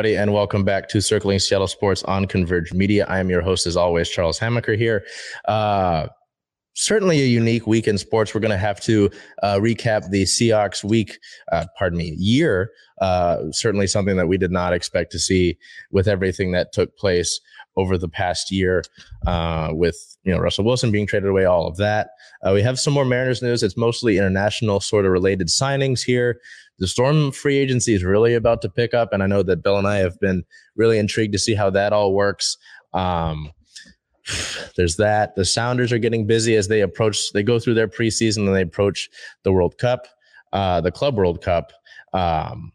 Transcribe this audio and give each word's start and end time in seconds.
Everybody, 0.00 0.16
and 0.16 0.32
welcome 0.32 0.64
back 0.64 0.88
to 0.88 0.98
Circling 1.02 1.38
Seattle 1.40 1.66
Sports 1.66 2.02
on 2.04 2.24
Converge 2.24 2.72
Media. 2.72 3.04
I 3.06 3.18
am 3.18 3.28
your 3.28 3.42
host, 3.42 3.66
as 3.66 3.76
always, 3.76 4.08
Charles 4.08 4.38
Hammaker 4.38 4.74
here. 4.74 5.04
Uh, 5.44 6.06
certainly 6.72 7.20
a 7.20 7.26
unique 7.26 7.66
week 7.66 7.86
in 7.86 7.98
sports. 7.98 8.34
We're 8.34 8.40
going 8.40 8.50
to 8.50 8.56
have 8.56 8.80
to 8.80 9.10
uh, 9.42 9.56
recap 9.56 10.08
the 10.08 10.22
Seahawks 10.22 10.82
week, 10.82 11.18
uh, 11.52 11.66
pardon 11.78 11.98
me, 11.98 12.14
year. 12.16 12.70
Uh, 13.02 13.50
certainly 13.50 13.86
something 13.86 14.16
that 14.16 14.26
we 14.26 14.38
did 14.38 14.50
not 14.50 14.72
expect 14.72 15.12
to 15.12 15.18
see 15.18 15.58
with 15.90 16.08
everything 16.08 16.52
that 16.52 16.72
took 16.72 16.96
place 16.96 17.38
over 17.76 17.96
the 17.96 18.08
past 18.08 18.50
year 18.50 18.82
uh, 19.26 19.70
with 19.72 19.96
you 20.24 20.32
know 20.32 20.38
Russell 20.38 20.64
Wilson 20.64 20.90
being 20.90 21.06
traded 21.06 21.28
away, 21.28 21.44
all 21.44 21.66
of 21.66 21.76
that. 21.76 22.10
Uh, 22.44 22.52
we 22.52 22.62
have 22.62 22.78
some 22.78 22.92
more 22.92 23.04
Mariners 23.04 23.42
news. 23.42 23.62
It's 23.62 23.76
mostly 23.76 24.18
international 24.18 24.80
sort 24.80 25.04
of 25.04 25.12
related 25.12 25.48
signings 25.48 26.02
here 26.02 26.40
the 26.80 26.88
Storm 26.88 27.30
free 27.30 27.58
agency 27.58 27.92
is 27.92 28.02
really 28.02 28.34
about 28.34 28.62
to 28.62 28.70
pick 28.70 28.94
up, 28.94 29.12
and 29.12 29.22
I 29.22 29.26
know 29.26 29.42
that 29.42 29.62
Bill 29.62 29.76
and 29.76 29.86
I 29.86 29.98
have 29.98 30.18
been 30.18 30.42
really 30.74 30.98
intrigued 30.98 31.34
to 31.34 31.38
see 31.38 31.54
how 31.54 31.68
that 31.70 31.92
all 31.92 32.14
works. 32.14 32.56
Um, 32.94 33.52
there's 34.76 34.96
that. 34.96 35.36
The 35.36 35.44
Sounders 35.44 35.92
are 35.92 35.98
getting 35.98 36.26
busy 36.26 36.56
as 36.56 36.68
they 36.68 36.80
approach. 36.80 37.32
They 37.32 37.42
go 37.42 37.58
through 37.58 37.74
their 37.74 37.86
preseason 37.86 38.46
and 38.46 38.56
they 38.56 38.62
approach 38.62 39.10
the 39.42 39.52
World 39.52 39.76
Cup, 39.76 40.06
uh, 40.54 40.80
the 40.80 40.90
Club 40.90 41.16
World 41.16 41.42
Cup. 41.42 41.72
Um, 42.14 42.72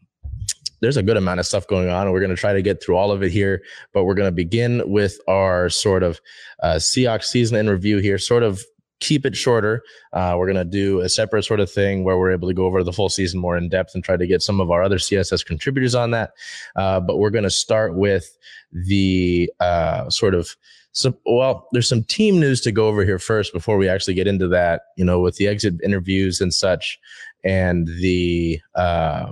there's 0.80 0.96
a 0.96 1.02
good 1.02 1.16
amount 1.16 1.40
of 1.40 1.46
stuff 1.46 1.66
going 1.66 1.88
on, 1.88 2.02
and 2.06 2.12
we're 2.12 2.20
going 2.20 2.34
to 2.34 2.36
try 2.36 2.52
to 2.52 2.62
get 2.62 2.82
through 2.82 2.96
all 2.96 3.10
of 3.10 3.22
it 3.22 3.30
here. 3.30 3.62
But 3.92 4.04
we're 4.04 4.14
going 4.14 4.28
to 4.28 4.32
begin 4.32 4.82
with 4.86 5.18
our 5.28 5.68
sort 5.68 6.02
of 6.02 6.20
uh, 6.62 6.74
Seahawks 6.74 7.24
season 7.24 7.56
in 7.56 7.68
review 7.68 7.98
here, 7.98 8.18
sort 8.18 8.42
of 8.42 8.62
keep 9.00 9.26
it 9.26 9.36
shorter. 9.36 9.82
Uh, 10.12 10.34
we're 10.38 10.46
going 10.46 10.56
to 10.56 10.64
do 10.64 11.00
a 11.00 11.08
separate 11.08 11.44
sort 11.44 11.60
of 11.60 11.70
thing 11.70 12.04
where 12.04 12.18
we're 12.18 12.32
able 12.32 12.48
to 12.48 12.54
go 12.54 12.64
over 12.64 12.82
the 12.82 12.92
full 12.92 13.08
season 13.08 13.38
more 13.38 13.56
in 13.56 13.68
depth 13.68 13.94
and 13.94 14.02
try 14.02 14.16
to 14.16 14.26
get 14.26 14.42
some 14.42 14.60
of 14.60 14.70
our 14.70 14.82
other 14.82 14.98
CSS 14.98 15.44
contributors 15.44 15.94
on 15.94 16.12
that. 16.12 16.30
Uh, 16.76 17.00
but 17.00 17.18
we're 17.18 17.30
going 17.30 17.44
to 17.44 17.50
start 17.50 17.94
with 17.94 18.36
the 18.72 19.50
uh, 19.60 20.08
sort 20.10 20.34
of 20.34 20.56
so 20.92 21.14
well 21.26 21.68
there's 21.72 21.88
some 21.88 22.02
team 22.04 22.40
news 22.40 22.62
to 22.62 22.72
go 22.72 22.88
over 22.88 23.04
here 23.04 23.18
first 23.18 23.52
before 23.52 23.76
we 23.76 23.86
actually 23.86 24.14
get 24.14 24.26
into 24.26 24.48
that 24.48 24.80
you 24.96 25.04
know 25.04 25.20
with 25.20 25.36
the 25.36 25.46
exit 25.46 25.74
interviews 25.84 26.40
and 26.40 26.54
such 26.54 26.98
and 27.44 27.86
the 28.00 28.58
uh, 28.74 29.30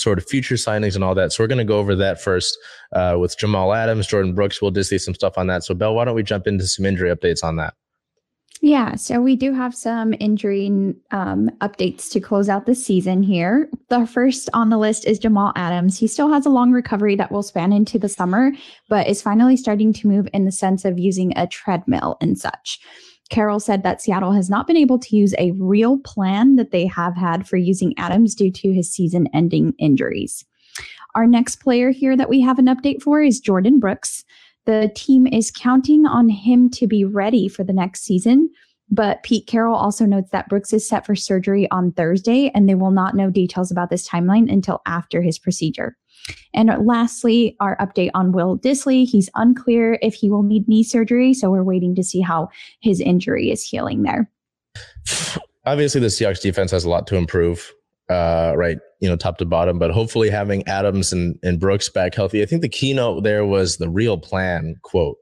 sort 0.00 0.18
of 0.18 0.26
future 0.26 0.56
signings 0.56 0.94
and 0.94 1.04
all 1.04 1.14
that. 1.14 1.32
So 1.32 1.42
we're 1.42 1.48
going 1.48 1.58
to 1.58 1.64
go 1.64 1.78
over 1.78 1.94
that 1.96 2.20
first 2.20 2.58
uh, 2.92 3.16
with 3.18 3.38
Jamal 3.38 3.72
Adams, 3.72 4.06
Jordyn 4.06 4.34
Brooks. 4.34 4.60
We'll 4.60 4.70
just 4.70 4.90
see 4.90 4.98
some 4.98 5.14
stuff 5.14 5.38
on 5.38 5.46
that. 5.48 5.64
So 5.64 5.74
Bell, 5.74 5.94
why 5.94 6.04
don't 6.04 6.14
we 6.14 6.22
jump 6.22 6.46
into 6.46 6.66
some 6.66 6.86
injury 6.86 7.14
updates 7.14 7.44
on 7.44 7.56
that? 7.56 7.74
Yeah, 8.62 8.94
so 8.96 9.22
we 9.22 9.36
do 9.36 9.54
have 9.54 9.74
some 9.74 10.14
injury 10.20 10.66
um, 11.12 11.48
updates 11.62 12.10
to 12.10 12.20
close 12.20 12.50
out 12.50 12.66
the 12.66 12.74
season 12.74 13.22
here. 13.22 13.70
The 13.88 14.06
first 14.06 14.50
on 14.52 14.68
the 14.68 14.76
list 14.76 15.06
is 15.06 15.18
Jamal 15.18 15.54
Adams. 15.56 15.98
He 15.98 16.06
still 16.06 16.30
has 16.30 16.44
a 16.44 16.50
long 16.50 16.70
recovery 16.70 17.16
that 17.16 17.32
will 17.32 17.42
span 17.42 17.72
into 17.72 17.98
the 17.98 18.08
summer, 18.08 18.52
but 18.90 19.06
is 19.06 19.22
finally 19.22 19.56
starting 19.56 19.94
to 19.94 20.06
move 20.06 20.28
in 20.34 20.44
the 20.44 20.52
sense 20.52 20.84
of 20.84 20.98
using 20.98 21.32
a 21.36 21.46
treadmill 21.46 22.18
and 22.20 22.38
such. 22.38 22.80
Carroll 23.30 23.60
said 23.60 23.82
that 23.82 24.02
Seattle 24.02 24.32
has 24.32 24.50
not 24.50 24.66
been 24.66 24.76
able 24.76 24.98
to 24.98 25.16
use 25.16 25.34
a 25.38 25.52
real 25.52 25.98
plan 25.98 26.56
that 26.56 26.72
they 26.72 26.86
have 26.86 27.16
had 27.16 27.48
for 27.48 27.56
using 27.56 27.94
Adams 27.96 28.34
due 28.34 28.50
to 28.50 28.72
his 28.72 28.92
season 28.92 29.28
ending 29.32 29.72
injuries. 29.78 30.44
Our 31.14 31.26
next 31.26 31.56
player 31.56 31.90
here 31.90 32.16
that 32.16 32.28
we 32.28 32.40
have 32.40 32.58
an 32.58 32.66
update 32.66 33.02
for 33.02 33.22
is 33.22 33.40
Jordyn 33.40 33.80
Brooks. 33.80 34.24
The 34.66 34.92
team 34.94 35.26
is 35.26 35.50
counting 35.50 36.06
on 36.06 36.28
him 36.28 36.68
to 36.70 36.86
be 36.86 37.04
ready 37.04 37.48
for 37.48 37.64
the 37.64 37.72
next 37.72 38.04
season. 38.04 38.50
But 38.90 39.22
Pete 39.22 39.46
Carroll 39.46 39.76
also 39.76 40.04
notes 40.04 40.30
that 40.30 40.48
Brooks 40.48 40.72
is 40.72 40.88
set 40.88 41.06
for 41.06 41.14
surgery 41.14 41.70
on 41.70 41.92
Thursday, 41.92 42.50
and 42.54 42.68
they 42.68 42.74
will 42.74 42.90
not 42.90 43.14
know 43.14 43.30
details 43.30 43.70
about 43.70 43.90
this 43.90 44.08
timeline 44.08 44.50
until 44.52 44.82
after 44.86 45.22
his 45.22 45.38
procedure. 45.38 45.96
And 46.52 46.70
lastly, 46.84 47.56
our 47.60 47.76
update 47.78 48.10
on 48.14 48.32
Will 48.32 48.58
Dissly. 48.58 49.08
He's 49.08 49.30
unclear 49.34 49.98
if 50.02 50.14
he 50.14 50.30
will 50.30 50.42
need 50.42 50.68
knee 50.68 50.82
surgery, 50.82 51.34
so 51.34 51.50
we're 51.50 51.64
waiting 51.64 51.94
to 51.94 52.02
see 52.02 52.20
how 52.20 52.48
his 52.80 53.00
injury 53.00 53.50
is 53.50 53.64
healing 53.64 54.02
there. 54.02 54.30
Obviously, 55.66 56.00
the 56.00 56.08
Seahawks 56.08 56.40
defense 56.40 56.70
has 56.70 56.84
a 56.84 56.90
lot 56.90 57.06
to 57.08 57.16
improve 57.16 57.72
uh, 58.10 58.54
right, 58.56 58.78
you 58.98 59.08
know, 59.08 59.14
top 59.14 59.38
to 59.38 59.44
bottom. 59.44 59.78
But 59.78 59.92
hopefully, 59.92 60.30
having 60.30 60.66
Adams 60.66 61.12
and, 61.12 61.38
and 61.42 61.60
Brooks 61.60 61.88
back 61.88 62.14
healthy. 62.14 62.42
I 62.42 62.46
think 62.46 62.62
the 62.62 62.68
keynote 62.68 63.22
there 63.22 63.46
was 63.46 63.76
the 63.76 63.88
real 63.88 64.18
plan 64.18 64.74
quote, 64.82 65.16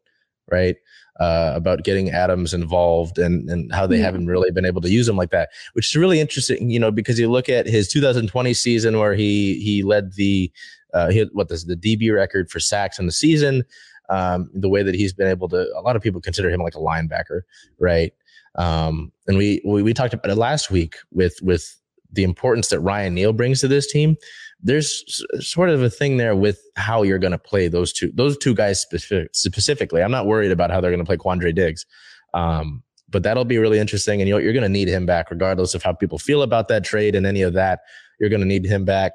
right? 0.50 0.76
Uh, 1.18 1.50
about 1.56 1.82
getting 1.82 2.10
Adams 2.10 2.54
involved 2.54 3.18
and, 3.18 3.50
and 3.50 3.74
how 3.74 3.88
they 3.88 3.96
yeah. 3.96 4.04
haven't 4.04 4.28
really 4.28 4.52
been 4.52 4.64
able 4.64 4.80
to 4.80 4.88
use 4.88 5.08
him 5.08 5.16
like 5.16 5.30
that, 5.30 5.48
which 5.72 5.90
is 5.90 5.96
really 5.96 6.20
interesting, 6.20 6.70
you 6.70 6.78
know, 6.78 6.92
because 6.92 7.18
you 7.18 7.28
look 7.28 7.48
at 7.48 7.66
his 7.66 7.88
2020 7.88 8.54
season 8.54 9.00
where 9.00 9.14
he 9.14 9.58
he 9.58 9.82
led 9.82 10.12
the 10.12 10.48
uh, 10.94 11.10
he 11.10 11.22
what 11.32 11.48
this 11.48 11.64
the 11.64 11.74
DB 11.74 12.14
record 12.14 12.48
for 12.48 12.60
sacks 12.60 13.00
in 13.00 13.06
the 13.06 13.12
season. 13.12 13.64
Um, 14.10 14.48
the 14.54 14.68
way 14.68 14.84
that 14.84 14.94
he's 14.94 15.12
been 15.12 15.26
able 15.26 15.48
to, 15.48 15.68
a 15.76 15.82
lot 15.82 15.96
of 15.96 16.02
people 16.02 16.20
consider 16.20 16.50
him 16.50 16.62
like 16.62 16.74
a 16.74 16.78
linebacker, 16.78 17.42
right? 17.78 18.12
Um, 18.54 19.12
and 19.26 19.36
we, 19.36 19.60
we 19.64 19.82
we 19.82 19.94
talked 19.94 20.14
about 20.14 20.30
it 20.30 20.36
last 20.36 20.70
week 20.70 20.96
with 21.12 21.38
with 21.42 21.76
the 22.12 22.24
importance 22.24 22.68
that 22.68 22.80
Ryan 22.80 23.14
Neal 23.14 23.32
brings 23.32 23.60
to 23.60 23.68
this 23.68 23.90
team, 23.90 24.16
there's 24.60 25.22
sort 25.40 25.70
of 25.70 25.82
a 25.82 25.90
thing 25.90 26.16
there 26.16 26.34
with 26.34 26.60
how 26.76 27.02
you're 27.02 27.18
going 27.18 27.32
to 27.32 27.38
play 27.38 27.68
those 27.68 27.92
two 27.92 28.10
those 28.14 28.36
two 28.36 28.54
guys 28.54 28.80
specific, 28.80 29.28
specifically. 29.32 30.02
I'm 30.02 30.10
not 30.10 30.26
worried 30.26 30.50
about 30.50 30.70
how 30.70 30.80
they're 30.80 30.90
going 30.90 31.04
to 31.04 31.06
play 31.06 31.16
Quandre 31.16 31.54
Diggs. 31.54 31.86
Um, 32.34 32.82
but 33.10 33.22
that'll 33.22 33.44
be 33.44 33.58
really 33.58 33.78
interesting. 33.78 34.20
And 34.20 34.28
you're, 34.28 34.40
you're 34.40 34.52
going 34.52 34.62
to 34.64 34.68
need 34.68 34.88
him 34.88 35.06
back, 35.06 35.30
regardless 35.30 35.74
of 35.74 35.82
how 35.82 35.92
people 35.92 36.18
feel 36.18 36.42
about 36.42 36.68
that 36.68 36.84
trade 36.84 37.14
and 37.14 37.26
any 37.26 37.42
of 37.42 37.54
that. 37.54 37.80
You're 38.20 38.30
going 38.30 38.40
to 38.40 38.46
need 38.46 38.66
him 38.66 38.84
back. 38.84 39.12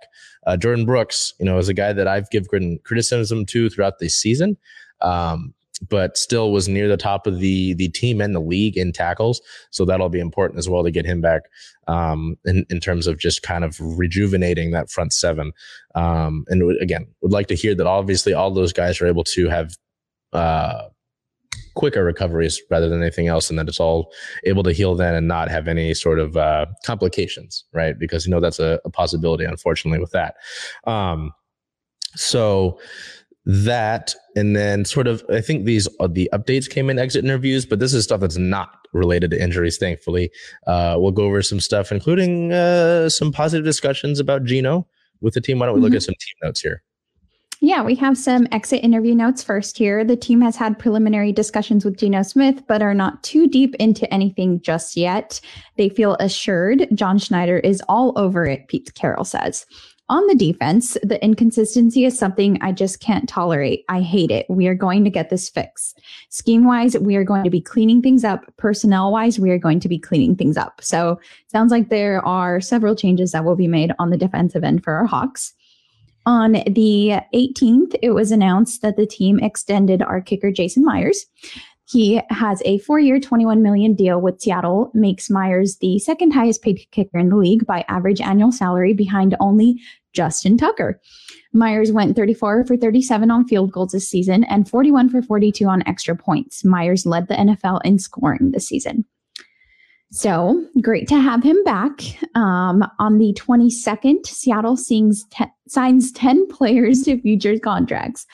Uh, 0.48 0.58
Jordyn 0.60 0.86
Brooks, 0.86 1.34
you 1.40 1.46
know, 1.46 1.58
is 1.58 1.70
a 1.70 1.74
guy 1.74 1.94
that 1.94 2.08
I've 2.08 2.30
given 2.30 2.80
criticism 2.84 3.46
to 3.48 3.70
throughout 3.70 4.00
the 4.00 4.10
season. 4.10 4.58
Um, 5.02 5.54
but 5.90 6.18
still 6.18 6.52
was 6.52 6.68
near 6.68 6.88
the 6.88 6.98
top 6.98 7.28
of 7.28 7.40
the 7.40 7.74
the 7.76 7.90
team 7.90 8.22
and 8.22 8.36
the 8.36 8.40
league 8.40 8.78
in 8.78 8.92
tackles. 8.92 9.42
So 9.72 9.86
that'll 9.86 10.10
be 10.10 10.20
important 10.20 10.60
as 10.60 10.70
well 10.70 10.84
to 10.84 10.92
get 10.92 11.06
him 11.06 11.22
back 11.22 11.44
um, 11.88 12.38
in 12.46 12.66
in 12.70 12.80
terms 12.80 13.08
of 13.08 13.20
just 13.20 13.44
kind 13.44 13.64
of 13.64 13.78
rejuvenating 13.80 14.72
that 14.72 14.90
front 14.90 15.14
seven. 15.14 15.52
Um, 15.96 16.46
and 16.48 16.80
again, 16.82 17.08
would 17.22 17.32
like 17.32 17.48
to 17.48 17.56
hear 17.56 17.76
that 17.76 17.88
obviously 17.88 18.34
all 18.34 18.52
those 18.52 18.74
guys 18.74 19.02
are 19.02 19.08
able 19.08 19.24
to 19.26 19.50
have. 19.50 19.76
Uh, 20.32 20.90
quicker 21.76 22.04
recoveries 22.04 22.62
rather 22.70 22.88
than 22.88 23.02
anything 23.02 23.28
else 23.28 23.50
and 23.50 23.58
that 23.58 23.68
it's 23.68 23.80
all 23.80 24.12
able 24.46 24.62
to 24.64 24.72
heal 24.72 24.96
then 24.96 25.16
and 25.16 25.28
not 25.28 25.50
have 25.50 25.68
any 25.68 25.94
sort 25.94 26.20
of 26.20 26.38
uh, 26.38 26.66
complications 26.86 27.66
right 27.74 27.98
because 27.98 28.26
you 28.26 28.32
know 28.32 28.40
that's 28.40 28.60
a, 28.60 28.80
a 28.86 28.90
possibility 28.90 29.44
unfortunately 29.44 30.00
with 30.00 30.12
that 30.12 30.36
um, 30.86 31.32
so 32.16 32.80
that 33.46 34.16
and 34.36 34.56
then 34.56 34.86
sort 34.86 35.08
of 35.08 35.24
i 35.30 35.42
think 35.42 35.66
these 35.66 35.88
are 36.00 36.08
the 36.08 36.30
updates 36.34 36.70
came 36.70 36.90
in 36.90 36.98
exit 36.98 37.24
interviews 37.24 37.66
but 37.66 37.80
this 37.80 37.94
is 37.94 38.04
stuff 38.04 38.22
that's 38.22 38.38
not 38.38 38.88
related 38.94 39.32
to 39.32 39.42
injuries 39.42 39.78
thankfully 39.78 40.32
uh, 40.68 40.96
we'll 40.98 41.12
go 41.12 41.24
over 41.24 41.42
some 41.42 41.60
stuff 41.60 41.92
including 41.92 42.54
uh, 42.54 43.10
some 43.10 43.32
positive 43.32 43.66
discussions 43.66 44.20
about 44.20 44.44
geno 44.46 44.88
with 45.22 45.34
the 45.34 45.42
team 45.42 45.60
why 45.60 45.66
don't 45.66 45.76
we 45.76 45.82
look 45.82 45.90
mm-hmm. 45.90 45.98
at 45.98 46.04
some 46.04 46.16
team 46.16 46.36
notes 46.44 46.62
here 46.62 46.82
yeah, 47.64 47.82
we 47.82 47.96
have 47.96 48.18
some 48.18 48.46
exit 48.52 48.84
interview 48.84 49.16
notes 49.16 49.42
first 49.42 49.78
here. 49.78 50.04
The 50.04 50.18
team 50.18 50.42
has 50.42 50.58
had 50.58 50.78
preliminary 50.78 51.32
discussions 51.32 51.86
with 51.86 51.98
Geno 51.98 52.22
Smith, 52.22 52.62
but 52.68 52.82
are 52.82 52.94
not 52.94 53.24
too 53.24 53.48
deep 53.48 53.74
into 53.76 54.14
anything 54.14 54.60
just 54.60 54.98
yet. 54.98 55.40
They 55.78 55.88
feel 55.88 56.18
assured 56.20 56.90
John 56.94 57.18
Schneider 57.18 57.60
is 57.60 57.82
all 57.88 58.12
over 58.18 58.46
it, 58.46 58.68
Pete 58.68 58.94
Carroll 58.96 59.24
says. 59.24 59.66
On 60.10 60.28
the 60.28 60.36
defense, 60.36 60.98
the 61.02 61.24
inconsistency 61.24 62.04
is 62.04 62.20
something 62.20 62.62
I 62.62 62.74
just 62.74 63.00
can't 63.00 63.28
tolerate. 63.28 63.86
I 63.88 64.02
hate 64.02 64.32
it. 64.32 64.46
We 64.50 64.68
are 64.68 64.76
going 64.76 65.06
to 65.06 65.10
get 65.10 65.30
this 65.30 65.50
fixed. 65.50 66.02
Scheme 66.30 66.66
wise, 66.66 66.98
we 66.98 67.16
are 67.16 67.24
going 67.24 67.46
to 67.46 67.50
be 67.50 67.62
cleaning 67.62 68.02
things 68.02 68.26
up. 68.26 68.42
Personnel 68.58 69.14
wise, 69.14 69.40
we 69.40 69.50
are 69.50 69.58
going 69.58 69.80
to 69.80 69.88
be 69.88 69.98
cleaning 69.98 70.36
things 70.36 70.58
up. 70.58 70.82
So 70.84 71.20
sounds 71.48 71.72
like 71.72 71.88
there 71.88 72.24
are 72.26 72.60
several 72.60 72.96
changes 72.96 73.32
that 73.32 73.46
will 73.46 73.56
be 73.56 73.68
made 73.68 73.94
on 73.98 74.10
the 74.10 74.18
defensive 74.18 74.64
end 74.64 74.84
for 74.84 74.94
our 74.94 75.06
Hawks. 75.06 75.54
On 76.26 76.52
the 76.52 77.20
18th, 77.34 77.96
it 78.02 78.12
was 78.12 78.32
announced 78.32 78.82
that 78.82 78.98
the 78.98 79.06
team 79.06 79.40
extended 79.40 80.02
our 80.02 80.22
kicker, 80.22 80.52
Jason 80.52 80.84
Myers. 80.84 81.26
He 81.94 82.20
has 82.32 82.60
a 82.66 82.80
four-year, 82.80 83.20
21 83.20 83.62
million 83.62 83.94
deal 83.94 84.20
with 84.20 84.42
Seattle, 84.42 84.90
makes 84.96 85.30
Myers 85.30 85.78
the 85.78 86.00
second 86.00 86.32
highest 86.32 86.64
paid 86.64 86.84
kicker 86.90 87.20
in 87.20 87.30
the 87.30 87.36
league 87.36 87.68
by 87.68 87.86
average 87.88 88.20
annual 88.20 88.52
salary 88.52 88.94
behind 88.94 89.36
only 89.40 89.80
Justin 90.12 90.58
Tucker. 90.58 91.00
Myers 91.54 91.92
went 91.92 92.16
34 92.16 92.66
for 92.66 92.76
37 92.76 93.30
on 93.30 93.48
field 93.48 93.72
goals 93.72 93.92
this 93.92 94.10
season 94.10 94.44
and 94.46 94.68
41 94.68 95.10
for 95.10 95.22
42 95.22 95.68
on 95.68 95.84
extra 95.86 96.16
points. 96.16 96.66
Myers 96.66 97.06
led 97.06 97.28
the 97.28 97.36
NFL 97.36 97.82
in 97.86 98.00
scoring 98.00 98.50
this 98.52 98.68
season. 98.68 99.06
So 100.10 100.64
great 100.82 101.08
to 101.10 101.20
have 101.20 101.44
him 101.44 101.64
back. 101.64 102.02
Um, 102.36 102.84
on 103.00 103.20
the 103.20 103.34
22nd, 103.34 104.26
Seattle 104.26 104.78
te- 104.78 105.46
signs 105.68 106.12
10 106.12 106.48
players 106.48 107.04
to 107.04 107.22
futures 107.22 107.60
contracts. 107.64 108.26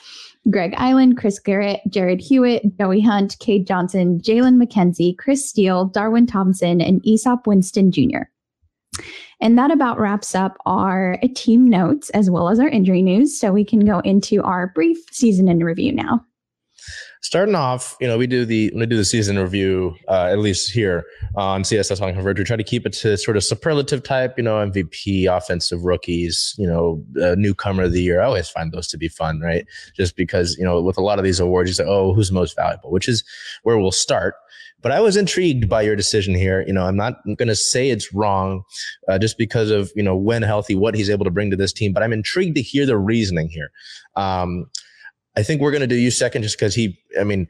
Greg 0.48 0.72
Eiland, 0.72 1.18
Chris 1.18 1.38
Garrett, 1.38 1.80
Jarrod 1.88 2.20
Hewitt, 2.20 2.78
Joey 2.78 3.00
Hunt, 3.00 3.36
Cade 3.40 3.66
Johnson, 3.66 4.20
Jalen 4.20 4.62
McKenzie, 4.62 5.16
Chris 5.18 5.48
Steele, 5.48 5.84
Darwin 5.86 6.26
Thompson, 6.26 6.80
and 6.80 7.02
Easop 7.02 7.46
Winston 7.46 7.92
Jr. 7.92 8.22
And 9.40 9.58
that 9.58 9.70
about 9.70 9.98
wraps 9.98 10.34
up 10.34 10.56
our 10.66 11.18
team 11.34 11.68
notes 11.68 12.10
as 12.10 12.30
well 12.30 12.48
as 12.48 12.58
our 12.58 12.68
injury 12.68 13.02
news. 13.02 13.38
So 13.38 13.52
we 13.52 13.64
can 13.64 13.84
go 13.84 14.00
into 14.00 14.42
our 14.42 14.68
brief 14.74 14.98
season 15.10 15.48
in 15.48 15.62
review 15.62 15.92
now 15.92 16.24
starting 17.22 17.54
off, 17.54 17.96
you 18.00 18.08
know, 18.08 18.16
we 18.16 18.26
do 18.26 18.44
the 18.44 18.72
we 18.74 18.86
do 18.86 18.96
the 18.96 19.04
season 19.04 19.38
review 19.38 19.94
uh, 20.08 20.28
at 20.30 20.38
least 20.38 20.72
here 20.72 21.04
on 21.36 21.62
CSS 21.62 22.00
on 22.00 22.12
Converge. 22.14 22.38
We 22.38 22.44
try 22.44 22.56
to 22.56 22.64
keep 22.64 22.86
it 22.86 22.92
to 22.94 23.16
sort 23.16 23.36
of 23.36 23.44
superlative 23.44 24.02
type, 24.02 24.34
you 24.36 24.42
know, 24.42 24.56
MVP, 24.56 25.26
offensive 25.26 25.84
rookies, 25.84 26.54
you 26.58 26.66
know, 26.66 27.04
uh, 27.22 27.34
newcomer 27.36 27.84
of 27.84 27.92
the 27.92 28.02
year. 28.02 28.20
I 28.20 28.26
always 28.26 28.48
find 28.48 28.72
those 28.72 28.88
to 28.88 28.98
be 28.98 29.08
fun, 29.08 29.40
right? 29.40 29.66
Just 29.94 30.16
because 30.16 30.56
you 30.58 30.64
know, 30.64 30.80
with 30.80 30.98
a 30.98 31.02
lot 31.02 31.18
of 31.18 31.24
these 31.24 31.40
awards, 31.40 31.68
you 31.70 31.74
say, 31.74 31.84
oh, 31.86 32.14
who's 32.14 32.32
most 32.32 32.56
valuable, 32.56 32.90
which 32.90 33.08
is 33.08 33.22
where 33.62 33.78
we'll 33.78 33.92
start. 33.92 34.34
But 34.82 34.92
I 34.92 35.00
was 35.00 35.14
intrigued 35.14 35.68
by 35.68 35.82
your 35.82 35.94
decision 35.94 36.34
here. 36.34 36.64
You 36.66 36.72
know, 36.72 36.86
I'm 36.86 36.96
not 36.96 37.22
going 37.36 37.48
to 37.48 37.54
say 37.54 37.90
it's 37.90 38.14
wrong, 38.14 38.62
uh, 39.08 39.18
just 39.18 39.36
because 39.36 39.70
of 39.70 39.92
you 39.94 40.02
know 40.02 40.16
when 40.16 40.40
healthy, 40.40 40.74
what 40.74 40.94
he's 40.94 41.10
able 41.10 41.26
to 41.26 41.30
bring 41.30 41.50
to 41.50 41.56
this 41.56 41.72
team. 41.72 41.92
But 41.92 42.02
I'm 42.02 42.14
intrigued 42.14 42.56
to 42.56 42.62
hear 42.62 42.86
the 42.86 42.96
reasoning 42.96 43.50
here. 43.50 43.70
Um, 44.16 44.70
I 45.36 45.42
think 45.42 45.60
we're 45.60 45.70
going 45.70 45.82
to 45.82 45.86
do 45.86 45.96
you 45.96 46.10
second 46.10 46.42
just 46.42 46.58
because 46.58 46.74
he, 46.74 46.98
I 47.18 47.24
mean, 47.24 47.48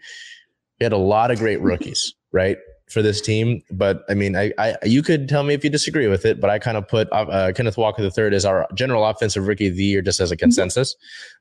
he 0.78 0.84
had 0.84 0.92
a 0.92 0.98
lot 0.98 1.30
of 1.30 1.38
great 1.38 1.60
rookies, 1.60 2.14
right? 2.32 2.58
For 2.90 3.02
this 3.02 3.20
team, 3.20 3.62
but 3.70 4.02
I 4.08 4.14
mean, 4.14 4.34
I, 4.34 4.52
I, 4.58 4.74
you 4.82 5.00
could 5.00 5.28
tell 5.28 5.44
me 5.44 5.54
if 5.54 5.62
you 5.62 5.70
disagree 5.70 6.08
with 6.08 6.24
it, 6.24 6.40
but 6.40 6.50
I 6.50 6.58
kind 6.58 6.76
of 6.76 6.88
put 6.88 7.08
uh, 7.12 7.22
uh 7.22 7.52
Kenneth 7.52 7.78
Walker 7.78 8.02
the 8.02 8.10
third 8.10 8.34
as 8.34 8.44
our 8.44 8.66
general 8.74 9.06
offensive 9.06 9.46
rookie 9.46 9.68
of 9.68 9.76
the 9.76 9.84
year, 9.84 10.02
just 10.02 10.18
as 10.18 10.32
a 10.32 10.34
mm-hmm. 10.34 10.46
consensus. 10.46 10.96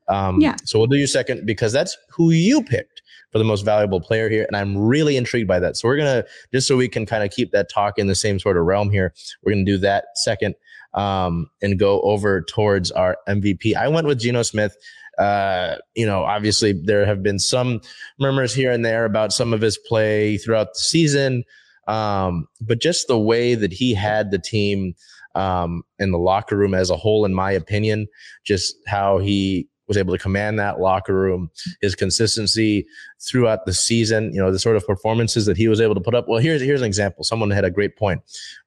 Um, 0.10 0.40
yeah. 0.40 0.58
So 0.64 0.78
we'll 0.78 0.88
do 0.88 0.98
you 0.98 1.08
second 1.08 1.48
because 1.48 1.74
that's 1.74 1.98
who 2.12 2.30
you 2.30 2.62
picked 2.62 3.02
for 3.32 3.40
the 3.40 3.44
most 3.44 3.64
valuable 3.66 4.00
player 4.00 4.30
here, 4.30 4.46
and 4.48 4.56
I'm 4.56 4.78
really 4.78 5.18
intrigued 5.18 5.48
by 5.48 5.60
that. 5.60 5.76
So 5.76 5.88
we're 5.88 5.98
gonna 5.98 6.24
just 6.54 6.68
so 6.68 6.78
we 6.78 6.88
can 6.88 7.08
kind 7.08 7.24
of 7.24 7.32
keep 7.32 7.52
that 7.52 7.68
talk 7.68 7.98
in 7.98 8.06
the 8.06 8.14
same 8.14 8.38
sort 8.38 8.56
of 8.56 8.66
realm 8.66 8.92
here. 8.92 9.12
We're 9.42 9.54
gonna 9.54 9.66
do 9.66 9.80
that 9.80 10.20
second 10.20 10.54
um, 10.94 11.50
and 11.62 11.80
go 11.80 12.02
over 12.02 12.42
towards 12.42 12.92
our 12.92 13.18
MVP. 13.28 13.76
I 13.76 13.88
went 13.88 14.08
with 14.08 14.20
Geno 14.20 14.44
Smith. 14.44 14.76
Uh, 15.20 15.76
you 15.96 16.06
know, 16.06 16.24
obviously 16.24 16.74
there 16.74 17.06
have 17.06 17.22
been 17.22 17.40
some 17.40 17.82
murmurs 18.20 18.54
here 18.54 18.72
and 18.72 18.86
there 18.86 19.06
about 19.06 19.34
some 19.34 19.54
of 19.54 19.62
his 19.62 19.78
play 19.78 20.38
throughout 20.38 20.74
the 20.74 20.80
season. 20.80 21.44
Um, 21.88 22.48
but 22.62 22.80
just 22.80 23.08
the 23.08 23.20
way 23.20 23.56
that 23.56 23.74
he 23.74 23.94
had 23.94 24.32
the 24.32 24.40
team 24.40 24.94
um, 25.36 25.84
in 25.98 26.12
the 26.12 26.18
locker 26.18 26.56
room 26.56 26.74
as 26.74 26.90
a 26.90 26.96
whole, 26.96 27.26
in 27.26 27.34
my 27.34 27.52
opinion, 27.52 28.08
just 28.46 28.76
how 28.88 29.18
he 29.18 29.68
was 29.90 29.98
able 29.98 30.14
to 30.14 30.22
command 30.22 30.60
that 30.60 30.80
locker 30.80 31.16
room, 31.16 31.50
his 31.82 31.96
consistency 31.96 32.86
throughout 33.28 33.66
the 33.66 33.74
season, 33.74 34.32
you 34.32 34.40
know, 34.40 34.52
the 34.52 34.60
sort 34.60 34.78
of 34.78 34.86
performances 34.86 35.48
that 35.48 35.58
he 35.58 35.68
was 35.68 35.82
able 35.82 35.96
to 35.96 36.02
put 36.02 36.14
up. 36.14 36.28
Well, 36.30 36.40
here's 36.40 36.62
here's 36.62 36.82
an 36.82 36.88
example. 36.88 37.24
Someone 37.24 37.50
had 37.50 37.66
a 37.66 37.72
great 37.72 37.98
point. 37.98 38.22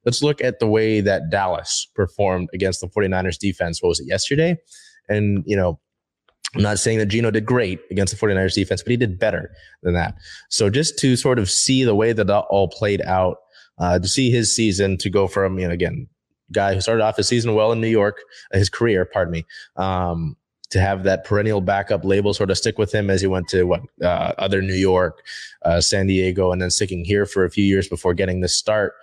Let's 0.04 0.22
look 0.22 0.42
at 0.42 0.58
the 0.58 0.66
way 0.66 1.00
that 1.00 1.30
Dallas 1.30 1.86
performed 1.94 2.48
against 2.52 2.80
the 2.80 2.88
49ers 2.88 3.38
defense. 3.38 3.80
What 3.80 3.90
was 3.90 4.00
it 4.00 4.08
yesterday? 4.08 4.58
And, 5.08 5.44
you 5.46 5.56
know, 5.56 5.78
I'm 6.54 6.62
not 6.62 6.78
saying 6.78 6.98
that 6.98 7.06
Geno 7.06 7.30
did 7.30 7.46
great 7.46 7.80
against 7.90 8.12
the 8.12 8.26
49ers 8.26 8.54
defense, 8.54 8.82
but 8.82 8.90
he 8.90 8.96
did 8.96 9.18
better 9.18 9.54
than 9.82 9.94
that. 9.94 10.16
So 10.50 10.68
just 10.68 10.98
to 10.98 11.16
sort 11.16 11.38
of 11.38 11.50
see 11.50 11.82
the 11.84 11.94
way 11.94 12.12
that 12.12 12.26
that 12.26 12.40
all 12.50 12.68
played 12.68 13.00
out, 13.02 13.38
uh, 13.78 13.98
to 13.98 14.06
see 14.06 14.30
his 14.30 14.54
season 14.54 14.98
to 14.98 15.08
go 15.08 15.26
from, 15.26 15.58
you 15.58 15.66
know, 15.66 15.72
again, 15.72 16.08
guy 16.52 16.74
who 16.74 16.80
started 16.80 17.02
off 17.02 17.16
his 17.16 17.28
season 17.28 17.54
well 17.54 17.72
in 17.72 17.80
New 17.80 17.88
York, 17.88 18.18
uh, 18.52 18.58
his 18.58 18.68
career, 18.68 19.06
pardon 19.06 19.32
me, 19.32 19.46
um, 19.76 20.36
to 20.70 20.80
have 20.80 21.04
that 21.04 21.24
perennial 21.24 21.60
backup 21.60 22.04
label 22.04 22.32
sort 22.32 22.50
of 22.50 22.58
stick 22.58 22.78
with 22.78 22.94
him 22.94 23.10
as 23.10 23.20
he 23.20 23.26
went 23.26 23.48
to 23.48 23.64
what 23.64 23.80
uh, 24.02 24.32
other 24.38 24.60
New 24.62 24.74
York, 24.74 25.22
uh, 25.62 25.80
San 25.80 26.06
Diego, 26.06 26.52
and 26.52 26.60
then 26.60 26.70
sticking 26.70 27.04
here 27.04 27.26
for 27.26 27.44
a 27.44 27.50
few 27.50 27.64
years 27.64 27.88
before 27.88 28.14
getting 28.14 28.40
this 28.40 28.54
start. 28.54 28.94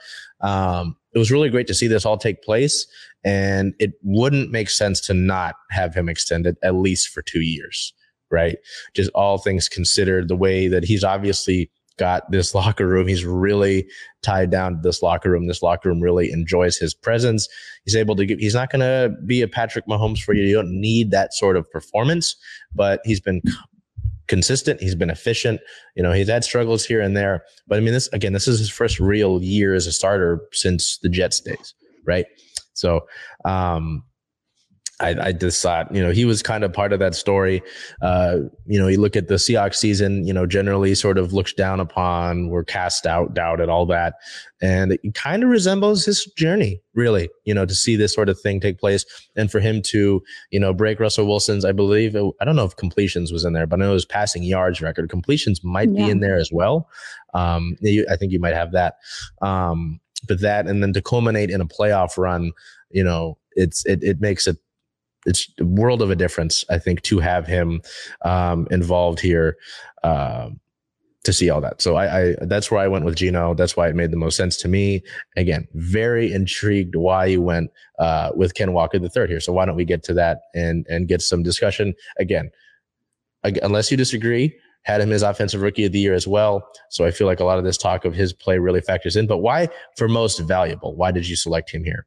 Um, 0.42 0.98
it 1.14 1.20
was 1.20 1.32
really 1.32 1.50
great 1.50 1.68
to 1.68 1.74
see 1.74 1.88
this 1.88 2.06
all 2.06 2.18
take 2.18 2.44
place. 2.44 2.86
And 3.24 3.74
it 3.80 3.94
wouldn't 4.04 4.52
make 4.52 4.70
sense 4.70 5.02
to 5.02 5.14
not 5.14 5.56
have 5.72 5.94
him 5.94 6.08
extended 6.08 6.56
at 6.64 6.76
least 6.76 7.10
for 7.10 7.22
two 7.22 7.42
years, 7.42 7.94
right? 8.32 8.58
Just 8.94 9.12
all 9.14 9.38
things 9.38 9.68
considered, 9.68 10.28
the 10.28 10.36
way 10.36 10.68
that 10.68 10.86
he's 10.86 11.04
obviously 11.04 11.70
got 11.98 12.32
this 12.32 12.56
locker 12.56 12.88
room. 12.88 13.08
He's 13.08 13.26
really 13.26 13.88
tied 14.24 14.50
down 14.50 14.76
to 14.76 14.80
this 14.82 15.04
locker 15.04 15.30
room. 15.30 15.48
This 15.48 15.62
locker 15.62 15.90
room 15.90 16.02
really 16.02 16.32
enjoys 16.32 16.78
his 16.78 16.94
presence. 16.94 17.48
He's 17.84 17.96
able 17.96 18.16
to 18.16 18.26
give, 18.26 18.40
he's 18.40 18.56
not 18.56 18.72
going 18.72 18.82
to 18.82 19.14
be 19.26 19.42
a 19.42 19.48
Patrick 19.48 19.86
Mahomes 19.88 20.20
for 20.20 20.34
you. 20.34 20.44
You 20.44 20.56
don't 20.56 20.80
need 20.80 21.12
that 21.12 21.34
sort 21.34 21.58
of 21.58 21.70
performance, 21.70 22.36
but 22.74 23.02
he's 23.04 23.20
been 23.20 23.42
consistent. 24.30 24.82
He's 24.82 24.96
been 24.96 25.10
efficient. 25.10 25.60
You 25.96 26.04
know, 26.04 26.14
he's 26.14 26.30
had 26.30 26.46
struggles 26.46 26.86
here 26.86 27.02
and 27.02 27.18
there, 27.18 27.44
but 27.68 27.78
I 27.78 27.82
mean, 27.82 27.94
this 27.94 28.08
again, 28.14 28.32
this 28.32 28.48
is 28.48 28.60
his 28.60 28.70
first 28.70 29.00
real 29.00 29.44
year 29.44 29.74
as 29.74 29.88
a 29.88 29.92
starter 29.92 30.40
since 30.54 30.98
the 31.00 31.10
Jets 31.10 31.42
days, 31.42 31.74
right? 32.06 32.26
So, 32.74 33.02
um, 33.44 34.04
I, 35.02 35.28
I 35.28 35.32
just 35.32 35.62
thought, 35.62 35.94
you 35.96 36.04
know, 36.04 36.12
he 36.12 36.26
was 36.26 36.44
kind 36.44 36.64
of 36.64 36.74
part 36.74 36.92
of 36.92 37.00
that 37.00 37.16
story. 37.16 37.62
Uh, 38.02 38.40
you 38.66 38.78
know, 38.78 38.88
you 38.88 39.00
look 39.00 39.16
at 39.16 39.30
the 39.30 39.36
Seahawks 39.36 39.76
season, 39.76 40.28
you 40.28 40.34
know, 40.34 40.46
generally 40.46 40.94
sort 40.94 41.18
of 41.18 41.32
looks 41.32 41.54
down 41.54 41.80
upon, 41.80 42.50
we're 42.50 42.66
cast 42.66 43.06
out, 43.06 43.34
doubted, 43.34 43.70
all 43.70 43.86
that. 43.86 44.16
And 44.62 44.92
it 44.92 45.14
kind 45.14 45.42
of 45.42 45.50
resembles 45.50 46.04
his 46.04 46.26
journey, 46.38 46.82
really, 46.94 47.30
you 47.46 47.54
know, 47.54 47.66
to 47.66 47.74
see 47.74 47.96
this 47.96 48.14
sort 48.14 48.28
of 48.28 48.38
thing 48.42 48.60
take 48.60 48.78
place 48.78 49.06
and 49.38 49.50
for 49.50 49.62
him 49.62 49.82
to, 49.84 50.22
you 50.52 50.60
know, 50.60 50.74
break 50.74 51.00
Russell 51.00 51.28
Wilson's, 51.28 51.64
I 51.64 51.72
believe, 51.72 52.14
I 52.16 52.44
don't 52.46 52.58
know 52.58 52.66
if 52.66 52.76
completions 52.76 53.32
was 53.32 53.46
in 53.46 53.54
there, 53.54 53.68
but 53.68 53.82
I 53.82 53.86
know 53.86 53.94
his 53.94 54.04
passing 54.04 54.44
yards 54.44 54.82
record. 54.82 55.10
Completions 55.10 55.64
might 55.64 55.90
yeah. 55.92 56.06
be 56.06 56.12
in 56.12 56.20
there 56.20 56.38
as 56.38 56.52
well. 56.52 56.90
Um, 57.34 57.78
you, 57.80 58.06
I 58.12 58.18
think 58.18 58.34
you 58.34 58.40
might 58.40 58.54
have 58.54 58.74
that. 58.74 58.96
Um, 59.42 60.02
but 60.28 60.42
that, 60.42 60.68
and 60.68 60.84
then 60.84 60.92
to 60.92 61.02
culminate 61.02 61.50
in 61.50 61.62
a 61.62 61.66
playoff 61.66 62.18
run, 62.18 62.52
you 62.90 63.04
know, 63.06 63.38
it's, 63.54 63.86
it, 63.86 64.04
it 64.04 64.20
makes 64.20 64.46
it, 64.46 64.58
it's 65.26 65.52
a 65.60 65.66
world 65.66 66.02
of 66.02 66.12
a 66.12 66.16
difference, 66.16 66.64
I 66.70 66.78
think, 66.78 67.02
to 67.04 67.20
have 67.20 67.46
him 67.46 67.82
um, 68.24 68.68
involved 68.72 69.20
here 69.20 69.58
uh, 70.04 70.50
to 71.24 71.34
see 71.34 71.50
all 71.50 71.62
that. 71.62 71.82
So 71.82 71.96
I, 71.96 72.22
I, 72.22 72.36
that's 72.42 72.72
where 72.72 72.80
I 72.80 72.88
went 72.88 73.06
with 73.06 73.16
Geno. 73.16 73.54
That's 73.54 73.76
why 73.76 73.90
it 73.90 73.96
made 73.96 74.12
the 74.12 74.18
most 74.18 74.38
sense 74.38 74.56
to 74.58 74.68
me. 74.68 75.04
Again, 75.36 75.68
very 75.74 76.32
intrigued 76.32 76.96
why 76.96 77.26
you 77.26 77.42
went 77.42 77.72
uh, 78.00 78.32
with 78.36 78.54
Ken 78.54 78.74
Walker 78.74 79.00
the 79.00 79.10
third 79.10 79.30
here. 79.30 79.42
So 79.42 79.52
why 79.52 79.66
don't 79.66 79.76
we 79.76 79.86
get 79.86 80.04
to 80.04 80.14
that 80.14 80.44
and 80.56 80.86
and 80.90 81.08
get 81.08 81.22
some 81.22 81.44
discussion 81.44 81.94
again? 82.18 82.50
Unless 83.44 83.92
you 83.92 83.98
disagree, 83.98 84.54
had 84.84 85.02
him 85.02 85.12
as 85.12 85.22
offensive 85.22 85.62
rookie 85.62 85.86
of 85.86 85.92
the 85.92 86.00
year 86.00 86.14
as 86.14 86.28
well. 86.28 86.68
So 86.90 87.06
I 87.06 87.12
feel 87.12 87.28
like 87.28 87.40
a 87.40 87.46
lot 87.46 87.58
of 87.58 87.64
this 87.64 87.78
talk 87.78 88.06
of 88.06 88.14
his 88.14 88.34
play 88.34 88.58
really 88.58 88.82
factors 88.82 89.16
in. 89.16 89.28
But 89.28 89.38
why 89.40 89.70
for 89.98 90.08
most 90.08 90.40
valuable? 90.40 90.96
Why 90.96 91.12
did 91.12 91.28
you 91.28 91.36
select 91.36 91.70
him 91.70 91.84
here? 91.84 92.06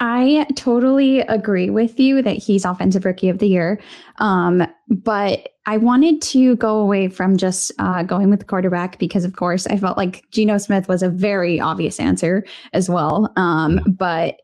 I 0.00 0.46
totally 0.56 1.20
agree 1.20 1.70
with 1.70 2.00
you 2.00 2.22
that 2.22 2.36
he's 2.36 2.64
offensive 2.64 3.04
rookie 3.04 3.28
of 3.28 3.38
the 3.38 3.46
year. 3.46 3.80
Um, 4.18 4.66
but 4.88 5.48
I 5.66 5.76
wanted 5.76 6.20
to 6.22 6.56
go 6.56 6.78
away 6.78 7.08
from 7.08 7.36
just 7.36 7.70
uh, 7.78 8.02
going 8.02 8.28
with 8.30 8.40
the 8.40 8.44
quarterback 8.44 8.98
because, 8.98 9.24
of 9.24 9.36
course, 9.36 9.66
I 9.66 9.76
felt 9.76 9.96
like 9.96 10.24
Geno 10.30 10.58
Smith 10.58 10.88
was 10.88 11.02
a 11.02 11.08
very 11.08 11.60
obvious 11.60 12.00
answer 12.00 12.44
as 12.72 12.88
well. 12.88 13.32
Um, 13.36 13.80
but 13.86 14.36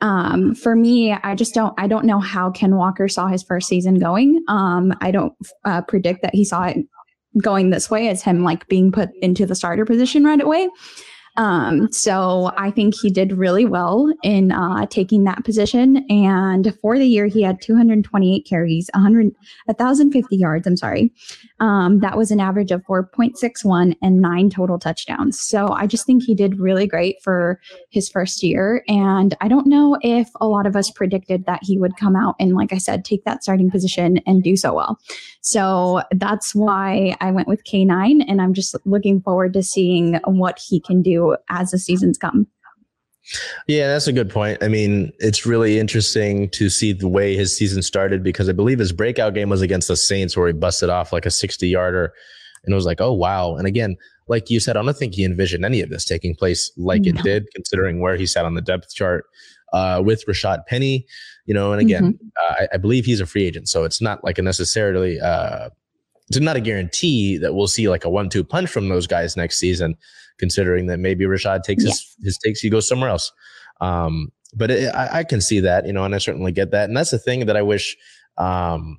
um, 0.00 0.54
for 0.54 0.74
me, 0.74 1.12
I 1.12 1.34
just 1.34 1.54
don't. 1.54 1.74
I 1.78 1.86
don't 1.86 2.06
know 2.06 2.18
how 2.18 2.50
Ken 2.50 2.76
Walker 2.76 3.06
saw 3.06 3.28
his 3.28 3.42
first 3.42 3.68
season 3.68 3.98
going. 3.98 4.42
Um, 4.48 4.92
I 5.00 5.10
don't 5.10 5.32
uh, 5.64 5.82
predict 5.82 6.22
that 6.22 6.34
he 6.34 6.44
saw 6.44 6.64
it 6.64 6.78
going 7.40 7.70
this 7.70 7.90
way 7.90 8.08
as 8.08 8.22
him 8.22 8.42
like 8.42 8.66
being 8.68 8.92
put 8.92 9.10
into 9.20 9.46
the 9.46 9.54
starter 9.54 9.84
position 9.84 10.24
right 10.24 10.40
away. 10.40 10.68
Um, 11.36 11.90
so 11.90 12.52
I 12.58 12.70
think 12.70 12.94
he 12.94 13.08
did 13.10 13.32
really 13.32 13.64
well 13.64 14.12
in 14.22 14.52
uh, 14.52 14.86
taking 14.86 15.24
that 15.24 15.44
position. 15.44 16.04
And 16.10 16.76
for 16.80 16.98
the 16.98 17.06
year, 17.06 17.26
he 17.26 17.42
had 17.42 17.62
228 17.62 18.46
carries, 18.46 18.90
100, 18.92 19.34
1,050 19.66 20.36
yards. 20.36 20.66
I'm 20.66 20.76
sorry. 20.76 21.10
Um, 21.60 22.00
that 22.00 22.18
was 22.18 22.30
an 22.30 22.40
average 22.40 22.70
of 22.70 22.82
4.61 22.82 23.96
and 24.02 24.20
nine 24.20 24.50
total 24.50 24.78
touchdowns. 24.78 25.40
So 25.40 25.68
I 25.68 25.86
just 25.86 26.04
think 26.04 26.22
he 26.22 26.34
did 26.34 26.60
really 26.60 26.86
great 26.86 27.22
for 27.22 27.60
his 27.90 28.10
first 28.10 28.42
year. 28.42 28.84
And 28.86 29.34
I 29.40 29.48
don't 29.48 29.66
know 29.66 29.96
if 30.02 30.28
a 30.40 30.46
lot 30.46 30.66
of 30.66 30.76
us 30.76 30.90
predicted 30.90 31.46
that 31.46 31.60
he 31.62 31.78
would 31.78 31.96
come 31.96 32.14
out 32.14 32.34
and, 32.38 32.54
like 32.54 32.72
I 32.72 32.78
said, 32.78 33.04
take 33.04 33.24
that 33.24 33.42
starting 33.42 33.70
position 33.70 34.18
and 34.26 34.42
do 34.42 34.56
so 34.56 34.74
well. 34.74 34.98
So 35.40 36.02
that's 36.12 36.54
why 36.54 37.16
I 37.20 37.30
went 37.30 37.48
with 37.48 37.64
K9. 37.64 38.24
And 38.28 38.42
I'm 38.42 38.52
just 38.52 38.76
looking 38.84 39.20
forward 39.22 39.54
to 39.54 39.62
seeing 39.62 40.20
what 40.26 40.58
he 40.58 40.78
can 40.78 41.00
do 41.00 41.21
as 41.50 41.70
the 41.70 41.78
seasons 41.78 42.18
come. 42.18 42.46
Yeah, 43.68 43.86
that's 43.88 44.08
a 44.08 44.12
good 44.12 44.30
point. 44.30 44.62
I 44.62 44.68
mean, 44.68 45.12
it's 45.18 45.46
really 45.46 45.78
interesting 45.78 46.50
to 46.50 46.68
see 46.68 46.92
the 46.92 47.08
way 47.08 47.36
his 47.36 47.56
season 47.56 47.82
started 47.82 48.22
because 48.22 48.48
I 48.48 48.52
believe 48.52 48.80
his 48.80 48.92
breakout 48.92 49.34
game 49.34 49.48
was 49.48 49.62
against 49.62 49.88
the 49.88 49.96
Saints 49.96 50.36
where 50.36 50.48
he 50.48 50.52
busted 50.52 50.90
off 50.90 51.12
like 51.12 51.24
a 51.24 51.30
60 51.30 51.68
yarder. 51.68 52.12
And 52.64 52.72
it 52.72 52.74
was 52.74 52.86
like, 52.86 53.00
oh, 53.00 53.12
wow. 53.12 53.54
And 53.54 53.66
again, 53.66 53.96
like 54.28 54.50
you 54.50 54.60
said, 54.60 54.76
I 54.76 54.82
don't 54.82 54.96
think 54.96 55.14
he 55.14 55.24
envisioned 55.24 55.64
any 55.64 55.80
of 55.80 55.90
this 55.90 56.04
taking 56.04 56.34
place 56.34 56.70
like 56.76 57.02
no. 57.02 57.10
it 57.10 57.22
did, 57.22 57.46
considering 57.54 58.00
where 58.00 58.16
he 58.16 58.26
sat 58.26 58.44
on 58.44 58.54
the 58.54 58.60
depth 58.60 58.92
chart 58.94 59.24
uh, 59.72 60.02
with 60.04 60.24
Rashad 60.26 60.66
Penny. 60.66 61.06
You 61.46 61.54
know, 61.54 61.72
and 61.72 61.80
again, 61.80 62.14
mm-hmm. 62.14 62.26
uh, 62.38 62.54
I, 62.62 62.74
I, 62.74 62.76
believe 62.76 63.04
he's 63.04 63.20
a 63.20 63.26
free 63.26 63.44
agent, 63.44 63.68
so 63.68 63.82
it's 63.82 64.00
not 64.00 64.22
like 64.22 64.38
a 64.38 64.42
necessarily 64.42 65.20
uh, 65.20 65.70
it's 66.28 66.38
not 66.38 66.54
a 66.54 66.60
guarantee 66.60 67.36
that 67.38 67.54
we'll 67.54 67.66
see 67.66 67.88
like 67.88 68.04
a 68.04 68.10
one-two 68.10 68.44
punch 68.44 68.70
from 68.70 68.88
those 68.88 69.08
guys 69.08 69.36
next 69.36 69.58
season. 69.58 69.96
Considering 70.42 70.86
that 70.86 70.98
maybe 70.98 71.24
Rashad 71.24 71.62
takes 71.62 71.84
his 71.84 72.16
his 72.20 72.36
takes, 72.36 72.58
he 72.58 72.68
goes 72.68 72.88
somewhere 72.88 73.10
else. 73.10 73.30
Um, 73.80 74.32
but 74.52 74.72
it, 74.72 74.92
I, 74.92 75.20
I, 75.20 75.24
can 75.24 75.40
see 75.40 75.60
that, 75.60 75.86
you 75.86 75.92
know, 75.92 76.04
and 76.04 76.16
I 76.16 76.18
certainly 76.18 76.50
get 76.50 76.72
that, 76.72 76.88
and 76.88 76.96
that's 76.96 77.12
the 77.12 77.18
thing 77.20 77.46
that 77.46 77.56
I 77.56 77.62
wish. 77.62 77.96
Um, 78.38 78.98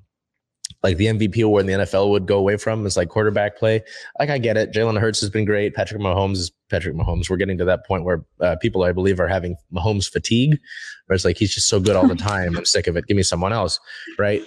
like 0.83 0.95
the 0.95 1.07
MVP 1.07 1.43
award 1.43 1.61
in 1.61 1.67
the 1.67 1.85
NFL 1.85 2.09
would 2.11 2.25
go 2.25 2.37
away 2.37 2.55
from 2.55 2.85
is 2.85 2.95
like 2.95 3.09
quarterback 3.09 3.57
play. 3.57 3.83
Like 4.19 4.29
I 4.29 4.37
get 4.37 4.55
it. 4.55 4.71
Jalen 4.71 4.99
Hurts 4.99 5.19
has 5.19 5.29
been 5.29 5.43
great. 5.43 5.73
Patrick 5.73 6.01
Mahomes 6.01 6.37
is 6.37 6.51
Patrick 6.69 6.95
Mahomes. 6.95 7.29
We're 7.29 7.37
getting 7.37 7.57
to 7.57 7.65
that 7.65 7.85
point 7.85 8.05
where 8.05 8.23
uh, 8.39 8.55
people, 8.61 8.83
I 8.83 8.93
believe, 8.93 9.19
are 9.19 9.27
having 9.27 9.57
Mahomes 9.73 10.09
fatigue, 10.09 10.57
where 11.05 11.15
it's 11.15 11.25
like 11.25 11.37
he's 11.37 11.53
just 11.53 11.67
so 11.67 11.79
good 11.79 11.97
all 11.97 12.07
the 12.07 12.15
time. 12.31 12.57
I'm 12.57 12.65
sick 12.65 12.87
of 12.87 12.95
it. 12.97 13.07
Give 13.07 13.17
me 13.17 13.23
someone 13.23 13.53
else, 13.53 13.79
right? 14.17 14.41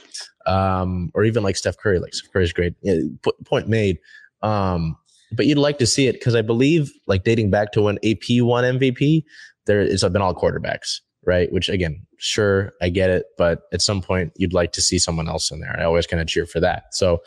Um, 0.46 1.10
or 1.14 1.24
even 1.24 1.42
like 1.42 1.56
Steph 1.56 1.76
Curry. 1.76 1.98
Like 1.98 2.14
Steph 2.14 2.32
Curry's 2.32 2.52
great. 2.52 2.74
Yeah, 2.82 3.00
point 3.44 3.68
made. 3.68 3.98
Um, 4.42 4.96
but 5.32 5.46
you'd 5.46 5.58
like 5.58 5.78
to 5.78 5.86
see 5.86 6.06
it 6.06 6.14
because 6.14 6.34
I 6.34 6.42
believe, 6.42 6.90
like 7.06 7.24
dating 7.24 7.50
back 7.50 7.72
to 7.72 7.82
when 7.82 7.98
AP 8.04 8.42
won 8.42 8.78
MVP, 8.78 9.24
there 9.66 9.80
it's 9.80 10.04
been 10.04 10.22
all 10.22 10.34
quarterbacks 10.34 11.00
right? 11.26 11.52
Which 11.52 11.68
again, 11.68 12.06
sure, 12.18 12.72
I 12.80 12.88
get 12.88 13.10
it, 13.10 13.26
but 13.36 13.62
at 13.72 13.82
some 13.82 14.00
point 14.00 14.32
you'd 14.36 14.54
like 14.54 14.72
to 14.72 14.80
see 14.80 14.98
someone 14.98 15.28
else 15.28 15.50
in 15.50 15.60
there. 15.60 15.76
I 15.78 15.84
always 15.84 16.06
kind 16.06 16.22
of 16.22 16.28
cheer 16.28 16.46
for 16.46 16.60
that. 16.60 16.84
So 16.92 17.18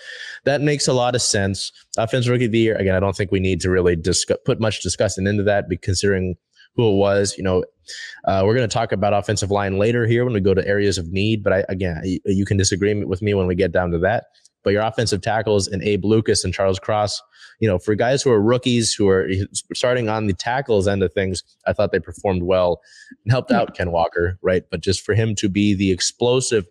that 0.45 0.61
makes 0.61 0.87
a 0.87 0.93
lot 0.93 1.15
of 1.15 1.21
sense. 1.21 1.71
Offensive 1.97 2.31
rookie 2.31 2.45
of 2.45 2.51
the 2.51 2.59
year, 2.59 2.75
again, 2.75 2.95
I 2.95 2.99
don't 2.99 3.15
think 3.15 3.31
we 3.31 3.41
need 3.41 3.59
to 3.61 3.69
really 3.69 3.95
discuss, 3.95 4.37
put 4.45 4.59
much 4.59 4.81
discussion 4.81 5.27
into 5.27 5.43
that, 5.43 5.65
considering 5.81 6.35
who 6.75 6.89
it 6.89 6.95
was. 6.95 7.35
You 7.37 7.43
know, 7.43 7.65
uh, 8.25 8.43
we're 8.45 8.55
going 8.55 8.67
to 8.67 8.73
talk 8.73 8.93
about 8.93 9.13
offensive 9.13 9.51
line 9.51 9.77
later 9.77 10.07
here 10.07 10.23
when 10.23 10.33
we 10.33 10.39
go 10.39 10.53
to 10.53 10.65
areas 10.65 10.97
of 10.97 11.11
need. 11.11 11.43
But 11.43 11.53
I, 11.53 11.65
again, 11.67 12.01
you, 12.05 12.19
you 12.25 12.45
can 12.45 12.57
disagree 12.57 13.03
with 13.03 13.21
me 13.21 13.33
when 13.33 13.47
we 13.47 13.55
get 13.55 13.73
down 13.73 13.91
to 13.91 13.99
that. 13.99 14.25
But 14.63 14.71
your 14.71 14.81
offensive 14.81 15.21
tackles 15.21 15.67
and 15.67 15.81
Abe 15.83 16.05
Lucas 16.05 16.43
and 16.43 16.53
Charles 16.53 16.79
Cross, 16.79 17.21
you 17.59 17.67
know, 17.67 17.79
for 17.79 17.95
guys 17.95 18.21
who 18.21 18.31
are 18.31 18.41
rookies 18.41 18.93
who 18.93 19.07
are 19.07 19.29
starting 19.73 20.09
on 20.09 20.27
the 20.27 20.33
tackles 20.33 20.87
end 20.87 21.03
of 21.03 21.13
things, 21.13 21.43
I 21.65 21.73
thought 21.73 21.91
they 21.91 21.99
performed 21.99 22.43
well 22.43 22.81
and 23.23 23.31
helped 23.31 23.51
out 23.51 23.75
Ken 23.75 23.91
Walker, 23.91 24.37
right? 24.41 24.63
But 24.69 24.81
just 24.81 25.01
for 25.01 25.13
him 25.13 25.35
to 25.35 25.49
be 25.49 25.73
the 25.73 25.91
explosive 25.91 26.65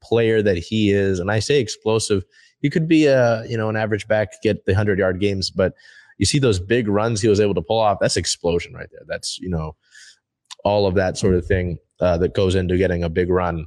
player 0.00 0.42
that 0.42 0.56
he 0.56 0.90
is, 0.92 1.18
and 1.18 1.30
I 1.30 1.40
say 1.40 1.60
explosive, 1.60 2.24
he 2.60 2.70
could 2.70 2.88
be 2.88 3.06
a 3.06 3.44
you 3.46 3.56
know 3.56 3.68
an 3.68 3.76
average 3.76 4.08
back, 4.08 4.40
get 4.42 4.64
the 4.64 4.74
hundred 4.74 4.98
yard 4.98 5.20
games, 5.20 5.50
but 5.50 5.74
you 6.18 6.26
see 6.26 6.38
those 6.38 6.58
big 6.58 6.88
runs 6.88 7.20
he 7.20 7.28
was 7.28 7.40
able 7.40 7.54
to 7.54 7.62
pull 7.62 7.78
off. 7.78 7.98
That's 8.00 8.16
explosion 8.16 8.72
right 8.72 8.88
there. 8.90 9.02
That's 9.06 9.38
you 9.38 9.48
know 9.48 9.76
all 10.64 10.86
of 10.86 10.94
that 10.94 11.16
sort 11.16 11.34
of 11.34 11.46
thing 11.46 11.78
uh, 12.00 12.18
that 12.18 12.34
goes 12.34 12.54
into 12.54 12.76
getting 12.76 13.04
a 13.04 13.08
big 13.08 13.30
run. 13.30 13.66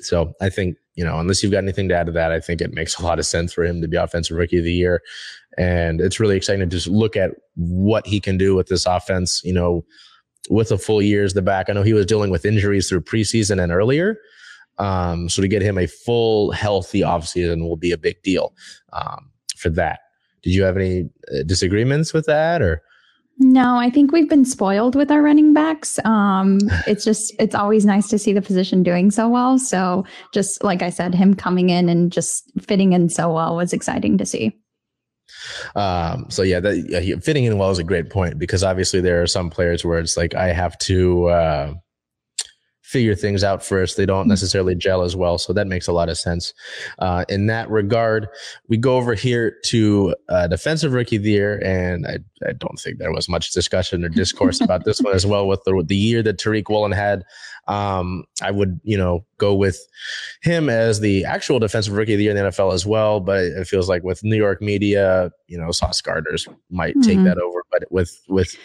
So 0.00 0.34
I 0.40 0.48
think 0.48 0.76
you 0.96 1.04
know, 1.04 1.18
unless 1.18 1.42
you've 1.42 1.52
got 1.52 1.62
anything 1.62 1.88
to 1.90 1.94
add 1.94 2.06
to 2.06 2.12
that, 2.12 2.32
I 2.32 2.40
think 2.40 2.60
it 2.60 2.72
makes 2.72 2.98
a 2.98 3.04
lot 3.04 3.18
of 3.18 3.26
sense 3.26 3.52
for 3.52 3.64
him 3.64 3.80
to 3.82 3.88
be 3.88 3.96
offensive 3.96 4.36
rookie 4.36 4.58
of 4.58 4.64
the 4.64 4.72
year. 4.72 5.02
And 5.58 6.00
it's 6.00 6.18
really 6.18 6.36
exciting 6.36 6.60
to 6.60 6.66
just 6.66 6.88
look 6.88 7.16
at 7.16 7.32
what 7.54 8.06
he 8.06 8.18
can 8.18 8.36
do 8.36 8.54
with 8.54 8.68
this 8.68 8.86
offense, 8.86 9.42
you 9.44 9.52
know, 9.52 9.84
with 10.48 10.72
a 10.72 10.78
full 10.78 11.02
year 11.02 11.22
as 11.22 11.34
the 11.34 11.42
back. 11.42 11.68
I 11.68 11.74
know 11.74 11.82
he 11.82 11.92
was 11.92 12.06
dealing 12.06 12.30
with 12.30 12.44
injuries 12.44 12.88
through 12.88 13.02
preseason 13.02 13.62
and 13.62 13.70
earlier. 13.70 14.16
Um, 14.78 15.28
so 15.28 15.42
to 15.42 15.48
get 15.48 15.62
him 15.62 15.78
a 15.78 15.86
full 15.86 16.50
healthy 16.50 17.00
offseason 17.00 17.62
will 17.62 17.76
be 17.76 17.92
a 17.92 17.98
big 17.98 18.22
deal 18.22 18.54
um, 18.92 19.30
for 19.56 19.70
that. 19.70 20.00
Did 20.42 20.54
you 20.54 20.62
have 20.62 20.76
any 20.76 21.08
uh, 21.34 21.42
disagreements 21.44 22.12
with 22.12 22.26
that 22.26 22.62
or? 22.62 22.82
No, 23.38 23.76
I 23.76 23.90
think 23.90 24.12
we've 24.12 24.28
been 24.28 24.46
spoiled 24.46 24.94
with 24.94 25.10
our 25.10 25.22
running 25.22 25.52
backs. 25.52 25.98
Um, 26.04 26.58
it's 26.86 27.04
just, 27.04 27.34
it's 27.38 27.54
always 27.54 27.84
nice 27.84 28.08
to 28.08 28.18
see 28.18 28.32
the 28.32 28.42
position 28.42 28.82
doing 28.82 29.10
so 29.10 29.28
well. 29.28 29.58
So, 29.58 30.04
just 30.32 30.64
like 30.64 30.82
I 30.82 30.90
said, 30.90 31.14
him 31.14 31.34
coming 31.34 31.68
in 31.68 31.88
and 31.88 32.10
just 32.10 32.50
fitting 32.60 32.92
in 32.92 33.08
so 33.08 33.32
well 33.32 33.56
was 33.56 33.72
exciting 33.72 34.16
to 34.18 34.26
see. 34.26 34.56
Um, 35.74 36.26
so 36.30 36.42
yeah, 36.42 36.60
that 36.60 37.04
yeah, 37.04 37.16
fitting 37.22 37.44
in 37.44 37.58
well 37.58 37.70
is 37.70 37.78
a 37.78 37.84
great 37.84 38.10
point 38.10 38.38
because 38.38 38.64
obviously 38.64 39.00
there 39.00 39.22
are 39.22 39.26
some 39.26 39.50
players 39.50 39.84
where 39.84 39.98
it's 39.98 40.16
like 40.16 40.34
I 40.34 40.52
have 40.52 40.78
to 40.78 41.26
uh, 41.26 41.74
figure 42.96 43.14
things 43.14 43.44
out 43.44 43.62
first. 43.62 43.98
They 43.98 44.06
don't 44.06 44.26
necessarily 44.26 44.74
gel 44.74 45.02
as 45.02 45.14
well. 45.14 45.36
So 45.36 45.52
that 45.52 45.66
makes 45.66 45.86
a 45.86 45.92
lot 45.92 46.08
of 46.08 46.16
sense. 46.16 46.54
Uh, 46.98 47.26
in 47.28 47.46
that 47.48 47.68
regard, 47.68 48.26
we 48.68 48.78
go 48.78 48.96
over 48.96 49.12
here 49.12 49.58
to 49.66 50.14
uh, 50.30 50.46
defensive 50.46 50.94
rookie 50.94 51.16
of 51.16 51.22
the 51.22 51.32
year. 51.32 51.62
And 51.62 52.06
I, 52.06 52.20
I 52.48 52.52
don't 52.54 52.80
think 52.80 52.96
there 52.96 53.12
was 53.12 53.28
much 53.28 53.50
discussion 53.52 54.02
or 54.02 54.08
discourse 54.08 54.62
about 54.62 54.86
this 54.86 55.02
one 55.02 55.14
as 55.14 55.26
well 55.26 55.46
with 55.46 55.62
the, 55.64 55.84
the 55.86 55.94
year 55.94 56.22
that 56.22 56.38
Tariq 56.38 56.70
Woolen 56.70 56.92
had. 56.92 57.22
Um, 57.68 58.24
I 58.40 58.50
would, 58.50 58.80
you 58.82 58.96
know, 58.96 59.26
go 59.36 59.54
with 59.54 59.78
him 60.40 60.70
as 60.70 61.00
the 61.00 61.26
actual 61.26 61.58
defensive 61.58 61.92
rookie 61.92 62.14
of 62.14 62.18
the 62.18 62.24
year 62.24 62.34
in 62.34 62.42
the 62.42 62.50
NFL 62.50 62.72
as 62.72 62.86
well. 62.86 63.20
But 63.20 63.44
it 63.44 63.66
feels 63.66 63.90
like 63.90 64.04
with 64.04 64.24
New 64.24 64.36
York 64.36 64.62
media, 64.62 65.30
you 65.48 65.58
know, 65.58 65.70
Sauce 65.70 66.00
Gardner's 66.00 66.48
might 66.70 66.96
mm-hmm. 66.96 67.02
take 67.02 67.24
that 67.24 67.36
over. 67.36 67.62
But 67.70 67.84
with 67.90 68.18
with 68.28 68.56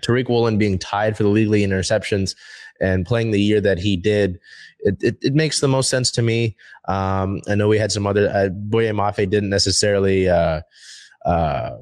Tariq 0.00 0.30
Woolen 0.30 0.56
being 0.56 0.78
tied 0.78 1.18
for 1.18 1.24
the 1.24 1.28
league 1.28 1.48
lead 1.48 1.68
interceptions, 1.68 2.34
and 2.80 3.06
playing 3.06 3.30
the 3.30 3.40
year 3.40 3.60
that 3.60 3.78
he 3.78 3.96
did, 3.96 4.38
it, 4.80 4.96
it, 5.02 5.16
it 5.22 5.34
makes 5.34 5.60
the 5.60 5.68
most 5.68 5.88
sense 5.88 6.10
to 6.12 6.22
me. 6.22 6.56
Um, 6.88 7.40
I 7.48 7.54
know 7.54 7.68
we 7.68 7.78
had 7.78 7.92
some 7.92 8.06
other, 8.06 8.30
uh, 8.30 8.48
Boye 8.48 8.92
Mafe 8.92 9.28
didn't 9.28 9.50
necessarily, 9.50 10.28
uh, 10.28 10.60
uh, 11.24 11.78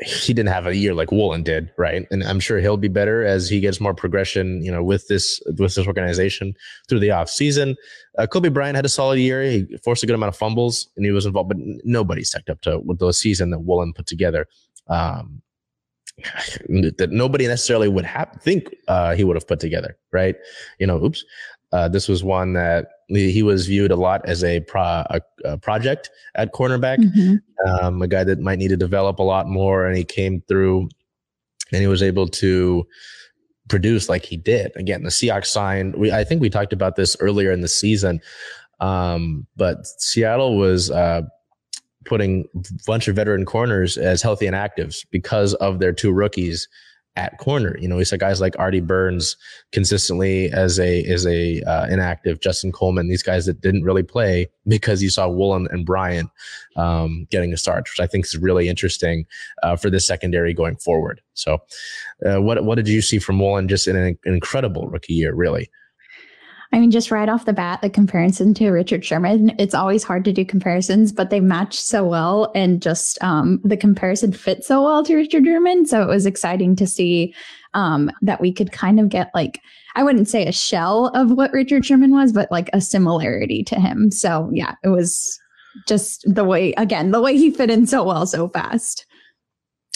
he 0.00 0.34
didn't 0.34 0.48
have 0.48 0.66
a 0.66 0.74
year 0.74 0.92
like 0.92 1.12
Woolen 1.12 1.44
did, 1.44 1.70
right? 1.78 2.04
And 2.10 2.24
I'm 2.24 2.40
sure 2.40 2.58
he'll 2.58 2.76
be 2.76 2.88
better 2.88 3.24
as 3.24 3.48
he 3.48 3.60
gets 3.60 3.80
more 3.80 3.94
progression, 3.94 4.62
you 4.62 4.70
know, 4.70 4.82
with 4.82 5.06
this 5.06 5.40
with 5.46 5.74
this 5.74 5.86
organization 5.86 6.54
through 6.88 6.98
the 6.98 7.12
off 7.12 7.30
season. 7.30 7.76
Uh, 8.18 8.26
Coby 8.26 8.52
Bryant 8.52 8.74
had 8.74 8.84
a 8.84 8.88
solid 8.88 9.20
year. 9.20 9.42
He 9.42 9.66
forced 9.84 10.02
a 10.02 10.06
good 10.06 10.14
amount 10.14 10.28
of 10.28 10.36
fumbles, 10.36 10.88
and 10.96 11.06
he 11.06 11.12
was 11.12 11.26
involved, 11.26 11.48
but 11.48 11.58
nobody 11.84 12.24
stacked 12.24 12.50
up 12.50 12.60
to 12.62 12.80
with 12.80 12.98
the 12.98 13.12
season 13.12 13.50
that 13.50 13.60
Woolen 13.60 13.92
put 13.92 14.06
together. 14.06 14.46
Um, 14.88 15.42
that 16.98 17.08
nobody 17.10 17.46
necessarily 17.46 17.88
would 17.88 18.04
have 18.04 18.30
think 18.40 18.74
uh, 18.88 19.14
he 19.14 19.24
would 19.24 19.36
have 19.36 19.46
put 19.46 19.60
together, 19.60 19.96
right? 20.12 20.36
You 20.78 20.86
know, 20.86 21.02
oops. 21.02 21.24
Uh, 21.72 21.88
this 21.88 22.06
was 22.06 22.22
one 22.22 22.52
that 22.52 22.86
he 23.08 23.42
was 23.42 23.66
viewed 23.66 23.90
a 23.90 23.96
lot 23.96 24.24
as 24.26 24.44
a, 24.44 24.60
pro, 24.60 24.80
a, 24.80 25.20
a 25.44 25.58
project 25.58 26.08
at 26.36 26.52
cornerback, 26.52 26.98
mm-hmm. 26.98 27.68
um, 27.68 28.00
a 28.00 28.06
guy 28.06 28.22
that 28.22 28.38
might 28.38 28.60
need 28.60 28.68
to 28.68 28.76
develop 28.76 29.18
a 29.18 29.24
lot 29.24 29.48
more, 29.48 29.84
and 29.84 29.96
he 29.96 30.04
came 30.04 30.40
through, 30.46 30.88
and 31.72 31.80
he 31.80 31.88
was 31.88 32.00
able 32.00 32.28
to 32.28 32.86
produce 33.68 34.08
like 34.08 34.24
he 34.24 34.36
did. 34.36 34.70
Again, 34.76 35.02
the 35.02 35.10
Seahawks 35.10 35.46
signed. 35.46 35.96
We 35.96 36.12
I 36.12 36.22
think 36.22 36.40
we 36.40 36.48
talked 36.48 36.72
about 36.72 36.94
this 36.94 37.16
earlier 37.18 37.50
in 37.50 37.60
the 37.60 37.68
season, 37.68 38.20
um, 38.80 39.46
but 39.56 39.84
Seattle 39.98 40.56
was 40.56 40.90
uh, 40.90 41.22
putting 42.04 42.48
a 42.54 42.60
bunch 42.86 43.08
of 43.08 43.16
veteran 43.16 43.44
corners 43.44 43.96
as 43.96 44.22
healthy 44.22 44.46
and 44.46 44.56
actives 44.56 45.04
because 45.10 45.54
of 45.54 45.78
their 45.78 45.92
two 45.92 46.12
rookies 46.12 46.68
at 47.16 47.38
corner. 47.38 47.76
You 47.78 47.86
know, 47.86 47.96
we 47.96 48.04
saw 48.04 48.16
guys 48.16 48.40
like 48.40 48.58
Artie 48.58 48.80
Burns 48.80 49.36
consistently 49.72 50.50
as 50.50 50.80
a 50.80 51.04
as 51.04 51.26
a 51.26 51.62
uh, 51.62 51.86
inactive, 51.86 52.40
Justin 52.40 52.72
Coleman, 52.72 53.08
these 53.08 53.22
guys 53.22 53.46
that 53.46 53.60
didn't 53.60 53.84
really 53.84 54.02
play 54.02 54.48
because 54.66 55.02
you 55.02 55.10
saw 55.10 55.28
Woolen 55.28 55.68
and 55.70 55.86
Bryant 55.86 56.28
um, 56.76 57.26
getting 57.30 57.52
a 57.52 57.56
start, 57.56 57.84
which 57.84 58.00
I 58.00 58.06
think 58.06 58.24
is 58.24 58.36
really 58.36 58.68
interesting 58.68 59.26
uh, 59.62 59.76
for 59.76 59.90
the 59.90 60.00
secondary 60.00 60.54
going 60.54 60.76
forward. 60.76 61.20
So, 61.34 61.58
uh, 62.26 62.42
what 62.42 62.64
what 62.64 62.76
did 62.76 62.88
you 62.88 63.00
see 63.00 63.18
from 63.18 63.38
Woolen? 63.38 63.68
Just 63.68 63.86
an 63.86 64.18
incredible 64.24 64.88
rookie 64.88 65.14
year, 65.14 65.34
really. 65.34 65.70
I 66.74 66.80
mean, 66.80 66.90
just 66.90 67.12
right 67.12 67.28
off 67.28 67.44
the 67.44 67.52
bat, 67.52 67.82
the 67.82 67.88
comparison 67.88 68.52
to 68.54 68.70
Richard 68.70 69.04
Sherman, 69.04 69.54
it's 69.60 69.76
always 69.76 70.02
hard 70.02 70.24
to 70.24 70.32
do 70.32 70.44
comparisons, 70.44 71.12
but 71.12 71.30
they 71.30 71.38
match 71.38 71.80
so 71.80 72.04
well. 72.04 72.50
And 72.52 72.82
just 72.82 73.16
um, 73.22 73.60
the 73.62 73.76
comparison 73.76 74.32
fits 74.32 74.66
so 74.66 74.82
well 74.82 75.04
to 75.04 75.14
Richard 75.14 75.44
Sherman. 75.44 75.86
So 75.86 76.02
it 76.02 76.08
was 76.08 76.26
exciting 76.26 76.74
to 76.74 76.86
see 76.88 77.32
um, 77.74 78.10
that 78.22 78.40
we 78.40 78.52
could 78.52 78.72
kind 78.72 78.98
of 78.98 79.08
get 79.08 79.30
like, 79.36 79.60
I 79.94 80.02
wouldn't 80.02 80.26
say 80.26 80.48
a 80.48 80.52
shell 80.52 81.12
of 81.14 81.30
what 81.30 81.52
Richard 81.52 81.86
Sherman 81.86 82.10
was, 82.10 82.32
but 82.32 82.50
like 82.50 82.70
a 82.72 82.80
similarity 82.80 83.62
to 83.62 83.76
him. 83.76 84.10
So 84.10 84.50
yeah, 84.52 84.74
it 84.82 84.88
was 84.88 85.38
just 85.86 86.24
the 86.26 86.42
way, 86.42 86.72
again, 86.72 87.12
the 87.12 87.20
way 87.20 87.36
he 87.36 87.52
fit 87.52 87.70
in 87.70 87.86
so 87.86 88.02
well 88.02 88.26
so 88.26 88.48
fast. 88.48 89.06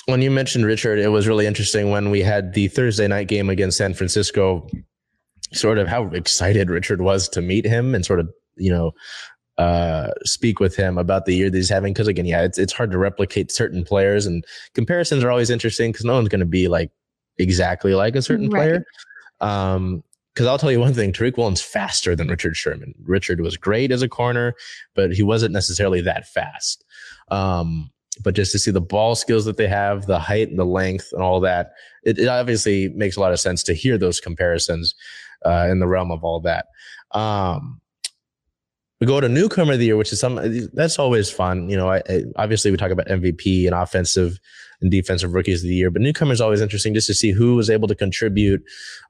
When 0.07 0.23
you 0.23 0.31
mentioned 0.31 0.65
Richard, 0.65 1.01
it 1.01 1.09
was 1.09 1.27
really 1.27 1.47
interesting 1.47 1.91
when 1.91 2.11
we 2.11 2.23
had 2.23 2.55
the 2.55 2.69
Thursday 2.69 3.09
night 3.09 3.27
game 3.27 3.51
against 3.51 3.79
San 3.79 3.95
Francisco 3.95 4.71
sort 5.53 5.79
of 5.79 5.89
how 5.89 6.07
excited 6.09 6.71
Richard 6.71 7.01
was 7.01 7.29
to 7.31 7.43
meet 7.43 7.65
him 7.65 7.95
and 7.95 8.05
sort 8.05 8.21
of, 8.21 8.29
you 8.57 8.71
know, 8.71 8.93
uh, 9.57 10.11
speak 10.25 10.61
with 10.61 10.77
him 10.77 10.99
about 10.99 11.25
the 11.27 11.35
year 11.35 11.51
that 11.51 11.57
he's 11.57 11.69
having. 11.69 11.93
Cause 11.93 12.07
again, 12.07 12.27
yeah, 12.27 12.43
it's, 12.43 12.59
it's 12.59 12.73
hard 12.73 12.91
to 12.93 12.99
replicate 12.99 13.51
certain 13.51 13.85
players 13.85 14.27
and 14.27 14.45
comparisons 14.75 15.25
are 15.25 15.31
always 15.31 15.51
interesting 15.51 15.91
because 15.91 16.05
no 16.05 16.15
one's 16.15 16.29
going 16.29 16.41
to 16.41 16.47
be 16.47 16.69
like 16.69 16.91
exactly 17.39 17.95
like 17.95 18.15
a 18.15 18.23
certain 18.23 18.51
right. 18.51 18.61
player. 18.61 18.85
Um, 19.41 20.03
because 20.35 20.47
I'll 20.47 20.59
tell 20.59 20.71
you 20.71 20.79
one 20.79 20.95
thing, 20.95 21.13
Tariq 21.13 21.37
Woolen's 21.37 21.61
faster 21.61 22.15
than 22.15 22.29
Richard 22.29 22.57
Sherman. 22.57 22.95
Richard 23.03 23.41
was 23.41 23.57
great 23.57 23.91
as 23.91 24.03
a 24.03 24.09
corner, 24.09 24.55
but 24.95 25.13
he 25.13 25.25
wasn't 25.25 25.53
necessarily 25.53 26.01
that 26.03 26.29
fast. 26.29 26.85
Um, 27.29 27.91
but 28.23 28.35
just 28.35 28.53
to 28.53 28.59
see 28.61 28.71
the 28.71 28.81
ball 28.81 29.17
skills 29.17 29.47
that 29.47 29.57
they 29.57 29.67
have, 29.67 30.07
the 30.07 30.21
height 30.21 30.49
and 30.49 30.57
the 30.59 30.65
length 30.65 31.09
and 31.13 31.25
all 31.25 31.41
that, 31.41 31.73
it, 32.05 32.21
it 32.21 32.29
obviously 32.29 32.89
makes 32.91 33.17
a 33.17 33.21
lot 33.21 33.33
of 33.33 33.41
sense 33.41 33.65
to 33.65 33.75
hear 33.75 33.99
those 33.99 34.21
comparisons 34.21 34.95
uh, 35.45 35.69
in 35.71 35.81
the 35.81 35.87
realm 35.87 36.11
of 36.11 36.25
all 36.25 36.41
that. 36.41 36.67
Um, 37.13 37.81
we 39.01 39.07
go 39.07 39.21
to 39.21 39.29
newcomer 39.29 39.75
of 39.75 39.79
the 39.79 39.87
year, 39.87 39.97
which 39.97 40.13
is 40.13 40.19
some 40.19 40.41
that's 40.73 40.99
always 40.99 41.31
fun. 41.31 41.69
You 41.69 41.77
know, 41.77 41.89
I, 41.89 42.03
I, 42.09 42.25
obviously 42.37 42.71
we 42.71 42.77
talk 42.77 42.91
about 42.91 43.07
MVP 43.07 43.67
and 43.67 43.75
offensive 43.75 44.41
and 44.81 44.91
defensive 44.91 45.35
rookies 45.35 45.63
of 45.63 45.69
the 45.69 45.75
year, 45.75 45.91
but 45.91 46.03
newcomer 46.03 46.33
is 46.33 46.41
always 46.41 46.61
interesting 46.61 46.95
just 46.95 47.07
to 47.07 47.15
see 47.15 47.31
who 47.31 47.55
was 47.55 47.71
able 47.71 47.87
to 47.89 47.95
contribute. 47.95 48.63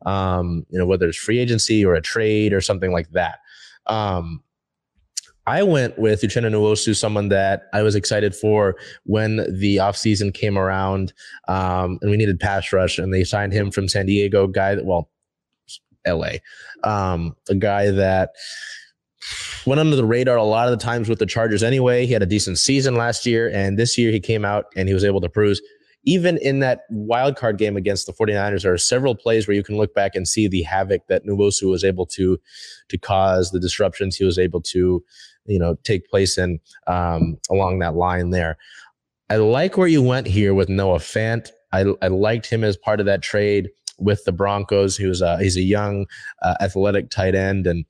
Um, 0.05 0.67
you 0.69 0.79
know, 0.79 0.87
whether 0.87 1.09
it's 1.09 1.17
free 1.17 1.39
agency 1.39 1.85
or 1.85 1.95
a 1.95 2.03
trade 2.03 2.53
or 2.53 2.61
something 2.61 2.93
like 2.93 3.11
that. 3.13 3.39
Um, 3.87 4.43
I 5.47 5.63
went 5.63 5.99
with 5.99 6.21
Uchenna 6.21 6.53
Nwosu, 6.53 6.95
someone 6.95 7.31
that 7.31 7.71
I 7.73 7.81
was 7.81 7.95
excited 7.95 8.37
for 8.37 8.77
when 9.05 9.37
the 9.59 9.77
offseason 9.77 10.35
came 10.35 10.59
around 10.59 11.15
um, 11.49 11.99
and 12.03 12.11
we 12.11 12.19
needed 12.19 12.39
pass 12.39 12.71
rush 12.71 12.99
and 12.99 13.15
they 13.15 13.25
signed 13.25 13.55
him 13.55 13.71
from 13.71 13.89
San 13.89 14.05
Diego, 14.05 14.47
guy 14.47 14.75
that, 14.75 14.85
well, 14.85 15.09
LA. 16.07 16.39
Um, 16.85 17.35
a 17.49 17.55
guy 17.55 17.91
that 17.91 18.31
went 19.67 19.81
under 19.81 19.97
the 19.97 20.05
radar 20.05 20.37
a 20.37 20.45
lot 20.45 20.69
of 20.69 20.79
the 20.79 20.83
times 20.83 21.09
with 21.09 21.19
the 21.19 21.27
Chargers 21.27 21.63
anyway. 21.63 22.07
He 22.07 22.13
had 22.13 22.23
a 22.23 22.27
decent 22.27 22.59
season 22.59 22.95
last 22.95 23.27
year, 23.27 23.51
and 23.53 23.79
this 23.79 23.99
year 23.99 24.11
he 24.11 24.21
came 24.21 24.45
out 24.45 24.67
and 24.77 24.89
he 24.89 24.95
was 24.95 25.05
able 25.05 25.21
to 25.21 25.29
prove. 25.29 25.59
Even 26.05 26.39
in 26.39 26.61
that 26.61 26.83
wild 26.91 27.37
card 27.37 27.59
game 27.59 27.77
against 27.77 28.07
the 28.07 28.13
49ers, 28.13 28.63
there 28.63 28.73
are 28.73 28.79
several 28.79 29.15
plays 29.15 29.47
where 29.47 29.55
you 29.55 29.65
can 29.65 29.77
look 29.77 29.95
back 29.95 30.15
and 30.15 30.27
see 30.27 30.49
the 30.49 30.63
havoc 30.63 31.07
that 31.09 31.27
Nwosu 31.27 31.69
was 31.69 31.85
able 31.85 32.07
to 32.07 32.39
to 32.89 32.99
cause, 32.99 33.51
the 33.51 33.61
disruptions 33.61 34.17
he 34.17 34.25
was 34.25 34.39
able 34.39 34.63
to, 34.63 35.05
you 35.47 35.59
know, 35.59 35.77
take 35.85 36.09
place 36.09 36.39
in 36.39 36.61
um, 36.87 37.37
along 37.51 37.81
that 37.81 37.95
line 37.95 38.31
there. 38.31 38.57
I 39.29 39.37
like 39.37 39.77
where 39.77 39.89
you 39.89 40.03
went 40.03 40.27
here 40.27 40.55
with 40.55 40.71
Noah 40.71 40.99
Fant. 40.99 41.51
I, 41.73 41.85
I 42.01 42.09
liked 42.09 42.47
him 42.47 42.65
as 42.65 42.79
part 42.79 43.01
of 43.01 43.07
that 43.07 43.21
trade 43.21 43.69
with 43.99 44.25
the 44.25 44.33
Broncos. 44.33 44.97
He 44.97 45.07
was 45.07 45.21
a, 45.21 45.39
he's 45.39 45.57
a 45.57 45.63
young, 45.63 46.07
uh, 46.43 46.55
athletic 46.61 47.11
tight 47.11 47.35
end, 47.35 47.67
and 47.67 47.85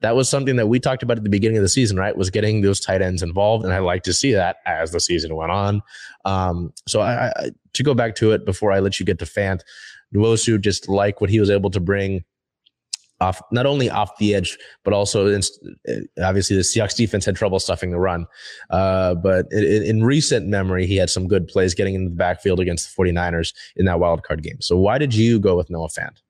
that 0.00 0.16
was 0.16 0.28
something 0.28 0.56
that 0.56 0.68
we 0.68 0.78
talked 0.78 1.02
about 1.02 1.16
at 1.16 1.24
the 1.24 1.30
beginning 1.30 1.58
of 1.58 1.62
the 1.62 1.68
season. 1.68 1.96
Right, 1.96 2.16
was 2.16 2.30
getting 2.30 2.60
those 2.60 2.80
tight 2.80 3.02
ends 3.02 3.22
involved, 3.22 3.64
and 3.64 3.72
I 3.72 3.78
like 3.78 4.02
to 4.04 4.12
see 4.12 4.32
that 4.32 4.56
as 4.66 4.92
the 4.92 5.00
season 5.00 5.34
went 5.34 5.52
on. 5.52 5.82
Um, 6.24 6.72
so 6.86 7.00
I, 7.00 7.28
I, 7.28 7.50
to 7.74 7.82
go 7.82 7.94
back 7.94 8.14
to 8.16 8.32
it 8.32 8.44
before 8.44 8.72
I 8.72 8.80
let 8.80 9.00
you 9.00 9.06
get 9.06 9.18
to 9.18 9.24
Fant, 9.24 9.60
Nwosu 10.14 10.60
just 10.60 10.88
like 10.88 11.20
what 11.20 11.30
he 11.30 11.40
was 11.40 11.50
able 11.50 11.70
to 11.70 11.80
bring 11.80 12.24
off 13.24 13.42
not 13.50 13.66
only 13.66 13.90
off 13.90 14.16
the 14.18 14.34
edge, 14.34 14.58
but 14.84 14.92
also 14.92 15.26
in, 15.26 15.42
obviously 16.22 16.56
the 16.56 16.62
Seahawks 16.62 16.96
defense 16.96 17.24
had 17.24 17.36
trouble 17.36 17.58
stuffing 17.58 17.90
the 17.90 17.98
run. 17.98 18.26
Uh, 18.70 19.14
but 19.14 19.46
in, 19.50 19.82
in, 19.82 20.04
recent 20.04 20.46
memory, 20.46 20.86
he 20.86 20.96
had 20.96 21.08
some 21.08 21.26
good 21.26 21.48
plays 21.48 21.74
getting 21.74 21.94
into 21.94 22.10
the 22.10 22.16
backfield 22.16 22.60
against 22.60 22.94
the 22.94 23.02
49ers 23.02 23.54
in 23.76 23.86
that 23.86 23.98
wild 23.98 24.22
card 24.22 24.42
game. 24.42 24.60
So 24.60 24.76
why 24.76 24.98
did 24.98 25.14
you 25.14 25.40
go 25.40 25.56
with 25.56 25.70
Noah 25.70 25.88
Fant? 25.88 26.20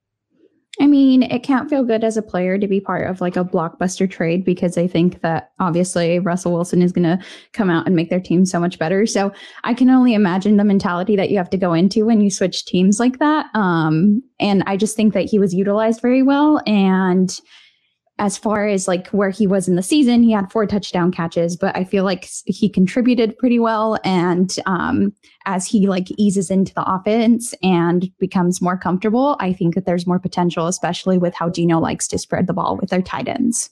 I 0.80 0.86
mean, 0.86 1.22
it 1.22 1.44
can't 1.44 1.70
feel 1.70 1.84
good 1.84 2.02
as 2.02 2.16
a 2.16 2.22
player 2.22 2.58
to 2.58 2.66
be 2.66 2.80
part 2.80 3.08
of 3.08 3.20
like 3.20 3.36
a 3.36 3.44
blockbuster 3.44 4.10
trade 4.10 4.44
because 4.44 4.76
I 4.76 4.88
think 4.88 5.20
that 5.20 5.52
obviously 5.60 6.18
Russell 6.18 6.52
Wilson 6.52 6.82
is 6.82 6.90
going 6.90 7.04
to 7.04 7.18
come 7.52 7.70
out 7.70 7.86
and 7.86 7.94
make 7.94 8.10
their 8.10 8.20
team 8.20 8.44
so 8.44 8.58
much 8.58 8.78
better. 8.78 9.06
So 9.06 9.32
I 9.62 9.72
can 9.72 9.88
only 9.88 10.14
imagine 10.14 10.56
the 10.56 10.64
mentality 10.64 11.14
that 11.14 11.30
you 11.30 11.36
have 11.36 11.50
to 11.50 11.56
go 11.56 11.74
into 11.74 12.04
when 12.04 12.20
you 12.20 12.30
switch 12.30 12.64
teams 12.64 12.98
like 12.98 13.20
that. 13.20 13.46
Um, 13.54 14.22
and 14.40 14.64
I 14.66 14.76
just 14.76 14.96
think 14.96 15.14
that 15.14 15.26
he 15.30 15.38
was 15.38 15.54
utilized 15.54 16.00
very 16.00 16.22
well. 16.22 16.60
And 16.66 17.38
as 18.18 18.38
far 18.38 18.68
as 18.68 18.86
like 18.86 19.08
where 19.08 19.30
he 19.30 19.46
was 19.46 19.66
in 19.66 19.74
the 19.74 19.82
season, 19.82 20.22
he 20.22 20.30
had 20.30 20.50
four 20.50 20.66
touchdown 20.66 21.10
catches, 21.10 21.56
but 21.56 21.76
I 21.76 21.82
feel 21.82 22.04
like 22.04 22.28
he 22.46 22.68
contributed 22.68 23.36
pretty 23.38 23.58
well. 23.58 23.98
And 24.04 24.56
um, 24.66 25.12
as 25.46 25.66
he 25.66 25.88
like 25.88 26.06
eases 26.16 26.48
into 26.48 26.72
the 26.74 26.84
offense 26.86 27.54
and 27.62 28.08
becomes 28.18 28.62
more 28.62 28.78
comfortable, 28.78 29.36
I 29.40 29.52
think 29.52 29.74
that 29.74 29.84
there's 29.84 30.06
more 30.06 30.20
potential, 30.20 30.68
especially 30.68 31.18
with 31.18 31.34
how 31.34 31.50
Geno 31.50 31.80
likes 31.80 32.06
to 32.08 32.18
spread 32.18 32.46
the 32.46 32.52
ball 32.52 32.76
with 32.76 32.90
their 32.90 33.02
tight 33.02 33.26
ends. 33.26 33.70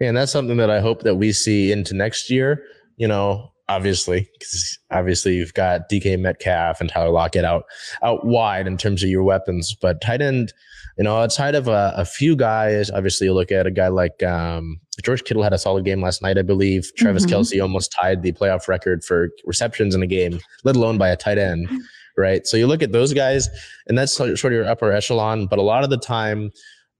And 0.00 0.16
that's 0.16 0.32
something 0.32 0.56
that 0.56 0.70
I 0.70 0.80
hope 0.80 1.02
that 1.02 1.14
we 1.14 1.32
see 1.32 1.70
into 1.70 1.94
next 1.94 2.28
year. 2.28 2.64
You 2.96 3.06
know, 3.06 3.52
obviously, 3.68 4.28
because 4.38 4.78
obviously 4.90 5.36
you've 5.36 5.54
got 5.54 5.88
DK 5.88 6.18
Metcalf 6.18 6.80
and 6.80 6.90
Tyler 6.90 7.10
Lockett 7.10 7.44
out 7.44 7.64
out 8.02 8.26
wide 8.26 8.66
in 8.66 8.76
terms 8.76 9.02
of 9.02 9.08
your 9.08 9.22
weapons, 9.22 9.76
but 9.80 10.00
tight 10.00 10.22
end 10.22 10.52
you 10.96 11.04
know, 11.04 11.16
outside 11.18 11.54
of 11.54 11.68
a, 11.68 11.92
a, 11.96 12.04
few 12.04 12.34
guys, 12.34 12.90
obviously 12.90 13.26
you 13.26 13.34
look 13.34 13.52
at 13.52 13.66
a 13.66 13.70
guy 13.70 13.88
like 13.88 14.22
um, 14.22 14.80
George 15.02 15.24
Kittle 15.24 15.42
had 15.42 15.52
a 15.52 15.58
solid 15.58 15.84
game 15.84 16.00
last 16.00 16.22
night, 16.22 16.38
I 16.38 16.42
believe. 16.42 16.90
Travis 16.96 17.26
mm-hmm. 17.26 17.34
Kelce 17.34 17.62
almost 17.62 17.92
tied 17.92 18.22
the 18.22 18.32
playoff 18.32 18.66
record 18.66 19.04
for 19.04 19.30
receptions 19.44 19.94
in 19.94 20.02
a 20.02 20.06
game, 20.06 20.40
let 20.64 20.74
alone 20.74 20.96
by 20.96 21.10
a 21.10 21.16
tight 21.16 21.36
end, 21.36 21.68
right? 22.16 22.46
So 22.46 22.56
you 22.56 22.66
look 22.66 22.82
at 22.82 22.92
those 22.92 23.12
guys, 23.12 23.50
and 23.86 23.98
that's 23.98 24.12
sort 24.12 24.30
of 24.30 24.52
your 24.52 24.66
upper 24.66 24.90
echelon. 24.90 25.46
But 25.46 25.58
a 25.58 25.62
lot 25.62 25.84
of 25.84 25.90
the 25.90 25.98
time, 25.98 26.50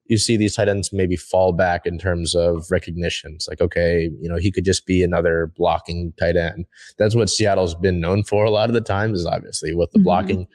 you 0.08 0.18
see 0.18 0.36
these 0.36 0.54
tight 0.54 0.68
ends 0.68 0.92
maybe 0.92 1.16
fall 1.16 1.52
back 1.52 1.86
in 1.86 1.98
terms 1.98 2.34
of 2.34 2.70
recognition. 2.70 3.32
It's 3.34 3.48
like, 3.48 3.60
okay, 3.60 4.10
you 4.20 4.28
know, 4.28 4.36
he 4.36 4.52
could 4.52 4.64
just 4.64 4.86
be 4.86 5.02
another 5.02 5.50
blocking 5.56 6.12
tight 6.18 6.36
end. 6.36 6.66
That's 6.98 7.16
what 7.16 7.30
Seattle's 7.30 7.74
been 7.74 7.98
known 7.98 8.24
for 8.24 8.44
a 8.44 8.50
lot 8.50 8.68
of 8.68 8.74
the 8.74 8.80
times, 8.82 9.20
is 9.20 9.26
obviously 9.26 9.74
with 9.74 9.90
the 9.92 9.98
mm-hmm. 9.98 10.04
blocking. 10.04 10.46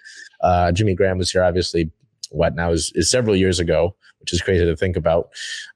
Uh, 0.42 0.72
Jimmy 0.72 0.94
Graham 0.94 1.18
was 1.18 1.32
here, 1.32 1.44
obviously 1.44 1.92
what 2.32 2.56
now 2.56 2.72
is, 2.72 2.92
is 2.96 3.10
several 3.10 3.36
years 3.36 3.60
ago, 3.60 3.96
which 4.20 4.34
is 4.34 4.42
crazy 4.42 4.66
to 4.66 4.76
think 4.76 4.96
about. 4.96 5.30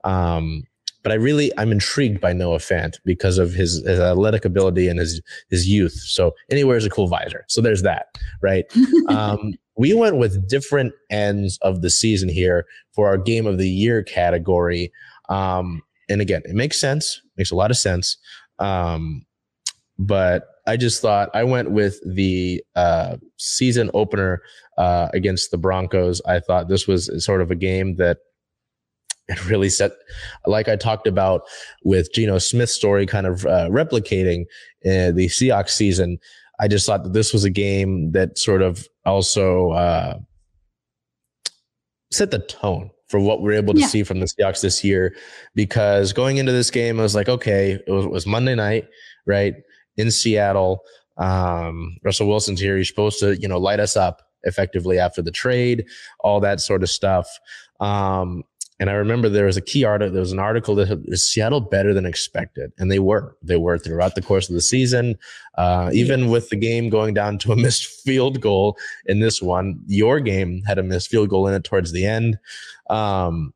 Um, 0.03 0.63
but 1.03 1.11
I 1.11 1.15
really 1.15 1.51
I'm 1.59 1.71
intrigued 1.71 2.19
by 2.19 2.33
Noah 2.33 2.57
Fant 2.57 2.95
because 3.05 3.37
of 3.37 3.53
his, 3.53 3.83
his 3.85 3.99
athletic 3.99 4.43
ability 4.43 4.87
and 4.87 4.99
his 4.99 5.21
his 5.51 5.69
youth. 5.69 5.93
So 5.93 6.33
anywhere 6.49 6.77
is 6.77 6.85
a 6.85 6.89
cool 6.89 7.07
visor. 7.07 7.45
So 7.47 7.61
there's 7.61 7.83
that, 7.83 8.07
right? 8.41 8.65
um, 9.09 9.53
we 9.77 9.93
went 9.93 10.17
with 10.17 10.49
different 10.49 10.93
ends 11.11 11.59
of 11.61 11.83
the 11.83 11.91
season 11.91 12.27
here 12.27 12.65
for 12.93 13.07
our 13.07 13.19
game 13.19 13.45
of 13.45 13.59
the 13.59 13.69
year 13.69 14.01
category. 14.01 14.91
Um, 15.29 15.83
and 16.09 16.21
again, 16.21 16.41
it 16.45 16.55
makes 16.55 16.79
sense, 16.79 17.21
makes 17.37 17.51
a 17.51 17.55
lot 17.55 17.69
of 17.69 17.77
sense. 17.77 18.17
Um, 18.57 19.27
but 19.99 20.47
I 20.67 20.77
just 20.77 21.01
thought 21.01 21.29
I 21.33 21.43
went 21.43 21.71
with 21.71 21.99
the 22.05 22.63
uh, 22.75 23.17
season 23.37 23.91
opener 23.93 24.41
uh, 24.77 25.09
against 25.13 25.51
the 25.51 25.57
Broncos. 25.57 26.21
I 26.25 26.39
thought 26.39 26.67
this 26.67 26.87
was 26.87 27.09
sort 27.23 27.41
of 27.41 27.51
a 27.51 27.55
game 27.55 27.95
that 27.97 28.17
it 29.27 29.45
really 29.45 29.69
set, 29.69 29.91
like 30.45 30.67
I 30.67 30.75
talked 30.75 31.07
about 31.07 31.43
with 31.83 32.11
Geno 32.13 32.37
Smith's 32.37 32.73
story, 32.73 33.05
kind 33.05 33.27
of 33.27 33.45
uh, 33.45 33.69
replicating 33.69 34.41
uh, 34.85 35.11
the 35.11 35.27
Seahawks 35.27 35.69
season. 35.69 36.19
I 36.59 36.67
just 36.67 36.85
thought 36.85 37.03
that 37.03 37.13
this 37.13 37.33
was 37.33 37.43
a 37.43 37.49
game 37.49 38.11
that 38.11 38.37
sort 38.37 38.61
of 38.61 38.87
also 39.05 39.71
uh, 39.71 40.19
set 42.11 42.31
the 42.31 42.39
tone 42.39 42.91
for 43.07 43.19
what 43.19 43.41
we're 43.41 43.53
able 43.53 43.73
to 43.73 43.81
yeah. 43.81 43.87
see 43.87 44.03
from 44.03 44.19
the 44.19 44.25
Seahawks 44.25 44.61
this 44.61 44.83
year. 44.83 45.15
Because 45.53 46.13
going 46.13 46.37
into 46.37 46.51
this 46.51 46.71
game, 46.71 46.99
I 46.99 47.03
was 47.03 47.15
like, 47.15 47.29
okay, 47.29 47.79
it 47.85 47.91
was, 47.91 48.05
it 48.05 48.11
was 48.11 48.25
Monday 48.25 48.55
night, 48.55 48.87
right? 49.25 49.55
In 49.97 50.11
Seattle. 50.11 50.83
Um, 51.17 51.97
Russell 52.03 52.27
Wilson's 52.27 52.59
here. 52.59 52.77
He's 52.77 52.87
supposed 52.87 53.19
to, 53.19 53.39
you 53.39 53.47
know, 53.47 53.57
light 53.57 53.79
us 53.79 53.95
up 53.95 54.21
effectively 54.43 54.99
after 54.99 55.21
the 55.21 55.31
trade, 55.31 55.85
all 56.19 56.39
that 56.39 56.61
sort 56.61 56.83
of 56.83 56.89
stuff. 56.89 57.27
Um, 57.79 58.43
and 58.79 58.89
I 58.89 58.93
remember 58.93 59.29
there 59.29 59.45
was 59.45 59.55
a 59.55 59.61
key 59.61 59.85
article. 59.85 60.11
There 60.11 60.19
was 60.19 60.33
an 60.33 60.39
article 60.39 60.75
that 60.75 61.01
is 61.05 61.29
Seattle 61.29 61.61
better 61.61 61.93
than 61.93 62.05
expected, 62.05 62.73
and 62.77 62.91
they 62.91 62.99
were. 62.99 63.37
They 63.41 63.55
were 63.55 63.77
throughout 63.77 64.15
the 64.15 64.21
course 64.21 64.49
of 64.49 64.55
the 64.55 64.61
season. 64.61 65.17
Uh, 65.57 65.91
even 65.93 66.29
with 66.29 66.49
the 66.49 66.57
game 66.57 66.89
going 66.89 67.13
down 67.13 67.37
to 67.39 67.53
a 67.53 67.55
missed 67.55 67.85
field 67.85 68.41
goal 68.41 68.77
in 69.05 69.21
this 69.21 69.41
one, 69.41 69.79
your 69.87 70.19
game 70.19 70.61
had 70.67 70.77
a 70.77 70.83
missed 70.83 71.09
field 71.09 71.29
goal 71.29 71.47
in 71.47 71.53
it 71.53 71.63
towards 71.63 71.93
the 71.93 72.05
end. 72.05 72.37
Um, 72.89 73.53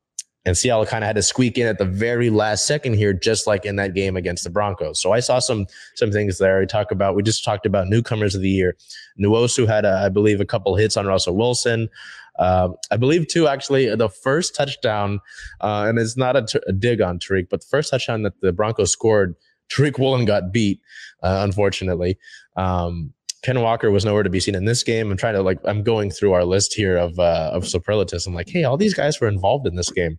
And 0.49 0.57
Seattle 0.57 0.88
kind 0.88 1.03
of 1.03 1.05
had 1.05 1.15
to 1.15 1.21
squeak 1.21 1.59
in 1.59 1.67
at 1.67 1.77
the 1.77 1.85
very 1.85 2.31
last 2.31 2.65
second 2.65 2.95
here, 2.95 3.13
just 3.13 3.45
like 3.45 3.65
in 3.65 3.75
that 3.75 3.93
game 3.93 4.17
against 4.17 4.43
the 4.43 4.49
Broncos. 4.49 4.99
So 4.99 5.12
I 5.12 5.19
saw 5.19 5.38
some 5.38 5.67
some 5.93 6.12
things 6.12 6.39
there. 6.39 6.59
We 6.59 6.65
talk 6.65 6.89
about 6.89 7.15
we 7.15 7.21
just 7.21 7.43
talked 7.43 7.67
about 7.67 7.88
newcomers 7.88 8.33
of 8.33 8.41
the 8.41 8.49
year. 8.49 8.75
Nwosu 9.21 9.67
had, 9.67 9.85
a, 9.85 10.01
I 10.03 10.09
believe, 10.09 10.41
a 10.41 10.45
couple 10.45 10.75
hits 10.75 10.97
on 10.97 11.05
Russell 11.05 11.38
Wilson. 11.38 11.88
Uh, 12.39 12.69
I 12.89 12.97
believe 12.97 13.27
too, 13.27 13.47
actually, 13.47 13.95
the 13.95 14.09
first 14.09 14.55
touchdown, 14.55 15.19
uh, 15.62 15.85
and 15.88 15.99
it's 15.99 16.17
not 16.17 16.35
a 16.35 16.73
dig 16.73 16.99
on 16.99 17.19
Tariq, 17.19 17.47
but 17.47 17.62
the 17.62 17.67
first 17.67 17.91
touchdown 17.91 18.23
that 18.23 18.41
the 18.41 18.51
Broncos 18.51 18.91
scored, 18.91 19.35
Tariq 19.71 19.99
Woolen 19.99 20.25
got 20.25 20.51
beat, 20.51 20.81
uh, 21.21 21.41
unfortunately. 21.43 22.17
Um, 22.55 23.13
Ken 23.41 23.62
Walker 23.62 23.89
was 23.89 24.04
nowhere 24.04 24.23
to 24.23 24.30
be 24.30 24.39
seen 24.39 24.56
in 24.56 24.65
this 24.65 24.84
game. 24.84 25.12
I'm 25.12 25.17
trying 25.17 25.36
to 25.36 25.41
like 25.41 25.60
I'm 25.63 25.82
going 25.82 26.12
through 26.12 26.34
our 26.34 26.43
list 26.43 26.73
here 26.73 26.97
of 26.97 27.17
uh, 27.19 27.52
of 27.54 27.67
superlatives. 27.67 28.28
I'm 28.28 28.34
like, 28.34 28.49
hey, 28.49 28.63
all 28.63 28.78
these 28.78 28.93
guys 28.93 29.19
were 29.19 29.28
involved 29.28 29.65
in 29.65 29.75
this 29.75 29.91
game, 29.91 30.17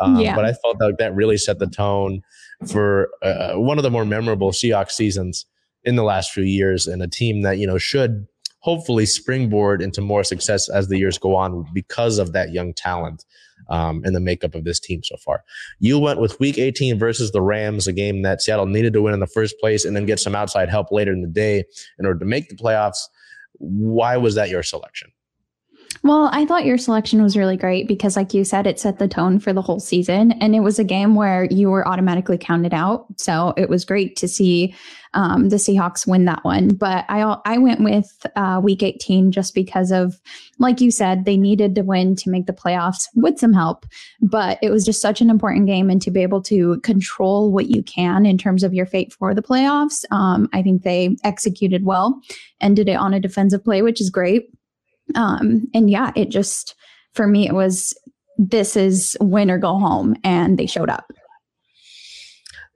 um, 0.00 0.20
yeah. 0.20 0.34
but 0.34 0.44
I 0.44 0.52
felt 0.52 0.80
like 0.80 0.98
that 0.98 1.14
really 1.14 1.38
set 1.38 1.58
the 1.58 1.66
tone 1.66 2.20
for 2.66 3.08
uh, 3.22 3.54
one 3.54 3.78
of 3.78 3.84
the 3.84 3.90
more 3.90 4.04
memorable 4.04 4.50
Seahawks 4.50 4.92
seasons 4.92 5.46
in 5.84 5.96
the 5.96 6.02
last 6.02 6.32
few 6.32 6.44
years, 6.44 6.86
and 6.86 7.02
a 7.02 7.08
team 7.08 7.42
that 7.42 7.58
you 7.58 7.66
know 7.66 7.78
should 7.78 8.26
hopefully 8.60 9.06
springboard 9.06 9.80
into 9.80 10.00
more 10.00 10.24
success 10.24 10.68
as 10.68 10.88
the 10.88 10.98
years 10.98 11.16
go 11.16 11.34
on 11.34 11.64
because 11.72 12.18
of 12.18 12.32
that 12.32 12.52
young 12.52 12.74
talent 12.74 13.24
um, 13.68 14.02
and 14.04 14.14
the 14.14 14.20
makeup 14.20 14.54
of 14.54 14.64
this 14.64 14.80
team 14.80 15.02
so 15.02 15.16
far. 15.16 15.44
You 15.78 15.98
went 15.98 16.20
with 16.20 16.38
Week 16.40 16.58
18 16.58 16.98
versus 16.98 17.32
the 17.32 17.42
Rams, 17.42 17.86
a 17.86 17.92
game 17.92 18.22
that 18.22 18.42
Seattle 18.42 18.66
needed 18.66 18.92
to 18.94 19.02
win 19.02 19.14
in 19.14 19.20
the 19.20 19.26
first 19.26 19.58
place, 19.60 19.84
and 19.84 19.94
then 19.96 20.06
get 20.06 20.20
some 20.20 20.34
outside 20.34 20.68
help 20.68 20.90
later 20.90 21.12
in 21.12 21.22
the 21.22 21.28
day 21.28 21.64
in 21.98 22.06
order 22.06 22.18
to 22.18 22.24
make 22.24 22.48
the 22.48 22.56
playoffs. 22.56 22.98
Why 23.54 24.16
was 24.16 24.34
that 24.36 24.48
your 24.48 24.62
selection? 24.62 25.10
Well, 26.04 26.30
I 26.32 26.46
thought 26.46 26.64
your 26.64 26.78
selection 26.78 27.22
was 27.22 27.36
really 27.36 27.56
great 27.56 27.88
because, 27.88 28.16
like 28.16 28.32
you 28.32 28.44
said, 28.44 28.66
it 28.66 28.78
set 28.78 28.98
the 28.98 29.08
tone 29.08 29.40
for 29.40 29.52
the 29.52 29.62
whole 29.62 29.80
season. 29.80 30.32
And 30.32 30.54
it 30.54 30.60
was 30.60 30.78
a 30.78 30.84
game 30.84 31.16
where 31.16 31.44
you 31.50 31.70
were 31.70 31.86
automatically 31.86 32.38
counted 32.38 32.72
out. 32.72 33.06
So 33.16 33.52
it 33.56 33.68
was 33.68 33.84
great 33.84 34.14
to 34.16 34.28
see 34.28 34.74
um, 35.14 35.48
the 35.48 35.56
Seahawks 35.56 36.06
win 36.06 36.24
that 36.26 36.44
one. 36.44 36.68
But 36.68 37.04
I, 37.08 37.36
I 37.44 37.58
went 37.58 37.82
with 37.82 38.26
uh, 38.36 38.60
week 38.62 38.82
18 38.82 39.32
just 39.32 39.54
because 39.54 39.90
of, 39.90 40.20
like 40.58 40.80
you 40.80 40.90
said, 40.90 41.24
they 41.24 41.36
needed 41.36 41.74
to 41.74 41.82
win 41.82 42.14
to 42.16 42.30
make 42.30 42.46
the 42.46 42.52
playoffs 42.52 43.08
with 43.16 43.38
some 43.38 43.52
help. 43.52 43.84
But 44.20 44.58
it 44.62 44.70
was 44.70 44.84
just 44.84 45.02
such 45.02 45.20
an 45.20 45.30
important 45.30 45.66
game. 45.66 45.90
And 45.90 46.00
to 46.02 46.10
be 46.10 46.22
able 46.22 46.42
to 46.42 46.78
control 46.80 47.50
what 47.50 47.66
you 47.68 47.82
can 47.82 48.24
in 48.24 48.38
terms 48.38 48.62
of 48.62 48.72
your 48.72 48.86
fate 48.86 49.12
for 49.12 49.34
the 49.34 49.42
playoffs, 49.42 50.04
um, 50.12 50.48
I 50.52 50.62
think 50.62 50.84
they 50.84 51.16
executed 51.24 51.84
well 51.84 52.20
and 52.60 52.76
did 52.76 52.88
it 52.88 52.96
on 52.96 53.14
a 53.14 53.20
defensive 53.20 53.64
play, 53.64 53.82
which 53.82 54.00
is 54.00 54.10
great. 54.10 54.50
Um, 55.14 55.68
and 55.74 55.90
yeah, 55.90 56.12
it 56.16 56.28
just, 56.30 56.74
for 57.14 57.26
me, 57.26 57.46
it 57.46 57.54
was 57.54 57.94
this 58.38 58.76
is 58.76 59.16
win 59.20 59.50
or 59.50 59.58
go 59.58 59.78
home. 59.78 60.14
And 60.24 60.58
they 60.58 60.66
showed 60.66 60.90
up. 60.90 61.12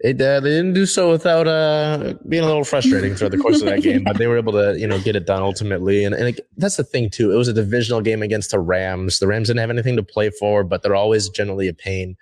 It, 0.00 0.20
uh, 0.20 0.40
they 0.40 0.50
didn't 0.50 0.72
do 0.72 0.84
so 0.84 1.12
without 1.12 1.46
uh, 1.46 2.14
being 2.28 2.42
a 2.42 2.46
little 2.46 2.64
frustrating 2.64 3.14
throughout 3.14 3.30
the 3.30 3.38
course 3.38 3.60
of 3.60 3.68
that 3.68 3.82
game, 3.84 4.02
but 4.02 4.18
they 4.18 4.26
were 4.26 4.36
able 4.36 4.52
to, 4.52 4.76
you 4.76 4.86
know, 4.88 4.98
get 4.98 5.14
it 5.14 5.26
done 5.26 5.42
ultimately. 5.42 6.04
And, 6.04 6.12
and 6.12 6.30
it, 6.30 6.40
that's 6.56 6.76
the 6.76 6.82
thing 6.82 7.08
too. 7.08 7.30
It 7.30 7.36
was 7.36 7.46
a 7.46 7.52
divisional 7.52 8.00
game 8.00 8.20
against 8.20 8.50
the 8.50 8.58
Rams. 8.58 9.20
The 9.20 9.28
Rams 9.28 9.46
didn't 9.46 9.60
have 9.60 9.70
anything 9.70 9.94
to 9.94 10.02
play 10.02 10.30
for, 10.30 10.64
but 10.64 10.82
they're 10.82 10.96
always 10.96 11.28
generally 11.28 11.68
a 11.68 11.74
pain 11.74 12.16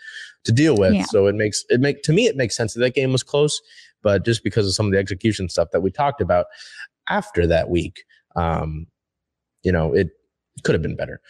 to 0.44 0.52
deal 0.52 0.76
with. 0.76 0.92
Yeah. 0.92 1.04
So 1.04 1.26
it 1.26 1.34
makes 1.34 1.64
it 1.70 1.80
make 1.80 2.02
to 2.02 2.12
me 2.12 2.26
it 2.26 2.36
makes 2.36 2.54
sense 2.54 2.74
that 2.74 2.80
that 2.80 2.94
game 2.94 3.12
was 3.12 3.22
close, 3.22 3.62
but 4.02 4.26
just 4.26 4.44
because 4.44 4.66
of 4.66 4.74
some 4.74 4.86
of 4.86 4.92
the 4.92 4.98
execution 4.98 5.48
stuff 5.48 5.68
that 5.72 5.80
we 5.80 5.90
talked 5.90 6.20
about 6.20 6.46
after 7.08 7.46
that 7.46 7.70
week, 7.70 8.04
um, 8.36 8.86
you 9.62 9.72
know, 9.72 9.94
it 9.94 10.10
could 10.64 10.74
have 10.74 10.82
been 10.82 10.96
better. 10.96 11.20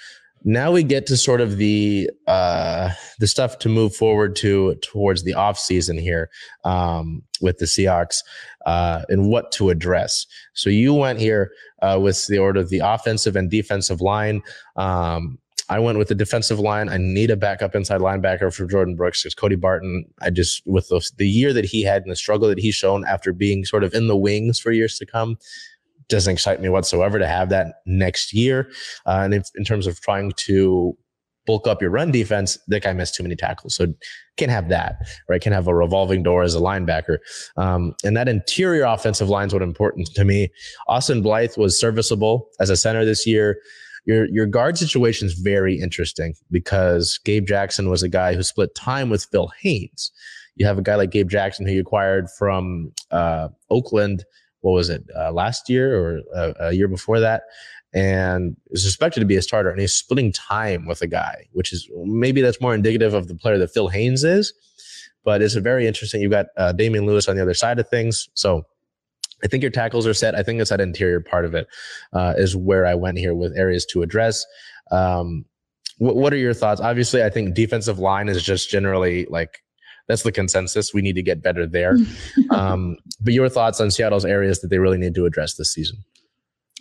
Now 0.42 0.72
we 0.72 0.82
get 0.82 1.06
to 1.06 1.16
sort 1.18 1.42
of 1.42 1.58
the 1.58 2.10
uh, 2.26 2.90
the 3.18 3.26
stuff 3.26 3.58
to 3.58 3.68
move 3.68 3.94
forward 3.94 4.34
to 4.36 4.74
towards 4.76 5.22
the 5.22 5.34
off 5.34 5.58
season 5.58 5.98
here 5.98 6.30
um, 6.64 7.22
with 7.42 7.58
the 7.58 7.66
Seahawks 7.66 8.22
uh, 8.64 9.02
and 9.10 9.28
what 9.28 9.52
to 9.52 9.68
address. 9.68 10.26
So 10.54 10.70
you 10.70 10.94
went 10.94 11.20
here 11.20 11.52
uh, 11.82 11.98
with 12.00 12.26
the 12.26 12.38
order 12.38 12.60
of 12.60 12.70
the 12.70 12.78
offensive 12.78 13.36
and 13.36 13.50
defensive 13.50 14.00
line. 14.00 14.42
Um, 14.76 15.38
I 15.68 15.78
went 15.78 15.98
with 15.98 16.08
the 16.08 16.16
defensive 16.16 16.58
line. 16.58 16.88
I 16.88 16.96
need 16.96 17.30
a 17.30 17.36
backup 17.36 17.76
inside 17.76 18.00
linebacker 18.00 18.52
for 18.52 18.66
Jordyn 18.66 18.96
Brooks 18.96 19.22
because 19.22 19.36
Cody 19.36 19.54
Barton, 19.54 20.04
I 20.20 20.30
just, 20.30 20.66
with 20.66 20.88
the, 20.88 21.00
the 21.16 21.28
year 21.28 21.52
that 21.52 21.64
he 21.64 21.84
had 21.84 22.02
and 22.02 22.10
the 22.10 22.16
struggle 22.16 22.48
that 22.48 22.58
he's 22.58 22.74
shown 22.74 23.04
after 23.06 23.32
being 23.32 23.64
sort 23.64 23.84
of 23.84 23.94
in 23.94 24.08
the 24.08 24.16
wings 24.16 24.58
for 24.58 24.72
years 24.72 24.98
to 24.98 25.06
come, 25.06 25.38
doesn't 26.10 26.32
excite 26.32 26.60
me 26.60 26.68
whatsoever 26.68 27.18
to 27.18 27.26
have 27.26 27.48
that 27.48 27.76
next 27.86 28.34
year. 28.34 28.70
Uh, 29.06 29.20
and 29.22 29.34
if, 29.34 29.48
in 29.54 29.64
terms 29.64 29.86
of 29.86 30.00
trying 30.00 30.32
to 30.36 30.96
bulk 31.46 31.66
up 31.66 31.80
your 31.80 31.90
run 31.90 32.10
defense, 32.10 32.58
that 32.68 32.82
guy 32.82 32.92
missed 32.92 33.14
too 33.14 33.22
many 33.22 33.34
tackles. 33.34 33.74
So 33.74 33.86
can't 34.36 34.50
have 34.50 34.68
that, 34.68 34.96
right? 35.28 35.40
Can't 35.40 35.54
have 35.54 35.66
a 35.66 35.74
revolving 35.74 36.22
door 36.22 36.42
as 36.42 36.54
a 36.54 36.60
linebacker. 36.60 37.18
Um, 37.56 37.94
and 38.04 38.16
that 38.16 38.28
interior 38.28 38.84
offensive 38.84 39.28
line 39.28 39.48
is 39.48 39.52
what 39.52 39.62
important 39.62 40.08
to 40.14 40.24
me. 40.24 40.50
Austin 40.88 41.22
Blythe 41.22 41.56
was 41.56 41.80
serviceable 41.80 42.48
as 42.60 42.70
a 42.70 42.76
center 42.76 43.04
this 43.04 43.26
year. 43.26 43.58
Your 44.06 44.26
your 44.26 44.46
guard 44.46 44.78
situation 44.78 45.26
is 45.26 45.34
very 45.34 45.78
interesting 45.78 46.34
because 46.50 47.18
Gabe 47.24 47.46
Jackson 47.46 47.90
was 47.90 48.02
a 48.02 48.08
guy 48.08 48.34
who 48.34 48.42
split 48.42 48.74
time 48.74 49.10
with 49.10 49.26
Phil 49.30 49.50
Haynes. 49.60 50.10
You 50.56 50.66
have 50.66 50.78
a 50.78 50.82
guy 50.82 50.94
like 50.94 51.10
Gabe 51.10 51.28
Jackson 51.28 51.66
who 51.66 51.72
you 51.72 51.80
acquired 51.80 52.28
from 52.38 52.92
uh, 53.10 53.48
Oakland 53.68 54.24
what 54.60 54.72
was 54.72 54.88
it 54.88 55.04
uh, 55.16 55.32
last 55.32 55.68
year 55.68 55.98
or 55.98 56.20
a, 56.34 56.54
a, 56.68 56.72
year 56.72 56.88
before 56.88 57.20
that 57.20 57.42
and 57.92 58.56
is 58.70 58.86
expected 58.86 59.20
to 59.20 59.26
be 59.26 59.36
a 59.36 59.42
starter 59.42 59.70
and 59.70 59.80
he's 59.80 59.94
splitting 59.94 60.32
time 60.32 60.86
with 60.86 61.02
a 61.02 61.06
guy 61.06 61.46
which 61.52 61.72
is 61.72 61.88
maybe 62.04 62.40
that's 62.40 62.60
more 62.60 62.74
indicative 62.74 63.14
of 63.14 63.28
the 63.28 63.34
player 63.34 63.58
that 63.58 63.70
phil 63.70 63.88
haynes 63.88 64.22
is 64.22 64.52
but 65.24 65.42
it's 65.42 65.56
a 65.56 65.60
very 65.60 65.86
interesting 65.86 66.20
you've 66.20 66.30
got 66.30 66.46
uh, 66.56 66.72
damien 66.72 67.06
lewis 67.06 67.28
on 67.28 67.36
the 67.36 67.42
other 67.42 67.54
side 67.54 67.78
of 67.78 67.88
things 67.88 68.28
so 68.34 68.62
i 69.42 69.46
think 69.46 69.62
your 69.62 69.72
tackles 69.72 70.06
are 70.06 70.14
set. 70.14 70.34
I 70.34 70.42
think 70.42 70.60
it's 70.60 70.70
that 70.70 70.80
interior 70.80 71.20
part 71.20 71.44
of 71.44 71.54
it 71.54 71.66
uh, 72.12 72.34
is 72.36 72.54
where 72.54 72.86
i 72.86 72.94
went 72.94 73.18
here 73.18 73.34
with 73.34 73.56
areas 73.56 73.86
to 73.86 74.02
address. 74.02 74.44
Um, 74.90 75.44
what 75.98 76.32
are 76.32 76.38
your 76.38 76.54
thoughts? 76.54 76.80
Obviously 76.80 77.24
i 77.24 77.30
think 77.30 77.54
defensive 77.54 77.98
line 77.98 78.28
is 78.28 78.42
just 78.42 78.70
generally 78.70 79.26
like 79.30 79.62
that's 80.10 80.24
the 80.24 80.32
consensus. 80.32 80.92
We 80.92 81.02
need 81.02 81.14
to 81.14 81.22
get 81.22 81.40
better 81.40 81.66
there. 81.66 81.96
um, 82.50 82.96
but 83.20 83.32
your 83.32 83.48
thoughts 83.48 83.80
on 83.80 83.90
Seattle's 83.90 84.24
areas 84.24 84.60
that 84.60 84.68
they 84.68 84.78
really 84.78 84.98
need 84.98 85.14
to 85.14 85.24
address 85.24 85.54
this 85.54 85.72
season? 85.72 85.98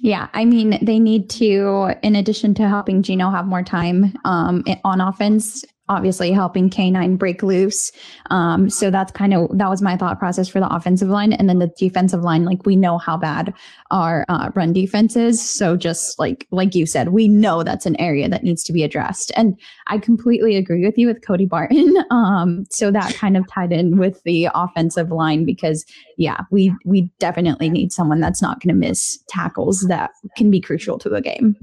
Yeah, 0.02 0.30
I 0.34 0.46
mean, 0.46 0.80
they 0.82 0.98
need 0.98 1.30
to, 1.32 1.92
in 2.02 2.16
addition 2.16 2.54
to 2.56 2.68
helping 2.68 3.04
Geno 3.04 3.30
have 3.30 3.46
more 3.46 3.64
time 3.64 4.14
um, 4.26 4.64
on 4.84 5.02
offense, 5.02 5.64
obviously 5.90 6.32
helping 6.32 6.70
K9 6.70 7.18
break 7.18 7.42
loose. 7.42 7.92
Um, 8.30 8.70
so 8.70 8.92
that's 8.92 9.12
kind 9.12 9.34
of 9.34 9.50
that 9.58 9.70
was 9.70 9.82
my 9.82 9.98
thought 9.98 10.20
process 10.20 10.48
for 10.48 10.60
the 10.60 10.74
offensive 10.74 11.10
line, 11.10 11.34
and 11.34 11.50
then 11.50 11.60
the 11.60 11.72
defensive 11.78 12.22
line. 12.22 12.46
Like 12.46 12.66
we 12.66 12.76
know 12.76 12.98
how 12.98 13.18
bad 13.18 13.54
our 13.92 14.26
uh, 14.30 14.52
run 14.56 14.72
defense 14.72 15.16
is, 15.16 15.42
so 15.42 15.76
just 15.76 16.18
like 16.20 16.48
like 16.52 16.76
you 16.76 16.86
said, 16.86 17.10
we 17.10 17.28
know 17.28 17.64
that's 17.64 17.86
an 17.86 18.00
area 18.00 18.30
that 18.30 18.44
needs 18.44 18.64
to 18.66 18.74
be 18.74 18.84
addressed. 18.84 19.32
And 19.36 19.60
I 19.88 19.98
completely 19.98 20.56
agree 20.56 20.86
with 20.86 20.98
you 20.98 21.08
with 21.08 21.26
Cody 21.26 21.46
Barton. 21.46 21.96
Um, 22.12 22.66
so 22.70 22.92
that 22.92 23.14
kind 23.16 23.38
of 23.38 23.48
tied 23.48 23.72
in 23.72 23.98
with 23.98 24.22
the 24.24 24.50
offensive 24.54 25.12
line 25.12 25.46
because 25.46 25.86
yeah, 26.18 26.42
we 26.52 26.74
we 26.86 27.12
definitely 27.20 27.70
need 27.70 27.92
someone 27.92 28.20
that's 28.20 28.42
not 28.42 28.60
going 28.62 28.74
to 28.74 28.80
miss 28.80 29.20
tackles 29.28 29.86
that 29.88 30.12
can 30.36 30.50
be 30.50 30.60
crucial 30.60 30.98
to 31.00 31.14
a 31.14 31.22
game. 31.22 31.56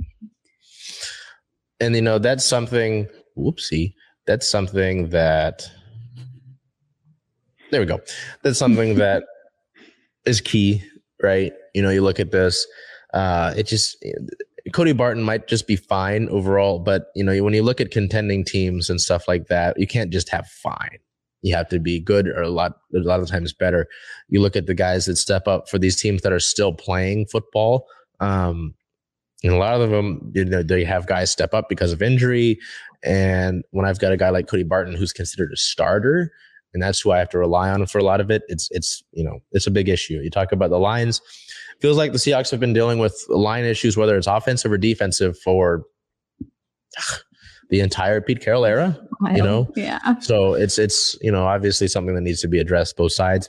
And 1.80 1.94
you 1.94 2.02
know 2.02 2.18
that's 2.18 2.44
something. 2.44 3.08
Whoopsie 3.36 3.92
that's 4.26 4.48
something 4.48 5.10
that 5.10 5.68
there 7.70 7.80
we 7.80 7.86
go. 7.86 8.00
That's 8.42 8.58
something 8.58 8.94
that 8.98 9.24
is 10.24 10.40
key, 10.40 10.82
right? 11.22 11.52
You 11.74 11.82
know, 11.82 11.90
you 11.90 12.02
look 12.02 12.20
at 12.20 12.30
this, 12.30 12.66
uh, 13.14 13.54
it 13.56 13.66
just 13.66 14.04
Cody 14.72 14.92
Barton 14.92 15.22
might 15.22 15.46
just 15.46 15.66
be 15.66 15.76
fine 15.76 16.28
overall, 16.28 16.78
but 16.78 17.06
you 17.14 17.24
know, 17.24 17.42
when 17.42 17.54
you 17.54 17.62
look 17.62 17.80
at 17.80 17.90
contending 17.90 18.44
teams 18.44 18.90
and 18.90 19.00
stuff 19.00 19.28
like 19.28 19.46
that, 19.46 19.78
you 19.78 19.86
can't 19.86 20.10
just 20.10 20.28
have 20.30 20.46
fine. 20.48 20.98
You 21.42 21.54
have 21.54 21.68
to 21.68 21.78
be 21.78 22.00
good 22.00 22.26
or 22.26 22.42
a 22.42 22.48
lot 22.48 22.72
a 22.94 22.98
lot 22.98 23.20
of 23.20 23.28
times 23.28 23.52
better. 23.52 23.86
You 24.28 24.40
look 24.40 24.56
at 24.56 24.66
the 24.66 24.74
guys 24.74 25.06
that 25.06 25.16
step 25.16 25.46
up 25.46 25.68
for 25.68 25.78
these 25.78 26.00
teams 26.00 26.22
that 26.22 26.32
are 26.32 26.40
still 26.40 26.72
playing 26.72 27.26
football. 27.26 27.86
Um, 28.18 28.74
and 29.42 29.52
a 29.52 29.56
lot 29.56 29.80
of 29.80 29.90
them, 29.90 30.32
you 30.34 30.44
know, 30.44 30.62
they 30.62 30.84
have 30.84 31.06
guys 31.06 31.30
step 31.30 31.52
up 31.54 31.68
because 31.68 31.92
of 31.92 32.02
injury. 32.02 32.58
And 33.04 33.62
when 33.70 33.86
I've 33.86 33.98
got 33.98 34.12
a 34.12 34.16
guy 34.16 34.30
like 34.30 34.48
Cody 34.48 34.62
Barton 34.62 34.94
who's 34.94 35.12
considered 35.12 35.52
a 35.52 35.56
starter, 35.56 36.32
and 36.74 36.82
that's 36.82 37.00
who 37.00 37.10
I 37.10 37.18
have 37.18 37.30
to 37.30 37.38
rely 37.38 37.70
on 37.70 37.86
for 37.86 37.98
a 37.98 38.04
lot 38.04 38.20
of 38.20 38.30
it, 38.30 38.42
it's 38.48 38.68
it's 38.70 39.02
you 39.12 39.24
know 39.24 39.38
it's 39.52 39.66
a 39.66 39.70
big 39.70 39.88
issue. 39.88 40.20
You 40.20 40.30
talk 40.30 40.52
about 40.52 40.70
the 40.70 40.78
lines. 40.78 41.20
Feels 41.80 41.96
like 41.96 42.12
the 42.12 42.18
Seahawks 42.18 42.50
have 42.50 42.60
been 42.60 42.72
dealing 42.72 42.98
with 42.98 43.22
line 43.28 43.64
issues, 43.64 43.96
whether 43.96 44.16
it's 44.16 44.26
offensive 44.26 44.72
or 44.72 44.78
defensive, 44.78 45.38
for 45.38 45.84
the 47.70 47.80
entire 47.80 48.20
Pete 48.20 48.40
Carroll 48.40 48.64
era. 48.64 48.98
You 49.34 49.42
know, 49.42 49.70
yeah. 49.76 50.18
So 50.20 50.54
it's 50.54 50.78
it's 50.78 51.16
you 51.20 51.30
know 51.30 51.46
obviously 51.46 51.88
something 51.88 52.14
that 52.14 52.22
needs 52.22 52.40
to 52.40 52.48
be 52.48 52.58
addressed 52.58 52.96
both 52.96 53.12
sides. 53.12 53.48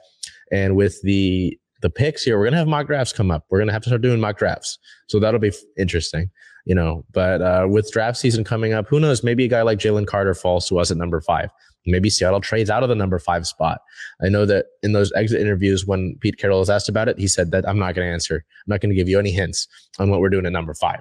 And 0.52 0.76
with 0.76 1.02
the 1.02 1.58
the 1.82 1.90
picks 1.90 2.24
here, 2.24 2.38
we're 2.38 2.46
gonna 2.46 2.58
have 2.58 2.68
mock 2.68 2.88
drafts 2.88 3.14
come 3.14 3.32
up. 3.32 3.46
We're 3.50 3.60
gonna 3.60 3.74
have 3.74 3.84
to 3.84 3.90
start 3.90 4.02
doing 4.02 4.20
mock 4.20 4.38
drafts, 4.38 4.78
so 5.08 5.20
that'll 5.20 5.40
be 5.40 5.52
interesting 5.78 6.30
you 6.68 6.76
know. 6.76 7.06
But 7.14 7.42
uh, 7.42 7.66
with 7.70 7.90
draft 7.92 8.18
season 8.18 8.44
coming 8.44 8.74
up, 8.74 8.88
who 8.90 9.00
knows? 9.00 9.24
Maybe 9.24 9.46
a 9.46 9.48
guy 9.48 9.62
like 9.62 9.80
Jalen 9.80 10.06
Carter 10.06 10.34
falls 10.34 10.68
to 10.68 10.80
us 10.80 10.92
at 10.92 10.98
number 10.98 11.22
five. 11.22 11.50
Maybe 11.88 12.10
Seattle 12.10 12.42
trades 12.42 12.70
out 12.70 12.84
of 12.84 12.90
the 12.90 12.96
number 12.96 13.18
five 13.18 13.48
spot. 13.48 13.80
I 14.22 14.28
know 14.28 14.46
that 14.46 14.66
in 14.84 14.92
those 14.92 15.12
exit 15.14 15.40
interviews, 15.40 15.86
when 15.86 16.18
Pete 16.20 16.38
Carroll 16.38 16.60
was 16.60 16.70
asked 16.70 16.90
about 16.90 17.08
it, 17.08 17.18
he 17.18 17.28
said 17.28 17.52
that 17.52 17.68
I'm 17.68 17.80
not 17.80 17.96
going 17.96 18.06
to 18.06 18.14
answer. 18.14 18.36
I'm 18.36 18.70
not 18.72 18.82
going 18.82 18.90
to 18.90 18.96
give 18.96 19.08
you 19.08 19.18
any 19.18 19.32
hints 19.32 19.68
on 19.98 20.10
what 20.10 20.20
we're 20.20 20.30
doing 20.30 20.46
at 20.46 20.52
number 20.52 20.74
five. 20.74 21.00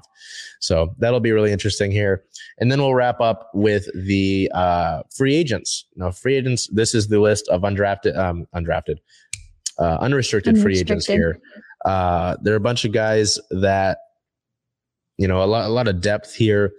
So 0.61 0.95
that'll 0.99 1.21
be 1.21 1.33
really 1.33 1.53
interesting 1.53 1.91
here. 1.91 2.23
And 2.59 2.71
then 2.71 2.81
we'll 2.81 2.95
wrap 2.95 3.21
up 3.21 3.51
with 3.53 3.89
the 3.95 4.51
uh, 4.55 5.03
free 5.15 5.35
agents. 5.35 5.87
Now, 5.97 6.13
free 6.13 6.37
agents, 6.37 6.69
this 6.69 6.95
is 6.95 7.09
the 7.09 7.21
list 7.21 7.49
of 7.49 7.63
undrafted, 7.63 8.17
um, 8.17 8.47
undrafted, 8.55 8.99
uh, 9.79 9.99
unrestricted, 10.01 10.55
unrestricted 10.55 10.63
free 10.63 10.79
agents 10.79 11.07
here. 11.07 11.41
Uh, 11.85 12.37
there 12.43 12.55
are 12.55 12.59
a 12.59 12.61
bunch 12.61 12.85
of 12.85 12.93
guys 12.93 13.39
that, 13.51 13.99
you 15.19 15.29
know, 15.29 15.43
a 15.43 15.47
lot, 15.47 15.67
a 15.67 15.73
lot 15.73 15.89
of 15.89 16.01
depth 16.01 16.35
here, 16.35 16.73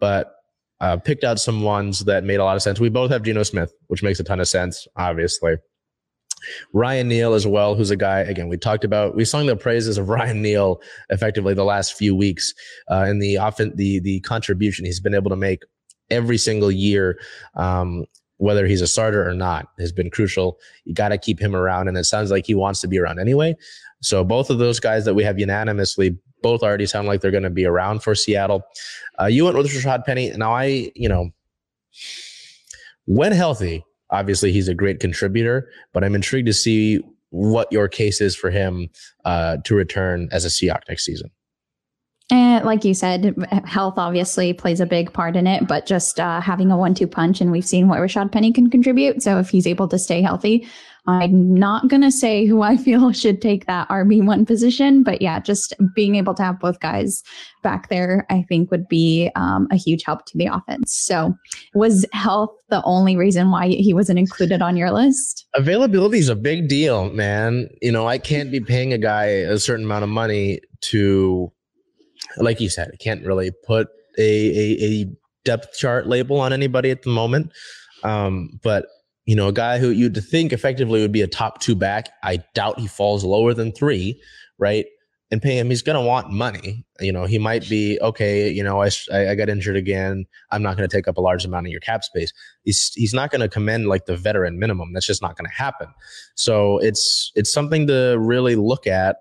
but 0.00 0.34
uh, 0.80 0.96
picked 0.96 1.24
out 1.24 1.38
some 1.38 1.62
ones 1.62 2.04
that 2.04 2.24
made 2.24 2.40
a 2.40 2.44
lot 2.44 2.56
of 2.56 2.62
sense. 2.62 2.80
We 2.80 2.88
both 2.88 3.10
have 3.10 3.22
Geno 3.22 3.42
Smith, 3.42 3.72
which 3.88 4.02
makes 4.02 4.20
a 4.20 4.24
ton 4.24 4.40
of 4.40 4.48
sense, 4.48 4.86
obviously. 4.96 5.56
Ryan 6.72 7.08
Neal 7.08 7.34
as 7.34 7.46
well, 7.46 7.74
who's 7.74 7.90
a 7.90 7.96
guy, 7.96 8.20
again, 8.20 8.48
we 8.48 8.58
talked 8.58 8.84
about, 8.84 9.16
we 9.16 9.24
sung 9.24 9.46
the 9.46 9.56
praises 9.56 9.98
of 9.98 10.08
Ryan 10.10 10.42
Neal 10.42 10.80
effectively 11.08 11.54
the 11.54 11.64
last 11.64 11.94
few 11.94 12.14
weeks 12.14 12.54
uh, 12.90 13.06
in 13.08 13.18
the 13.18 13.38
often 13.38 13.74
the, 13.76 14.00
the 14.00 14.20
contribution 14.20 14.84
he's 14.84 15.00
been 15.00 15.14
able 15.14 15.30
to 15.30 15.36
make 15.36 15.62
every 16.10 16.38
single 16.38 16.70
year. 16.70 17.18
Um, 17.54 18.04
whether 18.38 18.66
he's 18.66 18.80
a 18.80 18.86
starter 18.86 19.28
or 19.28 19.34
not 19.34 19.68
has 19.78 19.92
been 19.92 20.10
crucial. 20.10 20.58
You 20.84 20.94
got 20.94 21.10
to 21.10 21.18
keep 21.18 21.40
him 21.40 21.54
around. 21.54 21.88
And 21.88 21.96
it 21.96 22.04
sounds 22.04 22.30
like 22.30 22.46
he 22.46 22.54
wants 22.54 22.80
to 22.80 22.88
be 22.88 22.98
around 22.98 23.20
anyway. 23.20 23.56
So 24.02 24.24
both 24.24 24.50
of 24.50 24.58
those 24.58 24.80
guys 24.80 25.04
that 25.04 25.14
we 25.14 25.24
have 25.24 25.38
unanimously 25.38 26.18
both 26.42 26.62
already 26.62 26.84
sound 26.84 27.08
like 27.08 27.20
they're 27.20 27.30
going 27.30 27.42
to 27.42 27.50
be 27.50 27.64
around 27.64 28.02
for 28.02 28.14
Seattle. 28.14 28.62
Uh, 29.20 29.26
you 29.26 29.44
went 29.44 29.56
with 29.56 29.66
Rashad 29.66 30.04
Penny. 30.04 30.30
Now 30.30 30.52
I, 30.52 30.90
you 30.94 31.08
know, 31.08 31.30
when 33.06 33.32
healthy, 33.32 33.84
obviously 34.10 34.52
he's 34.52 34.68
a 34.68 34.74
great 34.74 35.00
contributor, 35.00 35.70
but 35.92 36.04
I'm 36.04 36.14
intrigued 36.14 36.46
to 36.46 36.52
see 36.52 37.00
what 37.30 37.70
your 37.72 37.88
case 37.88 38.20
is 38.20 38.36
for 38.36 38.50
him 38.50 38.90
uh, 39.24 39.56
to 39.64 39.74
return 39.74 40.28
as 40.32 40.44
a 40.44 40.48
Seahawk 40.48 40.82
next 40.88 41.04
season. 41.04 41.30
And 42.30 42.64
like 42.64 42.84
you 42.84 42.94
said, 42.94 43.34
health 43.66 43.94
obviously 43.98 44.54
plays 44.54 44.80
a 44.80 44.86
big 44.86 45.12
part 45.12 45.36
in 45.36 45.46
it, 45.46 45.68
but 45.68 45.84
just 45.84 46.18
uh, 46.18 46.40
having 46.40 46.70
a 46.70 46.76
one-two 46.76 47.06
punch, 47.06 47.40
and 47.40 47.52
we've 47.52 47.66
seen 47.66 47.86
what 47.86 47.98
Rashad 47.98 48.32
Penny 48.32 48.50
can 48.50 48.70
contribute. 48.70 49.22
So 49.22 49.38
if 49.38 49.50
he's 49.50 49.66
able 49.66 49.88
to 49.88 49.98
stay 49.98 50.22
healthy, 50.22 50.66
I'm 51.06 51.52
not 51.52 51.88
going 51.88 52.00
to 52.00 52.10
say 52.10 52.46
who 52.46 52.62
I 52.62 52.76
feel 52.78 53.12
should 53.12 53.42
take 53.42 53.66
that 53.66 53.88
RB1 53.88 54.46
position, 54.46 55.02
but 55.02 55.20
yeah, 55.20 55.38
just 55.38 55.74
being 55.94 56.14
able 56.14 56.34
to 56.34 56.42
have 56.42 56.58
both 56.58 56.80
guys 56.80 57.22
back 57.62 57.90
there, 57.90 58.26
I 58.30 58.42
think 58.48 58.70
would 58.70 58.88
be 58.88 59.30
um, 59.36 59.68
a 59.70 59.76
huge 59.76 60.02
help 60.04 60.24
to 60.26 60.38
the 60.38 60.46
offense. 60.46 60.94
So, 60.94 61.34
was 61.74 62.06
health 62.12 62.50
the 62.70 62.82
only 62.84 63.16
reason 63.16 63.50
why 63.50 63.68
he 63.68 63.92
wasn't 63.92 64.18
included 64.18 64.62
on 64.62 64.76
your 64.76 64.90
list? 64.90 65.46
Availability 65.54 66.18
is 66.18 66.30
a 66.30 66.36
big 66.36 66.68
deal, 66.68 67.10
man. 67.10 67.68
You 67.82 67.92
know, 67.92 68.06
I 68.06 68.16
can't 68.16 68.50
be 68.50 68.60
paying 68.60 68.94
a 68.94 68.98
guy 68.98 69.26
a 69.26 69.58
certain 69.58 69.84
amount 69.84 70.04
of 70.04 70.10
money 70.10 70.60
to, 70.82 71.52
like 72.38 72.60
you 72.60 72.68
said, 72.68 72.90
I 72.92 72.96
can't 72.96 73.24
really 73.24 73.50
put 73.66 73.88
a, 74.18 74.22
a, 74.22 74.84
a 74.84 75.06
depth 75.44 75.76
chart 75.76 76.06
label 76.06 76.40
on 76.40 76.52
anybody 76.52 76.90
at 76.90 77.02
the 77.02 77.10
moment. 77.10 77.52
Um, 78.02 78.58
but 78.62 78.86
you 79.26 79.34
know, 79.34 79.48
a 79.48 79.52
guy 79.52 79.78
who 79.78 79.90
you'd 79.90 80.16
think 80.22 80.52
effectively 80.52 81.00
would 81.00 81.12
be 81.12 81.22
a 81.22 81.26
top 81.26 81.60
two 81.60 81.74
back. 81.74 82.10
I 82.22 82.42
doubt 82.54 82.78
he 82.78 82.86
falls 82.86 83.24
lower 83.24 83.54
than 83.54 83.72
three, 83.72 84.20
right? 84.58 84.84
And 85.30 85.40
pay 85.40 85.58
him, 85.58 85.70
he's 85.70 85.82
going 85.82 86.00
to 86.00 86.06
want 86.06 86.30
money. 86.30 86.84
You 87.00 87.10
know, 87.10 87.24
he 87.24 87.38
might 87.38 87.68
be 87.68 87.98
okay. 88.00 88.50
You 88.50 88.62
know, 88.62 88.82
I, 88.82 88.90
I 89.12 89.34
got 89.34 89.48
injured 89.48 89.76
again. 89.76 90.26
I'm 90.50 90.62
not 90.62 90.76
going 90.76 90.88
to 90.88 90.94
take 90.94 91.08
up 91.08 91.16
a 91.16 91.20
large 91.22 91.44
amount 91.44 91.66
of 91.66 91.72
your 91.72 91.80
cap 91.80 92.04
space. 92.04 92.32
He's 92.62 92.92
he's 92.94 93.14
not 93.14 93.30
going 93.30 93.40
to 93.40 93.48
commend 93.48 93.86
like 93.86 94.04
the 94.04 94.16
veteran 94.16 94.58
minimum. 94.58 94.92
That's 94.92 95.06
just 95.06 95.22
not 95.22 95.36
going 95.36 95.48
to 95.48 95.56
happen. 95.56 95.88
So 96.34 96.78
it's 96.78 97.32
it's 97.34 97.52
something 97.52 97.86
to 97.86 98.16
really 98.18 98.54
look 98.54 98.86
at. 98.86 99.16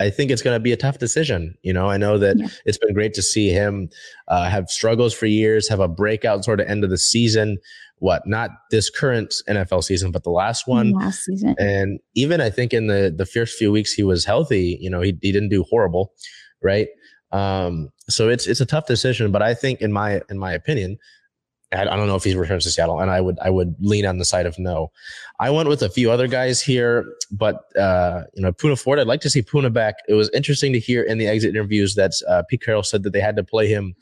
I 0.00 0.10
think 0.10 0.30
it's 0.30 0.42
going 0.42 0.56
to 0.56 0.60
be 0.60 0.72
a 0.72 0.76
tough 0.76 0.98
decision. 0.98 1.54
You 1.62 1.72
know, 1.72 1.88
I 1.88 1.96
know 1.96 2.18
that 2.18 2.36
yeah. 2.38 2.48
it's 2.64 2.78
been 2.78 2.94
great 2.94 3.14
to 3.14 3.22
see 3.22 3.50
him 3.50 3.88
uh, 4.28 4.48
have 4.50 4.68
struggles 4.68 5.14
for 5.14 5.26
years, 5.26 5.68
have 5.68 5.80
a 5.80 5.88
breakout 5.88 6.44
sort 6.44 6.60
of 6.60 6.66
end 6.68 6.84
of 6.84 6.90
the 6.90 6.98
season 6.98 7.58
what 8.04 8.26
not 8.26 8.50
this 8.70 8.90
current 8.90 9.34
NFL 9.48 9.82
season, 9.82 10.10
but 10.10 10.24
the 10.24 10.30
last 10.30 10.66
one. 10.66 10.92
Last 10.92 11.24
season. 11.24 11.54
And 11.58 12.00
even 12.14 12.40
I 12.40 12.50
think 12.50 12.74
in 12.74 12.86
the 12.86 13.12
the 13.16 13.24
first 13.24 13.56
few 13.56 13.72
weeks 13.72 13.92
he 13.92 14.02
was 14.02 14.24
healthy, 14.24 14.78
you 14.80 14.90
know, 14.90 15.00
he, 15.00 15.16
he 15.22 15.32
didn't 15.32 15.48
do 15.48 15.64
horrible, 15.70 16.12
right? 16.62 16.88
Um, 17.32 17.88
so 18.08 18.28
it's 18.28 18.46
it's 18.46 18.60
a 18.60 18.66
tough 18.66 18.86
decision, 18.86 19.32
but 19.32 19.42
I 19.42 19.54
think 19.54 19.80
in 19.80 19.92
my 19.92 20.20
in 20.28 20.38
my 20.38 20.52
opinion, 20.52 20.98
I, 21.74 21.96
don't 21.96 22.06
know 22.06 22.16
if 22.16 22.24
he 22.24 22.34
returns 22.34 22.64
to 22.64 22.70
Seattle, 22.70 23.00
and 23.00 23.10
I 23.10 23.20
would 23.20 23.38
I 23.40 23.50
would 23.50 23.74
lean 23.80 24.06
on 24.06 24.18
the 24.18 24.24
side 24.24 24.46
of 24.46 24.58
no. 24.58 24.90
I 25.40 25.50
went 25.50 25.68
with 25.68 25.82
a 25.82 25.88
few 25.88 26.10
other 26.10 26.28
guys 26.28 26.62
here, 26.62 27.04
but 27.30 27.76
uh, 27.76 28.24
you 28.34 28.42
know, 28.42 28.52
Poona 28.52 28.80
Ford. 28.80 28.98
I'd 28.98 29.06
like 29.06 29.20
to 29.22 29.30
see 29.30 29.42
Poona 29.42 29.72
back. 29.72 29.96
It 30.08 30.14
was 30.14 30.30
interesting 30.30 30.72
to 30.72 30.78
hear 30.78 31.02
in 31.02 31.18
the 31.18 31.26
exit 31.26 31.50
interviews 31.50 31.94
that 31.94 32.12
uh, 32.28 32.42
Pete 32.48 32.62
Carroll 32.62 32.82
said 32.82 33.02
that 33.02 33.12
they 33.12 33.20
had 33.20 33.36
to 33.36 33.44
play 33.44 33.68
him 33.68 33.94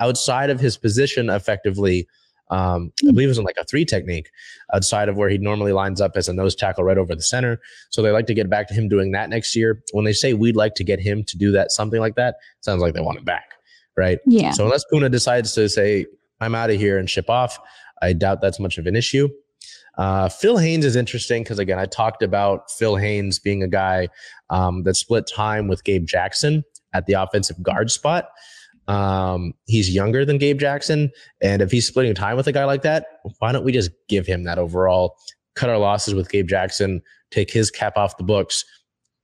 outside 0.00 0.50
of 0.50 0.60
his 0.60 0.76
position 0.76 1.28
effectively 1.28 2.06
um, 2.50 2.92
I 3.02 3.08
hmm. 3.08 3.10
believe 3.10 3.28
it 3.28 3.30
was 3.30 3.38
in 3.38 3.44
like 3.44 3.56
a 3.60 3.64
three 3.64 3.84
technique 3.84 4.30
outside 4.72 5.08
of 5.08 5.16
where 5.16 5.28
he 5.28 5.38
normally 5.38 5.72
lines 5.72 6.00
up 6.00 6.12
as 6.16 6.28
a 6.28 6.32
nose 6.32 6.54
tackle 6.54 6.84
right 6.84 6.98
over 6.98 7.14
the 7.14 7.22
center. 7.22 7.60
So 7.90 8.02
they 8.02 8.10
like 8.10 8.26
to 8.26 8.34
get 8.34 8.48
back 8.48 8.68
to 8.68 8.74
him 8.74 8.88
doing 8.88 9.12
that 9.12 9.28
next 9.28 9.54
year. 9.54 9.82
When 9.92 10.04
they 10.04 10.12
say 10.12 10.34
we'd 10.34 10.56
like 10.56 10.74
to 10.76 10.84
get 10.84 11.00
him 11.00 11.24
to 11.24 11.36
do 11.36 11.52
that, 11.52 11.70
something 11.70 12.00
like 12.00 12.14
that, 12.16 12.36
sounds 12.60 12.80
like 12.80 12.94
they 12.94 13.00
want 13.00 13.18
him 13.18 13.24
back, 13.24 13.54
right? 13.96 14.18
Yeah. 14.26 14.52
So 14.52 14.64
unless 14.64 14.84
Puna 14.90 15.08
decides 15.08 15.52
to 15.54 15.68
say, 15.68 16.06
I'm 16.40 16.54
out 16.54 16.70
of 16.70 16.76
here 16.76 16.98
and 16.98 17.08
ship 17.08 17.28
off, 17.28 17.58
I 18.02 18.12
doubt 18.12 18.40
that's 18.40 18.60
much 18.60 18.78
of 18.78 18.86
an 18.86 18.96
issue. 18.96 19.28
Uh, 19.96 20.28
Phil 20.28 20.58
Haynes 20.58 20.84
is 20.84 20.94
interesting 20.94 21.42
because 21.42 21.58
again, 21.58 21.78
I 21.78 21.86
talked 21.86 22.22
about 22.22 22.70
Phil 22.70 22.96
Haynes 22.96 23.38
being 23.38 23.62
a 23.64 23.68
guy 23.68 24.08
um, 24.48 24.84
that 24.84 24.94
split 24.94 25.26
time 25.26 25.66
with 25.66 25.82
Gabe 25.82 26.06
Jackson 26.06 26.62
at 26.92 27.06
the 27.06 27.14
offensive 27.14 27.60
guard 27.62 27.90
spot. 27.90 28.28
Um, 28.86 29.52
he's 29.66 29.92
younger 29.94 30.24
than 30.24 30.38
Gabe 30.38 30.58
Jackson. 30.58 31.10
And 31.42 31.60
if 31.60 31.70
he's 31.70 31.86
splitting 31.86 32.14
time 32.14 32.36
with 32.36 32.46
a 32.46 32.52
guy 32.52 32.64
like 32.64 32.82
that, 32.82 33.06
why 33.38 33.52
don't 33.52 33.64
we 33.64 33.72
just 33.72 33.90
give 34.08 34.26
him 34.26 34.44
that 34.44 34.58
overall, 34.58 35.16
cut 35.56 35.68
our 35.68 35.78
losses 35.78 36.14
with 36.14 36.30
Gabe 36.30 36.48
Jackson, 36.48 37.02
take 37.30 37.50
his 37.50 37.70
cap 37.70 37.96
off 37.96 38.16
the 38.16 38.24
books, 38.24 38.64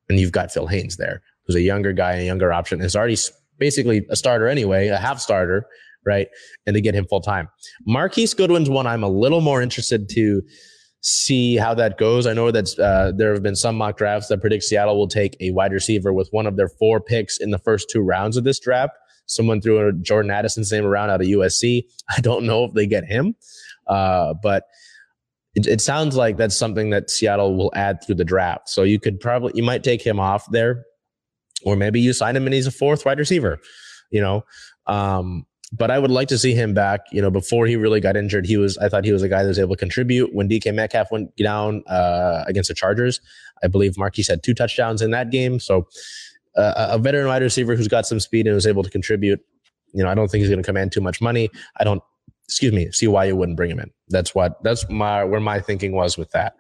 and 0.09 0.21
you've 0.21 0.33
got 0.33 0.53
Phil 0.53 0.67
Haynes 0.67 0.97
there, 0.97 1.23
who's 1.47 1.57
a 1.57 1.63
younger 1.63 1.93
guy, 1.93 2.15
a 2.15 2.27
younger 2.27 2.53
option, 2.53 2.81
is 2.83 2.95
already 2.95 3.17
basically 3.59 4.05
a 4.11 4.17
starter 4.17 4.49
anyway, 4.49 4.89
a 4.89 4.99
half 4.99 5.19
starter, 5.19 5.65
right? 6.07 6.29
And 6.67 6.75
to 6.75 6.81
get 6.81 6.95
him 6.95 7.07
full 7.07 7.21
time. 7.21 7.49
Marquise 7.87 8.35
Goodwin's 8.35 8.71
one 8.71 8.87
I'm 8.87 9.03
a 9.03 9.09
little 9.09 9.41
more 9.41 9.63
interested 9.63 10.09
to 10.11 10.43
see 11.05 11.57
how 11.57 11.75
that 11.75 11.99
goes. 11.99 12.27
I 12.27 12.33
know 12.33 12.51
that 12.51 12.79
uh, 12.79 13.13
there 13.15 13.33
have 13.35 13.43
been 13.43 13.57
some 13.57 13.77
mock 13.77 13.99
drafts 13.99 14.29
that 14.29 14.41
predict 14.41 14.65
Seattle 14.65 14.97
will 14.97 15.07
take 15.07 15.37
a 15.39 15.51
wide 15.51 15.73
receiver 15.73 16.15
with 16.15 16.29
one 16.31 16.47
of 16.47 16.57
their 16.57 16.69
four 16.69 16.99
picks 16.99 17.37
in 17.39 17.51
the 17.51 17.59
first 17.59 17.91
two 17.91 18.01
rounds 18.01 18.39
of 18.39 18.45
this 18.45 18.59
draft. 18.59 18.93
Someone 19.27 19.61
threw 19.61 19.87
a 19.87 19.93
Jordan 19.93 20.31
Addison's 20.31 20.73
name 20.73 20.87
around 20.87 21.11
out 21.11 21.21
of 21.21 21.27
USC. 21.27 21.85
I 22.17 22.21
don't 22.21 22.45
know 22.45 22.65
if 22.65 22.73
they 22.73 22.87
get 22.87 23.05
him, 23.05 23.37
uh, 23.87 24.35
but 24.43 24.65
it, 25.55 25.67
it 25.67 25.81
sounds 25.83 26.17
like 26.17 26.39
that's 26.39 26.57
something 26.57 26.91
that 26.91 27.11
Seattle 27.11 27.55
will 27.55 27.73
add 27.75 28.03
through 28.03 28.17
the 28.17 28.25
draft. 28.25 28.71
So 28.71 28.83
you 28.83 28.99
could 28.99 29.21
probably 29.21 29.53
you 29.55 29.63
might 29.63 29.85
take 29.85 30.03
him 30.03 30.19
off 30.19 30.51
there, 30.51 30.85
or 31.65 31.77
maybe 31.77 32.01
you 32.01 32.15
sign 32.15 32.35
him 32.35 32.47
and 32.47 32.55
he's 32.55 32.67
a 32.67 32.73
fourth 32.73 33.05
wide 33.05 33.19
receiver. 33.19 33.59
You 34.11 34.23
know, 34.23 34.45
um, 34.87 35.47
but 35.77 35.91
I 35.91 35.99
would 35.99 36.11
like 36.11 36.29
to 36.29 36.39
see 36.39 36.55
him 36.55 36.73
back. 36.75 37.07
You 37.11 37.21
know, 37.21 37.31
before 37.31 37.67
he 37.67 37.77
really 37.77 38.01
got 38.01 38.17
injured, 38.17 38.47
he 38.47 38.57
was 38.57 38.79
I 38.79 38.89
thought 38.89 39.05
he 39.05 39.13
was 39.13 39.23
a 39.23 39.29
guy 39.29 39.43
that 39.43 39.49
was 39.49 39.59
able 39.59 39.75
to 39.75 39.79
contribute. 39.79 40.35
When 40.35 40.49
DK 40.49 40.75
Metcalf 40.75 41.11
went 41.11 41.35
down 41.37 41.83
uh, 41.87 42.45
against 42.47 42.69
the 42.69 42.75
Chargers, 42.75 43.21
I 43.63 43.69
believe 43.69 43.99
Marquise 43.99 44.29
had 44.29 44.43
two 44.43 44.55
touchdowns 44.55 45.03
in 45.03 45.11
that 45.11 45.31
game. 45.31 45.59
So 45.59 45.89
uh, 46.57 46.89
a 46.91 46.99
veteran 46.99 47.27
wide 47.27 47.43
receiver 47.43 47.75
who's 47.75 47.89
got 47.89 48.07
some 48.07 48.21
speed 48.21 48.47
and 48.47 48.55
was 48.55 48.67
able 48.67 48.83
to 48.83 48.91
contribute. 48.91 49.41
You 49.93 50.03
know, 50.03 50.11
I 50.11 50.15
don't 50.15 50.31
think 50.31 50.41
he's 50.41 50.51
going 50.51 50.63
to 50.63 50.67
command 50.67 50.93
too 50.93 51.01
much 51.01 51.21
money. 51.21 51.51
I 51.79 51.85
don't, 51.85 52.03
excuse 52.47 52.73
me, 52.73 52.91
see 52.93 53.09
why 53.09 53.25
you 53.25 53.37
wouldn't 53.37 53.57
bring 53.57 53.71
him 53.71 53.81
in. 53.81 53.91
That's 54.09 54.35
what, 54.35 54.63
that's 54.63 54.89
my, 54.89 55.25
where 55.25 55.41
my 55.41 55.61
thinking 55.61 55.93
was 55.93 56.19
with 56.19 56.31
that. 56.33 56.57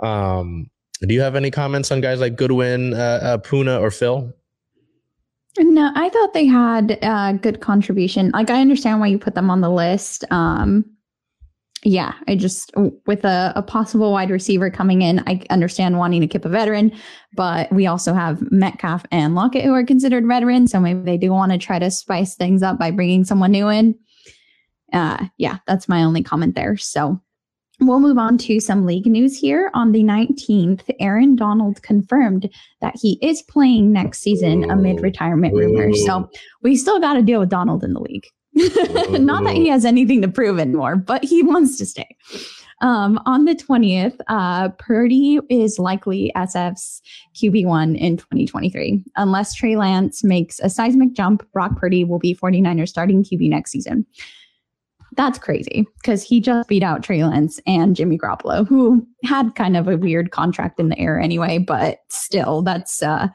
Um, 0.00 0.70
do 1.02 1.14
you 1.14 1.20
have 1.20 1.36
any 1.36 1.50
comments 1.50 1.90
on 1.90 2.00
guys 2.00 2.20
like 2.20 2.36
Goodwin, 2.36 2.94
uh, 2.94 3.20
uh, 3.22 3.38
Poona, 3.38 3.80
or 3.80 3.90
Phil? 3.90 4.32
No, 5.58 5.90
I 5.94 6.08
thought 6.10 6.34
they 6.34 6.46
had 6.46 6.92
a 7.02 7.06
uh, 7.06 7.32
good 7.32 7.60
contribution. 7.60 8.30
Like, 8.30 8.50
I 8.50 8.60
understand 8.60 9.00
why 9.00 9.06
you 9.06 9.18
put 9.18 9.34
them 9.34 9.50
on 9.50 9.60
the 9.60 9.70
list. 9.70 10.24
Um, 10.30 10.84
yeah, 11.82 12.14
I 12.26 12.34
just 12.34 12.72
with 13.06 13.24
a, 13.24 13.52
a, 13.54 13.62
possible 13.62 14.10
wide 14.10 14.30
receiver 14.30 14.70
coming 14.70 15.02
in, 15.02 15.22
I 15.28 15.42
understand 15.50 15.98
wanting 15.98 16.20
to 16.20 16.26
keep 16.26 16.44
a 16.44 16.48
veteran, 16.48 16.90
but 17.34 17.70
we 17.70 17.86
also 17.86 18.12
have 18.12 18.42
Metcalf 18.50 19.04
and 19.12 19.34
Lockett 19.36 19.64
who 19.64 19.72
are 19.72 19.84
considered 19.84 20.26
veterans, 20.26 20.72
so 20.72 20.80
maybe 20.80 21.00
they 21.00 21.16
do 21.16 21.30
want 21.30 21.52
to 21.52 21.58
try 21.58 21.78
to 21.78 21.90
spice 21.90 22.34
things 22.34 22.62
up 22.62 22.78
by 22.78 22.90
bringing 22.90 23.24
someone 23.24 23.52
new 23.52 23.68
in. 23.68 23.94
Uh, 24.92 25.26
yeah, 25.38 25.58
that's 25.66 25.88
my 25.88 26.02
only 26.02 26.24
comment 26.24 26.56
there. 26.56 26.76
So 26.76 27.20
We'll 27.80 28.00
move 28.00 28.16
on 28.16 28.38
to 28.38 28.58
some 28.58 28.86
league 28.86 29.06
news 29.06 29.38
here. 29.38 29.70
On 29.74 29.92
the 29.92 30.02
19th, 30.02 30.82
Aaron 30.98 31.36
Donald 31.36 31.82
confirmed 31.82 32.50
that 32.80 32.94
he 33.00 33.18
is 33.20 33.42
playing 33.42 33.92
next 33.92 34.20
season 34.20 34.70
amid 34.70 35.02
retirement 35.02 35.54
rumors. 35.54 36.04
So 36.06 36.30
we 36.62 36.76
still 36.76 36.98
got 36.98 37.14
to 37.14 37.22
deal 37.22 37.40
with 37.40 37.50
Donald 37.50 37.84
in 37.84 37.92
the 37.92 38.00
league. 38.00 38.26
Not 38.54 39.44
that 39.44 39.54
he 39.54 39.68
has 39.68 39.84
anything 39.84 40.22
to 40.22 40.28
prove 40.28 40.58
anymore, 40.58 40.96
but 40.96 41.22
he 41.22 41.42
wants 41.42 41.76
to 41.76 41.84
stay. 41.84 42.08
Um, 42.80 43.20
on 43.26 43.44
the 43.44 43.54
20th, 43.54 44.18
uh, 44.28 44.70
Purdy 44.78 45.40
is 45.50 45.78
likely 45.78 46.32
SF's 46.36 47.02
QB1 47.34 47.98
in 47.98 48.16
2023. 48.16 49.02
Unless 49.16 49.54
Trey 49.54 49.76
Lance 49.76 50.24
makes 50.24 50.58
a 50.60 50.70
seismic 50.70 51.12
jump, 51.12 51.46
Brock 51.52 51.76
Purdy 51.76 52.04
will 52.04 52.18
be 52.18 52.34
49ers 52.34 52.88
starting 52.88 53.22
QB 53.22 53.50
next 53.50 53.72
season. 53.72 54.06
That's 55.16 55.38
crazy 55.38 55.86
because 55.96 56.22
he 56.22 56.40
just 56.40 56.68
beat 56.68 56.82
out 56.82 57.02
Trey 57.02 57.24
Lance 57.24 57.58
and 57.66 57.96
Jimmy 57.96 58.18
Garoppolo, 58.18 58.68
who 58.68 59.06
had 59.24 59.54
kind 59.54 59.76
of 59.76 59.88
a 59.88 59.96
weird 59.96 60.30
contract 60.30 60.78
in 60.78 60.90
the 60.90 60.98
air 60.98 61.18
anyway, 61.18 61.58
but 61.58 62.00
still, 62.10 62.60
that's 62.62 63.02
uh, 63.02 63.28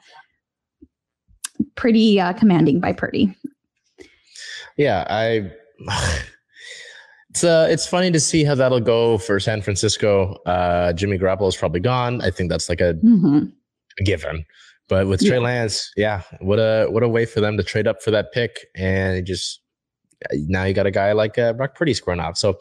pretty 1.76 2.20
uh, 2.20 2.34
commanding 2.34 2.80
by 2.80 2.94
Purdy. 2.94 3.36
Yeah, 4.78 5.06
I. 5.10 5.52
It's 7.32 7.46
uh, 7.46 7.66
it's 7.72 7.88
funny 7.88 8.12
to 8.12 8.20
see 8.20 8.44
how 8.44 8.56
that'll 8.56 8.82
go 8.82 9.18
for 9.18 9.40
San 9.40 9.62
Francisco. 9.62 10.34
Uh, 10.46 10.92
Jimmy 10.92 11.18
Garoppolo 11.18 11.48
is 11.48 11.56
probably 11.56 11.80
gone. 11.80 12.20
I 12.20 12.30
think 12.30 12.50
that's 12.50 12.68
like 12.68 12.82
a, 12.82 12.96
mm-hmm. 12.96 13.46
a 13.98 14.04
given. 14.04 14.44
But 14.90 15.08
with 15.08 15.22
Trey 15.22 15.38
yeah. 15.38 15.44
Lance, 15.44 15.90
yeah, 15.96 16.24
what 16.42 16.60
a 16.60 16.88
what 16.90 17.04
a 17.04 17.08
way 17.08 17.26
for 17.26 17.40
them 17.40 17.56
to 17.56 17.64
trade 17.64 17.88
up 17.88 18.02
for 18.04 18.12
that 18.12 18.34
pick 18.34 18.66
and 18.76 19.26
just 19.26 19.62
now 20.34 20.64
you 20.64 20.74
got 20.74 20.86
a 20.86 20.92
guy 20.92 21.12
like 21.12 21.38
uh, 21.38 21.54
Brock 21.54 21.76
Purdy 21.76 21.94
scoring 21.94 22.20
off. 22.20 22.38
So 22.38 22.60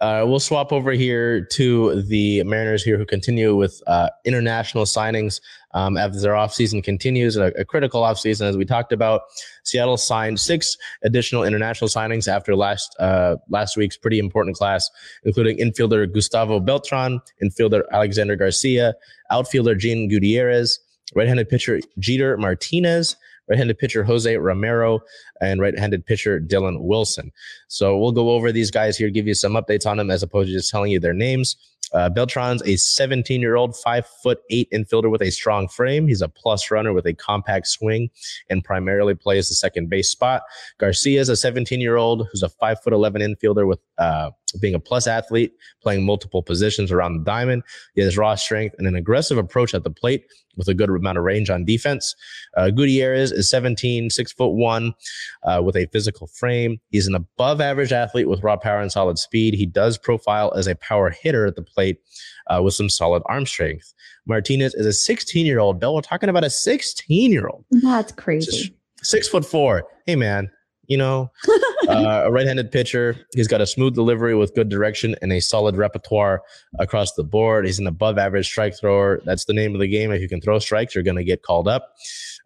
uh, 0.00 0.24
we'll 0.26 0.40
swap 0.40 0.72
over 0.72 0.92
here 0.92 1.44
to 1.52 2.02
the 2.02 2.42
Mariners 2.44 2.82
here 2.82 2.98
who 2.98 3.04
continue 3.04 3.54
with 3.54 3.82
uh, 3.86 4.10
international 4.24 4.84
signings 4.84 5.40
um, 5.72 5.96
as 5.96 6.22
their 6.22 6.34
offseason 6.34 6.82
continues, 6.82 7.36
a, 7.36 7.46
a 7.58 7.64
critical 7.64 8.02
offseason 8.02 8.42
as 8.48 8.56
we 8.56 8.64
talked 8.64 8.92
about. 8.92 9.22
Seattle 9.64 9.96
signed 9.96 10.40
six 10.40 10.76
additional 11.02 11.42
international 11.44 11.88
signings 11.88 12.28
after 12.28 12.54
last 12.56 12.94
uh, 12.98 13.36
last 13.48 13.76
week's 13.76 13.96
pretty 13.96 14.18
important 14.18 14.56
class, 14.56 14.88
including 15.24 15.58
infielder 15.58 16.12
Gustavo 16.12 16.60
Beltran, 16.60 17.20
infielder 17.42 17.82
Alexander 17.92 18.36
Garcia, 18.36 18.94
outfielder 19.30 19.74
Jean 19.74 20.08
Gutierrez, 20.08 20.78
right-handed 21.14 21.48
pitcher 21.48 21.80
Jeter 21.98 22.36
Martinez, 22.36 23.16
right-handed 23.48 23.78
pitcher 23.78 24.04
Jose 24.04 24.36
Romero, 24.36 25.00
and 25.40 25.60
right-handed 25.60 26.06
pitcher 26.06 26.40
Dylan 26.40 26.80
Wilson. 26.80 27.30
So 27.68 27.98
we'll 27.98 28.12
go 28.12 28.30
over 28.30 28.52
these 28.52 28.70
guys 28.70 28.96
here, 28.96 29.10
give 29.10 29.26
you 29.26 29.34
some 29.34 29.54
updates 29.54 29.86
on 29.86 29.96
them 29.96 30.10
as 30.10 30.22
opposed 30.22 30.48
to 30.48 30.52
just 30.52 30.70
telling 30.70 30.92
you 30.92 31.00
their 31.00 31.14
names. 31.14 31.56
Uh, 31.92 32.10
Beltran's 32.10 32.62
a 32.66 32.76
17 32.76 33.40
year 33.40 33.54
old, 33.54 33.76
five 33.76 34.06
foot 34.22 34.40
eight 34.50 34.68
infielder 34.72 35.10
with 35.10 35.22
a 35.22 35.30
strong 35.30 35.68
frame. 35.68 36.08
He's 36.08 36.22
a 36.22 36.28
plus 36.28 36.70
runner 36.70 36.92
with 36.92 37.06
a 37.06 37.14
compact 37.14 37.68
swing 37.68 38.10
and 38.50 38.64
primarily 38.64 39.14
plays 39.14 39.48
the 39.48 39.54
second 39.54 39.90
base 39.90 40.10
spot. 40.10 40.42
Garcia 40.78 41.20
is 41.20 41.28
a 41.28 41.36
17 41.36 41.80
year 41.80 41.96
old 41.96 42.26
who's 42.30 42.42
a 42.42 42.48
five 42.48 42.82
foot 42.82 42.92
11 42.92 43.22
infielder 43.22 43.66
with 43.66 43.78
uh, 43.98 44.30
being 44.60 44.74
a 44.74 44.80
plus 44.80 45.06
athlete, 45.06 45.52
playing 45.82 46.04
multiple 46.04 46.42
positions 46.42 46.92
around 46.92 47.18
the 47.18 47.24
diamond. 47.24 47.62
He 47.94 48.02
has 48.02 48.16
raw 48.16 48.34
strength 48.34 48.74
and 48.78 48.86
an 48.86 48.96
aggressive 48.96 49.38
approach 49.38 49.74
at 49.74 49.84
the 49.84 49.90
plate 49.90 50.24
with 50.56 50.68
a 50.68 50.74
good 50.74 50.88
amount 50.88 51.18
of 51.18 51.24
range 51.24 51.50
on 51.50 51.64
defense. 51.64 52.14
Uh, 52.56 52.70
Gutierrez 52.70 53.32
is 53.32 53.50
17, 53.50 54.10
six 54.10 54.32
foot 54.32 54.50
one, 54.50 54.94
uh, 55.42 55.60
with 55.64 55.76
a 55.76 55.86
physical 55.86 56.26
frame. 56.28 56.80
He's 56.90 57.06
an 57.06 57.14
above 57.14 57.60
average 57.60 57.92
athlete 57.92 58.28
with 58.28 58.42
raw 58.42 58.56
power 58.56 58.80
and 58.80 58.92
solid 58.92 59.18
speed. 59.18 59.54
He 59.54 59.66
does 59.66 59.98
profile 59.98 60.52
as 60.56 60.66
a 60.66 60.76
power 60.76 61.10
hitter 61.10 61.46
at 61.46 61.56
the 61.56 61.62
plate 61.62 61.98
uh, 62.48 62.62
with 62.62 62.74
some 62.74 62.88
solid 62.88 63.22
arm 63.26 63.46
strength. 63.46 63.92
Martinez 64.26 64.74
is 64.74 64.86
a 64.86 64.92
16 64.92 65.46
year 65.46 65.58
old. 65.58 65.80
Bill, 65.80 65.94
we're 65.94 66.00
talking 66.00 66.28
about 66.28 66.44
a 66.44 66.50
16 66.50 67.30
year 67.30 67.48
old. 67.48 67.64
That's 67.70 68.12
crazy. 68.12 68.74
Six 69.02 69.28
foot 69.28 69.44
four. 69.44 69.84
Hey, 70.06 70.16
man, 70.16 70.50
you 70.86 70.96
know, 70.96 71.30
uh, 71.88 72.22
a 72.24 72.30
right-handed 72.30 72.70
pitcher. 72.70 73.16
He's 73.34 73.48
got 73.48 73.60
a 73.60 73.66
smooth 73.66 73.94
delivery 73.94 74.34
with 74.34 74.54
good 74.54 74.68
direction 74.68 75.16
and 75.22 75.32
a 75.32 75.40
solid 75.40 75.76
repertoire 75.76 76.42
across 76.78 77.12
the 77.12 77.24
board. 77.24 77.66
He's 77.66 77.78
an 77.78 77.86
above-average 77.86 78.46
strike 78.46 78.78
thrower. 78.78 79.20
That's 79.24 79.44
the 79.44 79.52
name 79.52 79.74
of 79.74 79.80
the 79.80 79.88
game. 79.88 80.12
If 80.12 80.20
you 80.20 80.28
can 80.28 80.40
throw 80.40 80.58
strikes, 80.58 80.94
you're 80.94 81.04
going 81.04 81.16
to 81.16 81.24
get 81.24 81.42
called 81.42 81.68
up. 81.68 81.94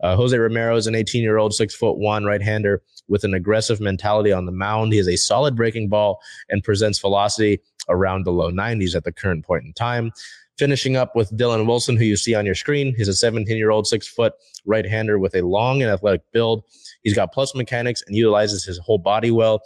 Uh, 0.02 0.16
Jose 0.16 0.36
Romero 0.36 0.76
is 0.76 0.86
an 0.86 0.94
18-year-old, 0.94 1.54
six 1.54 1.74
foot 1.74 1.98
one 1.98 2.24
right-hander 2.24 2.82
with 3.08 3.24
an 3.24 3.34
aggressive 3.34 3.80
mentality 3.80 4.32
on 4.32 4.46
the 4.46 4.52
mound. 4.52 4.92
He 4.92 4.98
has 4.98 5.08
a 5.08 5.16
solid 5.16 5.56
breaking 5.56 5.88
ball 5.88 6.20
and 6.48 6.62
presents 6.62 6.98
velocity 6.98 7.60
around 7.88 8.24
the 8.24 8.32
low 8.32 8.50
90s 8.50 8.94
at 8.94 9.04
the 9.04 9.12
current 9.12 9.44
point 9.44 9.64
in 9.64 9.72
time. 9.72 10.12
Finishing 10.58 10.96
up 10.96 11.14
with 11.14 11.30
Dylan 11.36 11.66
Wilson, 11.66 11.96
who 11.96 12.04
you 12.04 12.16
see 12.16 12.34
on 12.34 12.44
your 12.44 12.54
screen. 12.54 12.94
He's 12.96 13.08
a 13.08 13.14
17 13.14 13.56
year 13.56 13.70
old, 13.70 13.86
six 13.86 14.08
foot 14.08 14.34
right 14.66 14.84
hander 14.84 15.18
with 15.18 15.34
a 15.34 15.42
long 15.42 15.82
and 15.82 15.90
athletic 15.90 16.22
build. 16.32 16.64
He's 17.02 17.14
got 17.14 17.32
plus 17.32 17.54
mechanics 17.54 18.02
and 18.06 18.16
utilizes 18.16 18.64
his 18.64 18.78
whole 18.78 18.98
body 18.98 19.30
well. 19.30 19.62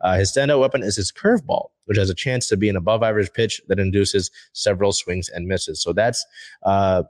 Uh, 0.00 0.16
his 0.16 0.32
standout 0.32 0.60
weapon 0.60 0.82
is 0.82 0.96
his 0.96 1.10
curveball, 1.10 1.70
which 1.86 1.98
has 1.98 2.10
a 2.10 2.14
chance 2.14 2.48
to 2.48 2.56
be 2.56 2.68
an 2.68 2.76
above 2.76 3.02
average 3.02 3.32
pitch 3.32 3.60
that 3.68 3.78
induces 3.78 4.30
several 4.52 4.92
swings 4.92 5.28
and 5.28 5.46
misses. 5.46 5.82
So 5.82 5.92
that's 5.92 6.24
uh, 6.62 7.02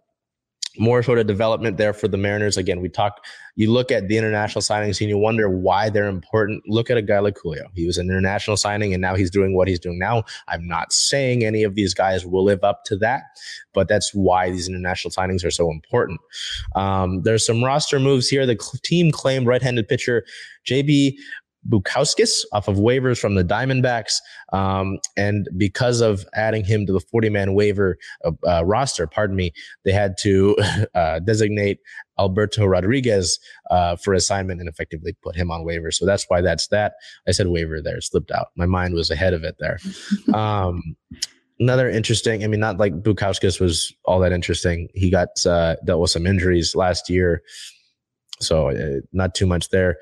more 0.78 1.02
sort 1.02 1.18
of 1.18 1.26
development 1.26 1.76
there 1.76 1.92
for 1.92 2.08
the 2.08 2.16
Mariners. 2.16 2.56
Again, 2.56 2.80
we 2.80 2.88
talk, 2.88 3.24
you 3.54 3.70
look 3.70 3.90
at 3.90 4.08
the 4.08 4.18
international 4.18 4.62
signings 4.62 5.00
and 5.00 5.08
you 5.08 5.18
wonder 5.18 5.48
why 5.48 5.90
they're 5.90 6.08
important. 6.08 6.62
Look 6.66 6.90
at 6.90 6.96
a 6.96 7.02
guy 7.02 7.18
like 7.18 7.38
Julio. 7.42 7.68
He 7.74 7.86
was 7.86 7.98
an 7.98 8.10
international 8.10 8.56
signing 8.56 8.92
and 8.92 9.00
now 9.00 9.14
he's 9.14 9.30
doing 9.30 9.54
what 9.54 9.68
he's 9.68 9.78
doing 9.78 9.98
now. 9.98 10.24
I'm 10.48 10.66
not 10.66 10.92
saying 10.92 11.44
any 11.44 11.62
of 11.62 11.74
these 11.74 11.94
guys 11.94 12.26
will 12.26 12.44
live 12.44 12.64
up 12.64 12.84
to 12.86 12.96
that, 12.98 13.22
but 13.72 13.88
that's 13.88 14.14
why 14.14 14.50
these 14.50 14.68
international 14.68 15.12
signings 15.12 15.44
are 15.44 15.50
so 15.50 15.70
important. 15.70 16.20
Um, 16.74 17.22
there's 17.22 17.44
some 17.46 17.64
roster 17.64 17.98
moves 17.98 18.28
here. 18.28 18.46
The 18.46 18.56
team 18.82 19.10
claimed 19.10 19.46
right 19.46 19.62
handed 19.62 19.88
pitcher 19.88 20.24
JB 20.66 21.14
Bukauskas 21.68 22.44
off 22.52 22.68
of 22.68 22.76
waivers 22.76 23.18
from 23.18 23.34
the 23.34 23.44
Diamondbacks. 23.44 24.14
Um, 24.52 24.98
and 25.16 25.48
because 25.56 26.00
of 26.00 26.24
adding 26.34 26.64
him 26.64 26.86
to 26.86 26.92
the 26.92 27.00
40 27.00 27.30
man 27.30 27.54
waiver 27.54 27.98
uh, 28.24 28.32
uh, 28.46 28.64
roster, 28.64 29.06
pardon 29.06 29.36
me, 29.36 29.52
they 29.84 29.92
had 29.92 30.16
to 30.20 30.56
uh, 30.94 31.20
designate 31.20 31.78
Alberto 32.18 32.64
Rodriguez 32.64 33.38
uh, 33.70 33.96
for 33.96 34.14
assignment 34.14 34.60
and 34.60 34.68
effectively 34.68 35.14
put 35.22 35.36
him 35.36 35.50
on 35.50 35.64
waiver. 35.64 35.90
So 35.90 36.06
that's 36.06 36.24
why 36.28 36.40
that's 36.40 36.68
that. 36.68 36.94
I 37.28 37.32
said 37.32 37.48
waiver 37.48 37.82
there, 37.82 38.00
slipped 38.00 38.30
out. 38.30 38.48
My 38.56 38.66
mind 38.66 38.94
was 38.94 39.10
ahead 39.10 39.34
of 39.34 39.44
it 39.44 39.56
there. 39.58 39.78
um, 40.34 40.96
another 41.58 41.88
interesting, 41.88 42.44
I 42.44 42.46
mean, 42.46 42.60
not 42.60 42.78
like 42.78 43.02
Bukauskas 43.02 43.60
was 43.60 43.92
all 44.04 44.20
that 44.20 44.32
interesting. 44.32 44.88
He 44.94 45.10
got 45.10 45.28
uh, 45.44 45.76
dealt 45.84 46.00
with 46.00 46.10
some 46.10 46.26
injuries 46.26 46.74
last 46.74 47.10
year. 47.10 47.42
So 48.40 48.70
uh, 48.70 49.00
not 49.12 49.34
too 49.34 49.46
much 49.46 49.70
there. 49.70 49.98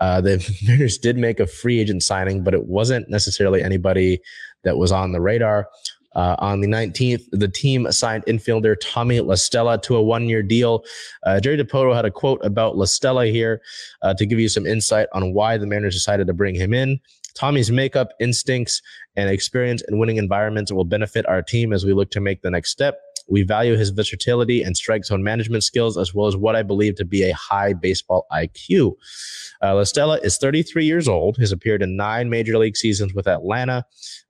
Uh, 0.00 0.20
the 0.20 0.44
Mariners 0.66 0.98
did 0.98 1.16
make 1.16 1.40
a 1.40 1.46
free 1.46 1.80
agent 1.80 2.02
signing, 2.02 2.44
but 2.44 2.54
it 2.54 2.66
wasn't 2.66 3.08
necessarily 3.08 3.62
anybody 3.62 4.20
that 4.64 4.76
was 4.76 4.92
on 4.92 5.12
the 5.12 5.20
radar. 5.20 5.68
Uh, 6.16 6.34
on 6.38 6.60
the 6.60 6.66
19th, 6.66 7.22
the 7.30 7.48
team 7.48 7.86
assigned 7.86 8.24
infielder 8.26 8.74
Tommy 8.80 9.20
La 9.20 9.36
Stella 9.36 9.78
to 9.82 9.94
a 9.94 10.02
one-year 10.02 10.42
deal. 10.42 10.82
Uh, 11.24 11.38
Jerry 11.38 11.56
Dipoto 11.56 11.94
had 11.94 12.04
a 12.04 12.10
quote 12.10 12.44
about 12.44 12.76
La 12.76 12.86
Stella 12.86 13.26
here 13.26 13.60
uh, 14.02 14.14
to 14.14 14.26
give 14.26 14.40
you 14.40 14.48
some 14.48 14.66
insight 14.66 15.06
on 15.12 15.32
why 15.32 15.58
the 15.58 15.66
Mariners 15.66 15.94
decided 15.94 16.26
to 16.26 16.34
bring 16.34 16.54
him 16.54 16.74
in. 16.74 16.98
Tommy's 17.34 17.70
makeup, 17.70 18.14
instincts, 18.18 18.82
and 19.14 19.30
experience 19.30 19.82
in 19.88 19.98
winning 19.98 20.16
environments 20.16 20.72
will 20.72 20.84
benefit 20.84 21.24
our 21.26 21.40
team 21.40 21.72
as 21.72 21.84
we 21.84 21.92
look 21.92 22.10
to 22.10 22.20
make 22.20 22.42
the 22.42 22.50
next 22.50 22.70
step. 22.70 23.00
We 23.28 23.42
value 23.42 23.76
his 23.76 23.90
versatility 23.90 24.62
and 24.62 24.76
strike 24.76 25.04
zone 25.04 25.22
management 25.22 25.64
skills, 25.64 25.98
as 25.98 26.14
well 26.14 26.26
as 26.26 26.36
what 26.36 26.56
I 26.56 26.62
believe 26.62 26.96
to 26.96 27.04
be 27.04 27.28
a 27.28 27.34
high 27.34 27.72
baseball 27.74 28.26
IQ. 28.32 28.94
Uh, 29.62 29.74
La 29.74 29.84
Stella 29.84 30.18
is 30.22 30.38
33 30.38 30.84
years 30.84 31.08
old, 31.08 31.36
has 31.38 31.52
appeared 31.52 31.82
in 31.82 31.96
nine 31.96 32.30
major 32.30 32.56
league 32.58 32.76
seasons 32.76 33.14
with 33.14 33.26
Atlanta, 33.26 33.84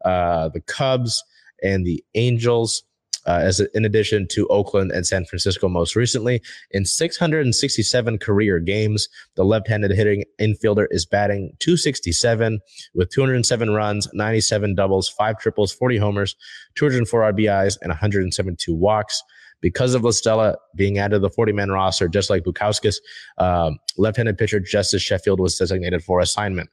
uh, 0.04 0.48
the 0.48 0.60
Cubs, 0.60 1.22
and 1.62 1.84
the 1.84 2.04
Angels 2.14 2.82
uh, 3.26 3.40
as 3.42 3.60
in 3.60 3.84
addition 3.84 4.26
to 4.28 4.46
Oakland 4.48 4.92
and 4.92 5.06
San 5.06 5.24
Francisco 5.24 5.68
most 5.68 5.96
recently. 5.96 6.42
In 6.70 6.84
667 6.84 8.18
career 8.18 8.60
games, 8.60 9.08
the 9.34 9.44
left-handed 9.44 9.90
hitting 9.90 10.24
infielder 10.40 10.86
is 10.90 11.04
batting 11.06 11.52
267 11.60 12.60
with 12.94 13.10
207 13.10 13.70
runs, 13.70 14.08
97 14.12 14.74
doubles, 14.74 15.08
five 15.08 15.38
triples, 15.38 15.72
40 15.72 15.96
homers, 15.98 16.36
204 16.76 17.32
RBIs, 17.32 17.78
and 17.82 17.90
172 17.90 18.74
walks 18.74 19.22
because 19.60 19.94
of 19.94 20.04
La 20.04 20.10
Stella 20.10 20.56
being 20.74 20.98
added 20.98 21.16
to 21.16 21.18
the 21.18 21.30
40 21.30 21.52
man 21.52 21.70
roster, 21.70 22.08
just 22.08 22.30
like 22.30 22.44
Bukauskas, 22.44 22.96
um, 23.38 23.78
left 23.96 24.16
handed 24.16 24.38
pitcher 24.38 24.60
Justice 24.60 25.02
Sheffield 25.02 25.40
was 25.40 25.56
designated 25.56 26.02
for 26.02 26.20
assignment. 26.20 26.70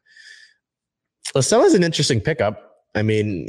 La 1.33 1.41
Stella 1.41 1.65
is 1.65 1.73
an 1.73 1.83
interesting 1.83 2.21
pickup. 2.21 2.61
I 2.93 3.01
mean, 3.01 3.47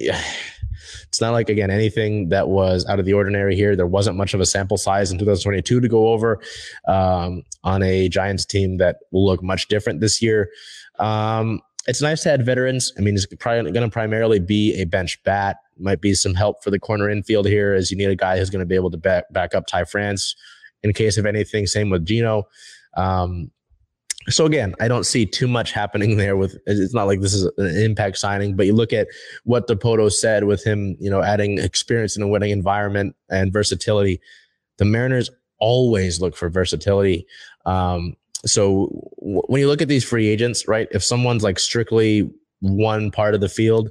it's 1.09 1.21
not 1.21 1.33
like 1.33 1.49
again 1.49 1.71
anything 1.71 2.29
that 2.31 2.49
was 2.49 2.87
out 2.87 2.99
of 2.99 3.05
the 3.05 3.13
ordinary 3.13 3.57
here. 3.57 3.77
There 3.77 3.87
wasn't 3.87 4.17
much 4.17 4.35
of 4.35 4.41
a 4.41 4.47
sample 4.47 4.77
size 4.77 5.11
in 5.11 5.19
2022 5.19 5.81
to 5.81 5.89
go 5.89 6.09
over 6.09 6.41
um, 6.89 7.43
on 7.65 7.83
a 7.83 8.09
Giants 8.09 8.45
team 8.45 8.79
that 8.79 8.97
will 9.13 9.25
look 9.25 9.43
much 9.43 9.69
different 9.69 10.01
this 10.01 10.23
year. 10.23 10.51
Um, 10.99 11.61
it's 11.87 12.03
nice 12.03 12.23
to 12.25 12.33
add 12.33 12.45
veterans. 12.45 12.93
I 12.99 13.01
mean, 13.01 13.15
it's 13.15 13.27
probably 13.39 13.71
going 13.71 13.89
to 13.89 13.93
primarily 13.93 14.41
be 14.41 14.75
a 14.81 14.85
bench 14.85 15.23
bat. 15.23 15.59
Might 15.79 16.01
be 16.01 16.15
some 16.15 16.35
help 16.35 16.65
for 16.65 16.71
the 16.71 16.81
corner 16.81 17.09
infield 17.09 17.47
here, 17.47 17.75
as 17.75 17.91
you 17.91 17.97
need 17.97 18.11
a 18.11 18.17
guy 18.17 18.39
who's 18.39 18.51
going 18.51 18.61
to 18.61 18.67
be 18.67 18.75
able 18.75 18.91
to 18.91 18.97
back, 18.97 19.33
back 19.33 19.55
up 19.55 19.67
Ty 19.67 19.85
France 19.85 20.35
in 20.83 20.93
case 20.93 21.17
of 21.17 21.27
anything. 21.27 21.67
Same 21.67 21.91
with 21.91 22.05
Geno. 22.05 22.45
Um, 22.97 23.51
so 24.29 24.47
again, 24.47 24.75
I 24.81 24.89
don't 24.89 25.05
see 25.05 25.27
too 25.27 25.47
much 25.47 25.73
happening 25.73 26.17
there 26.17 26.37
with 26.37 26.59
it's 26.67 26.95
not 26.95 27.07
like 27.07 27.21
this 27.21 27.35
is 27.35 27.45
an 27.59 27.77
impact 27.77 28.19
signing, 28.19 28.57
but 28.57 28.67
you 28.67 28.73
look 28.73 28.93
at 28.93 29.09
what 29.45 29.69
Dipoto 29.69 30.13
said 30.13 30.45
with 30.45 30.65
him, 30.65 30.97
you 30.99 31.11
know, 31.11 31.23
adding 31.23 31.59
experience 31.59 32.17
in 32.17 32.23
a 32.23 32.29
winning 32.29 32.51
environment 32.51 33.15
and 33.31 33.53
versatility. 33.53 34.21
The 34.79 34.85
Mariners 34.85 35.31
always 35.59 36.21
look 36.21 36.37
for 36.37 36.49
versatility. 36.51 37.27
Um, 37.65 38.17
so 38.45 39.11
w- 39.19 39.43
when 39.47 39.61
you 39.61 39.69
look 39.69 39.83
at 39.83 39.89
these 39.89 40.05
free 40.05 40.29
agents, 40.29 40.69
right? 40.69 40.89
If 40.91 41.03
someone's 41.03 41.43
like 41.43 41.59
strictly 41.59 42.31
one 42.61 43.11
part 43.11 43.35
of 43.35 43.41
the 43.41 43.49
field, 43.49 43.91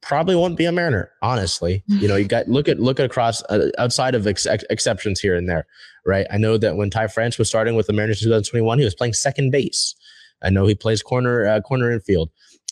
probably 0.00 0.34
won't 0.36 0.56
be 0.56 0.64
a 0.64 0.72
Mariner. 0.72 1.10
Honestly, 1.22 1.82
you 1.86 2.08
know, 2.08 2.16
you 2.16 2.26
got 2.26 2.48
look 2.48 2.68
at 2.68 2.80
look 2.80 3.00
at 3.00 3.06
across 3.06 3.42
uh, 3.44 3.70
outside 3.78 4.14
of 4.14 4.26
ex- 4.26 4.46
exceptions 4.46 5.20
here 5.20 5.34
and 5.34 5.48
there, 5.48 5.66
right? 6.06 6.26
I 6.30 6.38
know 6.38 6.58
that 6.58 6.76
when 6.76 6.90
Ty 6.90 7.08
France 7.08 7.38
was 7.38 7.48
starting 7.48 7.74
with 7.74 7.86
the 7.86 7.92
Mariners 7.92 8.22
in 8.22 8.26
2021, 8.26 8.78
he 8.78 8.84
was 8.84 8.94
playing 8.94 9.14
second 9.14 9.50
base. 9.50 9.94
I 10.42 10.50
know 10.50 10.66
he 10.66 10.74
plays 10.74 11.02
corner 11.02 11.46
uh, 11.46 11.60
corner 11.60 11.90
infield. 11.90 12.30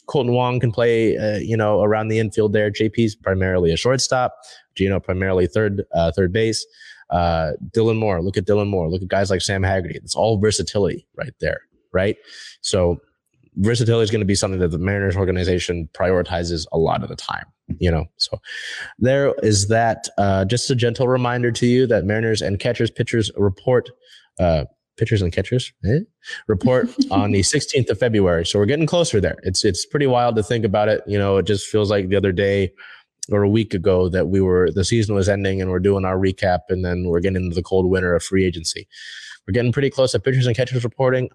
Kolten 0.09 0.33
Wong 0.33 0.59
can 0.59 0.73
play, 0.73 1.17
uh, 1.17 1.39
you 1.39 1.57
know, 1.57 1.83
around 1.83 2.09
the 2.09 2.19
infield 2.19 2.53
there. 2.53 2.71
JP's 2.71 3.15
primarily 3.15 3.73
a 3.73 3.77
shortstop. 3.77 4.35
Geno 4.75 4.99
primarily 4.99 5.47
third 5.47 5.85
uh, 5.93 6.11
third 6.13 6.33
base. 6.33 6.67
Uh, 7.11 7.53
Dylan 7.71 7.99
Moore, 7.99 8.23
look 8.23 8.37
at 8.37 8.45
Dylan 8.45 8.69
Moore. 8.69 8.89
Look 8.89 9.03
at 9.03 9.09
guys 9.09 9.31
like 9.31 9.41
Sam 9.41 9.63
Haggerty. 9.63 9.99
It's 10.03 10.15
all 10.15 10.39
versatility 10.39 11.07
right 11.17 11.33
there, 11.41 11.61
right? 11.93 12.17
So 12.61 13.01
versatility 13.57 14.05
is 14.05 14.11
going 14.11 14.21
to 14.21 14.27
be 14.27 14.37
something 14.37 14.61
that 14.61 14.69
the 14.69 14.79
Mariners 14.79 15.17
organization 15.17 15.89
prioritizes 15.93 16.67
a 16.73 16.79
lot 16.79 17.03
of 17.03 17.09
the 17.09 17.17
time. 17.17 17.47
You 17.79 17.91
know, 17.91 18.07
so 18.17 18.41
there 18.99 19.35
is 19.43 19.69
that. 19.69 20.09
Uh, 20.19 20.45
just 20.45 20.71
a 20.71 20.75
gentle 20.75 21.09
reminder 21.09 21.53
to 21.53 21.67
you 21.67 21.87
that 21.87 22.05
Mariners 22.05 22.43
and 22.43 22.59
catchers 22.59 22.91
pitchers 22.91 23.31
report. 23.37 23.91
Uh, 24.39 24.65
pitchers 24.97 25.23
and 25.23 25.33
catchers 25.33 25.73
eh? 25.87 26.01
report 26.47 26.89
on 27.11 27.33
the 27.33 27.41
16th 27.41 27.89
of 27.89 27.99
February. 27.99 28.45
So 28.45 28.59
we're 28.59 28.67
getting 28.67 28.87
closer 28.87 29.21
there. 29.21 29.39
It's 29.43 29.65
it's 29.65 29.87
pretty 29.87 30.07
wild 30.07 30.37
to 30.37 30.43
think 30.43 30.65
about 30.65 30.89
it. 30.89 31.03
You 31.07 31.19
know, 31.19 31.39
it 31.39 31.47
just 31.47 31.67
feels 31.67 31.91
like 31.91 32.09
the 32.09 32.17
other 32.17 32.33
day 32.33 32.73
or 33.31 33.43
a 33.43 33.49
week 33.49 33.75
ago 33.75 34.09
that 34.09 34.29
we 34.29 34.41
were 34.41 34.71
the 34.71 34.85
season 34.85 35.15
was 35.15 35.29
ending 35.29 35.61
and 35.61 35.71
we're 35.71 35.79
doing 35.79 36.05
our 36.05 36.19
recap 36.19 36.61
and 36.69 36.85
then 36.85 37.05
we're 37.07 37.21
getting 37.21 37.45
into 37.45 37.55
the 37.55 37.63
cold 37.63 37.89
winter 37.89 38.15
of 38.15 38.23
free 38.23 38.45
agency. 38.45 38.87
We're 39.47 39.53
getting 39.53 39.73
pretty 39.73 39.91
close 39.91 40.13
to 40.13 40.21
pitchers 40.21 40.47
and 40.47 40.57
catchers 40.57 40.85
reporting. 40.85 41.31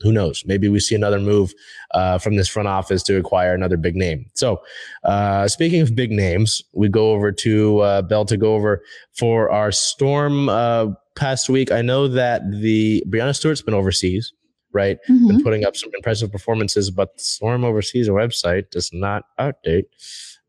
Who 0.00 0.12
knows? 0.12 0.44
Maybe 0.44 0.68
we 0.68 0.78
see 0.78 0.94
another 0.94 1.18
move 1.18 1.54
uh, 1.92 2.18
from 2.18 2.36
this 2.36 2.48
front 2.48 2.68
office 2.68 3.02
to 3.04 3.16
acquire 3.16 3.54
another 3.54 3.78
big 3.78 3.96
name. 3.96 4.26
So, 4.34 4.60
uh, 5.04 5.48
speaking 5.48 5.80
of 5.80 5.94
big 5.94 6.10
names, 6.10 6.62
we 6.74 6.88
go 6.88 7.12
over 7.12 7.32
to 7.32 7.80
uh, 7.80 8.02
Bell 8.02 8.26
to 8.26 8.36
go 8.36 8.54
over 8.54 8.82
for 9.14 9.50
our 9.50 9.72
storm 9.72 10.50
uh, 10.50 10.88
past 11.16 11.48
week. 11.48 11.72
I 11.72 11.80
know 11.80 12.08
that 12.08 12.42
the 12.50 13.02
Breanna 13.08 13.34
Stewart's 13.34 13.62
been 13.62 13.72
overseas, 13.72 14.32
right? 14.72 14.98
Mm-hmm. 15.08 15.28
Been 15.28 15.42
putting 15.42 15.64
up 15.64 15.76
some 15.76 15.90
impressive 15.94 16.30
performances, 16.30 16.90
but 16.90 17.16
the 17.16 17.24
Storm 17.24 17.64
overseas 17.64 18.08
website 18.08 18.70
does 18.70 18.90
not 18.92 19.24
update. 19.40 19.84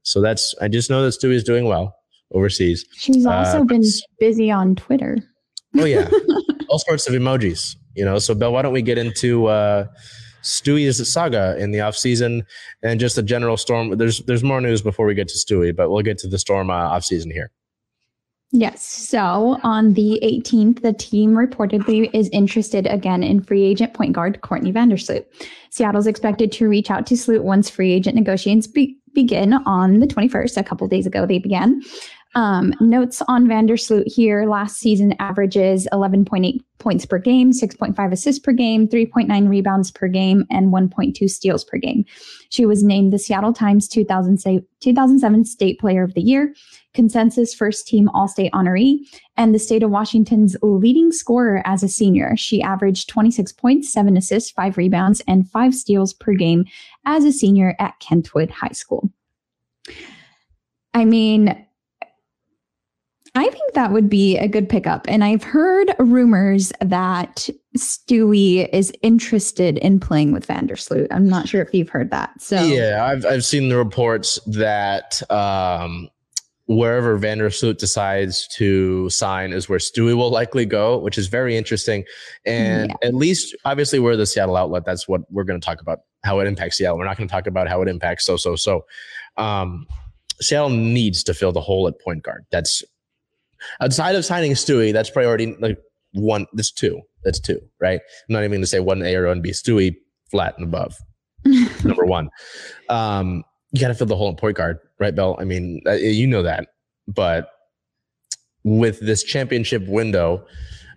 So 0.03 0.21
that's 0.21 0.53
I 0.61 0.67
just 0.67 0.89
know 0.89 1.03
that 1.03 1.09
Stewie 1.09 1.33
is 1.33 1.43
doing 1.43 1.65
well 1.65 1.95
overseas. 2.33 2.85
She's 2.93 3.25
uh, 3.25 3.31
also 3.31 3.63
been 3.63 3.83
busy 4.19 4.51
on 4.51 4.75
Twitter. 4.75 5.17
Oh 5.77 5.85
yeah, 5.85 6.09
all 6.69 6.79
sorts 6.79 7.07
of 7.07 7.13
emojis. 7.13 7.75
You 7.97 8.05
know, 8.05 8.19
so 8.19 8.35
Bell, 8.35 8.53
why 8.53 8.61
don't 8.61 8.73
we 8.73 8.83
get 8.83 8.97
into 8.97 9.47
uh, 9.47 9.87
Stewie's 10.43 11.11
saga 11.11 11.57
in 11.57 11.71
the 11.71 11.81
off 11.81 11.97
season 11.97 12.45
and 12.83 12.99
just 12.99 13.17
a 13.17 13.23
general 13.23 13.57
storm? 13.57 13.97
There's 13.97 14.19
there's 14.19 14.43
more 14.43 14.61
news 14.61 14.83
before 14.83 15.07
we 15.07 15.15
get 15.15 15.27
to 15.29 15.37
Stewie, 15.37 15.75
but 15.75 15.89
we'll 15.89 16.03
get 16.03 16.19
to 16.19 16.27
the 16.27 16.37
storm 16.37 16.69
uh, 16.69 16.73
off 16.73 17.03
season 17.03 17.31
here. 17.31 17.51
Yes. 18.51 18.81
So 18.81 19.59
on 19.63 19.93
the 19.93 20.19
18th, 20.23 20.81
the 20.81 20.93
team 20.93 21.31
reportedly 21.31 22.09
is 22.13 22.29
interested 22.29 22.87
again 22.87 23.21
in 23.21 23.41
free 23.41 23.63
agent 23.63 23.93
point 23.93 24.13
guard 24.13 24.39
Courtney 24.41 24.71
Vandersloot. 24.71 25.25
Seattle's 25.69 26.07
expected 26.07 26.51
to 26.53 26.69
reach 26.69 26.89
out 26.89 27.05
to 27.07 27.17
Sloot 27.17 27.43
once 27.43 27.69
free 27.69 27.91
agent 27.91 28.15
negotiations 28.15 28.65
be- 28.67 28.97
begin 29.13 29.53
on 29.65 29.99
the 29.99 30.07
21st. 30.07 30.55
A 30.55 30.63
couple 30.63 30.87
days 30.87 31.05
ago, 31.05 31.25
they 31.25 31.39
began. 31.39 31.81
Um, 32.35 32.73
notes 32.79 33.21
on 33.27 33.47
Vandersloot 33.47 34.03
here 34.05 34.45
last 34.45 34.77
season 34.77 35.15
averages 35.19 35.87
11.8 35.91 36.59
points 36.77 37.05
per 37.05 37.17
game, 37.17 37.51
6.5 37.51 38.11
assists 38.11 38.39
per 38.39 38.51
game, 38.51 38.87
3.9 38.87 39.49
rebounds 39.49 39.91
per 39.91 40.07
game, 40.07 40.45
and 40.51 40.71
1.2 40.71 41.29
steals 41.29 41.63
per 41.63 41.77
game. 41.77 42.05
She 42.49 42.65
was 42.65 42.83
named 42.83 43.11
the 43.11 43.19
Seattle 43.19 43.53
Times 43.53 43.87
2007 43.87 45.45
State 45.45 45.79
Player 45.79 46.03
of 46.03 46.13
the 46.13 46.21
Year, 46.21 46.53
consensus 46.93 47.53
first 47.53 47.87
team 47.87 48.09
All 48.09 48.27
State 48.27 48.51
honoree, 48.51 48.99
and 49.35 49.55
the 49.55 49.59
state 49.59 49.83
of 49.83 49.89
Washington's 49.89 50.55
leading 50.61 51.11
scorer 51.11 51.61
as 51.65 51.81
a 51.81 51.87
senior. 51.87 52.35
She 52.37 52.61
averaged 52.61 53.09
26 53.09 53.51
points, 53.53 53.91
7 53.91 54.15
assists, 54.15 54.51
5 54.51 54.77
rebounds, 54.77 55.21
and 55.27 55.49
5 55.49 55.73
steals 55.73 56.13
per 56.13 56.33
game 56.33 56.65
as 57.05 57.23
a 57.23 57.31
senior 57.31 57.75
at 57.79 57.99
Kentwood 57.99 58.51
High 58.51 58.73
School. 58.73 59.09
I 60.93 61.05
mean, 61.05 61.65
I 63.37 63.49
think 63.49 63.73
that 63.73 63.91
would 63.91 64.09
be 64.09 64.37
a 64.37 64.47
good 64.47 64.67
pickup. 64.67 65.05
And 65.07 65.23
I've 65.23 65.43
heard 65.43 65.93
rumors 65.99 66.73
that 66.81 67.49
Stewie 67.77 68.67
is 68.73 68.91
interested 69.03 69.77
in 69.77 69.99
playing 69.99 70.31
with 70.31 70.47
Vandersloot. 70.47 71.07
I'm 71.11 71.29
not 71.29 71.47
sure 71.47 71.61
if 71.61 71.73
you've 71.73 71.89
heard 71.89 72.09
that. 72.09 72.41
So 72.41 72.63
yeah, 72.63 73.05
I've 73.05 73.25
I've 73.25 73.45
seen 73.45 73.69
the 73.69 73.77
reports 73.77 74.39
that 74.47 75.21
um, 75.31 76.09
wherever 76.65 77.17
Vandersloot 77.19 77.77
decides 77.77 78.47
to 78.55 79.07
sign 79.11 79.53
is 79.53 79.69
where 79.69 79.79
Stewie 79.79 80.15
will 80.15 80.31
likely 80.31 80.65
go, 80.65 80.97
which 80.97 81.19
is 81.19 81.27
very 81.27 81.55
interesting. 81.55 82.05
And 82.45 82.89
yeah. 82.89 83.07
at 83.07 83.13
least, 83.13 83.55
obviously, 83.65 83.99
we're 83.99 84.15
the 84.15 84.25
Seattle 84.25 84.57
outlet. 84.57 84.83
That's 84.83 85.07
what 85.07 85.21
we're 85.31 85.43
going 85.43 85.61
to 85.61 85.65
talk 85.65 85.79
about 85.79 85.99
how 86.23 86.39
it 86.39 86.47
impacts 86.47 86.77
Seattle. 86.77 86.97
We're 86.97 87.05
not 87.05 87.17
going 87.17 87.27
to 87.27 87.31
talk 87.31 87.45
about 87.45 87.67
how 87.67 87.83
it 87.83 87.87
impacts 87.87 88.25
so 88.25 88.35
so 88.35 88.55
so. 88.55 88.85
Um, 89.37 89.85
Seattle 90.41 90.69
needs 90.69 91.23
to 91.23 91.33
fill 91.33 91.51
the 91.51 91.61
hole 91.61 91.87
at 91.87 91.99
point 91.99 92.23
guard. 92.23 92.45
That's 92.51 92.83
outside 93.81 94.15
of 94.15 94.25
signing 94.25 94.51
Stewie, 94.53 94.93
that's 94.93 95.09
priority 95.09 95.55
like 95.59 95.77
one. 96.13 96.45
That's 96.53 96.71
two. 96.71 97.01
That's 97.23 97.39
two, 97.39 97.59
right? 97.79 97.99
I'm 98.29 98.33
not 98.33 98.39
even 98.39 98.51
going 98.51 98.61
to 98.61 98.67
say 98.67 98.79
one 98.79 99.01
A 99.01 99.15
or 99.15 99.27
one 99.27 99.41
B. 99.41 99.51
Stewie 99.51 99.95
flat 100.29 100.55
and 100.57 100.65
above. 100.65 100.97
number 101.83 102.05
one. 102.05 102.29
Um, 102.89 103.43
you 103.71 103.81
got 103.81 103.89
to 103.89 103.95
fill 103.95 104.07
the 104.07 104.15
whole 104.15 104.33
point 104.33 104.57
guard, 104.57 104.79
right, 104.99 105.15
Bell? 105.15 105.35
I 105.39 105.43
mean, 105.43 105.81
uh, 105.85 105.93
you 105.93 106.27
know 106.27 106.43
that, 106.43 106.69
but 107.07 107.49
with 108.63 108.99
this 108.99 109.23
championship 109.23 109.85
window, 109.87 110.45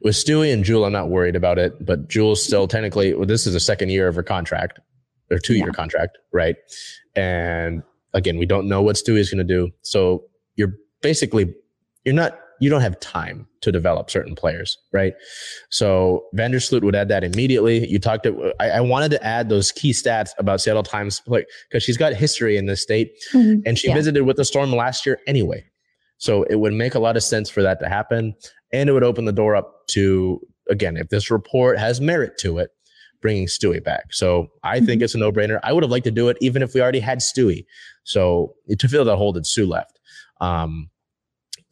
with 0.03 0.15
Stewie 0.15 0.53
and 0.53 0.65
Jewel, 0.65 0.85
I'm 0.85 0.93
not 0.93 1.11
worried 1.11 1.37
about 1.37 1.59
it. 1.59 1.85
But 1.85 2.09
Jewel's 2.09 2.43
still 2.43 2.67
technically, 2.67 3.15
well, 3.15 3.27
this 3.27 3.47
is 3.47 3.53
the 3.53 3.61
second 3.61 3.91
year 3.91 4.09
of 4.09 4.15
her 4.15 4.23
contract, 4.23 4.81
or 5.31 5.39
two 5.39 5.55
year 5.55 5.67
yeah. 5.67 5.73
contract, 5.73 6.19
right? 6.33 6.57
And 7.15 7.83
again, 8.15 8.39
we 8.39 8.47
don't 8.47 8.69
know 8.69 8.83
what 8.83 8.97
Stewie's 8.97 9.31
going 9.31 9.47
to 9.47 9.55
do. 9.55 9.71
So 9.83 10.25
you're 10.57 10.75
basically, 11.03 11.55
you're 12.05 12.15
not 12.15 12.39
you 12.61 12.69
don't 12.69 12.83
have 12.83 13.01
time 13.01 13.47
to 13.63 13.73
develop 13.73 14.11
certain 14.11 14.35
players, 14.35 14.79
right? 14.93 15.15
So 15.71 16.27
Vandersloot 16.37 16.83
would 16.83 16.95
add 16.95 17.09
that 17.09 17.25
immediately. 17.25 17.89
You 17.89 17.99
talked 17.99 18.25
to, 18.25 18.53
I, 18.61 18.71
I 18.71 18.81
wanted 18.81 19.11
to 19.13 19.25
add 19.25 19.49
those 19.49 19.73
key 19.73 19.93
stats 19.93 20.31
about 20.39 20.61
Seattle 20.61 20.83
Times 20.83 21.21
because 21.21 21.83
she's 21.83 21.97
got 21.97 22.13
history 22.13 22.57
in 22.57 22.67
this 22.67 22.83
state 22.83 23.13
mm-hmm. 23.33 23.61
and 23.67 23.79
she 23.79 23.89
yeah. 23.89 23.95
visited 23.95 24.23
with 24.25 24.37
the 24.37 24.45
Storm 24.45 24.73
last 24.73 25.05
year 25.07 25.19
anyway. 25.27 25.65
So 26.19 26.43
it 26.45 26.57
would 26.57 26.75
make 26.75 26.95
a 26.95 26.99
lot 26.99 27.17
of 27.17 27.23
sense 27.23 27.49
for 27.49 27.63
that 27.63 27.81
to 27.81 27.89
happen. 27.89 28.35
And 28.73 28.89
it 28.91 28.93
would 28.93 29.03
open 29.03 29.25
the 29.25 29.33
door 29.33 29.57
up 29.57 29.87
to, 29.89 30.41
again, 30.69 30.99
if 30.99 31.09
this 31.09 31.31
report 31.31 31.79
has 31.79 32.01
merit 32.01 32.37
to 32.39 32.59
it, 32.59 32.71
bringing 33.23 33.47
Stewie 33.47 33.83
back. 33.83 34.13
So 34.13 34.49
I 34.63 34.77
mm-hmm. 34.77 34.87
think 34.87 35.03
it's 35.03 35.15
a 35.15 35.19
no 35.19 35.33
brainer. 35.33 35.61
I 35.63 35.73
would 35.73 35.83
have 35.83 35.91
liked 35.91 36.05
to 36.05 36.11
do 36.11 36.29
it 36.29 36.37
even 36.43 36.63
if 36.63 36.75
we 36.75 36.83
already 36.83 37.01
had 37.01 37.19
Stewie. 37.19 37.65
So 38.05 38.55
to 38.79 38.89
fill 38.89 39.07
that 39.07 39.17
hole 39.17 39.33
that 39.33 39.47
Sue 39.47 39.67
left. 39.67 39.99
Um, 40.43 40.91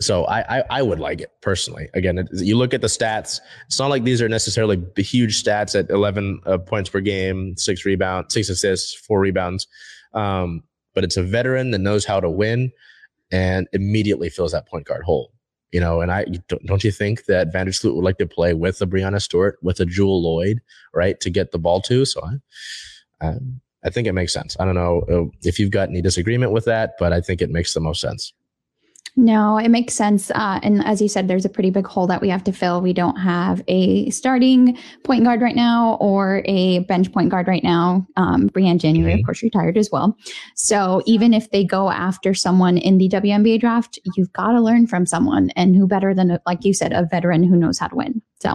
so 0.01 0.25
I, 0.27 0.59
I, 0.59 0.65
I 0.71 0.83
would 0.83 1.01
like 1.01 1.21
it 1.21 1.33
personally. 1.41 1.89
Again, 1.95 2.29
you 2.33 2.57
look 2.57 2.73
at 2.73 2.81
the 2.81 2.87
stats. 2.87 3.41
It's 3.67 3.79
not 3.79 3.91
like 3.91 4.05
these 4.05 4.23
are 4.23 4.29
necessarily 4.29 4.83
huge 4.97 5.43
stats 5.43 5.79
at 5.79 5.91
11 5.91 6.41
uh, 6.47 6.59
points 6.59 6.89
per 6.89 7.01
game, 7.01 7.57
six 7.57 7.85
rebounds, 7.85 8.33
six 8.33 8.49
assists, 8.49 8.95
four 8.95 9.19
rebounds. 9.19 9.67
Um, 10.15 10.63
but 10.95 11.03
it's 11.03 11.17
a 11.17 11.23
veteran 11.23 11.73
that 11.73 11.79
knows 11.79 12.05
how 12.05 12.21
to 12.21 12.31
win 12.31 12.71
and 13.33 13.67
immediately 13.73 14.31
fills 14.31 14.53
that 14.53 14.69
point 14.69 14.87
guard 14.87 15.03
hole. 15.03 15.33
You 15.73 15.81
know, 15.81 16.01
and 16.01 16.11
I 16.11 16.25
don't, 16.49 16.65
don't 16.65 16.85
you 16.85 16.91
think 16.91 17.27
that 17.27 17.53
Vandersloot 17.53 17.95
would 17.95 18.05
like 18.05 18.19
to 18.19 18.27
play 18.27 18.55
with 18.55 18.81
a 18.81 18.87
Breanna 18.87 19.21
Stewart, 19.21 19.59
with 19.63 19.81
a 19.81 19.85
Jewel 19.85 20.23
Lloyd, 20.23 20.61
right, 20.95 21.21
to 21.21 21.29
get 21.29 21.53
the 21.53 21.59
ball 21.59 21.83
to? 21.83 22.07
So 22.07 22.23
I, 22.23 23.27
I, 23.27 23.35
I 23.85 23.91
think 23.91 24.07
it 24.07 24.13
makes 24.13 24.33
sense. 24.33 24.57
I 24.59 24.65
don't 24.65 24.75
know 24.75 25.03
uh, 25.11 25.37
if 25.43 25.59
you've 25.59 25.71
got 25.71 25.91
any 25.91 26.01
disagreement 26.01 26.53
with 26.53 26.65
that, 26.65 26.95
but 26.99 27.13
I 27.13 27.21
think 27.21 27.43
it 27.43 27.51
makes 27.51 27.75
the 27.75 27.81
most 27.81 28.01
sense. 28.01 28.33
No, 29.17 29.59
it 29.59 29.69
makes 29.69 29.95
sense. 29.95 30.31
Uh, 30.31 30.61
and 30.63 30.85
as 30.85 31.01
you 31.01 31.09
said, 31.09 31.29
there's 31.29 31.45
a 31.45 31.49
pretty 31.49 31.71
big 31.71 31.87
hole 31.87 32.07
that 32.07 32.21
we 32.21 32.29
have 32.29 32.45
to 32.45 32.53
fill. 32.53 32.81
We 32.81 32.93
don't 32.93 33.17
have 33.17 33.63
a 33.69 34.11
starting 34.11 34.79
point 35.05 35.25
guard 35.25 35.41
right 35.41 35.57
now 35.57 35.97
or 36.01 36.43
a 36.45 36.81
bench 36.81 37.13
point 37.13 37.31
guard 37.31 37.49
right 37.49 37.65
now. 37.65 38.07
Um, 38.17 38.49
Briann 38.51 38.79
January, 38.79 39.13
mm-hmm. 39.15 39.21
of 39.21 39.27
course, 39.27 39.43
retired 39.43 39.77
as 39.77 39.91
well. 39.91 40.17
So 40.55 41.03
even 41.07 41.35
if 41.35 41.51
they 41.51 41.65
go 41.65 41.91
after 41.91 42.35
someone 42.35 42.79
in 42.79 42.99
the 42.99 43.09
WNBA 43.09 43.61
draft, 43.61 43.99
you've 44.17 44.33
got 44.33 44.53
to 44.53 44.61
learn 44.61 44.87
from 44.87 45.07
someone. 45.07 45.51
And 45.51 45.75
who 45.75 45.87
better 45.87 46.15
than, 46.15 46.39
like 46.47 46.65
you 46.65 46.75
said, 46.75 46.93
a 46.93 47.07
veteran 47.11 47.43
who 47.43 47.57
knows 47.57 47.79
how 47.79 47.89
to 47.89 47.97
win. 47.97 48.23
So 48.41 48.55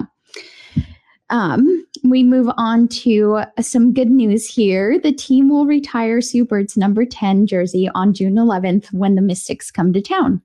um, 1.34 1.84
we 2.03 2.21
move 2.21 2.47
on 2.57 2.88
to 2.88 3.41
some 3.59 3.91
good 3.91 4.11
news 4.11 4.47
here. 4.47 4.99
The 4.99 5.11
team 5.11 5.49
will 5.49 5.65
retire 5.65 6.21
Sue 6.21 6.45
Bird's 6.45 6.77
number 6.77 7.05
10 7.05 7.47
jersey 7.47 7.89
on 7.95 8.13
June 8.13 8.36
11th 8.36 8.93
when 8.93 9.15
the 9.15 9.21
Mystics 9.21 9.71
come 9.71 9.91
to 9.93 10.01
town. 10.01 10.43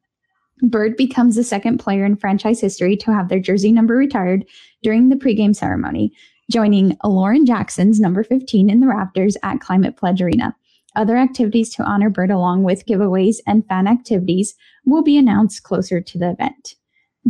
Bird 0.63 0.97
becomes 0.97 1.37
the 1.37 1.45
second 1.45 1.77
player 1.77 2.07
in 2.07 2.17
franchise 2.17 2.63
history 2.63 2.97
to 2.97 3.13
have 3.13 3.29
their 3.29 3.39
jersey 3.39 3.71
number 3.71 3.95
retired 3.97 4.47
during 4.83 5.11
the 5.11 5.17
pregame 5.17 5.55
ceremony, 5.55 6.11
joining 6.51 6.97
Lauren 7.05 7.45
Jackson's 7.45 8.01
number 8.01 8.25
15 8.25 8.71
in 8.71 8.81
the 8.81 8.87
Raptors 8.87 9.37
at 9.43 9.61
Climate 9.61 9.95
Pledge 9.95 10.23
Arena. 10.23 10.57
Other 10.97 11.19
activities 11.19 11.69
to 11.75 11.85
honor 11.85 12.09
Bird, 12.09 12.31
along 12.31 12.63
with 12.63 12.87
giveaways 12.87 13.37
and 13.47 13.67
fan 13.69 13.87
activities, 13.87 14.55
will 14.87 15.03
be 15.03 15.19
announced 15.19 15.65
closer 15.65 16.01
to 16.01 16.19
the 16.19 16.31
event. 16.31 16.77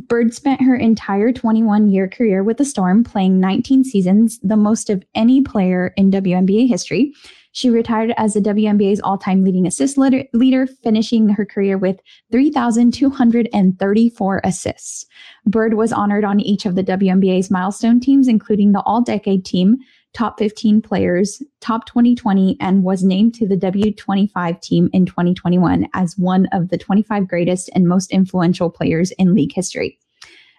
Bird 0.07 0.33
spent 0.33 0.63
her 0.63 0.77
entire 0.77 1.33
21 1.33 1.91
year 1.91 2.07
career 2.09 2.45
with 2.45 2.59
the 2.59 2.65
Storm, 2.65 3.03
playing 3.03 3.41
19 3.41 3.83
seasons, 3.85 4.39
the 4.43 4.57
most 4.57 4.91
of 4.91 5.03
any 5.15 5.41
player 5.43 5.93
in 5.97 6.11
WNBA 6.11 6.69
history. 6.69 7.15
She 7.53 7.71
retired 7.71 8.13
as 8.17 8.35
the 8.35 8.41
WNBA's 8.41 9.01
all 9.01 9.19
time 9.19 9.43
leading 9.43 9.67
assist 9.67 9.99
leader, 9.99 10.67
finishing 10.67 11.31
her 11.31 11.45
career 11.45 11.77
with 11.77 11.99
3,234 12.31 14.41
assists. 14.45 15.05
Bird 15.45 15.75
was 15.75 15.93
honored 15.93 16.25
on 16.25 16.39
each 16.39 16.65
of 16.67 16.77
the 16.77 16.85
WNBA's 16.85 17.51
milestone 17.51 17.99
teams, 17.99 18.29
including 18.29 18.71
the 18.73 18.83
all 18.83 19.03
decade 19.03 19.45
team, 19.45 19.79
top 20.15 20.39
15 20.39 20.83
players, 20.83 21.43
top 21.61 21.87
2020, 21.87 22.57
and 22.61 22.83
was 22.83 23.05
named 23.05 23.35
to 23.35 23.47
the 23.47 23.57
W25 23.57 24.61
team 24.61 24.89
in 24.93 25.07
2021 25.07 25.87
as 25.95 26.17
one 26.19 26.47
of 26.53 26.71
the 26.71 26.79
25 26.79 27.29
greatest 27.29 27.71
and 27.75 27.87
most 27.87 28.11
influential 28.11 28.71
players 28.71 29.11
in 29.13 29.35
league 29.35 29.53
history. 29.53 29.99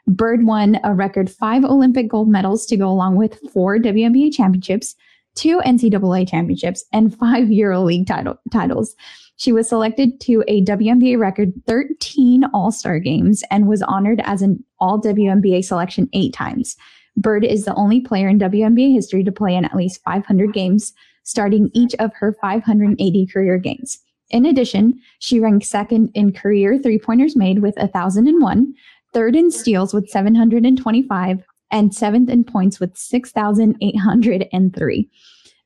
Bird 0.08 0.45
won 0.45 0.80
a 0.84 0.93
record 0.93 1.30
five 1.30 1.64
Olympic 1.64 2.10
gold 2.10 2.30
medals 2.30 2.66
to 2.68 2.78
go 2.78 2.89
along 2.89 3.16
with 3.16 3.39
four 3.54 3.78
WNBA 3.78 4.34
championships, 4.34 4.95
two 5.36 5.60
NCAA 5.60 6.28
championships, 6.28 6.86
and 6.91 7.16
five 7.18 7.47
EuroLeague 7.47 8.08
title, 8.08 8.39
titles. 8.52 8.95
She 9.36 9.54
was 9.54 9.70
selected 9.70 10.20
to 10.22 10.43
a 10.47 10.64
WNBA 10.66 11.18
record 11.18 11.54
13 11.66 12.43
All 12.54 12.72
Star 12.72 13.00
games 13.00 13.43
and 13.50 13.68
was 13.68 13.82
honored 13.82 14.22
as 14.26 14.41
an 14.41 14.64
All 14.80 15.02
WNBA 15.02 15.64
selection 15.64 16.10
eight 16.14 16.34
times. 16.34 16.76
Bird 17.20 17.44
is 17.44 17.66
the 17.66 17.76
only 17.76 18.00
player 18.00 18.30
in 18.30 18.40
WNBA 18.40 18.94
history 18.94 19.26
to 19.26 19.32
play 19.32 19.54
in 19.54 19.66
at 19.66 19.76
least 19.76 20.02
500 20.04 20.54
games, 20.54 20.94
starting 21.24 21.70
each 21.74 21.94
of 21.96 22.14
her 22.14 22.38
580 22.42 23.28
career 23.28 23.58
games. 23.58 24.00
In 24.30 24.46
addition, 24.46 24.98
she 25.20 25.42
ranked 25.42 25.66
second 25.66 26.12
in 26.14 26.32
career 26.32 26.80
three 26.80 26.98
pointers 26.98 27.36
made 27.36 27.60
with 27.60 27.76
1,001, 27.76 28.74
third 29.14 29.36
in 29.36 29.52
steals 29.52 29.94
with 29.94 30.08
725, 30.08 31.44
and 31.72 31.94
seventh 31.94 32.30
in 32.30 32.46
points 32.46 32.80
with 32.80 32.98
6,803. 32.98 35.10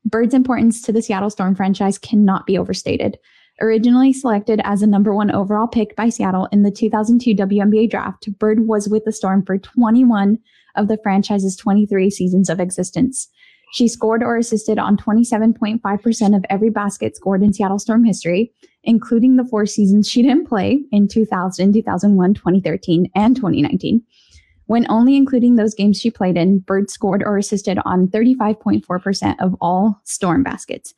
Bird's 0.06 0.34
importance 0.34 0.82
to 0.82 0.92
the 0.92 1.04
Seattle 1.04 1.30
Storm 1.30 1.56
franchise 1.56 2.00
cannot 2.00 2.48
be 2.48 2.58
overstated. 2.58 3.20
Originally 3.62 4.12
selected 4.12 4.60
as 4.64 4.82
a 4.82 4.88
number 4.88 5.14
one 5.14 5.30
overall 5.30 5.68
pick 5.68 5.96
by 5.96 6.10
Seattle 6.10 6.48
in 6.52 6.64
the 6.64 6.72
2002 6.72 7.36
WNBA 7.36 7.92
draft, 7.92 8.28
Bird 8.40 8.68
was 8.68 8.90
with 8.90 9.06
the 9.06 9.12
Storm 9.12 9.46
for 9.46 9.60
21 9.60 10.40
of 10.76 10.88
the 10.88 10.98
franchise's 11.04 11.56
23 11.56 12.10
seasons 12.10 12.50
of 12.50 12.60
existence. 12.60 13.30
She 13.74 13.88
scored 13.88 14.22
or 14.22 14.38
assisted 14.38 14.78
on 14.78 14.98
27.5% 14.98 16.36
of 16.36 16.46
every 16.48 16.70
basket 16.70 17.16
scored 17.16 17.42
in 17.42 17.54
Seattle 17.54 17.80
Storm 17.80 18.04
history, 18.04 18.54
including 18.84 19.36
the 19.36 19.46
four 19.46 19.66
seasons 19.66 20.08
she 20.08 20.22
didn't 20.22 20.48
play 20.48 20.84
in 20.92 21.08
2000, 21.08 21.74
2001, 21.74 22.34
2013, 22.36 23.10
and 23.16 23.36
2019. 23.36 24.04
When 24.68 24.86
only 24.90 25.18
including 25.18 25.56
those 25.56 25.74
games 25.74 26.00
she 26.00 26.12
played 26.12 26.38
in, 26.38 26.60
Bird 26.60 26.90
scored 26.90 27.24
or 27.24 27.38
assisted 27.38 27.80
on 27.84 28.08
35.4% 28.08 29.36
of 29.40 29.56
all 29.60 30.00
Storm 30.04 30.44
baskets. 30.44 30.94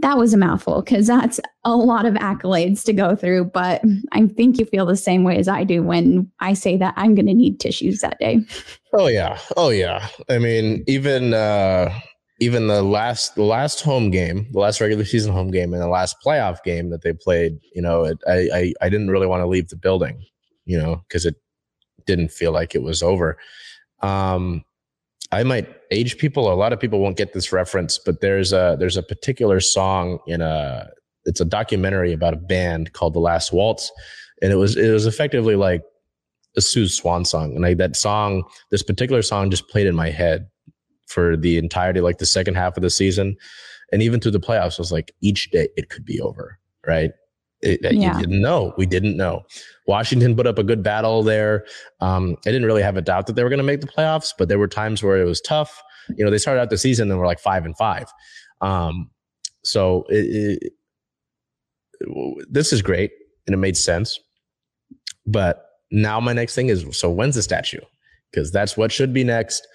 That 0.00 0.18
was 0.18 0.34
a 0.34 0.36
mouthful 0.36 0.82
because 0.82 1.06
that's 1.06 1.40
a 1.64 1.74
lot 1.74 2.04
of 2.04 2.14
accolades 2.14 2.84
to 2.84 2.92
go 2.92 3.16
through. 3.16 3.46
But 3.46 3.82
I 4.12 4.26
think 4.26 4.58
you 4.58 4.66
feel 4.66 4.84
the 4.84 4.96
same 4.96 5.24
way 5.24 5.38
as 5.38 5.48
I 5.48 5.64
do 5.64 5.82
when 5.82 6.30
I 6.40 6.52
say 6.52 6.76
that 6.76 6.94
I'm 6.96 7.14
going 7.14 7.26
to 7.26 7.34
need 7.34 7.60
tissues 7.60 8.00
that 8.00 8.18
day. 8.18 8.40
Oh 8.92 9.06
yeah, 9.06 9.38
oh 9.56 9.70
yeah. 9.70 10.08
I 10.28 10.38
mean, 10.38 10.84
even 10.86 11.32
uh, 11.32 11.98
even 12.40 12.66
the 12.66 12.82
last 12.82 13.34
the 13.34 13.42
last 13.42 13.80
home 13.80 14.10
game, 14.10 14.46
the 14.52 14.58
last 14.58 14.80
regular 14.80 15.04
season 15.04 15.32
home 15.32 15.50
game, 15.50 15.72
and 15.72 15.82
the 15.82 15.88
last 15.88 16.16
playoff 16.24 16.62
game 16.62 16.90
that 16.90 17.02
they 17.02 17.12
played, 17.12 17.58
you 17.74 17.80
know, 17.80 18.04
it, 18.04 18.18
I, 18.28 18.48
I 18.52 18.72
I 18.82 18.88
didn't 18.88 19.10
really 19.10 19.26
want 19.26 19.40
to 19.40 19.46
leave 19.46 19.68
the 19.68 19.76
building, 19.76 20.24
you 20.66 20.78
know, 20.78 21.02
because 21.08 21.24
it 21.24 21.36
didn't 22.06 22.30
feel 22.30 22.52
like 22.52 22.74
it 22.74 22.82
was 22.82 23.02
over. 23.02 23.38
Um, 24.02 24.64
I 25.32 25.42
might 25.42 25.68
age 25.90 26.18
people. 26.18 26.52
A 26.52 26.54
lot 26.54 26.72
of 26.72 26.80
people 26.80 27.00
won't 27.00 27.16
get 27.16 27.32
this 27.32 27.52
reference, 27.52 27.98
but 27.98 28.20
there's 28.20 28.52
a 28.52 28.76
there's 28.78 28.96
a 28.96 29.02
particular 29.02 29.60
song 29.60 30.18
in 30.26 30.40
a 30.40 30.88
it's 31.24 31.40
a 31.40 31.44
documentary 31.44 32.12
about 32.12 32.34
a 32.34 32.38
band 32.38 32.92
called 32.92 33.14
The 33.14 33.20
Last 33.20 33.52
Waltz, 33.52 33.90
and 34.42 34.52
it 34.52 34.56
was 34.56 34.76
it 34.76 34.90
was 34.90 35.06
effectively 35.06 35.56
like 35.56 35.82
a 36.56 36.60
Sue's 36.60 36.94
swan 36.94 37.24
song, 37.24 37.54
and 37.54 37.66
I, 37.66 37.74
that 37.74 37.96
song, 37.96 38.44
this 38.70 38.82
particular 38.82 39.22
song, 39.22 39.50
just 39.50 39.68
played 39.68 39.86
in 39.86 39.94
my 39.94 40.10
head 40.10 40.48
for 41.06 41.36
the 41.36 41.58
entirety, 41.58 42.00
like 42.00 42.18
the 42.18 42.26
second 42.26 42.54
half 42.54 42.76
of 42.76 42.82
the 42.82 42.90
season, 42.90 43.36
and 43.92 44.02
even 44.02 44.20
through 44.20 44.32
the 44.32 44.40
playoffs. 44.40 44.78
I 44.78 44.82
was 44.82 44.92
like, 44.92 45.12
each 45.20 45.50
day 45.50 45.68
it 45.76 45.90
could 45.90 46.04
be 46.04 46.20
over, 46.20 46.58
right? 46.86 47.12
It, 47.66 47.80
yeah. 47.92 48.14
You 48.14 48.20
didn't 48.20 48.40
know. 48.40 48.72
We 48.76 48.86
didn't 48.86 49.16
know. 49.16 49.42
Washington 49.86 50.36
put 50.36 50.46
up 50.46 50.58
a 50.58 50.62
good 50.62 50.82
battle 50.82 51.22
there. 51.22 51.66
Um, 52.00 52.36
I 52.46 52.50
didn't 52.50 52.66
really 52.66 52.82
have 52.82 52.96
a 52.96 53.02
doubt 53.02 53.26
that 53.26 53.34
they 53.34 53.42
were 53.42 53.50
going 53.50 53.58
to 53.58 53.64
make 53.64 53.80
the 53.80 53.86
playoffs, 53.86 54.32
but 54.38 54.48
there 54.48 54.58
were 54.58 54.68
times 54.68 55.02
where 55.02 55.16
it 55.16 55.24
was 55.24 55.40
tough. 55.40 55.82
You 56.16 56.24
know, 56.24 56.30
they 56.30 56.38
started 56.38 56.60
out 56.60 56.70
the 56.70 56.78
season 56.78 57.10
and 57.10 57.18
were 57.18 57.26
like 57.26 57.40
five 57.40 57.64
and 57.64 57.76
five. 57.76 58.06
Um, 58.60 59.10
so 59.64 60.04
it, 60.08 60.62
it, 60.62 60.72
this 62.48 62.72
is 62.72 62.82
great 62.82 63.10
and 63.46 63.54
it 63.54 63.58
made 63.58 63.76
sense. 63.76 64.20
But 65.26 65.64
now 65.90 66.20
my 66.20 66.32
next 66.32 66.54
thing 66.54 66.68
is 66.68 66.86
so 66.96 67.10
when's 67.10 67.34
the 67.34 67.42
statue? 67.42 67.80
Because 68.30 68.52
that's 68.52 68.76
what 68.76 68.92
should 68.92 69.12
be 69.12 69.24
next. 69.24 69.66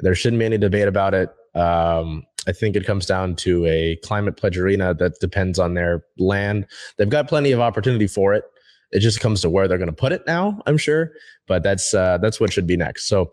There 0.00 0.14
shouldn't 0.14 0.38
be 0.38 0.46
any 0.46 0.58
debate 0.58 0.88
about 0.88 1.14
it. 1.14 1.30
Um, 1.54 2.24
I 2.46 2.52
think 2.52 2.76
it 2.76 2.86
comes 2.86 3.06
down 3.06 3.36
to 3.36 3.66
a 3.66 3.96
climate 4.02 4.36
pledge 4.36 4.58
arena 4.58 4.94
that 4.94 5.20
depends 5.20 5.58
on 5.58 5.74
their 5.74 6.04
land. 6.18 6.66
They've 6.96 7.08
got 7.08 7.28
plenty 7.28 7.52
of 7.52 7.60
opportunity 7.60 8.06
for 8.06 8.34
it. 8.34 8.44
It 8.92 9.00
just 9.00 9.20
comes 9.20 9.40
to 9.42 9.50
where 9.50 9.68
they're 9.68 9.78
going 9.78 9.90
to 9.90 9.92
put 9.92 10.12
it 10.12 10.22
now, 10.26 10.60
I'm 10.66 10.76
sure. 10.76 11.12
But 11.46 11.62
that's 11.62 11.94
uh, 11.94 12.18
that's 12.18 12.40
what 12.40 12.52
should 12.52 12.66
be 12.66 12.76
next. 12.76 13.06
So, 13.06 13.30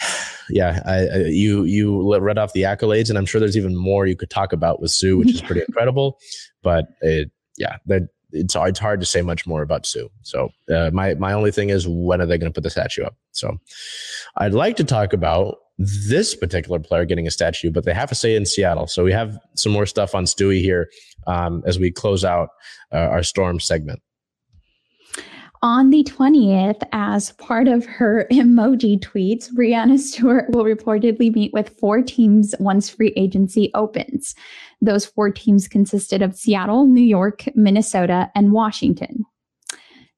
yeah, 0.50 0.82
I, 0.84 0.96
I, 1.06 1.16
you 1.28 1.64
you 1.64 2.18
read 2.18 2.38
off 2.38 2.52
the 2.52 2.62
accolades, 2.62 3.08
and 3.08 3.18
I'm 3.18 3.26
sure 3.26 3.40
there's 3.40 3.56
even 3.56 3.76
more 3.76 4.06
you 4.06 4.16
could 4.16 4.30
talk 4.30 4.52
about 4.52 4.80
with 4.80 4.90
Sue, 4.90 5.18
which 5.18 5.32
is 5.32 5.40
pretty 5.40 5.62
incredible. 5.68 6.18
But 6.62 6.86
it, 7.00 7.30
yeah, 7.56 7.76
that 7.86 8.08
it's 8.32 8.54
it's 8.56 8.78
hard 8.78 9.00
to 9.00 9.06
say 9.06 9.22
much 9.22 9.46
more 9.46 9.62
about 9.62 9.86
Sue. 9.86 10.10
So 10.22 10.50
uh, 10.72 10.90
my 10.92 11.14
my 11.14 11.32
only 11.32 11.50
thing 11.52 11.70
is 11.70 11.86
when 11.88 12.20
are 12.20 12.26
they 12.26 12.38
going 12.38 12.50
to 12.50 12.54
put 12.54 12.64
the 12.64 12.70
statue 12.70 13.04
up? 13.04 13.16
So 13.32 13.58
I'd 14.36 14.54
like 14.54 14.76
to 14.76 14.84
talk 14.84 15.12
about 15.12 15.58
this 15.80 16.34
particular 16.34 16.78
player 16.78 17.06
getting 17.06 17.26
a 17.26 17.30
statue, 17.30 17.70
but 17.70 17.84
they 17.84 17.94
have 17.94 18.10
to 18.10 18.14
stay 18.14 18.36
in 18.36 18.44
Seattle. 18.44 18.86
So 18.86 19.02
we 19.02 19.12
have 19.12 19.38
some 19.56 19.72
more 19.72 19.86
stuff 19.86 20.14
on 20.14 20.24
Stewie 20.24 20.60
here 20.60 20.90
um, 21.26 21.62
as 21.66 21.78
we 21.78 21.90
close 21.90 22.22
out 22.22 22.50
uh, 22.92 22.98
our 22.98 23.22
storm 23.22 23.58
segment. 23.58 24.02
On 25.62 25.90
the 25.90 26.04
20th, 26.04 26.82
as 26.92 27.32
part 27.32 27.66
of 27.66 27.86
her 27.86 28.26
emoji 28.32 28.98
tweets, 28.98 29.50
Breanna 29.50 29.98
Stewart 29.98 30.50
will 30.50 30.64
reportedly 30.64 31.34
meet 31.34 31.52
with 31.54 31.78
four 31.78 32.02
teams 32.02 32.54
once 32.60 32.90
free 32.90 33.12
agency 33.16 33.70
opens. 33.74 34.34
Those 34.82 35.06
four 35.06 35.30
teams 35.30 35.66
consisted 35.66 36.20
of 36.20 36.36
Seattle, 36.36 36.86
New 36.86 37.02
York, 37.02 37.44
Minnesota, 37.54 38.30
and 38.34 38.52
Washington. 38.52 39.24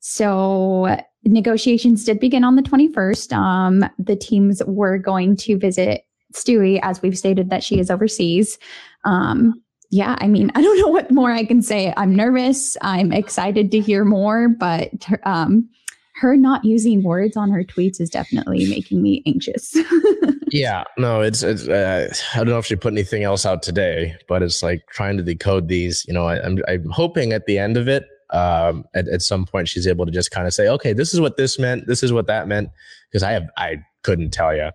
So 0.03 0.99
negotiations 1.25 2.05
did 2.05 2.19
begin 2.19 2.43
on 2.43 2.57
the 2.57 2.63
21st. 2.63 3.33
Um, 3.33 3.89
the 4.01 4.17
teams 4.17 4.61
were 4.67 4.99
going 4.99 5.37
to 5.37 5.57
visit 5.57 6.03
Stewie, 6.35 6.81
as 6.83 7.01
we've 7.01 7.17
stated 7.17 7.51
that 7.51 7.63
she 7.63 7.79
is 7.79 7.89
overseas. 7.89 8.59
Um, 9.05 9.63
yeah, 9.91 10.17
I 10.19 10.27
mean, 10.27 10.51
I 10.57 10.61
don't 10.61 10.79
know 10.81 10.89
what 10.89 11.13
more 11.13 11.31
I 11.31 11.45
can 11.45 11.63
say. 11.63 11.95
I'm 11.97 12.17
nervous. 12.17 12.77
I'm 12.83 13.13
excited 13.13 13.71
to 13.71 13.81
hear 13.81 14.05
more, 14.05 14.49
but 14.49 14.91
um, 15.23 15.69
her 16.17 16.37
not 16.37 16.65
using 16.65 17.05
words 17.05 17.37
on 17.37 17.53
her 17.53 17.63
tweets 17.63 18.01
is 18.01 18.11
definitely 18.11 18.67
making 18.67 19.03
me 19.03 19.23
anxious. 19.25 19.77
yeah, 20.51 20.83
no, 20.99 21.21
it's, 21.21 21.45
it's 21.45 21.69
uh, 21.69 22.13
I 22.35 22.39
don't 22.39 22.49
know 22.49 22.59
if 22.59 22.67
she 22.67 22.75
put 22.75 22.93
anything 22.93 23.23
else 23.23 23.47
out 23.47 23.63
today, 23.63 24.17
but 24.27 24.43
it's 24.43 24.65
like 24.65 24.83
trying 24.89 25.17
to 25.19 25.23
decode 25.23 25.69
these. 25.69 26.05
You 26.09 26.15
know, 26.15 26.27
I, 26.27 26.43
I'm 26.43 26.59
I'm 26.67 26.91
hoping 26.91 27.33
at 27.33 27.47
the 27.47 27.57
end 27.57 27.77
of 27.77 27.87
it 27.87 28.05
um, 28.33 28.85
at, 28.95 29.09
at 29.09 29.23
some 29.23 29.45
point 29.45 29.69
she's 29.69 29.87
able 29.87 30.07
to 30.07 30.13
just 30.13 30.31
kind 30.31 30.47
of 30.47 30.55
say, 30.55 30.69
okay, 30.69 30.93
this 30.93 31.15
is 31.15 31.21
what 31.21 31.37
this 31.37 31.59
meant. 31.59 31.87
This 31.87 32.03
is 32.03 32.13
what 32.13 32.27
that 32.27 32.49
meant. 32.49 32.71
Because 33.11 33.23
I 33.23 33.33
have, 33.33 33.49
I 33.57 33.79
couldn't 34.03 34.31
tell 34.31 34.55
you. 34.55 34.71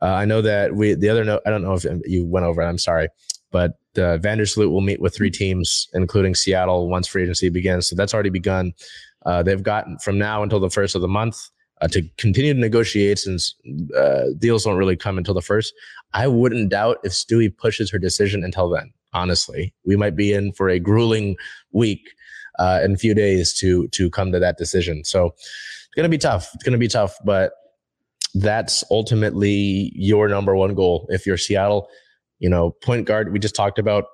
Uh, 0.00 0.06
I 0.06 0.24
know 0.24 0.40
that 0.42 0.76
we, 0.76 0.94
the 0.94 1.08
other 1.08 1.24
note, 1.24 1.42
I 1.44 1.50
don't 1.50 1.62
know 1.62 1.74
if 1.74 1.84
you 2.04 2.24
went 2.24 2.46
over 2.46 2.62
it. 2.62 2.66
I'm 2.66 2.78
sorry, 2.78 3.08
but 3.50 3.72
uh, 3.96 4.18
Vandersloot 4.18 4.70
will 4.70 4.80
meet 4.80 5.00
with 5.00 5.14
three 5.14 5.30
teams, 5.30 5.88
including 5.94 6.34
Seattle, 6.34 6.88
once 6.88 7.08
free 7.08 7.24
agency 7.24 7.48
begins. 7.48 7.88
So 7.88 7.96
that's 7.96 8.14
already 8.14 8.30
begun. 8.30 8.72
Uh, 9.26 9.42
they've 9.42 9.62
gotten 9.62 9.98
from 9.98 10.18
now 10.18 10.42
until 10.42 10.60
the 10.60 10.70
first 10.70 10.94
of 10.94 11.02
the 11.02 11.08
month 11.08 11.50
uh, 11.80 11.88
to 11.88 12.02
continue 12.16 12.54
to 12.54 12.60
negotiate 12.60 13.18
since 13.18 13.54
uh, 13.96 14.26
deals 14.38 14.64
don't 14.64 14.76
really 14.76 14.96
come 14.96 15.18
until 15.18 15.34
the 15.34 15.42
first. 15.42 15.74
I 16.12 16.28
wouldn't 16.28 16.70
doubt 16.70 16.98
if 17.02 17.12
Stewie 17.12 17.56
pushes 17.56 17.90
her 17.90 17.98
decision 17.98 18.44
until 18.44 18.68
then. 18.68 18.92
Honestly, 19.14 19.72
we 19.84 19.96
might 19.96 20.14
be 20.14 20.32
in 20.32 20.52
for 20.52 20.68
a 20.68 20.78
grueling 20.78 21.36
week 21.72 22.10
uh, 22.58 22.80
in 22.84 22.94
a 22.94 22.96
few 22.96 23.14
days 23.14 23.52
to 23.54 23.88
to 23.88 24.10
come 24.10 24.32
to 24.32 24.38
that 24.38 24.58
decision. 24.58 25.04
So 25.04 25.34
it's 25.36 25.94
gonna 25.96 26.08
be 26.08 26.18
tough. 26.18 26.50
It's 26.54 26.64
gonna 26.64 26.78
be 26.78 26.88
tough, 26.88 27.14
but 27.24 27.52
that's 28.34 28.84
ultimately 28.90 29.92
your 29.94 30.28
number 30.28 30.54
one 30.54 30.74
goal. 30.74 31.06
If 31.10 31.26
you're 31.26 31.38
Seattle, 31.38 31.88
you 32.38 32.48
know, 32.48 32.70
point 32.82 33.06
guard, 33.06 33.32
we 33.32 33.38
just 33.38 33.54
talked 33.54 33.78
about 33.78 34.04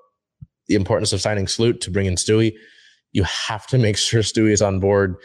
the 0.69 0.77
importance 0.77 1.13
of 1.13 1.21
signing 1.21 1.47
Sloot 1.47 1.81
to 1.83 1.91
bring 1.91 2.07
in 2.07 2.15
Stewie 2.15 2.55
you 3.15 3.23
have 3.23 3.67
to 3.69 3.79
make 3.79 3.97
sure 4.11 4.21
Stewie 4.21 4.51
is 4.51 4.61
on 4.61 4.81
board. 4.81 5.17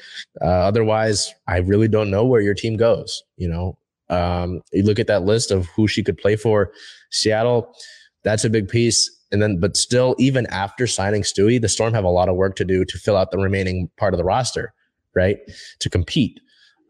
Uh, 0.41 0.45
otherwise, 0.45 1.33
I 1.47 1.57
really 1.57 1.89
don't 1.89 2.09
know 2.09 2.23
where 2.23 2.39
your 2.39 2.53
team 2.53 2.77
goes. 2.77 3.21
You 3.35 3.49
know, 3.49 3.77
um, 4.09 4.61
you 4.71 4.83
look 4.83 4.99
at 4.99 5.07
that 5.07 5.23
list 5.23 5.51
of 5.51 5.65
who 5.75 5.89
she 5.89 6.01
could 6.01 6.17
play 6.17 6.37
for. 6.37 6.71
Seattle, 7.11 7.75
that's 8.23 8.45
a 8.45 8.49
big 8.49 8.69
piece. 8.69 9.11
And 9.31 9.41
then, 9.41 9.59
but 9.59 9.77
still, 9.77 10.15
even 10.17 10.47
after 10.47 10.87
signing 10.87 11.21
Stewie, 11.21 11.61
the 11.61 11.69
Storm 11.69 11.93
have 11.93 12.03
a 12.03 12.09
lot 12.09 12.29
of 12.29 12.35
work 12.35 12.55
to 12.57 12.65
do 12.65 12.83
to 12.85 12.97
fill 12.97 13.15
out 13.15 13.31
the 13.31 13.37
remaining 13.37 13.89
part 13.97 14.13
of 14.13 14.17
the 14.17 14.23
roster, 14.23 14.73
right? 15.13 15.37
To 15.79 15.89
compete. 15.89 16.39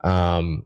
Um, 0.04 0.66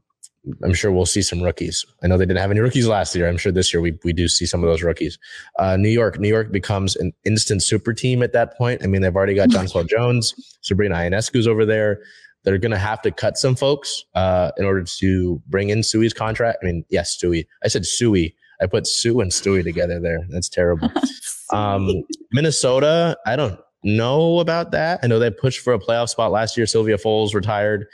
I'm 0.64 0.74
sure 0.74 0.92
we'll 0.92 1.06
see 1.06 1.22
some 1.22 1.42
rookies. 1.42 1.86
I 2.04 2.08
know 2.08 2.18
they 2.18 2.26
didn't 2.26 2.42
have 2.42 2.52
any 2.52 2.60
rookies 2.60 2.88
last 2.88 3.16
year. 3.16 3.30
I'm 3.30 3.38
sure 3.38 3.52
this 3.52 3.74
year 3.74 3.80
we, 3.80 3.98
we 4.04 4.12
do 4.12 4.28
see 4.28 4.46
some 4.46 4.62
of 4.62 4.70
those 4.70 4.84
rookies. 4.84 5.18
Uh, 5.58 5.78
New 5.78 5.90
York, 5.90 6.20
New 6.20 6.28
York 6.28 6.52
becomes 6.52 6.96
an 6.98 7.14
instant 7.24 7.64
super 7.64 7.94
team 7.94 8.22
at 8.22 8.34
that 8.34 8.58
point. 8.58 8.84
I 8.84 8.88
mean, 8.88 9.02
they've 9.02 9.16
already 9.16 9.36
got 9.36 9.50
Jonquel 9.50 9.88
Jones, 9.88 10.36
Sabrina 10.62 10.96
Ionescu's 10.96 11.48
over 11.48 11.66
there. 11.66 12.02
They're 12.44 12.58
going 12.58 12.72
to 12.72 12.78
have 12.78 13.02
to 13.04 13.12
cut 13.12 13.38
some 13.38 13.56
folks 13.56 14.04
uh, 14.16 14.52
in 14.58 14.66
order 14.66 14.84
to 14.84 15.42
bring 15.48 15.70
in 15.70 15.80
Stewie's 15.80 16.14
contract. 16.14 16.60
I 16.62 16.66
mean, 16.66 16.86
yes, 16.90 17.18
Stewie. 17.18 17.48
I 17.64 17.70
said 17.70 17.84
Stewie. 17.84 18.34
I 18.64 18.68
put 18.68 18.88
Sue 18.88 19.20
and 19.20 19.30
Stewie 19.30 19.64
together 19.64 20.00
there. 20.00 20.26
That's 20.30 20.48
terrible. 20.48 20.90
um, 21.52 21.92
Minnesota, 22.32 23.18
I 23.26 23.36
don't 23.36 23.60
know 23.84 24.40
about 24.40 24.72
that. 24.72 25.02
I 25.04 25.08
know 25.08 25.20
they 25.20 25.30
pushed 25.30 25.60
for 25.60 25.74
a 25.74 25.80
playoff 25.80 26.10
spot 26.10 26.32
last 26.32 26.56
year. 26.56 26.66
Sylvia 26.66 26.98
Fowles 26.98 27.36
retired 27.36 27.86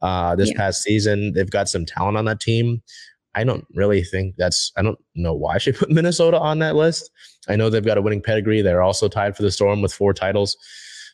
uh, 0.00 0.36
this 0.36 0.50
yeah. 0.50 0.58
past 0.58 0.82
season. 0.82 1.32
They've 1.32 1.50
got 1.50 1.68
some 1.68 1.84
talent 1.84 2.16
on 2.16 2.24
that 2.26 2.40
team. 2.40 2.82
I 3.34 3.42
don't 3.42 3.66
really 3.74 4.04
think 4.04 4.36
that's, 4.36 4.70
I 4.76 4.82
don't 4.82 4.98
know 5.16 5.34
why 5.34 5.58
she 5.58 5.72
put 5.72 5.90
Minnesota 5.90 6.38
on 6.38 6.60
that 6.60 6.76
list. 6.76 7.10
I 7.48 7.56
know 7.56 7.68
they've 7.68 7.84
got 7.84 7.98
a 7.98 8.02
winning 8.02 8.22
pedigree. 8.22 8.62
They're 8.62 8.82
also 8.82 9.08
tied 9.08 9.36
for 9.36 9.42
the 9.42 9.50
Storm 9.50 9.82
with 9.82 9.92
four 9.92 10.14
titles. 10.14 10.56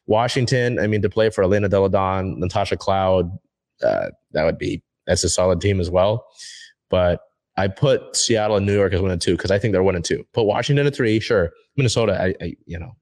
Washington, 0.06 0.78
I 0.78 0.86
mean, 0.86 1.02
to 1.02 1.08
play 1.08 1.30
for 1.30 1.42
Elena 1.42 1.68
Delle 1.68 1.88
Donne, 1.88 2.38
Natasha 2.38 2.76
Cloud, 2.76 3.30
uh, 3.82 4.08
that 4.32 4.44
would 4.44 4.58
be, 4.58 4.82
that's 5.06 5.24
a 5.24 5.28
solid 5.30 5.60
team 5.60 5.80
as 5.80 5.90
well. 5.90 6.26
But 6.90 7.20
I 7.58 7.66
put 7.66 8.16
Seattle 8.16 8.56
and 8.56 8.64
New 8.64 8.74
York 8.74 8.92
as 8.92 9.00
one 9.00 9.10
and 9.10 9.20
two 9.20 9.36
because 9.36 9.50
I 9.50 9.58
think 9.58 9.72
they're 9.72 9.82
one 9.82 9.96
and 9.96 10.04
two. 10.04 10.24
Put 10.32 10.44
Washington 10.44 10.86
at 10.86 10.94
three, 10.94 11.18
sure. 11.18 11.50
Minnesota, 11.76 12.20
I, 12.20 12.34
I 12.44 12.54
you 12.66 12.78
know. 12.78 12.92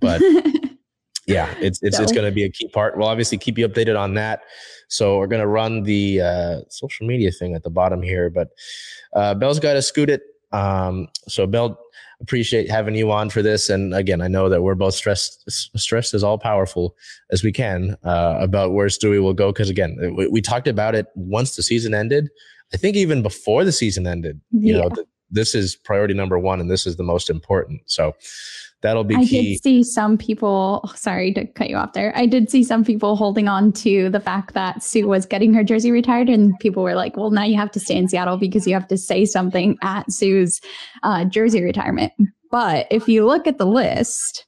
But 0.00 0.20
yeah, 1.26 1.54
it's 1.60 1.80
it's 1.82 1.98
so. 1.98 2.02
it's 2.02 2.12
going 2.12 2.24
to 2.24 2.32
be 2.32 2.44
a 2.44 2.50
key 2.50 2.68
part. 2.68 2.96
We'll 2.96 3.08
obviously 3.08 3.38
keep 3.38 3.58
you 3.58 3.68
updated 3.68 3.98
on 3.98 4.14
that. 4.14 4.42
So 4.88 5.18
we're 5.18 5.28
going 5.28 5.40
to 5.40 5.46
run 5.46 5.84
the 5.84 6.20
uh, 6.20 6.60
social 6.68 7.06
media 7.06 7.30
thing 7.30 7.54
at 7.54 7.62
the 7.62 7.70
bottom 7.70 8.02
here, 8.02 8.28
but 8.28 8.48
uh, 9.14 9.34
Bell's 9.34 9.60
got 9.60 9.74
to 9.74 9.82
scoot 9.82 10.10
it. 10.10 10.22
Um, 10.50 11.06
so 11.28 11.46
Bell, 11.46 11.78
appreciate 12.20 12.70
having 12.70 12.94
you 12.94 13.10
on 13.10 13.30
for 13.30 13.42
this. 13.42 13.70
And 13.70 13.94
again, 13.94 14.20
I 14.20 14.28
know 14.28 14.48
that 14.48 14.62
we're 14.62 14.74
both 14.74 14.94
stressed, 14.94 15.50
stressed 15.50 16.14
as 16.14 16.22
all 16.22 16.38
powerful 16.38 16.94
as 17.30 17.42
we 17.42 17.52
can 17.52 17.96
uh, 18.04 18.36
about 18.40 18.72
where 18.72 18.88
Stewie 18.88 19.22
will 19.22 19.34
go. 19.34 19.52
Because 19.52 19.70
again, 19.70 19.96
we, 20.16 20.28
we, 20.28 20.40
talked 20.40 20.68
about 20.68 20.94
it 20.94 21.06
once 21.14 21.56
the 21.56 21.62
season 21.62 21.94
ended. 21.94 22.28
I 22.72 22.76
think 22.76 22.96
even 22.96 23.22
before 23.22 23.64
the 23.64 23.72
season 23.72 24.06
ended, 24.06 24.40
you 24.50 24.74
yeah. 24.74 24.82
know, 24.82 24.88
th- 24.90 25.06
this 25.30 25.54
is 25.54 25.76
priority 25.76 26.14
number 26.14 26.38
one, 26.38 26.60
and 26.60 26.70
this 26.70 26.86
is 26.86 26.96
the 26.96 27.02
most 27.02 27.30
important. 27.30 27.82
So 27.86 28.14
that'll 28.82 29.04
be 29.04 29.14
I 29.14 29.24
key. 29.24 29.54
did 29.54 29.62
see 29.62 29.82
some 29.84 30.18
people, 30.18 30.88
sorry 30.94 31.32
to 31.34 31.46
cut 31.46 31.70
you 31.70 31.76
off 31.76 31.92
there. 31.92 32.12
I 32.16 32.26
did 32.26 32.50
see 32.50 32.64
some 32.64 32.84
people 32.84 33.16
holding 33.16 33.48
on 33.48 33.72
to 33.74 34.08
the 34.10 34.20
fact 34.20 34.54
that 34.54 34.82
Sue 34.82 35.06
was 35.06 35.26
getting 35.26 35.54
her 35.54 35.64
jersey 35.64 35.90
retired, 35.90 36.28
and 36.28 36.58
people 36.58 36.82
were 36.82 36.94
like, 36.94 37.16
well, 37.16 37.30
now 37.30 37.44
you 37.44 37.56
have 37.56 37.70
to 37.72 37.80
stay 37.80 37.96
in 37.96 38.08
Seattle 38.08 38.38
because 38.38 38.66
you 38.66 38.74
have 38.74 38.88
to 38.88 38.98
say 38.98 39.24
something 39.24 39.76
at 39.82 40.10
Sue's 40.10 40.60
uh, 41.02 41.24
jersey 41.24 41.62
retirement. 41.62 42.12
But 42.50 42.86
if 42.90 43.08
you 43.08 43.26
look 43.26 43.46
at 43.46 43.58
the 43.58 43.66
list, 43.66 44.46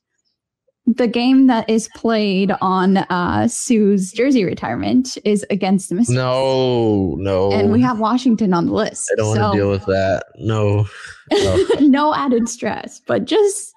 the 0.87 1.07
game 1.07 1.47
that 1.47 1.69
is 1.71 1.89
played 1.95 2.53
on 2.61 2.99
uh, 2.99 3.47
Sue's 3.49 4.13
jersey 4.13 4.45
retirement 4.45 5.17
is 5.25 5.47
against 5.49 5.89
the 5.89 5.95
Mystics. 5.95 6.17
No, 6.17 7.15
no. 7.19 7.53
And 7.53 7.71
we 7.71 7.81
have 7.83 8.01
Washington 8.01 8.53
on 8.53 8.67
the 8.67 8.73
list. 8.73 9.09
I 9.13 9.17
don't 9.17 9.35
so. 9.35 9.41
want 9.41 9.55
to 9.55 9.59
deal 9.59 9.71
with 9.71 9.87
that. 9.87 10.25
No. 10.39 10.87
No. 11.31 11.67
no 11.81 12.15
added 12.15 12.49
stress, 12.49 13.01
but 13.07 13.25
just 13.25 13.73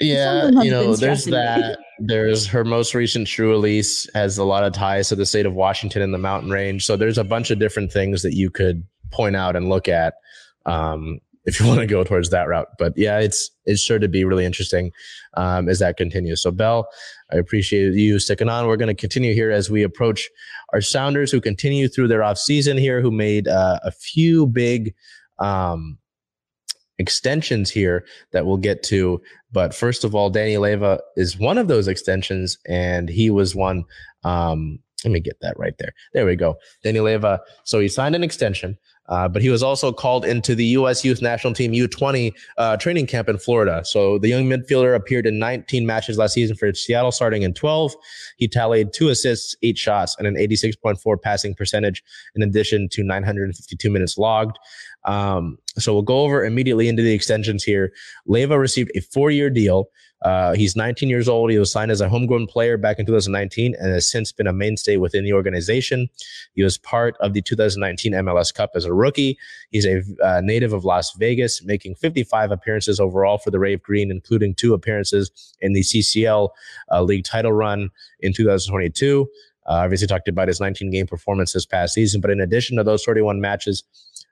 yeah, 0.00 0.48
you 0.62 0.70
know, 0.70 0.94
there's 0.96 1.26
that. 1.26 1.78
There's 1.98 2.46
her 2.46 2.64
most 2.64 2.94
recent 2.94 3.26
true 3.26 3.50
release 3.50 4.08
has 4.14 4.38
a 4.38 4.44
lot 4.44 4.64
of 4.64 4.72
ties 4.72 5.10
to 5.10 5.16
the 5.16 5.26
state 5.26 5.44
of 5.44 5.52
Washington 5.52 6.00
and 6.00 6.14
the 6.14 6.18
mountain 6.18 6.50
range. 6.50 6.86
So 6.86 6.96
there's 6.96 7.18
a 7.18 7.24
bunch 7.24 7.50
of 7.50 7.58
different 7.58 7.92
things 7.92 8.22
that 8.22 8.34
you 8.34 8.50
could 8.50 8.82
point 9.10 9.36
out 9.36 9.56
and 9.56 9.68
look 9.68 9.88
at 9.88 10.14
um, 10.64 11.20
if 11.44 11.60
you 11.60 11.66
want 11.68 11.80
to 11.80 11.86
go 11.86 12.04
towards 12.04 12.30
that 12.30 12.48
route. 12.48 12.68
But 12.78 12.92
yeah, 12.96 13.18
it's 13.18 13.50
it's 13.64 13.80
sure 13.80 13.98
to 13.98 14.08
be 14.08 14.24
really 14.24 14.44
interesting 14.44 14.90
um, 15.36 15.68
as 15.68 15.78
that 15.78 15.96
continues. 15.96 16.42
So 16.42 16.50
Bell, 16.50 16.88
I 17.32 17.36
appreciate 17.36 17.94
you 17.94 18.18
sticking 18.18 18.48
on. 18.48 18.66
We're 18.66 18.76
going 18.76 18.94
to 18.94 19.00
continue 19.00 19.34
here 19.34 19.50
as 19.50 19.70
we 19.70 19.82
approach 19.82 20.28
our 20.72 20.80
Sounders 20.80 21.30
who 21.30 21.40
continue 21.40 21.88
through 21.88 22.08
their 22.08 22.22
off 22.22 22.38
season 22.38 22.76
here, 22.76 23.00
who 23.00 23.10
made 23.10 23.48
uh, 23.48 23.80
a 23.82 23.90
few 23.90 24.46
big. 24.46 24.94
Um, 25.38 25.98
extensions 26.98 27.70
here 27.70 28.04
that 28.32 28.44
we'll 28.44 28.58
get 28.58 28.82
to. 28.82 29.22
But 29.50 29.74
first 29.74 30.04
of 30.04 30.14
all, 30.14 30.28
Danny 30.28 30.54
Leyva 30.54 31.00
is 31.16 31.38
one 31.38 31.56
of 31.56 31.66
those 31.66 31.88
extensions, 31.88 32.58
and 32.68 33.08
he 33.08 33.30
was 33.30 33.56
one. 33.56 33.84
Um, 34.22 34.78
let 35.04 35.10
me 35.10 35.20
get 35.20 35.40
that 35.40 35.58
right 35.58 35.72
there. 35.78 35.94
There 36.12 36.26
we 36.26 36.36
go. 36.36 36.56
Danny 36.84 36.98
Leyva. 36.98 37.38
So 37.64 37.80
he 37.80 37.88
signed 37.88 38.14
an 38.14 38.22
extension. 38.22 38.76
Uh, 39.10 39.28
but 39.28 39.42
he 39.42 39.50
was 39.50 39.62
also 39.62 39.92
called 39.92 40.24
into 40.24 40.54
the 40.54 40.64
U.S. 40.66 41.04
Youth 41.04 41.20
National 41.20 41.52
Team 41.52 41.72
U20 41.72 42.32
uh, 42.56 42.76
training 42.76 43.06
camp 43.06 43.28
in 43.28 43.38
Florida. 43.38 43.82
So 43.84 44.18
the 44.18 44.28
young 44.28 44.44
midfielder 44.44 44.94
appeared 44.94 45.26
in 45.26 45.38
19 45.38 45.84
matches 45.84 46.16
last 46.16 46.34
season 46.34 46.56
for 46.56 46.72
Seattle, 46.72 47.12
starting 47.12 47.42
in 47.42 47.52
12. 47.52 47.94
He 48.36 48.48
tallied 48.48 48.92
two 48.92 49.08
assists, 49.08 49.56
eight 49.62 49.76
shots, 49.76 50.16
and 50.18 50.26
an 50.26 50.36
86.4 50.36 51.20
passing 51.20 51.54
percentage, 51.54 52.02
in 52.34 52.42
addition 52.42 52.88
to 52.90 53.02
952 53.02 53.90
minutes 53.90 54.16
logged. 54.16 54.58
Um, 55.04 55.58
so 55.78 55.92
we'll 55.92 56.02
go 56.02 56.20
over 56.20 56.44
immediately 56.44 56.88
into 56.88 57.02
the 57.02 57.12
extensions 57.12 57.64
here. 57.64 57.92
Leyva 58.28 58.58
received 58.58 58.90
a 58.94 59.00
four-year 59.00 59.50
deal. 59.50 59.88
Uh, 60.22 60.52
he's 60.52 60.76
19 60.76 61.08
years 61.08 61.28
old. 61.28 61.50
He 61.50 61.58
was 61.58 61.72
signed 61.72 61.90
as 61.90 62.02
a 62.02 62.08
homegrown 62.08 62.46
player 62.46 62.76
back 62.76 62.98
in 62.98 63.06
2019 63.06 63.74
and 63.78 63.92
has 63.92 64.10
since 64.10 64.32
been 64.32 64.46
a 64.46 64.52
mainstay 64.52 64.98
within 64.98 65.24
the 65.24 65.32
organization. 65.32 66.08
He 66.52 66.62
was 66.62 66.76
part 66.76 67.16
of 67.20 67.32
the 67.32 67.40
2019 67.40 68.12
MLS 68.12 68.52
Cup 68.52 68.72
as 68.74 68.84
a 68.84 68.92
rookie. 68.92 69.38
He's 69.70 69.86
a 69.86 70.02
uh, 70.22 70.42
native 70.44 70.74
of 70.74 70.84
Las 70.84 71.14
Vegas, 71.14 71.64
making 71.64 71.94
55 71.94 72.50
appearances 72.50 73.00
overall 73.00 73.38
for 73.38 73.50
the 73.50 73.58
Rave 73.58 73.82
Green, 73.82 74.10
including 74.10 74.54
two 74.54 74.74
appearances 74.74 75.30
in 75.60 75.72
the 75.72 75.80
CCL 75.80 76.50
uh, 76.92 77.02
League 77.02 77.24
title 77.24 77.52
run 77.52 77.88
in 78.20 78.34
2022. 78.34 79.26
Uh, 79.66 79.72
obviously, 79.72 80.06
talked 80.06 80.28
about 80.28 80.48
his 80.48 80.60
19 80.60 80.90
game 80.90 81.06
performance 81.06 81.52
this 81.52 81.64
past 81.64 81.94
season, 81.94 82.20
but 82.20 82.30
in 82.30 82.40
addition 82.40 82.76
to 82.76 82.84
those 82.84 83.04
31 83.04 83.40
matches, 83.40 83.84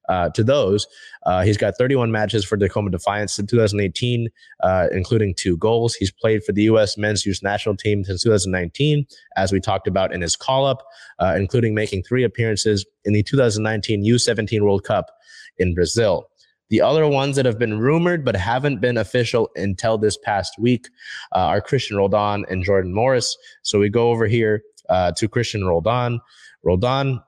uh, 0.08 0.30
to 0.30 0.42
those. 0.42 0.86
Uh, 1.24 1.42
he's 1.42 1.56
got 1.56 1.76
31 1.76 2.10
matches 2.10 2.44
for 2.44 2.56
Tacoma 2.56 2.90
Defiance 2.90 3.38
in 3.38 3.46
2018, 3.46 4.28
uh, 4.62 4.88
including 4.92 5.34
two 5.34 5.56
goals. 5.56 5.94
He's 5.94 6.10
played 6.10 6.42
for 6.44 6.52
the 6.52 6.62
U.S. 6.64 6.96
men's 6.96 7.26
youth 7.26 7.40
national 7.42 7.76
team 7.76 8.04
since 8.04 8.22
2019, 8.22 9.06
as 9.36 9.52
we 9.52 9.60
talked 9.60 9.86
about 9.86 10.12
in 10.12 10.20
his 10.20 10.36
call 10.36 10.66
up, 10.66 10.84
uh, 11.18 11.34
including 11.36 11.74
making 11.74 12.02
three 12.02 12.24
appearances 12.24 12.86
in 13.04 13.12
the 13.12 13.22
2019 13.22 14.04
U17 14.04 14.62
World 14.62 14.84
Cup 14.84 15.10
in 15.58 15.74
Brazil. 15.74 16.28
The 16.70 16.80
other 16.82 17.06
ones 17.06 17.36
that 17.36 17.46
have 17.46 17.58
been 17.58 17.78
rumored 17.78 18.24
but 18.24 18.36
haven't 18.36 18.80
been 18.80 18.98
official 18.98 19.48
until 19.56 19.96
this 19.96 20.18
past 20.18 20.54
week 20.58 20.88
uh, 21.34 21.38
are 21.38 21.60
Christian 21.60 21.96
Roldan 21.96 22.44
and 22.50 22.62
Jordan 22.62 22.92
Morris. 22.92 23.36
So 23.62 23.78
we 23.78 23.88
go 23.88 24.10
over 24.10 24.26
here 24.26 24.62
uh, 24.88 25.12
to 25.12 25.28
Christian 25.28 25.64
Roldan. 25.64 26.20
Roldan, 26.62 27.22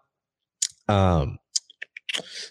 um, 0.89 1.39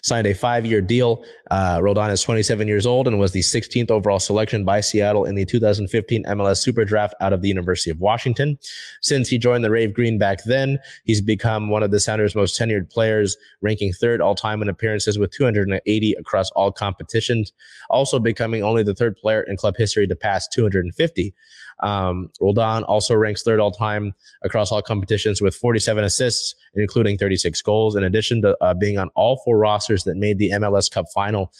signed 0.02 0.26
a 0.26 0.34
five-year 0.34 0.80
deal. 0.80 1.24
Uh, 1.50 1.80
Roldan 1.82 2.10
is 2.10 2.22
27 2.22 2.68
years 2.68 2.86
old 2.86 3.06
and 3.08 3.18
was 3.18 3.32
the 3.32 3.40
16th 3.40 3.90
overall 3.90 4.18
selection 4.18 4.64
by 4.64 4.80
Seattle 4.80 5.24
in 5.24 5.34
the 5.34 5.44
2015 5.44 6.24
MLS 6.24 6.58
Super 6.58 6.84
Draft 6.84 7.14
out 7.20 7.32
of 7.32 7.42
the 7.42 7.48
University 7.48 7.90
of 7.90 7.98
Washington. 8.00 8.58
Since 9.00 9.28
he 9.28 9.38
joined 9.38 9.64
the 9.64 9.70
Rave 9.70 9.94
Green 9.94 10.18
back 10.18 10.44
then, 10.44 10.78
he's 11.04 11.20
become 11.20 11.70
one 11.70 11.82
of 11.82 11.90
the 11.90 12.00
Sounders' 12.00 12.34
most 12.34 12.58
tenured 12.58 12.90
players, 12.90 13.36
ranking 13.60 13.92
third 13.92 14.20
all-time 14.20 14.62
in 14.62 14.68
appearances 14.68 15.18
with 15.18 15.30
280 15.32 16.12
across 16.14 16.50
all 16.52 16.72
competitions, 16.72 17.52
also 17.88 18.18
becoming 18.18 18.62
only 18.62 18.82
the 18.82 18.94
third 18.94 19.16
player 19.16 19.42
in 19.42 19.56
club 19.56 19.76
history 19.76 20.06
to 20.06 20.16
pass 20.16 20.48
250. 20.48 21.34
Um, 21.82 22.30
Roldan 22.40 22.84
also 22.84 23.14
ranks 23.14 23.42
third 23.42 23.60
all 23.60 23.70
time 23.70 24.14
across 24.42 24.70
all 24.70 24.82
competitions 24.82 25.40
with 25.40 25.54
47 25.54 26.04
assists, 26.04 26.54
including 26.74 27.18
36 27.18 27.60
goals, 27.62 27.96
in 27.96 28.04
addition 28.04 28.42
to 28.42 28.56
uh, 28.60 28.74
being 28.74 28.98
on 28.98 29.08
all 29.14 29.40
four 29.44 29.58
rosters 29.60 30.04
that 30.04 30.16
made 30.16 30.38
the 30.38 30.50
MLS 30.50 30.90
Cup 30.90 31.06
final. 31.14 31.52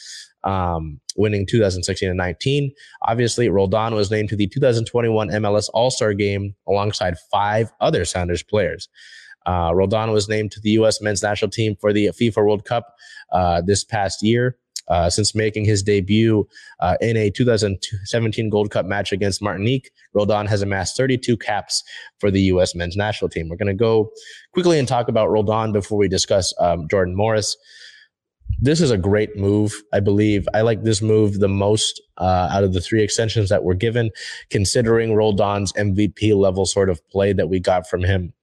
Um, 0.43 1.01
winning 1.19 1.47
2016 1.47 2.09
and 2.09 2.17
19. 2.17 2.73
Obviously, 3.07 3.51
Roldan 3.51 3.95
was 3.95 4.11
named 4.11 4.31
to 4.31 4.37
the 4.37 4.47
2021 4.47 5.29
MLS 5.29 5.69
All 5.75 5.91
Star 5.91 6.15
game 6.15 6.55
alongside 6.67 7.19
five 7.31 7.71
other 7.79 8.07
Sounders 8.07 8.43
players. 8.43 8.89
Uh, 9.47 9.73
Roldan 9.75 10.13
was 10.13 10.29
named 10.29 10.53
to 10.53 10.61
the 10.61 10.71
U.S. 10.71 11.01
men's 11.01 11.23
national 11.23 11.51
team 11.51 11.77
for 11.81 11.93
the 11.93 12.07
FIFA 12.07 12.37
World 12.39 12.65
Cup 12.65 12.95
uh, 13.33 13.61
this 13.61 13.85
past 13.85 14.23
year. 14.23 14.57
Uh, 14.89 15.09
since 15.09 15.37
making 15.37 15.65
his 15.65 15.85
debut 15.85 16.45
uh, 16.81 16.97
in 17.01 17.17
a 17.17 17.31
2017 17.31 18.51
Gold 18.51 18.73
Cup 18.73 18.85
match 18.87 19.13
against 19.13 19.41
Martinique, 19.41 19.93
Roldan 20.15 20.47
has 20.47 20.63
amassed 20.63 20.97
32 20.97 21.37
caps 21.37 21.85
for 22.19 22.29
the 22.29 22.41
U.S. 22.43 22.75
men's 22.75 22.97
national 22.97 23.29
team. 23.29 23.49
We're 23.49 23.57
going 23.57 23.69
to 23.69 23.75
go 23.75 24.11
quickly 24.53 24.81
and 24.81 24.89
talk 24.89 25.07
about 25.07 25.31
Roldan 25.31 25.71
before 25.71 25.97
we 25.97 26.09
discuss 26.09 26.53
um, 26.59 26.89
Jordan 26.91 27.15
Morris. 27.15 27.57
This 28.63 28.83
is 28.83 28.91
a 28.91 28.99
great 28.99 29.37
move, 29.37 29.73
I 29.93 30.01
believe. 30.01 30.47
I 30.53 30.61
like 30.61 30.83
this 30.83 31.01
move 31.01 31.41
the 31.41 31.49
most 31.49 32.01
uh, 32.19 32.49
out 32.53 32.63
of 32.63 32.75
the 32.75 32.81
three 32.81 33.03
extensions 33.03 33.49
that 33.49 33.65
were 33.65 33.75
given, 33.75 34.11
considering 34.51 35.15
Roldan's 35.15 35.73
MVP 35.73 36.37
level 36.37 36.67
sort 36.67 36.91
of 36.91 37.07
play 37.09 37.33
that 37.33 37.49
we 37.49 37.59
got 37.59 37.89
from 37.89 38.03
him 38.03 38.35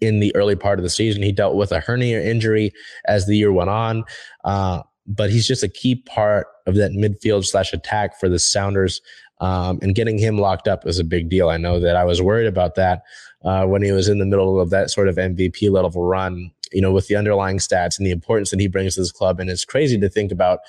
in 0.00 0.20
the 0.20 0.34
early 0.36 0.54
part 0.54 0.78
of 0.78 0.84
the 0.84 0.90
season. 0.90 1.22
He 1.22 1.32
dealt 1.32 1.56
with 1.56 1.72
a 1.72 1.80
hernia 1.80 2.22
injury 2.22 2.72
as 3.06 3.26
the 3.26 3.36
year 3.36 3.52
went 3.52 3.70
on. 3.70 4.04
Uh, 4.44 4.82
but 5.06 5.30
he's 5.30 5.48
just 5.48 5.64
a 5.64 5.68
key 5.68 5.96
part 5.96 6.46
of 6.66 6.76
that 6.76 6.92
midfield 6.92 7.44
slash 7.44 7.72
attack 7.72 8.18
for 8.20 8.28
the 8.28 8.38
Sounders. 8.38 9.00
Um, 9.40 9.80
and 9.82 9.96
getting 9.96 10.18
him 10.18 10.38
locked 10.38 10.68
up 10.68 10.86
is 10.86 11.00
a 11.00 11.04
big 11.04 11.28
deal. 11.28 11.48
I 11.48 11.56
know 11.56 11.80
that 11.80 11.96
I 11.96 12.04
was 12.04 12.22
worried 12.22 12.46
about 12.46 12.76
that 12.76 13.02
uh, 13.44 13.66
when 13.66 13.82
he 13.82 13.90
was 13.90 14.08
in 14.08 14.20
the 14.20 14.24
middle 14.24 14.60
of 14.60 14.70
that 14.70 14.90
sort 14.90 15.08
of 15.08 15.16
MVP 15.16 15.68
level 15.68 16.04
run, 16.04 16.52
you 16.72 16.80
know, 16.80 16.92
with 16.92 17.08
the 17.08 17.16
underlying 17.16 17.58
stats 17.58 17.98
and 17.98 18.06
the 18.06 18.10
importance 18.10 18.50
that 18.50 18.60
he 18.60 18.68
brings 18.68 18.94
to 18.94 19.00
this 19.00 19.12
club. 19.12 19.40
And 19.40 19.50
it's 19.50 19.64
crazy 19.64 19.98
to 19.98 20.08
think 20.08 20.32
about 20.32 20.60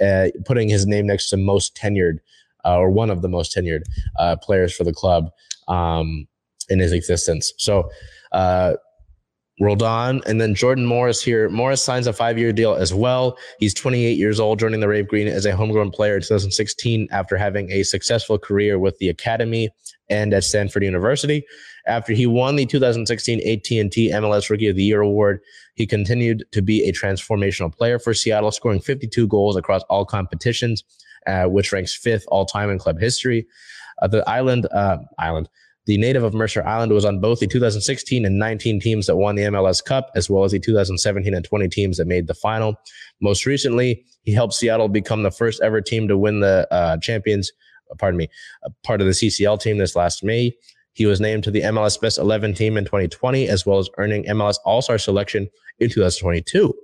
uh, 0.00 0.28
putting 0.44 0.68
his 0.68 0.86
name 0.86 1.06
next 1.06 1.30
to 1.30 1.36
most 1.36 1.76
tenured 1.76 2.18
uh, 2.64 2.78
or 2.78 2.90
one 2.90 3.10
of 3.10 3.22
the 3.22 3.28
most 3.28 3.54
tenured 3.54 3.82
uh, 4.18 4.36
players 4.36 4.74
for 4.74 4.84
the 4.84 4.92
club 4.92 5.30
um, 5.68 6.26
in 6.68 6.78
his 6.78 6.92
existence. 6.92 7.52
So, 7.58 7.90
uh, 8.32 8.74
Roldan, 9.60 10.22
and 10.26 10.40
then 10.40 10.54
Jordan 10.54 10.86
Morris 10.86 11.22
here. 11.22 11.48
Morris 11.48 11.82
signs 11.82 12.06
a 12.06 12.12
five 12.12 12.38
year 12.38 12.52
deal 12.52 12.74
as 12.74 12.94
well. 12.94 13.36
He's 13.58 13.74
28 13.74 14.16
years 14.16 14.40
old, 14.40 14.58
joining 14.58 14.80
the 14.80 14.88
Rave 14.88 15.08
Green 15.08 15.28
as 15.28 15.44
a 15.44 15.54
homegrown 15.54 15.90
player 15.90 16.16
in 16.16 16.22
2016 16.22 17.08
after 17.10 17.36
having 17.36 17.70
a 17.70 17.82
successful 17.82 18.38
career 18.38 18.78
with 18.78 18.98
the 18.98 19.08
Academy 19.08 19.68
and 20.08 20.32
at 20.32 20.44
Stanford 20.44 20.82
University. 20.82 21.44
After 21.86 22.12
he 22.12 22.26
won 22.26 22.56
the 22.56 22.64
2016 22.64 23.40
AT&T 23.40 24.10
MLS 24.10 24.48
Rookie 24.48 24.68
of 24.68 24.76
the 24.76 24.84
Year 24.84 25.00
award, 25.00 25.40
he 25.74 25.86
continued 25.86 26.44
to 26.52 26.62
be 26.62 26.84
a 26.84 26.92
transformational 26.92 27.74
player 27.74 27.98
for 27.98 28.14
Seattle, 28.14 28.52
scoring 28.52 28.80
52 28.80 29.26
goals 29.26 29.56
across 29.56 29.82
all 29.84 30.04
competitions, 30.04 30.84
uh, 31.26 31.44
which 31.44 31.72
ranks 31.72 31.94
fifth 31.94 32.24
all 32.28 32.46
time 32.46 32.70
in 32.70 32.78
club 32.78 33.00
history. 33.00 33.46
Uh, 34.00 34.08
the 34.08 34.28
island, 34.28 34.66
uh, 34.72 34.98
island, 35.18 35.48
the 35.86 35.98
native 35.98 36.22
of 36.22 36.32
Mercer 36.32 36.64
Island 36.64 36.92
was 36.92 37.04
on 37.04 37.20
both 37.20 37.40
the 37.40 37.46
2016 37.46 38.24
and 38.24 38.38
19 38.38 38.80
teams 38.80 39.06
that 39.06 39.16
won 39.16 39.34
the 39.34 39.42
MLS 39.42 39.84
Cup, 39.84 40.10
as 40.14 40.30
well 40.30 40.44
as 40.44 40.52
the 40.52 40.60
2017 40.60 41.34
and 41.34 41.44
20 41.44 41.68
teams 41.68 41.96
that 41.96 42.06
made 42.06 42.28
the 42.28 42.34
final. 42.34 42.76
Most 43.20 43.46
recently, 43.46 44.04
he 44.22 44.32
helped 44.32 44.54
Seattle 44.54 44.88
become 44.88 45.22
the 45.22 45.30
first 45.30 45.60
ever 45.62 45.80
team 45.80 46.06
to 46.08 46.16
win 46.16 46.40
the 46.40 46.68
uh, 46.70 46.98
champions, 46.98 47.50
uh, 47.90 47.94
pardon 47.98 48.18
me, 48.18 48.28
part 48.84 49.00
of 49.00 49.06
the 49.06 49.12
CCL 49.12 49.60
team 49.60 49.78
this 49.78 49.96
last 49.96 50.22
May. 50.22 50.52
He 50.94 51.06
was 51.06 51.20
named 51.20 51.42
to 51.44 51.50
the 51.50 51.62
MLS 51.62 52.00
Best 52.00 52.18
11 52.18 52.54
team 52.54 52.76
in 52.76 52.84
2020, 52.84 53.48
as 53.48 53.64
well 53.64 53.78
as 53.78 53.88
earning 53.96 54.24
MLS 54.24 54.56
All 54.64 54.82
Star 54.82 54.98
selection 54.98 55.48
in 55.78 55.88
2022. 55.88 56.74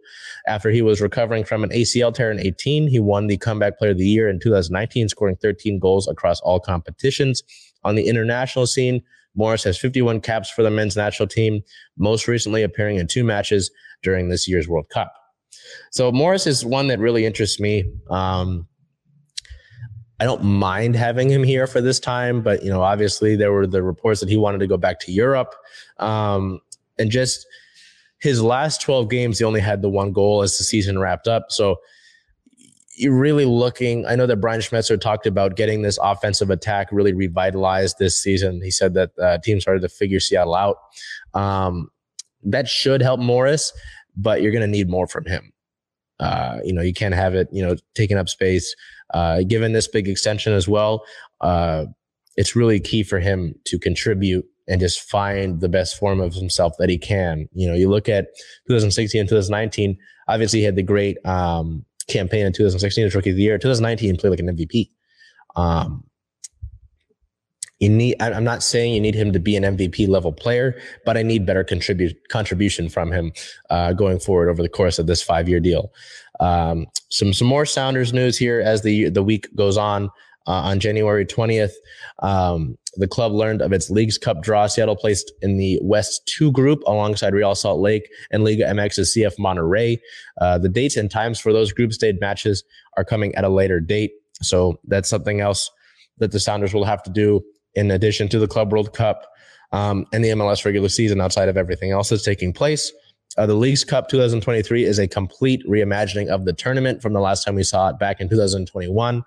After 0.46 0.70
he 0.70 0.80
was 0.80 1.00
recovering 1.00 1.44
from 1.44 1.62
an 1.62 1.70
ACL 1.70 2.12
tear 2.12 2.30
in 2.30 2.40
18, 2.40 2.88
he 2.88 2.98
won 2.98 3.26
the 3.26 3.36
Comeback 3.36 3.78
Player 3.78 3.90
of 3.90 3.98
the 3.98 4.06
Year 4.06 4.28
in 4.28 4.40
2019, 4.40 5.10
scoring 5.10 5.36
13 5.36 5.78
goals 5.78 6.08
across 6.08 6.40
all 6.40 6.58
competitions. 6.58 7.42
On 7.84 7.94
the 7.94 8.06
international 8.06 8.66
scene, 8.66 9.02
Morris 9.34 9.64
has 9.64 9.78
51 9.78 10.20
caps 10.20 10.50
for 10.50 10.62
the 10.62 10.70
men's 10.70 10.96
national 10.96 11.28
team, 11.28 11.62
most 11.96 12.26
recently 12.26 12.62
appearing 12.62 12.96
in 12.96 13.06
two 13.06 13.24
matches 13.24 13.70
during 14.02 14.28
this 14.28 14.48
year's 14.48 14.68
World 14.68 14.88
Cup. 14.88 15.12
So 15.92 16.10
Morris 16.10 16.46
is 16.46 16.64
one 16.64 16.88
that 16.88 16.98
really 16.98 17.24
interests 17.24 17.60
me. 17.60 17.90
Um, 18.10 18.66
I 20.20 20.24
don't 20.24 20.42
mind 20.42 20.96
having 20.96 21.30
him 21.30 21.44
here 21.44 21.66
for 21.66 21.80
this 21.80 22.00
time, 22.00 22.42
but 22.42 22.64
you 22.64 22.70
know, 22.70 22.82
obviously 22.82 23.36
there 23.36 23.52
were 23.52 23.66
the 23.66 23.82
reports 23.82 24.20
that 24.20 24.28
he 24.28 24.36
wanted 24.36 24.58
to 24.58 24.66
go 24.66 24.76
back 24.76 24.98
to 25.00 25.12
Europe, 25.12 25.54
um, 25.98 26.60
and 26.98 27.10
just 27.10 27.46
his 28.18 28.42
last 28.42 28.80
12 28.82 29.08
games, 29.08 29.38
he 29.38 29.44
only 29.44 29.60
had 29.60 29.80
the 29.80 29.88
one 29.88 30.12
goal 30.12 30.42
as 30.42 30.58
the 30.58 30.64
season 30.64 30.98
wrapped 30.98 31.28
up. 31.28 31.46
So 31.50 31.76
you're 32.98 33.18
really 33.18 33.44
looking. 33.44 34.04
I 34.06 34.16
know 34.16 34.26
that 34.26 34.38
Brian 34.38 34.60
Schmetzer 34.60 35.00
talked 35.00 35.26
about 35.26 35.56
getting 35.56 35.82
this 35.82 35.98
offensive 36.02 36.50
attack 36.50 36.88
really 36.90 37.12
revitalized 37.12 37.96
this 37.98 38.18
season. 38.18 38.60
He 38.62 38.70
said 38.70 38.94
that 38.94 39.10
uh, 39.18 39.38
team 39.38 39.60
started 39.60 39.80
to 39.82 39.88
figure 39.88 40.20
Seattle 40.20 40.54
out. 40.54 40.76
Um, 41.34 41.88
that 42.44 42.68
should 42.68 43.00
help 43.00 43.20
Morris, 43.20 43.72
but 44.16 44.42
you're 44.42 44.52
going 44.52 44.62
to 44.62 44.66
need 44.66 44.88
more 44.88 45.06
from 45.06 45.26
him. 45.26 45.52
Uh, 46.20 46.58
you 46.64 46.72
know, 46.72 46.82
you 46.82 46.92
can't 46.92 47.14
have 47.14 47.34
it, 47.34 47.48
you 47.52 47.64
know, 47.64 47.76
taking 47.94 48.18
up 48.18 48.28
space. 48.28 48.74
Uh, 49.14 49.42
given 49.42 49.72
this 49.72 49.86
big 49.88 50.08
extension 50.08 50.52
as 50.52 50.66
well, 50.66 51.04
uh, 51.40 51.86
it's 52.36 52.56
really 52.56 52.80
key 52.80 53.02
for 53.02 53.20
him 53.20 53.54
to 53.64 53.78
contribute 53.78 54.44
and 54.66 54.80
just 54.80 55.00
find 55.00 55.60
the 55.60 55.68
best 55.68 55.98
form 55.98 56.20
of 56.20 56.34
himself 56.34 56.74
that 56.78 56.90
he 56.90 56.98
can. 56.98 57.48
You 57.52 57.68
know, 57.68 57.74
you 57.74 57.88
look 57.88 58.08
at 58.08 58.26
2016 58.68 59.20
and 59.20 59.28
2019, 59.28 59.96
obviously 60.28 60.58
he 60.58 60.64
had 60.64 60.76
the 60.76 60.82
great, 60.82 61.16
um, 61.24 61.84
campaign 62.08 62.46
in 62.46 62.52
2016 62.52 63.06
as 63.06 63.14
rookie 63.14 63.30
of 63.30 63.36
the 63.36 63.42
year. 63.42 63.58
2019 63.58 64.16
played 64.16 64.30
like 64.30 64.40
an 64.40 64.56
MVP. 64.56 64.90
Um, 65.56 66.04
you 67.78 67.88
need. 67.88 68.20
I'm 68.20 68.44
not 68.44 68.62
saying 68.62 68.94
you 68.94 69.00
need 69.00 69.14
him 69.14 69.32
to 69.32 69.38
be 69.38 69.54
an 69.54 69.62
MVP 69.62 70.08
level 70.08 70.32
player, 70.32 70.80
but 71.04 71.16
I 71.16 71.22
need 71.22 71.46
better 71.46 71.62
contribute 71.62 72.16
contribution 72.28 72.88
from 72.88 73.12
him 73.12 73.32
uh, 73.70 73.92
going 73.92 74.18
forward 74.18 74.48
over 74.48 74.62
the 74.62 74.68
course 74.68 74.98
of 74.98 75.06
this 75.06 75.22
five 75.22 75.48
year 75.48 75.60
deal. 75.60 75.92
Um, 76.40 76.86
some 77.08 77.32
some 77.32 77.46
more 77.46 77.64
Sounders 77.64 78.12
news 78.12 78.36
here 78.36 78.60
as 78.60 78.82
the 78.82 79.10
the 79.10 79.22
week 79.22 79.48
goes 79.54 79.76
on. 79.76 80.10
Uh, 80.46 80.62
on 80.62 80.80
January 80.80 81.26
20th, 81.26 81.74
um, 82.20 82.78
the 82.98 83.08
club 83.08 83.32
learned 83.32 83.62
of 83.62 83.72
its 83.72 83.90
Leagues 83.90 84.18
Cup 84.18 84.42
draw. 84.42 84.66
Seattle 84.66 84.96
placed 84.96 85.32
in 85.40 85.56
the 85.56 85.78
West 85.82 86.26
2 86.26 86.52
group 86.52 86.82
alongside 86.86 87.32
Real 87.32 87.54
Salt 87.54 87.80
Lake 87.80 88.10
and 88.30 88.44
Liga 88.44 88.64
MX's 88.64 89.14
CF 89.14 89.38
Monterrey. 89.38 89.98
Uh, 90.40 90.58
the 90.58 90.68
dates 90.68 90.96
and 90.96 91.10
times 91.10 91.38
for 91.38 91.52
those 91.52 91.72
group 91.72 91.92
stage 91.92 92.16
matches 92.20 92.64
are 92.96 93.04
coming 93.04 93.34
at 93.36 93.44
a 93.44 93.48
later 93.48 93.80
date. 93.80 94.12
So 94.42 94.78
that's 94.84 95.08
something 95.08 95.40
else 95.40 95.70
that 96.18 96.32
the 96.32 96.40
Sounders 96.40 96.74
will 96.74 96.84
have 96.84 97.02
to 97.04 97.10
do 97.10 97.42
in 97.74 97.90
addition 97.90 98.28
to 98.28 98.38
the 98.38 98.48
Club 98.48 98.72
World 98.72 98.92
Cup 98.92 99.26
um, 99.72 100.06
and 100.12 100.24
the 100.24 100.30
MLS 100.30 100.64
regular 100.64 100.88
season 100.88 101.20
outside 101.20 101.48
of 101.48 101.56
everything 101.56 101.92
else 101.92 102.08
that's 102.08 102.24
taking 102.24 102.52
place. 102.52 102.92
Uh, 103.36 103.46
the 103.46 103.54
Leagues 103.54 103.84
Cup 103.84 104.08
2023 104.08 104.84
is 104.84 104.98
a 104.98 105.06
complete 105.06 105.62
reimagining 105.68 106.28
of 106.28 106.44
the 106.44 106.52
tournament 106.52 107.02
from 107.02 107.12
the 107.12 107.20
last 107.20 107.44
time 107.44 107.54
we 107.54 107.62
saw 107.62 107.88
it 107.88 107.98
back 107.98 108.20
in 108.20 108.28
2021, 108.28 109.22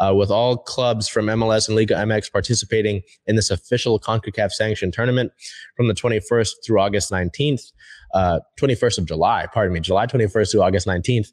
uh, 0.00 0.12
with 0.14 0.30
all 0.30 0.56
clubs 0.56 1.08
from 1.08 1.26
MLS 1.26 1.68
and 1.68 1.76
Liga 1.76 1.94
MX 1.94 2.32
participating 2.32 3.02
in 3.26 3.36
this 3.36 3.50
official 3.50 4.00
CONCACAF 4.00 4.50
sanctioned 4.50 4.92
tournament 4.92 5.32
from 5.76 5.88
the 5.88 5.94
21st 5.94 6.50
through 6.64 6.80
August 6.80 7.10
19th, 7.10 7.72
uh, 8.12 8.40
21st 8.58 8.98
of 8.98 9.06
July, 9.06 9.46
pardon 9.52 9.72
me, 9.72 9.80
July 9.80 10.06
21st 10.06 10.50
through 10.50 10.62
August 10.62 10.86
19th. 10.86 11.28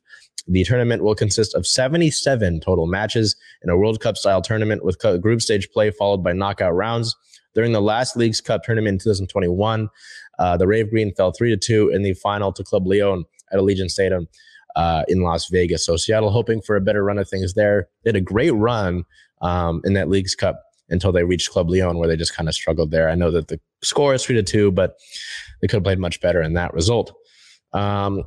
The 0.47 0.63
tournament 0.63 1.03
will 1.03 1.15
consist 1.15 1.53
of 1.55 1.67
77 1.67 2.61
total 2.61 2.88
matches 2.88 3.36
in 3.63 3.69
a 3.69 3.78
World 3.78 3.99
Cup 3.99 4.17
style 4.17 4.41
tournament 4.41 4.86
with 4.86 4.99
group 5.22 5.41
stage 5.41 5.69
play 5.72 5.91
followed 5.91 6.24
by 6.24 6.34
knockout 6.34 6.76
rounds. 6.76 7.15
During 7.53 7.74
the 7.74 7.82
last 7.82 8.15
Leagues 8.15 8.39
Cup 8.39 8.63
tournament 8.63 8.93
in 8.93 8.99
2021, 8.99 9.89
uh, 10.41 10.57
the 10.57 10.65
Rave 10.65 10.89
Green 10.89 11.13
fell 11.13 11.31
three 11.31 11.51
to 11.51 11.57
two 11.57 11.89
in 11.89 12.01
the 12.01 12.15
final 12.15 12.51
to 12.53 12.63
Club 12.63 12.87
Leon 12.87 13.25
at 13.51 13.59
Allegiant 13.59 13.91
Stadium 13.91 14.27
uh, 14.75 15.03
in 15.07 15.21
Las 15.21 15.47
Vegas. 15.49 15.85
So 15.85 15.97
Seattle 15.97 16.31
hoping 16.31 16.61
for 16.61 16.75
a 16.75 16.81
better 16.81 17.03
run 17.03 17.19
of 17.19 17.29
things 17.29 17.53
there. 17.53 17.87
They 18.03 18.09
had 18.09 18.15
a 18.15 18.21
great 18.21 18.51
run 18.51 19.05
um, 19.41 19.81
in 19.85 19.93
that 19.93 20.09
Leagues 20.09 20.33
Cup 20.33 20.63
until 20.89 21.11
they 21.11 21.23
reached 21.23 21.51
Club 21.51 21.69
Leon, 21.69 21.97
where 21.99 22.07
they 22.07 22.17
just 22.17 22.35
kind 22.35 22.49
of 22.49 22.55
struggled 22.55 22.89
there. 22.89 23.07
I 23.07 23.15
know 23.15 23.29
that 23.31 23.49
the 23.49 23.59
score 23.83 24.15
is 24.15 24.25
three 24.25 24.35
to 24.35 24.43
two, 24.43 24.71
but 24.71 24.95
they 25.61 25.67
could 25.67 25.77
have 25.77 25.83
played 25.83 25.99
much 25.99 26.19
better 26.21 26.41
in 26.41 26.53
that 26.53 26.73
result. 26.73 27.13
Um, 27.73 28.23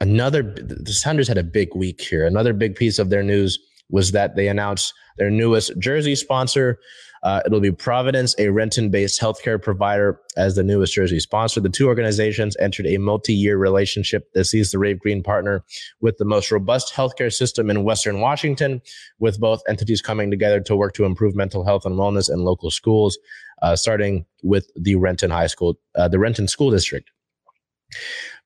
another, 0.00 0.42
the 0.42 0.92
Sounders 0.92 1.28
had 1.28 1.38
a 1.38 1.42
big 1.44 1.74
week 1.74 2.00
here. 2.00 2.24
Another 2.24 2.52
big 2.52 2.76
piece 2.76 2.98
of 2.98 3.10
their 3.10 3.22
news 3.22 3.58
was 3.90 4.12
that 4.12 4.36
they 4.36 4.48
announced 4.48 4.94
their 5.18 5.30
newest 5.30 5.76
jersey 5.78 6.14
sponsor. 6.14 6.78
Uh, 7.22 7.40
it'll 7.46 7.60
be 7.60 7.70
Providence, 7.70 8.34
a 8.38 8.48
Renton 8.48 8.90
based 8.90 9.20
healthcare 9.20 9.60
provider, 9.60 10.20
as 10.36 10.56
the 10.56 10.62
newest 10.62 10.92
jersey 10.94 11.20
sponsor. 11.20 11.60
The 11.60 11.68
two 11.68 11.86
organizations 11.86 12.56
entered 12.58 12.86
a 12.86 12.98
multi 12.98 13.32
year 13.32 13.56
relationship 13.58 14.32
that 14.32 14.46
sees 14.46 14.72
the 14.72 14.78
Rave 14.78 14.98
Green 14.98 15.22
partner 15.22 15.64
with 16.00 16.18
the 16.18 16.24
most 16.24 16.50
robust 16.50 16.92
healthcare 16.92 17.32
system 17.32 17.70
in 17.70 17.84
Western 17.84 18.20
Washington, 18.20 18.82
with 19.18 19.38
both 19.38 19.62
entities 19.68 20.02
coming 20.02 20.30
together 20.30 20.60
to 20.60 20.74
work 20.74 20.94
to 20.94 21.04
improve 21.04 21.36
mental 21.36 21.64
health 21.64 21.86
and 21.86 21.96
wellness 21.96 22.32
in 22.32 22.40
local 22.40 22.70
schools, 22.70 23.18
uh, 23.62 23.76
starting 23.76 24.26
with 24.42 24.70
the 24.74 24.96
Renton 24.96 25.30
High 25.30 25.46
School, 25.46 25.78
uh, 25.94 26.08
the 26.08 26.18
Renton 26.18 26.48
School 26.48 26.70
District. 26.70 27.08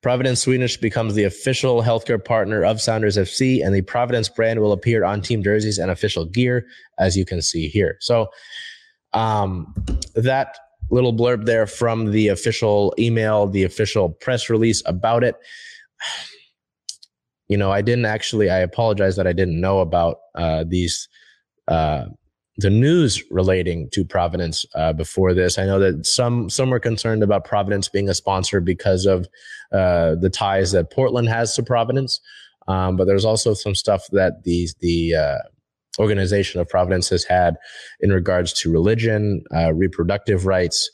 Providence 0.03 0.41
Swedish 0.41 0.77
becomes 0.77 1.15
the 1.15 1.23
official 1.23 1.81
healthcare 1.81 2.23
partner 2.23 2.63
of 2.63 2.79
Sounders 2.79 3.17
FC, 3.17 3.65
and 3.65 3.73
the 3.73 3.81
Providence 3.81 4.29
brand 4.29 4.59
will 4.59 4.71
appear 4.71 5.03
on 5.03 5.21
team 5.21 5.43
jerseys 5.43 5.79
and 5.79 5.89
official 5.89 6.25
gear, 6.25 6.67
as 6.99 7.17
you 7.17 7.25
can 7.25 7.41
see 7.41 7.67
here. 7.67 7.97
So, 7.99 8.27
um, 9.13 9.73
that 10.13 10.57
little 10.89 11.13
blurb 11.13 11.45
there 11.45 11.65
from 11.65 12.11
the 12.11 12.27
official 12.27 12.93
email, 12.99 13.47
the 13.47 13.63
official 13.63 14.09
press 14.09 14.49
release 14.49 14.81
about 14.85 15.23
it. 15.23 15.35
You 17.49 17.55
know, 17.55 17.71
I 17.71 17.81
didn't 17.81 18.03
actually. 18.03 18.49
I 18.49 18.57
apologize 18.57 19.15
that 19.15 19.25
I 19.25 19.31
didn't 19.31 19.61
know 19.61 19.79
about 19.79 20.17
uh, 20.35 20.65
these 20.67 21.07
uh, 21.69 22.07
the 22.57 22.69
news 22.69 23.23
relating 23.29 23.89
to 23.91 24.03
Providence 24.03 24.65
uh, 24.75 24.91
before 24.91 25.33
this. 25.33 25.59
I 25.59 25.65
know 25.65 25.79
that 25.79 26.05
some 26.05 26.49
some 26.49 26.69
were 26.69 26.79
concerned 26.79 27.23
about 27.23 27.45
Providence 27.45 27.87
being 27.87 28.09
a 28.09 28.13
sponsor 28.13 28.59
because 28.59 29.05
of 29.05 29.27
uh, 29.71 30.15
the 30.15 30.29
ties 30.31 30.71
that 30.71 30.91
Portland 30.91 31.29
has 31.29 31.55
to 31.55 31.63
Providence, 31.63 32.19
um, 32.67 32.97
but 32.97 33.05
there's 33.05 33.25
also 33.25 33.53
some 33.53 33.75
stuff 33.75 34.05
that 34.11 34.43
the 34.43 34.67
the 34.79 35.15
uh, 35.15 35.37
organization 35.99 36.59
of 36.59 36.69
Providence 36.69 37.09
has 37.09 37.23
had 37.23 37.57
in 37.99 38.11
regards 38.11 38.53
to 38.53 38.71
religion, 38.71 39.43
uh, 39.55 39.73
reproductive 39.73 40.45
rights, 40.45 40.89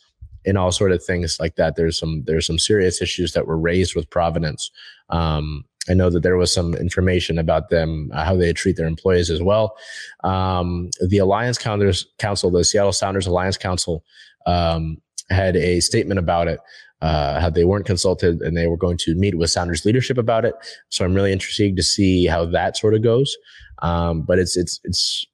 and 0.46 0.58
all 0.58 0.72
sort 0.72 0.92
of 0.92 1.04
things 1.04 1.38
like 1.40 1.56
that. 1.56 1.76
There's 1.76 1.98
some 1.98 2.24
there's 2.26 2.46
some 2.46 2.60
serious 2.60 3.02
issues 3.02 3.32
that 3.34 3.48
were 3.48 3.58
raised 3.58 3.96
with 3.96 4.10
Providence. 4.10 4.70
Um, 5.10 5.64
I 5.90 5.94
know 5.94 6.10
that 6.10 6.24
there 6.24 6.38
was 6.38 6.54
some 6.54 6.74
information 6.76 7.38
about 7.38 7.70
them, 7.70 8.10
uh, 8.14 8.24
how 8.24 8.36
they 8.36 8.54
treat 8.54 8.78
their 8.78 8.88
employees 8.88 9.30
as 9.30 9.42
well. 9.42 9.76
Um, 10.24 10.90
the 11.08 11.18
Alliance 11.18 11.58
Council, 11.58 12.52
the 12.52 12.64
Seattle 12.64 12.94
Sounders 12.94 13.28
Alliance 13.28 13.58
Council, 13.58 14.04
um, 14.46 14.98
had 15.30 15.56
a 15.56 15.80
statement 15.82 16.20
about 16.20 16.48
it. 16.48 16.60
Uh, 17.02 17.38
how 17.42 17.50
they 17.50 17.66
weren't 17.66 17.86
consulted 17.86 18.42
and 18.44 18.56
they 18.56 18.66
were 18.66 18.78
going 18.78 18.96
to 18.96 19.14
meet 19.16 19.38
with 19.38 19.50
Sounders 19.50 19.84
leadership 19.84 20.18
about 20.18 20.46
it. 20.46 20.56
So 20.88 21.04
I'm 21.04 21.14
really 21.14 21.34
interested 21.34 21.76
to 21.76 21.84
see 21.84 22.28
how 22.28 22.46
that 22.46 22.78
sort 22.78 22.94
of 22.94 23.02
goes. 23.02 23.36
Um, 23.82 24.22
but 24.22 24.40
it's 24.40 24.56
it's 24.56 24.80
it's 24.86 25.26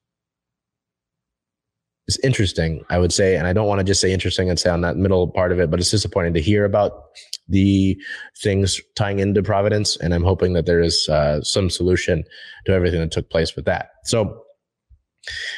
it's 2.08 2.18
interesting, 2.24 2.84
I 2.90 2.98
would 2.98 3.14
say, 3.14 3.36
and 3.36 3.46
I 3.46 3.54
don't 3.54 3.68
want 3.68 3.78
to 3.78 3.84
just 3.84 4.02
say 4.02 4.12
interesting 4.12 4.50
and 4.50 4.60
say 4.60 4.72
on 4.72 4.82
that 4.82 4.98
middle 4.98 5.28
part 5.28 5.52
of 5.52 5.60
it, 5.60 5.70
but 5.70 5.80
it's 5.80 5.92
disappointing 5.92 6.34
to 6.34 6.42
hear 6.42 6.66
about 6.66 7.04
the 7.50 8.00
things 8.38 8.80
tying 8.96 9.20
into 9.20 9.44
Providence, 9.44 9.98
and 9.98 10.14
I'm 10.14 10.24
hoping 10.24 10.54
that 10.54 10.66
there 10.66 10.80
is 10.80 11.10
uh, 11.10 11.42
some 11.42 11.70
solution 11.70 12.24
to 12.66 12.72
everything 12.72 13.00
that 13.00 13.12
took 13.12 13.30
place 13.30 13.56
with 13.56 13.66
that. 13.66 13.90
So, 14.06 14.44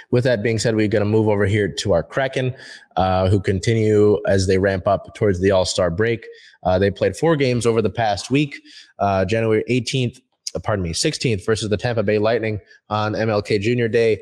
with 0.10 0.24
that 0.24 0.42
being 0.42 0.58
said, 0.58 0.76
we're 0.76 0.88
going 0.88 1.04
to 1.04 1.10
move 1.10 1.28
over 1.28 1.46
here 1.46 1.72
to 1.72 1.94
our 1.94 2.04
Kraken, 2.04 2.56
uh, 2.96 3.30
who 3.30 3.39
continue 3.39 4.20
as 4.28 4.48
they 4.48 4.58
ramp 4.58 4.88
up 4.88 5.14
towards 5.14 5.39
the 5.39 5.52
All 5.52 5.66
Star 5.66 5.92
break. 5.92 6.26
Uh, 6.64 6.80
they 6.80 6.92
played 6.92 7.16
four 7.16 7.36
games 7.36 7.66
over 7.66 7.82
the 7.82 7.89
past 7.89 8.32
week. 8.32 8.60
Uh, 9.00 9.24
January 9.26 9.64
18th, 9.70 10.20
uh, 10.56 10.60
pardon 10.60 10.84
me, 10.84 10.94
16th 10.94 11.46
versus 11.46 11.70
the 11.70 11.78
Tampa 11.78 12.04
Bay 12.04 12.18
Lightning 12.18 12.60
on 12.89 13.14
MLK 13.14 13.62
Junior 13.62 13.88
Day. 13.88 14.20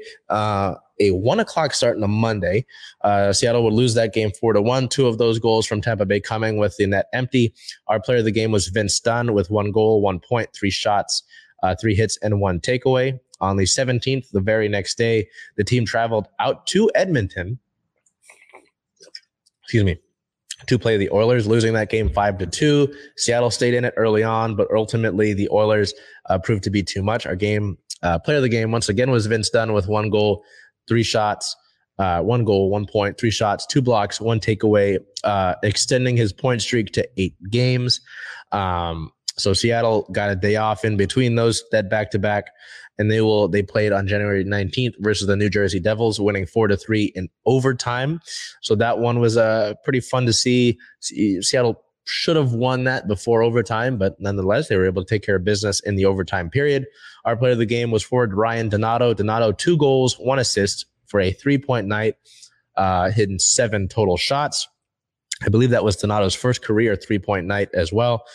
A 0.99 1.11
one 1.11 1.39
o'clock 1.39 1.73
start 1.73 1.97
on 1.97 2.03
a 2.03 2.07
Monday. 2.07 2.65
Uh, 3.01 3.31
Seattle 3.33 3.63
would 3.63 3.73
lose 3.73 3.93
that 3.93 4.13
game 4.13 4.31
four 4.31 4.53
to 4.53 4.61
one. 4.61 4.87
Two 4.87 5.07
of 5.07 5.17
those 5.17 5.39
goals 5.39 5.65
from 5.65 5.81
Tampa 5.81 6.05
Bay 6.05 6.19
coming 6.19 6.57
with 6.57 6.75
the 6.77 6.85
net 6.85 7.07
empty. 7.13 7.53
Our 7.87 7.99
player 7.99 8.19
of 8.19 8.25
the 8.25 8.31
game 8.31 8.51
was 8.51 8.67
Vince 8.67 8.99
Dunn 8.99 9.33
with 9.33 9.49
one 9.49 9.71
goal, 9.71 10.01
one 10.01 10.19
point, 10.19 10.49
three 10.53 10.71
shots, 10.71 11.23
uh, 11.63 11.75
three 11.79 11.95
hits, 11.95 12.17
and 12.21 12.39
one 12.39 12.59
takeaway. 12.59 13.19
On 13.41 13.55
the 13.55 13.63
17th, 13.63 14.29
the 14.31 14.41
very 14.41 14.67
next 14.67 14.97
day, 14.97 15.27
the 15.55 15.63
team 15.63 15.85
traveled 15.85 16.27
out 16.39 16.67
to 16.67 16.91
Edmonton. 16.95 17.57
Excuse 19.63 19.85
me 19.85 19.99
to 20.67 20.77
play 20.77 20.97
the 20.97 21.09
Oilers, 21.11 21.47
losing 21.47 21.73
that 21.73 21.89
game 21.89 22.09
five 22.09 22.37
to 22.37 22.45
two. 22.45 22.93
Seattle 23.17 23.51
stayed 23.51 23.73
in 23.73 23.85
it 23.85 23.93
early 23.97 24.23
on, 24.23 24.55
but 24.55 24.67
ultimately 24.75 25.33
the 25.33 25.49
Oilers 25.51 25.93
uh, 26.29 26.37
proved 26.37 26.63
to 26.63 26.69
be 26.69 26.83
too 26.83 27.01
much. 27.01 27.25
Our 27.25 27.35
game 27.35 27.77
uh, 28.03 28.19
player 28.19 28.37
of 28.37 28.43
the 28.43 28.49
game 28.49 28.71
once 28.71 28.89
again 28.89 29.11
was 29.11 29.25
Vince 29.25 29.49
Dunn 29.49 29.73
with 29.73 29.87
one 29.87 30.09
goal, 30.09 30.43
three 30.89 31.03
shots, 31.03 31.55
uh, 31.99 32.21
one 32.21 32.43
goal, 32.43 32.69
one 32.69 32.85
point, 32.85 33.17
three 33.17 33.31
shots, 33.31 33.65
two 33.65 33.81
blocks, 33.81 34.19
one 34.19 34.39
takeaway, 34.39 34.97
uh, 35.23 35.55
extending 35.63 36.17
his 36.17 36.33
point 36.33 36.61
streak 36.61 36.91
to 36.93 37.07
eight 37.17 37.35
games. 37.49 38.01
Um, 38.51 39.11
so 39.37 39.53
Seattle 39.53 40.09
got 40.11 40.29
a 40.29 40.35
day 40.35 40.57
off 40.57 40.83
in 40.83 40.97
between 40.97 41.35
those 41.35 41.63
that 41.71 41.89
back 41.89 42.11
to 42.11 42.19
back, 42.19 42.51
and 42.97 43.09
they 43.09 43.21
will 43.21 43.47
they 43.47 43.63
played 43.63 43.93
on 43.93 44.07
January 44.07 44.43
19th 44.43 44.95
versus 44.99 45.27
the 45.27 45.37
New 45.37 45.49
Jersey 45.49 45.79
Devils, 45.79 46.19
winning 46.19 46.45
four 46.45 46.67
to 46.67 46.75
three 46.75 47.13
in 47.15 47.29
overtime. 47.45 48.19
So 48.61 48.75
that 48.75 48.99
one 48.99 49.19
was 49.19 49.37
uh, 49.37 49.75
pretty 49.83 50.01
fun 50.01 50.25
to 50.25 50.33
see. 50.33 50.77
Seattle 50.99 51.81
should 52.09 52.35
have 52.35 52.53
won 52.53 52.85
that 52.85 53.07
before 53.07 53.43
overtime, 53.43 53.97
but 53.97 54.19
nonetheless, 54.19 54.67
they 54.67 54.75
were 54.75 54.85
able 54.85 55.03
to 55.03 55.09
take 55.09 55.23
care 55.23 55.35
of 55.35 55.43
business 55.43 55.79
in 55.81 55.95
the 55.95 56.05
overtime 56.05 56.49
period. 56.49 56.87
Our 57.25 57.37
player 57.37 57.51
of 57.51 57.59
the 57.59 57.65
game 57.65 57.91
was 57.91 58.03
forward 58.03 58.33
Ryan 58.33 58.67
Donato. 58.69 59.13
Donato, 59.13 59.51
two 59.51 59.77
goals, 59.77 60.15
one 60.15 60.39
assist 60.39 60.85
for 61.05 61.19
a 61.19 61.31
three 61.31 61.59
point 61.59 61.87
night, 61.87 62.15
uh, 62.75 63.11
hitting 63.11 63.37
seven 63.37 63.87
total 63.87 64.17
shots. 64.17 64.67
I 65.45 65.49
believe 65.49 65.69
that 65.69 65.83
was 65.83 65.95
Donato's 65.95 66.33
first 66.35 66.63
career 66.63 66.95
three 66.95 67.19
point 67.19 67.45
night 67.45 67.69
as 67.73 67.93
well. 67.93 68.25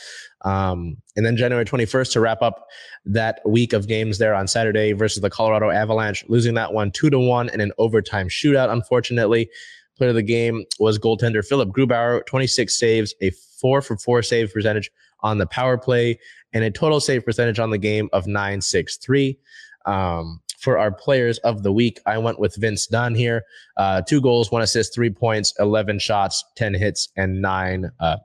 Um, 0.44 0.98
and 1.16 1.24
then 1.24 1.36
January 1.36 1.64
21st 1.64 2.12
to 2.12 2.20
wrap 2.20 2.42
up 2.42 2.66
that 3.06 3.40
week 3.44 3.72
of 3.72 3.88
games 3.88 4.18
there 4.18 4.34
on 4.34 4.46
Saturday 4.46 4.92
versus 4.92 5.20
the 5.20 5.30
Colorado 5.30 5.70
Avalanche, 5.70 6.24
losing 6.28 6.54
that 6.54 6.72
one 6.72 6.92
two 6.92 7.10
to 7.10 7.18
one 7.18 7.48
in 7.48 7.60
an 7.60 7.72
overtime 7.78 8.28
shootout, 8.28 8.70
unfortunately. 8.70 9.50
Player 9.96 10.10
of 10.10 10.16
the 10.16 10.22
game 10.22 10.64
was 10.78 10.98
goaltender 10.98 11.44
Philipp 11.46 11.68
Grubauer, 11.68 12.24
26 12.26 12.74
saves, 12.74 13.14
a 13.20 13.30
four 13.30 13.80
for 13.80 13.96
four 13.96 14.22
save 14.22 14.52
percentage 14.52 14.90
on 15.20 15.38
the 15.38 15.46
power 15.46 15.78
play, 15.78 16.18
and 16.52 16.64
a 16.64 16.70
total 16.70 17.00
save 17.00 17.24
percentage 17.24 17.58
on 17.58 17.70
the 17.70 17.78
game 17.78 18.08
of 18.12 18.26
963. 18.26 19.38
Um, 19.86 20.40
for 20.58 20.78
our 20.78 20.90
players 20.90 21.38
of 21.38 21.62
the 21.62 21.72
week, 21.72 22.00
I 22.06 22.18
went 22.18 22.38
with 22.38 22.56
Vince 22.56 22.86
Dunn 22.86 23.14
here. 23.14 23.44
Uh, 23.76 24.00
two 24.02 24.20
goals, 24.20 24.50
one 24.50 24.62
assist, 24.62 24.94
three 24.94 25.10
points, 25.10 25.52
11 25.58 25.98
shots, 25.98 26.42
10 26.56 26.74
hits, 26.74 27.10
and 27.16 27.40
nine. 27.42 27.90
Uh, 28.00 28.16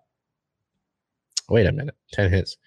wait 1.49 1.67
a 1.67 1.71
minute, 1.71 1.95
10 2.13 2.31
hits. 2.31 2.57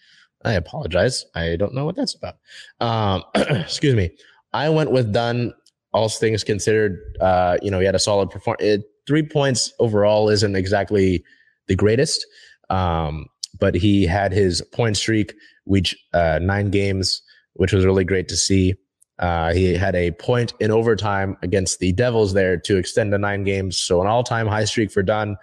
I 0.45 0.55
apologize. 0.55 1.25
I 1.35 1.57
don't 1.57 1.75
know 1.75 1.85
what 1.85 1.97
that's 1.97 2.15
about. 2.15 2.37
Um, 2.81 3.25
excuse 3.35 3.95
me. 3.95 4.11
I 4.53 4.69
went 4.69 4.91
with 4.91 5.13
Dunn. 5.13 5.55
All 5.95 6.09
things 6.09 6.43
considered, 6.43 7.19
uh, 7.21 7.59
you 7.61 7.71
know, 7.71 7.79
he 7.79 7.85
had 7.85 7.95
a 7.95 7.99
solid 7.99 8.31
performance 8.31 8.83
three 9.07 9.23
points 9.23 9.73
overall 9.79 10.29
isn't 10.29 10.57
exactly 10.57 11.25
the 11.69 11.75
greatest, 11.75 12.27
um, 12.71 13.27
but 13.59 13.75
he 13.75 14.07
had 14.07 14.33
his 14.33 14.63
point 14.73 14.97
streak, 14.97 15.35
which 15.65 15.97
uh, 16.13 16.39
nine 16.43 16.71
games, 16.71 17.23
which 17.55 17.73
was 17.73 17.85
really 17.85 18.05
great 18.05 18.29
to 18.29 18.37
see. 18.37 18.75
Uh, 19.19 19.53
he 19.53 19.75
had 19.75 19.95
a 19.95 20.11
point 20.13 20.55
in 20.59 20.71
overtime 20.71 21.37
against 21.43 21.79
the 21.79 21.93
Devils 21.93 22.33
there 22.33 22.57
to 22.57 22.77
extend 22.77 23.13
to 23.13 23.19
nine 23.19 23.45
games. 23.45 23.79
So 23.79 24.01
an 24.01 24.07
all-time 24.07 24.47
high 24.47 24.65
streak 24.65 24.91
for 24.91 25.03
Dunn 25.03 25.37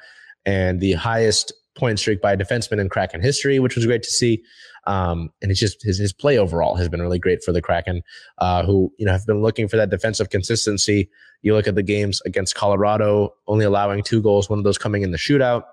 and 0.45 0.79
the 0.79 0.93
highest 0.93 1.53
point 1.79 1.99
streak 1.99 2.21
by 2.21 2.33
a 2.33 2.37
defenseman 2.37 2.79
in 2.79 2.89
Kraken 2.89 3.21
history, 3.21 3.59
which 3.59 3.75
was 3.75 3.85
great 3.85 4.03
to 4.03 4.09
see. 4.09 4.43
Um, 4.85 5.29
and 5.41 5.51
it's 5.51 5.59
just 5.59 5.83
his, 5.83 5.97
his 5.97 6.13
play 6.13 6.37
overall 6.37 6.75
has 6.75 6.89
been 6.89 7.01
really 7.01 7.19
great 7.19 7.43
for 7.43 7.51
the 7.51 7.61
Kraken, 7.61 8.01
uh, 8.37 8.63
who 8.63 8.93
you 8.97 9.05
know 9.05 9.11
have 9.11 9.25
been 9.25 9.41
looking 9.41 9.67
for 9.67 9.77
that 9.77 9.89
defensive 9.89 10.29
consistency. 10.29 11.09
You 11.41 11.53
look 11.53 11.67
at 11.67 11.75
the 11.75 11.83
games 11.83 12.21
against 12.25 12.55
Colorado, 12.55 13.33
only 13.47 13.65
allowing 13.65 14.03
two 14.03 14.21
goals, 14.21 14.49
one 14.49 14.59
of 14.59 14.65
those 14.65 14.77
coming 14.77 15.03
in 15.03 15.11
the 15.11 15.17
shootout. 15.17 15.63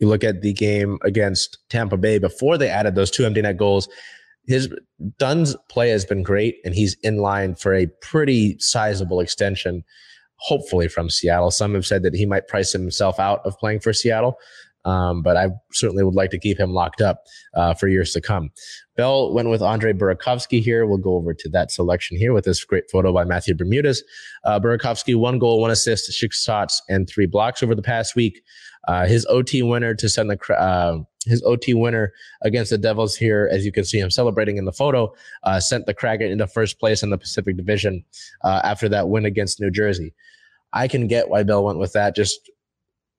You 0.00 0.08
look 0.08 0.24
at 0.24 0.42
the 0.42 0.52
game 0.52 0.98
against 1.02 1.58
Tampa 1.70 1.96
Bay 1.96 2.18
before 2.18 2.58
they 2.58 2.68
added 2.68 2.94
those 2.94 3.10
two 3.10 3.24
empty 3.24 3.42
net 3.42 3.56
goals. 3.56 3.88
His 4.46 4.68
Dunn's 5.18 5.56
play 5.70 5.90
has 5.90 6.04
been 6.04 6.22
great, 6.22 6.56
and 6.64 6.74
he's 6.74 6.94
in 7.02 7.18
line 7.18 7.54
for 7.54 7.74
a 7.74 7.86
pretty 8.02 8.58
sizable 8.58 9.20
extension, 9.20 9.84
hopefully 10.36 10.88
from 10.88 11.08
Seattle. 11.08 11.50
Some 11.50 11.74
have 11.74 11.86
said 11.86 12.02
that 12.02 12.14
he 12.14 12.26
might 12.26 12.48
price 12.48 12.72
himself 12.72 13.18
out 13.18 13.40
of 13.44 13.58
playing 13.58 13.80
for 13.80 13.92
Seattle. 13.92 14.36
Um, 14.84 15.22
but 15.22 15.36
I 15.36 15.48
certainly 15.72 16.04
would 16.04 16.14
like 16.14 16.30
to 16.30 16.38
keep 16.38 16.58
him 16.58 16.72
locked 16.72 17.00
up 17.00 17.24
uh, 17.54 17.74
for 17.74 17.88
years 17.88 18.12
to 18.12 18.20
come. 18.20 18.50
Bell 18.96 19.32
went 19.32 19.48
with 19.48 19.62
Andre 19.62 19.92
Burakovsky 19.92 20.62
here. 20.62 20.86
We'll 20.86 20.98
go 20.98 21.14
over 21.14 21.34
to 21.34 21.48
that 21.50 21.72
selection 21.72 22.16
here 22.16 22.32
with 22.32 22.44
this 22.44 22.62
great 22.64 22.90
photo 22.90 23.12
by 23.12 23.24
Matthew 23.24 23.54
Bermudez. 23.54 24.02
Uh, 24.44 24.60
Burakovsky, 24.60 25.16
one 25.16 25.38
goal, 25.38 25.60
one 25.60 25.70
assist, 25.70 26.12
six 26.12 26.42
shots, 26.42 26.82
and 26.88 27.08
three 27.08 27.26
blocks 27.26 27.62
over 27.62 27.74
the 27.74 27.82
past 27.82 28.14
week. 28.14 28.42
Uh, 28.86 29.06
his 29.06 29.26
OT 29.26 29.62
winner 29.62 29.94
to 29.94 30.08
send 30.08 30.30
the 30.30 30.54
uh, 30.54 30.98
his 31.26 31.42
OT 31.44 31.74
winner 31.74 32.12
against 32.42 32.70
the 32.70 32.78
Devils 32.78 33.16
here, 33.16 33.48
as 33.50 33.64
you 33.64 33.72
can 33.72 33.84
see 33.84 33.98
him 33.98 34.10
celebrating 34.10 34.58
in 34.58 34.66
the 34.66 34.72
photo, 34.72 35.12
uh, 35.44 35.58
sent 35.58 35.86
the 35.86 35.94
Kraken 35.94 36.30
into 36.30 36.46
first 36.46 36.78
place 36.78 37.02
in 37.02 37.08
the 37.10 37.18
Pacific 37.18 37.56
Division 37.56 38.04
uh, 38.42 38.60
after 38.62 38.88
that 38.90 39.08
win 39.08 39.24
against 39.24 39.60
New 39.60 39.70
Jersey. 39.70 40.12
I 40.74 40.88
can 40.88 41.06
get 41.06 41.28
why 41.28 41.42
Bell 41.44 41.64
went 41.64 41.78
with 41.78 41.92
that. 41.92 42.14
Just 42.16 42.50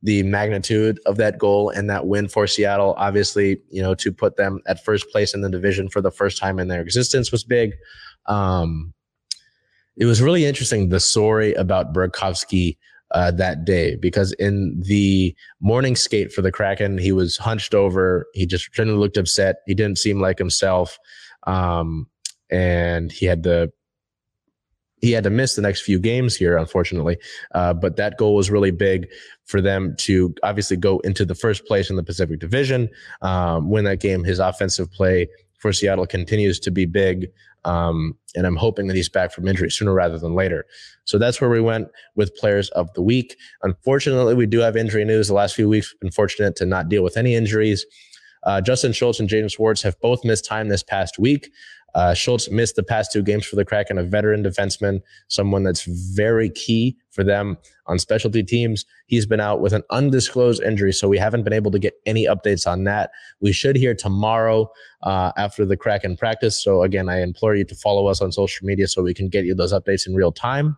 the 0.06 0.22
magnitude 0.22 1.00
of 1.08 1.18
that 1.18 1.40
goal 1.40 1.72
and 1.72 1.90
that 1.90 2.06
win 2.06 2.28
for 2.28 2.46
Seattle, 2.46 2.94
obviously, 2.98 3.60
you 3.72 3.82
know, 3.82 3.96
to 3.96 4.12
put 4.12 4.38
them 4.38 4.62
at 4.68 4.86
first 4.86 5.10
place 5.10 5.34
in 5.34 5.42
the 5.42 5.50
division 5.50 5.90
for 5.90 6.00
the 6.00 6.12
first 6.12 6.38
time 6.38 6.60
in 6.60 6.68
their 6.68 6.80
existence 6.80 7.32
was 7.32 7.44
big. 7.44 7.74
Um, 8.28 8.94
it 9.98 10.06
was 10.06 10.22
really 10.22 10.46
interesting 10.46 10.90
the 10.90 11.00
story 11.00 11.54
about 11.56 11.92
Burakovsky 11.92 12.78
uh, 13.12 13.32
that 13.32 13.66
day 13.66 13.96
because 13.96 14.32
in 14.34 14.80
the 14.86 15.36
morning 15.60 15.96
skate 15.96 16.32
for 16.32 16.44
the 16.44 16.52
Kraken, 16.52 17.00
he 17.00 17.12
was 17.12 17.38
hunched 17.38 17.74
over. 17.74 18.28
He 18.36 18.46
just 18.46 18.72
generally 18.74 19.00
looked 19.00 19.18
upset. 19.18 19.58
He 19.66 19.74
didn't 19.74 19.98
seem 19.98 20.22
like 20.22 20.38
himself. 20.38 21.00
Um, 21.48 22.08
and 22.52 23.12
he 23.12 23.26
had 23.26 23.42
to 23.44 23.72
he 25.06 25.12
had 25.12 25.24
to 25.24 25.30
miss 25.30 25.56
the 25.56 25.62
next 25.62 25.82
few 25.82 26.00
games 26.00 26.36
here, 26.36 26.58
unfortunately. 26.58 27.18
Uh, 27.54 27.76
but 27.76 27.96
that 27.96 28.18
goal 28.18 28.34
was 28.34 28.50
really 28.50 28.72
big 28.72 29.08
for 29.44 29.62
them 29.62 29.96
to 30.00 30.34
obviously 30.42 30.76
go 30.76 30.98
into 31.02 31.24
the 31.24 31.36
first 31.36 31.64
place 31.68 31.92
in 31.92 31.96
the 31.96 32.02
Pacific 32.02 32.40
Division, 32.40 32.90
um, 33.22 33.70
win 33.70 33.86
that 33.86 34.00
game. 34.00 34.24
His 34.24 34.40
offensive 34.40 34.92
play 34.92 35.28
for 35.60 35.72
Seattle 35.72 36.08
continues 36.08 36.60
to 36.62 36.72
be 36.72 36.86
big. 36.86 37.28
Um, 37.66 38.18
and 38.36 38.48
I'm 38.48 38.56
hoping 38.56 38.88
that 38.88 38.96
he's 38.96 39.10
back 39.10 39.32
from 39.32 39.48
injury 39.48 39.70
sooner 39.70 39.94
rather 39.94 40.18
than 40.18 40.34
later. 40.34 40.66
So 41.04 41.20
that's 41.20 41.40
where 41.40 41.52
we 41.52 41.62
went 41.62 41.88
with 42.16 42.36
players 42.36 42.70
of 42.72 42.92
the 42.94 43.04
week. 43.04 43.38
Unfortunately, 43.62 44.34
we 44.34 44.48
do 44.48 44.60
have 44.60 44.76
injury 44.76 45.06
news. 45.06 45.28
The 45.28 45.36
last 45.36 45.54
few 45.54 45.70
weeks, 45.70 45.94
we've 45.94 46.00
been 46.00 46.12
fortunate 46.12 46.56
to 46.56 46.66
not 46.66 46.90
deal 46.90 47.04
with 47.04 47.16
any 47.16 47.36
injuries. 47.36 47.86
Uh, 48.44 48.62
Justin 48.62 48.92
Schultz 48.92 49.20
and 49.20 49.30
James 49.30 49.54
Schwartz 49.54 49.82
have 49.82 50.00
both 50.00 50.24
missed 50.24 50.46
time 50.46 50.70
this 50.70 50.84
past 50.84 51.20
week. 51.20 51.52
Uh, 51.96 52.14
Schultz 52.14 52.52
missed 52.52 52.76
the 52.76 52.84
past 52.84 53.12
two 53.12 53.24
games 53.24 53.46
for 53.46 53.56
the 53.56 53.66
Kraken, 53.66 53.98
a 53.98 54.04
veteran 54.04 54.44
defenseman, 54.44 55.02
someone 55.30 55.64
that's 55.64 55.86
very 55.86 56.50
key 56.50 56.98
for 57.10 57.24
them 57.24 57.58
on 57.88 57.98
specialty 57.98 58.44
teams. 58.44 58.86
He's 59.08 59.26
been 59.26 59.40
out 59.40 59.62
with 59.62 59.72
an 59.72 59.84
undisclosed 59.90 60.62
injury, 60.62 60.92
so 60.92 61.08
we 61.08 61.18
haven't 61.18 61.44
been 61.44 61.54
able 61.54 61.72
to 61.72 61.80
get 61.80 61.94
any 62.06 62.26
updates 62.26 62.68
on 62.68 62.84
that. 62.84 63.12
We 63.40 63.54
should 63.54 63.78
hear 63.78 63.96
tomorrow 63.96 64.70
uh, 65.04 65.32
after 65.38 65.66
the 65.66 65.78
Kraken 65.78 66.18
practice. 66.18 66.62
So 66.62 66.84
again, 66.84 67.08
I 67.08 67.22
implore 67.22 67.56
you 67.56 67.64
to 67.64 67.76
follow 67.76 68.08
us 68.08 68.22
on 68.22 68.32
social 68.34 68.66
media 68.68 68.88
so 68.88 69.02
we 69.02 69.14
can 69.14 69.30
get 69.30 69.46
you 69.46 69.56
those 69.56 69.74
updates 69.74 70.06
in 70.06 70.16
real 70.16 70.34
time. 70.34 70.78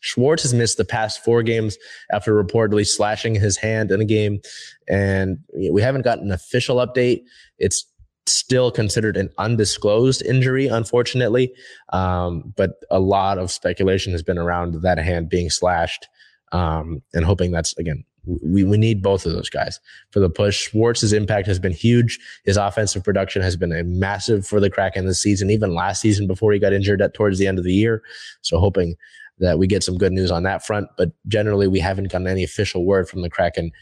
Schwartz 0.00 0.42
has 0.42 0.54
missed 0.54 0.76
the 0.76 0.84
past 0.84 1.24
four 1.24 1.42
games 1.42 1.76
after 2.12 2.32
reportedly 2.32 2.86
slashing 2.86 3.34
his 3.34 3.56
hand 3.56 3.90
in 3.90 4.00
a 4.00 4.04
game, 4.04 4.40
and 4.88 5.38
we 5.56 5.82
haven't 5.82 6.02
gotten 6.02 6.26
an 6.26 6.32
official 6.32 6.76
update. 6.76 7.22
It's 7.58 7.84
still 8.26 8.70
considered 8.70 9.16
an 9.16 9.30
undisclosed 9.38 10.22
injury, 10.22 10.66
unfortunately. 10.66 11.52
Um, 11.92 12.52
but 12.56 12.72
a 12.90 13.00
lot 13.00 13.38
of 13.38 13.50
speculation 13.50 14.12
has 14.12 14.22
been 14.22 14.38
around 14.38 14.82
that 14.82 14.98
hand 14.98 15.28
being 15.28 15.50
slashed 15.50 16.06
um, 16.52 17.02
and 17.14 17.24
hoping 17.24 17.50
that's, 17.50 17.76
again, 17.78 18.04
we, 18.24 18.62
we 18.62 18.78
need 18.78 19.02
both 19.02 19.26
of 19.26 19.32
those 19.32 19.50
guys 19.50 19.80
for 20.10 20.20
the 20.20 20.30
push. 20.30 20.68
Schwartz's 20.68 21.12
impact 21.12 21.46
has 21.48 21.58
been 21.58 21.72
huge. 21.72 22.20
His 22.44 22.56
offensive 22.56 23.02
production 23.02 23.42
has 23.42 23.56
been 23.56 23.72
a 23.72 23.82
massive 23.82 24.46
for 24.46 24.60
the 24.60 24.70
Kraken 24.70 25.06
this 25.06 25.20
season, 25.20 25.50
even 25.50 25.74
last 25.74 26.00
season 26.00 26.28
before 26.28 26.52
he 26.52 26.60
got 26.60 26.72
injured 26.72 27.02
at 27.02 27.14
towards 27.14 27.38
the 27.38 27.48
end 27.48 27.58
of 27.58 27.64
the 27.64 27.72
year. 27.72 28.02
So 28.42 28.60
hoping 28.60 28.94
that 29.38 29.58
we 29.58 29.66
get 29.66 29.82
some 29.82 29.98
good 29.98 30.12
news 30.12 30.30
on 30.30 30.44
that 30.44 30.64
front. 30.64 30.88
But 30.96 31.10
generally, 31.26 31.66
we 31.66 31.80
haven't 31.80 32.12
gotten 32.12 32.28
any 32.28 32.44
official 32.44 32.84
word 32.84 33.08
from 33.08 33.22
the 33.22 33.30
Kraken 33.30 33.72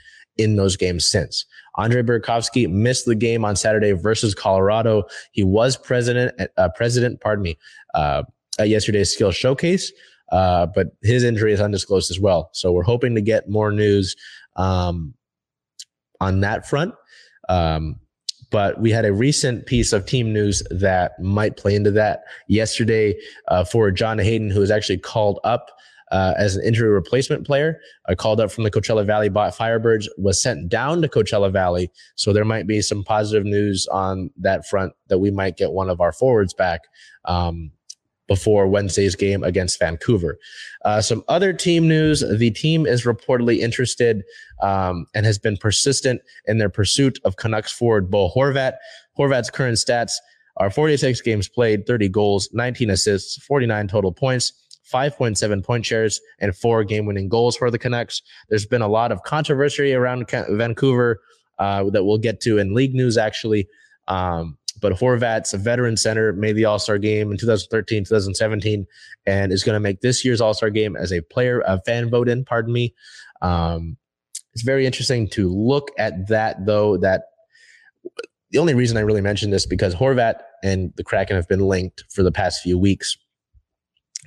in 0.40 0.56
those 0.56 0.76
games 0.76 1.06
since. 1.06 1.44
Andre 1.76 2.02
Burakovsky 2.02 2.68
missed 2.68 3.06
the 3.06 3.14
game 3.14 3.44
on 3.44 3.56
Saturday 3.56 3.92
versus 3.92 4.34
Colorado. 4.34 5.04
He 5.32 5.44
was 5.44 5.76
president, 5.76 6.40
uh, 6.56 6.68
president, 6.74 7.20
pardon 7.20 7.42
me, 7.42 7.58
uh, 7.94 8.24
at 8.58 8.68
yesterday's 8.68 9.12
skill 9.12 9.30
showcase, 9.30 9.92
uh, 10.32 10.66
but 10.66 10.88
his 11.02 11.22
injury 11.22 11.52
is 11.52 11.60
undisclosed 11.60 12.10
as 12.10 12.18
well. 12.18 12.50
So 12.52 12.72
we're 12.72 12.82
hoping 12.82 13.14
to 13.14 13.20
get 13.20 13.48
more 13.48 13.70
news 13.70 14.16
um, 14.56 15.14
on 16.20 16.40
that 16.40 16.68
front. 16.68 16.94
Um, 17.48 18.00
but 18.50 18.80
we 18.80 18.90
had 18.90 19.04
a 19.04 19.12
recent 19.12 19.66
piece 19.66 19.92
of 19.92 20.06
team 20.06 20.32
news 20.32 20.62
that 20.70 21.12
might 21.20 21.56
play 21.56 21.74
into 21.74 21.92
that 21.92 22.24
yesterday 22.48 23.16
uh, 23.46 23.64
for 23.64 23.90
John 23.92 24.18
Hayden, 24.18 24.50
who 24.50 24.60
was 24.60 24.72
actually 24.72 24.98
called 24.98 25.38
up 25.44 25.70
uh, 26.10 26.34
as 26.36 26.56
an 26.56 26.64
injury 26.64 26.90
replacement 26.90 27.46
player. 27.46 27.80
I 28.08 28.14
called 28.14 28.40
up 28.40 28.50
from 28.50 28.64
the 28.64 28.70
Coachella 28.70 29.06
Valley 29.06 29.30
Firebirds, 29.30 30.06
was 30.18 30.42
sent 30.42 30.68
down 30.68 31.02
to 31.02 31.08
Coachella 31.08 31.52
Valley. 31.52 31.90
So 32.16 32.32
there 32.32 32.44
might 32.44 32.66
be 32.66 32.82
some 32.82 33.04
positive 33.04 33.44
news 33.44 33.86
on 33.88 34.30
that 34.38 34.66
front 34.66 34.92
that 35.08 35.18
we 35.18 35.30
might 35.30 35.56
get 35.56 35.72
one 35.72 35.90
of 35.90 36.00
our 36.00 36.12
forwards 36.12 36.54
back. 36.54 36.80
Um, 37.24 37.72
before 38.30 38.68
Wednesday's 38.68 39.16
game 39.16 39.42
against 39.42 39.80
Vancouver. 39.80 40.38
Uh, 40.84 41.00
some 41.00 41.24
other 41.26 41.52
team 41.52 41.88
news 41.88 42.22
the 42.38 42.52
team 42.52 42.86
is 42.86 43.04
reportedly 43.04 43.58
interested 43.58 44.22
um, 44.62 45.04
and 45.16 45.26
has 45.26 45.36
been 45.36 45.56
persistent 45.56 46.22
in 46.46 46.58
their 46.58 46.68
pursuit 46.68 47.18
of 47.24 47.34
Canucks 47.34 47.72
forward 47.72 48.08
Bo 48.08 48.30
Horvat. 48.30 48.74
Horvat's 49.18 49.50
current 49.50 49.78
stats 49.78 50.12
are 50.58 50.70
46 50.70 51.20
games 51.22 51.48
played, 51.48 51.86
30 51.88 52.08
goals, 52.08 52.48
19 52.52 52.90
assists, 52.90 53.42
49 53.44 53.88
total 53.88 54.12
points. 54.12 54.52
5.7 54.92 55.64
point 55.64 55.86
shares, 55.86 56.20
and 56.38 56.56
four 56.56 56.84
game 56.84 57.06
winning 57.06 57.28
goals 57.28 57.56
for 57.56 57.70
the 57.70 57.78
Canucks. 57.78 58.22
There's 58.48 58.66
been 58.66 58.82
a 58.82 58.88
lot 58.88 59.12
of 59.12 59.22
controversy 59.22 59.94
around 59.94 60.30
Vancouver 60.30 61.20
uh, 61.58 61.90
that 61.90 62.04
we'll 62.04 62.18
get 62.18 62.40
to 62.42 62.58
in 62.58 62.74
league 62.74 62.94
news, 62.94 63.16
actually. 63.16 63.68
Um, 64.08 64.56
but 64.80 64.92
Horvat's 64.92 65.52
a 65.52 65.58
veteran 65.58 65.96
center, 65.96 66.32
made 66.32 66.54
the 66.54 66.64
All 66.64 66.78
Star 66.78 66.98
game 66.98 67.30
in 67.30 67.36
2013, 67.36 68.04
2017, 68.04 68.86
and 69.26 69.52
is 69.52 69.62
going 69.62 69.74
to 69.74 69.80
make 69.80 70.00
this 70.00 70.24
year's 70.24 70.40
All 70.40 70.54
Star 70.54 70.70
game 70.70 70.96
as 70.96 71.12
a 71.12 71.20
player, 71.20 71.62
a 71.66 71.80
fan 71.82 72.10
vote 72.10 72.28
in, 72.28 72.44
pardon 72.44 72.72
me. 72.72 72.94
Um, 73.42 73.96
it's 74.52 74.62
very 74.62 74.86
interesting 74.86 75.28
to 75.30 75.48
look 75.48 75.90
at 75.98 76.28
that, 76.28 76.66
though. 76.66 76.96
That 76.96 77.22
the 78.50 78.58
only 78.58 78.74
reason 78.74 78.96
I 78.96 79.02
really 79.02 79.20
mentioned 79.20 79.52
this 79.52 79.66
because 79.66 79.94
Horvat 79.94 80.36
and 80.64 80.92
the 80.96 81.04
Kraken 81.04 81.36
have 81.36 81.48
been 81.48 81.60
linked 81.60 82.04
for 82.10 82.22
the 82.22 82.32
past 82.32 82.62
few 82.62 82.78
weeks 82.78 83.16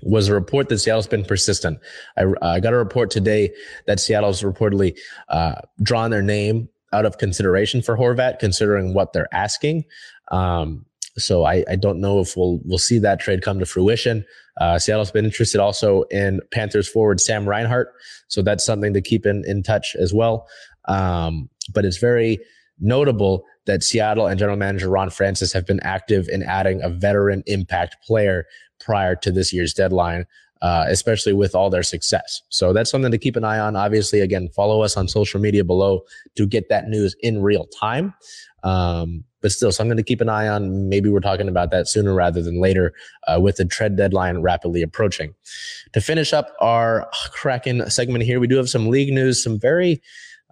was 0.05 0.27
a 0.27 0.33
report 0.33 0.69
that 0.69 0.79
Seattle's 0.79 1.07
been 1.07 1.25
persistent. 1.25 1.79
I, 2.17 2.25
I 2.41 2.59
got 2.59 2.73
a 2.73 2.77
report 2.77 3.11
today 3.11 3.51
that 3.87 3.99
Seattle's 3.99 4.41
reportedly 4.41 4.97
uh, 5.29 5.55
drawn 5.81 6.11
their 6.11 6.21
name 6.21 6.69
out 6.91 7.05
of 7.05 7.17
consideration 7.17 7.81
for 7.81 7.97
Horvat, 7.97 8.39
considering 8.39 8.93
what 8.93 9.13
they're 9.13 9.33
asking. 9.33 9.85
Um, 10.31 10.85
so 11.17 11.43
I, 11.43 11.63
I, 11.69 11.75
don't 11.75 11.99
know 11.99 12.19
if 12.19 12.35
we'll 12.35 12.59
we'll 12.65 12.79
see 12.79 12.97
that 12.99 13.19
trade 13.19 13.41
come 13.41 13.59
to 13.59 13.65
fruition. 13.65 14.25
Uh, 14.59 14.79
Seattle's 14.79 15.11
been 15.11 15.25
interested 15.25 15.59
also 15.59 16.03
in 16.03 16.39
Panthers 16.51 16.87
forward 16.87 17.19
Sam 17.19 17.47
Reinhart, 17.47 17.93
so 18.27 18.41
that's 18.41 18.65
something 18.65 18.93
to 18.93 19.01
keep 19.01 19.25
in 19.25 19.43
in 19.45 19.63
touch 19.63 19.95
as 19.95 20.13
well. 20.13 20.47
Um, 20.85 21.49
but 21.73 21.85
it's 21.85 21.97
very 21.97 22.39
notable 22.79 23.45
that 23.65 23.83
Seattle 23.83 24.27
and 24.27 24.37
general 24.37 24.57
manager 24.57 24.89
Ron 24.89 25.09
Francis 25.09 25.53
have 25.53 25.65
been 25.65 25.79
active 25.81 26.27
in 26.27 26.43
adding 26.43 26.81
a 26.81 26.89
veteran 26.89 27.43
impact 27.45 27.97
player 28.05 28.45
prior 28.79 29.15
to 29.15 29.31
this 29.31 29.53
year's 29.53 29.73
deadline, 29.73 30.25
uh, 30.61 30.85
especially 30.87 31.33
with 31.33 31.55
all 31.55 31.69
their 31.69 31.83
success. 31.83 32.41
So 32.49 32.73
that's 32.73 32.89
something 32.89 33.11
to 33.11 33.17
keep 33.17 33.35
an 33.35 33.43
eye 33.43 33.59
on. 33.59 33.75
Obviously, 33.75 34.19
again, 34.19 34.49
follow 34.49 34.81
us 34.81 34.97
on 34.97 35.07
social 35.07 35.39
media 35.39 35.63
below 35.63 36.01
to 36.35 36.45
get 36.45 36.69
that 36.69 36.89
news 36.89 37.15
in 37.21 37.41
real 37.41 37.65
time. 37.67 38.13
Um, 38.63 39.25
but 39.41 39.51
still 39.51 39.73
something 39.73 39.97
to 39.97 40.03
keep 40.03 40.21
an 40.21 40.29
eye 40.29 40.47
on. 40.47 40.87
Maybe 40.87 41.09
we're 41.09 41.19
talking 41.19 41.49
about 41.49 41.69
that 41.71 41.89
sooner 41.89 42.13
rather 42.13 42.41
than 42.41 42.61
later 42.61 42.93
uh, 43.27 43.39
with 43.41 43.57
the 43.57 43.65
trade 43.65 43.97
deadline 43.97 44.37
rapidly 44.37 44.81
approaching. 44.81 45.35
To 45.91 45.99
finish 45.99 46.31
up 46.31 46.53
our 46.61 47.09
Kraken 47.33 47.89
segment 47.89 48.23
here, 48.23 48.39
we 48.39 48.47
do 48.47 48.55
have 48.55 48.69
some 48.69 48.87
league 48.87 49.13
news, 49.13 49.43
some 49.43 49.59
very 49.59 50.01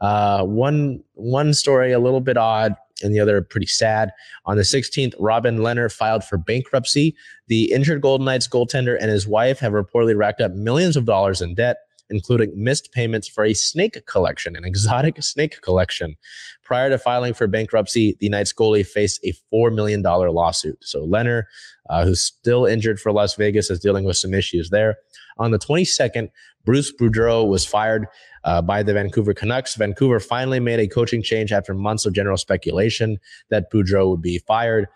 uh, 0.01 0.43
one 0.43 1.03
one 1.13 1.53
story 1.53 1.91
a 1.91 1.99
little 1.99 2.21
bit 2.21 2.37
odd 2.37 2.75
and 3.03 3.13
the 3.13 3.19
other 3.19 3.41
pretty 3.41 3.67
sad. 3.67 4.11
On 4.45 4.57
the 4.57 4.63
16th, 4.63 5.13
Robin 5.19 5.57
Lehner 5.57 5.91
filed 5.91 6.23
for 6.23 6.37
bankruptcy. 6.37 7.15
The 7.47 7.71
injured 7.71 8.01
Golden 8.01 8.25
Knights 8.25 8.47
goaltender 8.47 8.97
and 8.99 9.09
his 9.09 9.27
wife 9.27 9.59
have 9.59 9.73
reportedly 9.73 10.15
racked 10.15 10.41
up 10.41 10.53
millions 10.53 10.95
of 10.95 11.05
dollars 11.05 11.41
in 11.41 11.55
debt, 11.55 11.77
including 12.11 12.51
missed 12.55 12.91
payments 12.91 13.27
for 13.27 13.43
a 13.43 13.53
snake 13.53 14.05
collection, 14.05 14.55
an 14.55 14.65
exotic 14.65 15.21
snake 15.23 15.61
collection. 15.61 16.15
Prior 16.63 16.89
to 16.89 16.97
filing 16.97 17.33
for 17.33 17.47
bankruptcy, 17.47 18.17
the 18.19 18.29
Knights 18.29 18.53
goalie 18.53 18.85
faced 18.85 19.19
a 19.23 19.33
$4 19.53 19.73
million 19.73 20.01
lawsuit. 20.01 20.77
So 20.81 21.07
Lehner, 21.07 21.43
uh, 21.89 22.05
who's 22.05 22.21
still 22.21 22.65
injured 22.65 22.99
for 22.99 23.11
Las 23.11 23.35
Vegas, 23.35 23.69
is 23.69 23.79
dealing 23.79 24.03
with 24.03 24.17
some 24.17 24.33
issues 24.33 24.69
there. 24.69 24.97
On 25.37 25.51
the 25.51 25.59
22nd, 25.59 26.29
Bruce 26.63 26.93
Boudreau 26.93 27.47
was 27.47 27.65
fired 27.65 28.05
uh, 28.43 28.61
by 28.61 28.83
the 28.83 28.93
Vancouver 28.93 29.33
Canucks. 29.33 29.75
Vancouver 29.75 30.19
finally 30.19 30.59
made 30.59 30.79
a 30.79 30.87
coaching 30.87 31.23
change 31.23 31.51
after 31.51 31.73
months 31.73 32.05
of 32.05 32.13
general 32.13 32.37
speculation 32.37 33.17
that 33.49 33.71
Boudreau 33.71 34.09
would 34.11 34.21
be 34.21 34.37
fired, 34.39 34.87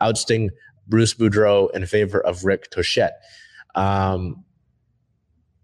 ousting 0.00 0.50
Bruce 0.88 1.14
Boudreau 1.14 1.70
in 1.74 1.86
favor 1.86 2.20
of 2.20 2.44
Rick 2.44 2.70
Tocchet. 2.70 3.12
Um, 3.74 4.44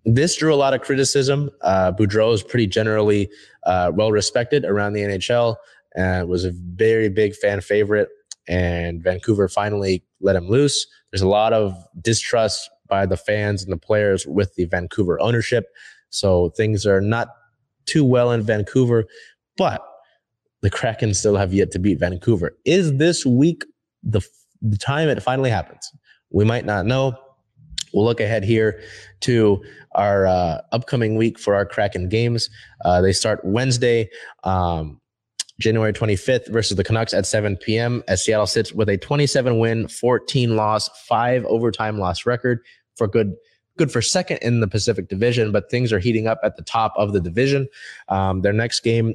this 0.04 0.36
drew 0.36 0.52
a 0.52 0.56
lot 0.56 0.74
of 0.74 0.80
criticism. 0.82 1.50
Uh, 1.62 1.92
Boudreau 1.92 2.32
is 2.32 2.42
pretty 2.42 2.66
generally 2.66 3.28
uh, 3.64 3.92
well 3.94 4.12
respected 4.12 4.64
around 4.64 4.92
the 4.92 5.02
NHL 5.02 5.56
and 5.94 6.28
was 6.28 6.44
a 6.44 6.52
very 6.52 7.08
big 7.08 7.34
fan 7.34 7.60
favorite. 7.60 8.08
And 8.48 9.02
Vancouver 9.02 9.48
finally 9.48 10.04
let 10.20 10.36
him 10.36 10.48
loose. 10.48 10.86
There's 11.10 11.22
a 11.22 11.28
lot 11.28 11.52
of 11.52 11.74
distrust 12.00 12.70
by 12.88 13.04
the 13.04 13.16
fans 13.16 13.62
and 13.62 13.72
the 13.72 13.78
players 13.78 14.26
with 14.26 14.54
the 14.54 14.64
Vancouver 14.64 15.20
ownership. 15.20 15.66
So 16.10 16.50
things 16.50 16.86
are 16.86 17.00
not 17.00 17.28
too 17.84 18.04
well 18.04 18.32
in 18.32 18.42
Vancouver, 18.42 19.04
but 19.56 19.84
the 20.62 20.70
Kraken 20.70 21.14
still 21.14 21.36
have 21.36 21.52
yet 21.52 21.70
to 21.72 21.78
beat 21.78 21.98
Vancouver. 21.98 22.56
Is 22.64 22.96
this 22.96 23.26
week 23.26 23.64
the, 24.02 24.22
the 24.62 24.78
time 24.78 25.08
it 25.08 25.22
finally 25.22 25.50
happens? 25.50 25.90
We 26.30 26.44
might 26.44 26.64
not 26.64 26.86
know. 26.86 27.16
We'll 27.92 28.04
look 28.04 28.20
ahead 28.20 28.44
here 28.44 28.80
to 29.20 29.62
our 29.92 30.26
uh, 30.26 30.60
upcoming 30.72 31.16
week 31.16 31.38
for 31.38 31.54
our 31.54 31.66
Kraken 31.66 32.08
games. 32.08 32.50
Uh, 32.84 33.00
they 33.00 33.12
start 33.12 33.40
Wednesday, 33.44 34.08
um, 34.44 35.00
January 35.60 35.92
25th 35.92 36.48
versus 36.50 36.76
the 36.76 36.84
Canucks 36.84 37.12
at 37.12 37.26
7 37.26 37.56
p.m. 37.56 38.04
as 38.06 38.24
Seattle 38.24 38.46
sits 38.46 38.72
with 38.72 38.88
a 38.88 38.96
27 38.96 39.58
win, 39.58 39.88
14 39.88 40.56
loss, 40.56 40.88
five 41.06 41.44
overtime 41.46 41.98
loss 41.98 42.26
record 42.26 42.60
for 42.96 43.08
good 43.08 43.34
good 43.78 43.90
for 43.92 44.02
second 44.02 44.38
in 44.38 44.60
the 44.60 44.66
Pacific 44.66 45.08
Division, 45.08 45.52
but 45.52 45.70
things 45.70 45.92
are 45.92 46.00
heating 46.00 46.26
up 46.26 46.40
at 46.42 46.56
the 46.56 46.62
top 46.62 46.92
of 46.96 47.12
the 47.12 47.20
division. 47.20 47.68
Um, 48.08 48.42
their 48.42 48.52
next 48.52 48.80
game 48.80 49.14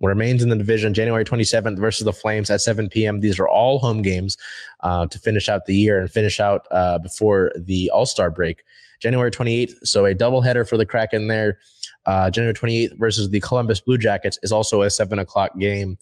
remains 0.00 0.42
in 0.42 0.48
the 0.48 0.56
division 0.56 0.94
January 0.94 1.24
27th 1.24 1.78
versus 1.78 2.04
the 2.04 2.12
Flames 2.12 2.50
at 2.50 2.60
7 2.60 2.88
p.m. 2.88 3.20
These 3.20 3.38
are 3.38 3.48
all 3.48 3.78
home 3.78 4.02
games 4.02 4.36
uh, 4.80 5.06
to 5.06 5.18
finish 5.18 5.48
out 5.48 5.66
the 5.66 5.74
year 5.74 6.00
and 6.00 6.10
finish 6.10 6.40
out 6.40 6.66
uh, 6.70 6.98
before 6.98 7.52
the 7.56 7.90
All 7.90 8.06
Star 8.06 8.30
break. 8.30 8.62
January 9.00 9.30
28th, 9.30 9.74
so 9.86 10.06
a 10.06 10.14
doubleheader 10.14 10.66
for 10.66 10.76
the 10.76 10.86
Kraken 10.86 11.28
there. 11.28 11.58
Uh, 12.06 12.30
January 12.30 12.54
28th 12.54 12.98
versus 12.98 13.28
the 13.28 13.40
Columbus 13.40 13.80
Blue 13.80 13.98
Jackets 13.98 14.38
is 14.42 14.52
also 14.52 14.82
a 14.82 14.90
7 14.90 15.18
o'clock 15.18 15.56
game. 15.58 15.98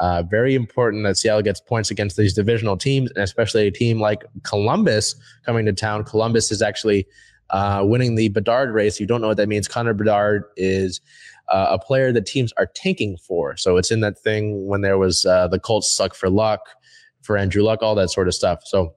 Uh, 0.00 0.22
very 0.22 0.54
important 0.54 1.04
that 1.04 1.16
Seattle 1.16 1.42
gets 1.42 1.60
points 1.60 1.90
against 1.90 2.16
these 2.16 2.34
divisional 2.34 2.76
teams, 2.76 3.10
and 3.10 3.22
especially 3.22 3.66
a 3.66 3.70
team 3.70 4.00
like 4.00 4.24
Columbus 4.42 5.14
coming 5.44 5.66
to 5.66 5.72
town. 5.72 6.02
Columbus 6.04 6.50
is 6.50 6.62
actually 6.62 7.06
uh, 7.50 7.82
winning 7.84 8.14
the 8.14 8.28
Bedard 8.30 8.70
race. 8.70 8.98
You 8.98 9.06
don't 9.06 9.20
know 9.20 9.28
what 9.28 9.36
that 9.36 9.48
means. 9.48 9.68
Connor 9.68 9.92
Bedard 9.92 10.44
is 10.56 11.00
uh, 11.48 11.68
a 11.70 11.78
player 11.78 12.12
that 12.12 12.26
teams 12.26 12.52
are 12.56 12.66
tanking 12.66 13.16
for. 13.16 13.56
So 13.56 13.76
it's 13.76 13.90
in 13.90 14.00
that 14.00 14.18
thing 14.18 14.66
when 14.66 14.80
there 14.80 14.98
was 14.98 15.24
uh, 15.26 15.48
the 15.48 15.58
Colts 15.58 15.90
suck 15.90 16.14
for 16.14 16.30
luck, 16.30 16.60
for 17.22 17.36
Andrew 17.36 17.62
Luck, 17.62 17.82
all 17.82 17.94
that 17.94 18.10
sort 18.10 18.28
of 18.28 18.34
stuff. 18.34 18.60
So 18.64 18.94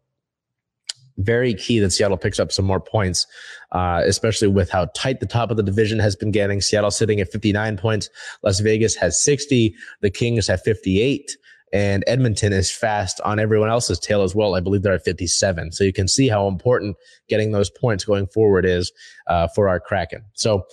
very 1.17 1.53
key 1.53 1.79
that 1.79 1.91
Seattle 1.91 2.17
picks 2.17 2.39
up 2.39 2.51
some 2.51 2.65
more 2.65 2.79
points, 2.79 3.25
uh, 3.71 4.01
especially 4.05 4.49
with 4.49 4.69
how 4.69 4.85
tight 4.95 5.21
the 5.21 5.25
top 5.25 5.49
of 5.49 5.57
the 5.57 5.63
division 5.63 5.99
has 5.99 6.15
been 6.15 6.31
getting. 6.31 6.59
Seattle 6.59 6.91
sitting 6.91 7.21
at 7.21 7.31
59 7.31 7.77
points. 7.77 8.09
Las 8.43 8.59
Vegas 8.59 8.95
has 8.95 9.21
60. 9.21 9.73
The 10.01 10.09
Kings 10.09 10.47
have 10.47 10.61
58 10.61 11.37
and 11.73 12.05
Edmonton 12.07 12.53
is 12.53 12.71
fast 12.71 13.19
on 13.25 13.39
everyone 13.39 13.69
else's 13.69 13.99
tail 13.99 14.21
as 14.21 14.33
well. 14.35 14.55
I 14.55 14.61
believe 14.61 14.81
they're 14.81 14.93
at 14.93 15.03
57. 15.03 15.73
So 15.73 15.83
you 15.83 15.91
can 15.91 16.07
see 16.07 16.29
how 16.29 16.47
important 16.47 16.95
getting 17.27 17.51
those 17.51 17.69
points 17.69 18.05
going 18.05 18.27
forward 18.27 18.65
is 18.65 18.91
uh, 19.27 19.49
for 19.49 19.67
our 19.67 19.79
Kraken. 19.79 20.23
So 20.35 20.65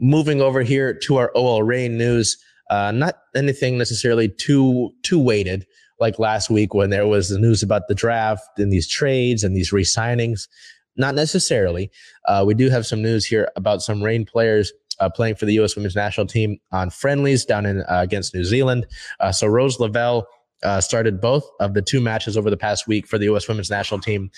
moving 0.00 0.40
over 0.40 0.62
here 0.62 0.94
to 0.94 1.16
our 1.16 1.30
OL 1.36 1.62
Reign 1.62 1.96
news, 1.98 2.36
uh, 2.70 2.90
not 2.90 3.16
anything 3.36 3.78
necessarily 3.78 4.28
too 4.28 4.90
too 5.02 5.20
weighted 5.20 5.66
like 6.00 6.18
last 6.18 6.50
week 6.50 6.72
when 6.72 6.90
there 6.90 7.06
was 7.06 7.28
the 7.28 7.38
news 7.38 7.62
about 7.62 7.86
the 7.86 7.94
draft 7.94 8.58
and 8.58 8.72
these 8.72 8.88
trades 8.88 9.44
and 9.44 9.54
these 9.54 9.72
re-signings. 9.72 10.48
Not 10.96 11.14
necessarily. 11.14 11.90
Uh, 12.26 12.42
we 12.46 12.54
do 12.54 12.70
have 12.70 12.86
some 12.86 13.02
news 13.02 13.24
here 13.24 13.48
about 13.54 13.82
some 13.82 14.02
Reign 14.02 14.24
players 14.24 14.72
uh, 14.98 15.08
playing 15.08 15.34
for 15.34 15.46
the 15.46 15.54
U.S. 15.54 15.76
Women's 15.76 15.94
National 15.94 16.26
Team 16.26 16.58
on 16.72 16.90
friendlies 16.90 17.44
down 17.44 17.66
in 17.66 17.80
uh, 17.82 18.00
against 18.00 18.34
New 18.34 18.44
Zealand. 18.44 18.86
Uh, 19.20 19.30
so 19.30 19.46
Rose 19.46 19.78
Lavelle 19.78 20.26
uh, 20.62 20.80
started 20.80 21.20
both 21.20 21.48
of 21.60 21.74
the 21.74 21.82
two 21.82 22.00
matches 22.00 22.36
over 22.36 22.50
the 22.50 22.56
past 22.56 22.86
week 22.86 23.06
for 23.06 23.18
the 23.18 23.24
U.S. 23.26 23.48
Women's 23.48 23.70
National 23.70 24.00
Team. 24.00 24.30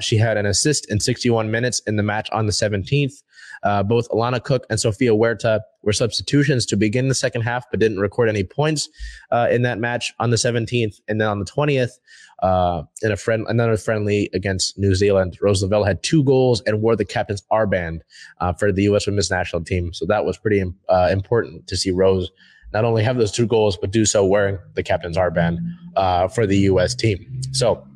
She 0.00 0.16
had 0.16 0.36
an 0.36 0.46
assist 0.46 0.90
in 0.90 1.00
61 1.00 1.50
minutes 1.50 1.80
in 1.86 1.96
the 1.96 2.02
match 2.02 2.28
on 2.30 2.46
the 2.46 2.52
17th. 2.52 3.14
Uh, 3.62 3.82
both 3.82 4.08
Alana 4.10 4.42
Cook 4.42 4.66
and 4.70 4.80
Sofia 4.80 5.12
Huerta 5.12 5.60
were 5.82 5.92
substitutions 5.92 6.66
to 6.66 6.76
begin 6.76 7.08
the 7.08 7.14
second 7.14 7.42
half, 7.42 7.64
but 7.70 7.80
didn't 7.80 7.98
record 7.98 8.28
any 8.28 8.44
points 8.44 8.88
uh, 9.30 9.48
in 9.50 9.62
that 9.62 9.78
match 9.78 10.12
on 10.18 10.30
the 10.30 10.36
17th. 10.36 11.00
And 11.08 11.20
then 11.20 11.28
on 11.28 11.38
the 11.38 11.44
20th, 11.44 11.92
uh, 12.42 12.82
in 13.02 13.12
a 13.12 13.16
friend, 13.16 13.46
another 13.48 13.76
friendly 13.76 14.30
against 14.32 14.78
New 14.78 14.94
Zealand, 14.94 15.38
Rose 15.40 15.62
Lavelle 15.62 15.84
had 15.84 16.02
two 16.02 16.24
goals 16.24 16.62
and 16.62 16.80
wore 16.80 16.96
the 16.96 17.04
captain's 17.04 17.42
band 17.68 18.02
uh, 18.40 18.52
for 18.52 18.72
the 18.72 18.84
U.S. 18.84 19.06
Women's 19.06 19.30
National 19.30 19.62
Team. 19.62 19.92
So 19.92 20.06
that 20.06 20.24
was 20.24 20.38
pretty 20.38 20.64
uh, 20.88 21.08
important 21.10 21.66
to 21.66 21.76
see 21.76 21.90
Rose 21.90 22.30
not 22.72 22.84
only 22.84 23.02
have 23.02 23.16
those 23.16 23.32
two 23.32 23.46
goals, 23.46 23.76
but 23.76 23.90
do 23.90 24.04
so 24.04 24.24
wearing 24.24 24.58
the 24.74 24.82
captain's 24.82 25.16
armband 25.16 25.58
uh, 25.96 26.28
for 26.28 26.46
the 26.46 26.56
U.S. 26.58 26.94
team. 26.94 27.40
So 27.52 27.86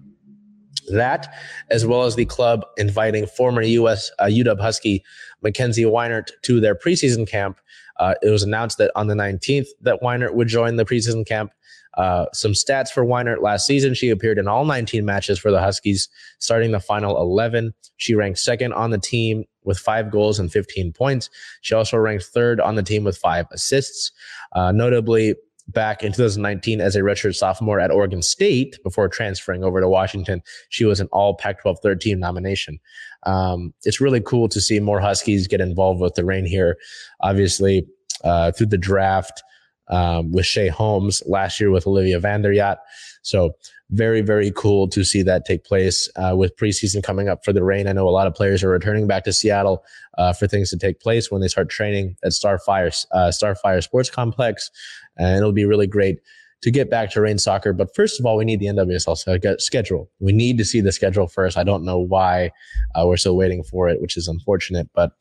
that, 0.89 1.35
as 1.71 1.87
well 1.87 2.05
as 2.05 2.17
the 2.17 2.25
club 2.25 2.65
inviting 2.77 3.27
former 3.27 3.63
U.S. 3.63 4.11
Uh, 4.19 4.25
UW 4.25 4.61
Husky 4.61 5.05
Mackenzie 5.43 5.85
Weinert 5.85 6.31
to 6.43 6.61
their 6.61 6.75
preseason 6.75 7.29
camp. 7.29 7.61
Uh, 7.99 8.15
it 8.23 8.31
was 8.31 8.43
announced 8.43 8.79
that 8.79 8.91
on 8.97 9.07
the 9.07 9.15
19th 9.15 9.69
that 9.83 10.01
Weinert 10.01 10.35
would 10.35 10.49
join 10.49 10.77
the 10.77 10.85
preseason 10.85 11.27
camp. 11.27 11.53
Uh, 11.97 12.27
some 12.33 12.53
stats 12.53 12.89
for 12.89 13.05
Weinert 13.05 13.41
last 13.41 13.67
season. 13.67 13.95
She 13.95 14.11
appeared 14.11 14.39
in 14.39 14.49
all 14.49 14.65
19 14.65 15.05
matches 15.05 15.39
for 15.39 15.53
the 15.53 15.61
Huskies, 15.61 16.09
starting 16.41 16.73
the 16.73 16.81
final 16.81 17.17
11. 17.17 17.73
She 17.99 18.17
ranked 18.17 18.41
second 18.41 18.73
on 18.73 18.91
the 18.91 18.99
team 18.99 19.45
with 19.63 19.79
five 19.79 20.11
goals 20.11 20.41
and 20.41 20.51
15 20.51 20.93
points. 20.93 21.31
She 21.61 21.75
also 21.75 21.97
ranked 21.97 22.25
third 22.25 22.61
on 22.61 22.75
the 22.75 22.83
team 22.83 23.05
with 23.05 23.17
five 23.17 23.47
assists. 23.53 24.11
Uh, 24.53 24.73
notably, 24.73 25.37
back 25.69 26.03
in 26.03 26.13
2019 26.13 26.81
as 26.81 26.95
a 26.95 27.01
redshirt 27.01 27.35
sophomore 27.35 27.81
at 27.81 27.91
Oregon 27.91 28.23
State 28.23 28.79
before 28.83 29.09
transferring 29.09 29.65
over 29.65 29.81
to 29.81 29.89
Washington. 29.89 30.43
She 30.69 30.85
was 30.85 31.01
an 31.01 31.09
all 31.11 31.35
Pac 31.35 31.63
12 31.63 31.79
third 31.83 32.01
team 32.01 32.21
nomination. 32.21 32.79
Um, 33.25 33.73
it's 33.85 34.01
really 34.01 34.21
cool 34.21 34.49
to 34.51 34.61
see 34.61 34.81
more 34.81 35.01
Huskies 35.01 35.49
get 35.49 35.61
involved 35.61 36.01
with 36.01 36.15
the 36.15 36.25
Reign 36.25 36.45
here. 36.45 36.77
Obviously, 37.21 37.87
uh, 38.23 38.53
through 38.53 38.67
the 38.67 38.79
draft 38.79 39.43
um, 39.89 40.33
with 40.33 40.45
Shae 40.45 40.71
Holmes 40.71 41.23
last 41.27 41.61
year 41.61 41.71
with 41.71 41.87
Olivia 41.87 42.21
Vanderjagt. 42.21 42.79
So 43.23 43.55
very, 43.95 44.21
very 44.21 44.51
cool 44.51 44.89
to 44.89 45.05
see 45.05 45.23
that 45.23 45.45
take 45.45 45.65
place 45.65 46.09
uh, 46.17 46.35
with 46.37 46.57
preseason 46.57 47.03
coming 47.03 47.29
up 47.29 47.45
for 47.45 47.53
the 47.53 47.63
Reign. 47.63 47.87
I 47.87 47.93
know 47.93 48.09
a 48.09 48.11
lot 48.11 48.27
of 48.27 48.35
players 48.35 48.63
are 48.63 48.69
returning 48.69 49.07
back 49.07 49.25
to 49.25 49.33
Seattle 49.33 49.85
uh, 50.19 50.33
for 50.33 50.47
things 50.47 50.71
to 50.71 50.79
take 50.79 51.01
place 51.01 51.31
when 51.31 51.41
they 51.41 51.49
start 51.49 51.69
training 51.69 52.17
at 52.25 52.33
Starfire, 52.33 53.07
uh, 53.13 53.29
Starfire 53.29 53.83
Sports 53.83 54.11
Complex. 54.11 54.71
And 55.17 55.37
it'll 55.37 55.53
be 55.53 55.65
really 55.65 55.87
great 55.87 56.19
to 56.63 56.71
get 56.71 56.91
back 56.91 57.11
to 57.11 57.21
Reign 57.21 57.39
soccer. 57.39 57.73
But 57.73 57.95
first 57.95 58.19
of 58.19 58.27
all, 58.27 58.37
we 58.37 58.45
need 58.45 58.59
the 58.59 58.67
NWSL 58.67 59.61
schedule. 59.61 60.11
We 60.19 60.33
need 60.33 60.59
to 60.59 60.65
see 60.65 60.81
the 60.81 60.93
schedule 60.93 61.29
first. 61.29 61.57
I 61.57 61.65
don't 61.65 61.85
know 61.85 61.99
why 61.99 62.51
uh, 62.95 63.05
we're 63.07 63.17
still 63.17 63.37
waiting 63.37 63.63
for 63.63 63.89
it, 63.89 64.01
which 64.01 64.17
is 64.17 64.29
unfortunate, 64.29 64.89
but 64.95 65.13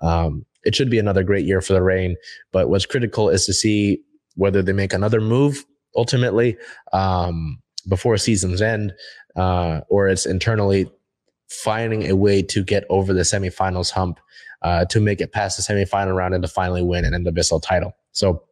um, 0.00 0.46
it 0.64 0.74
should 0.74 0.90
be 0.90 0.98
another 0.98 1.22
great 1.22 1.44
year 1.44 1.60
for 1.60 1.72
the 1.72 1.82
Reign. 1.82 2.16
But 2.52 2.68
what's 2.70 2.86
critical 2.86 3.28
is 3.28 3.46
to 3.46 3.52
see 3.52 4.00
whether 4.36 4.62
they 4.62 4.72
make 4.72 4.92
another 4.92 5.20
move 5.20 5.64
ultimately. 5.96 6.56
Um, 6.92 7.61
before 7.88 8.16
season's 8.16 8.62
end, 8.62 8.92
uh, 9.36 9.80
or 9.88 10.08
it's 10.08 10.26
internally 10.26 10.90
finding 11.48 12.10
a 12.10 12.16
way 12.16 12.42
to 12.42 12.64
get 12.64 12.84
over 12.88 13.12
the 13.12 13.22
semifinals 13.22 13.90
hump 13.90 14.18
uh, 14.62 14.84
to 14.86 15.00
make 15.00 15.20
it 15.20 15.32
past 15.32 15.56
the 15.56 15.62
semifinal 15.62 16.16
round 16.16 16.34
and 16.34 16.42
to 16.42 16.48
finally 16.48 16.82
win 16.82 17.04
an 17.04 17.24
NWSL 17.24 17.62
title. 17.62 17.92
So 18.12 18.42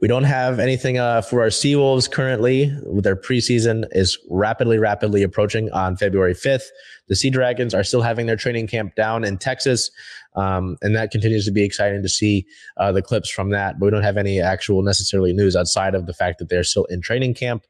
we 0.00 0.08
don't 0.08 0.24
have 0.24 0.58
anything 0.58 0.98
uh, 0.98 1.22
for 1.22 1.40
our 1.40 1.48
Seawolves 1.48 2.10
currently. 2.10 2.76
Their 3.00 3.16
preseason 3.16 3.86
is 3.92 4.18
rapidly, 4.28 4.78
rapidly 4.78 5.22
approaching 5.22 5.70
on 5.70 5.96
February 5.96 6.34
5th. 6.34 6.64
The 7.08 7.16
Sea 7.16 7.30
Dragons 7.30 7.74
are 7.74 7.84
still 7.84 8.02
having 8.02 8.26
their 8.26 8.36
training 8.36 8.66
camp 8.66 8.94
down 8.94 9.24
in 9.24 9.38
Texas. 9.38 9.90
Um, 10.34 10.76
and 10.82 10.96
that 10.96 11.10
continues 11.10 11.44
to 11.46 11.52
be 11.52 11.62
exciting 11.62 12.02
to 12.02 12.08
see 12.08 12.46
uh, 12.76 12.92
the 12.92 13.02
clips 13.02 13.30
from 13.30 13.50
that. 13.50 13.78
But 13.78 13.86
we 13.86 13.90
don't 13.90 14.02
have 14.02 14.16
any 14.16 14.40
actual 14.40 14.82
necessarily 14.82 15.32
news 15.32 15.56
outside 15.56 15.94
of 15.94 16.06
the 16.06 16.14
fact 16.14 16.38
that 16.38 16.48
they're 16.48 16.64
still 16.64 16.84
in 16.86 17.00
training 17.00 17.34
camp. 17.34 17.64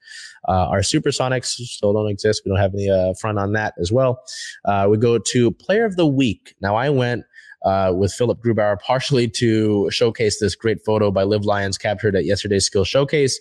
Uh, 0.48 0.68
our 0.68 0.80
Supersonics 0.80 1.46
still 1.46 1.92
don't 1.92 2.08
exist. 2.08 2.42
We 2.44 2.50
don't 2.50 2.60
have 2.60 2.74
any 2.74 2.90
uh, 2.90 3.14
front 3.14 3.38
on 3.38 3.52
that 3.52 3.74
as 3.78 3.92
well. 3.92 4.22
Uh, 4.64 4.86
we 4.90 4.96
go 4.96 5.18
to 5.18 5.50
Player 5.52 5.84
of 5.84 5.96
the 5.96 6.06
Week. 6.06 6.54
Now, 6.60 6.76
I 6.76 6.90
went 6.90 7.24
uh, 7.64 7.92
with 7.94 8.12
Philipp 8.12 8.38
Grubauer, 8.38 8.78
partially 8.80 9.28
to 9.38 9.90
showcase 9.90 10.38
this 10.38 10.54
great 10.54 10.84
photo 10.84 11.10
by 11.10 11.22
Live 11.22 11.44
Lions 11.44 11.78
captured 11.78 12.16
at 12.16 12.24
yesterday's 12.24 12.66
Skill 12.66 12.84
Showcase. 12.84 13.38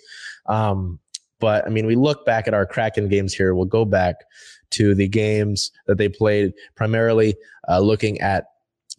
Um, 0.47 0.99
but 1.39 1.65
I 1.65 1.69
mean, 1.69 1.85
we 1.85 1.95
look 1.95 2.25
back 2.25 2.47
at 2.47 2.53
our 2.53 2.65
Kraken 2.65 3.09
games 3.09 3.33
here. 3.33 3.53
We'll 3.53 3.65
go 3.65 3.83
back 3.83 4.15
to 4.71 4.95
the 4.95 5.07
games 5.07 5.71
that 5.87 5.97
they 5.97 6.09
played, 6.09 6.53
primarily 6.75 7.35
uh, 7.69 7.79
looking 7.79 8.19
at 8.21 8.45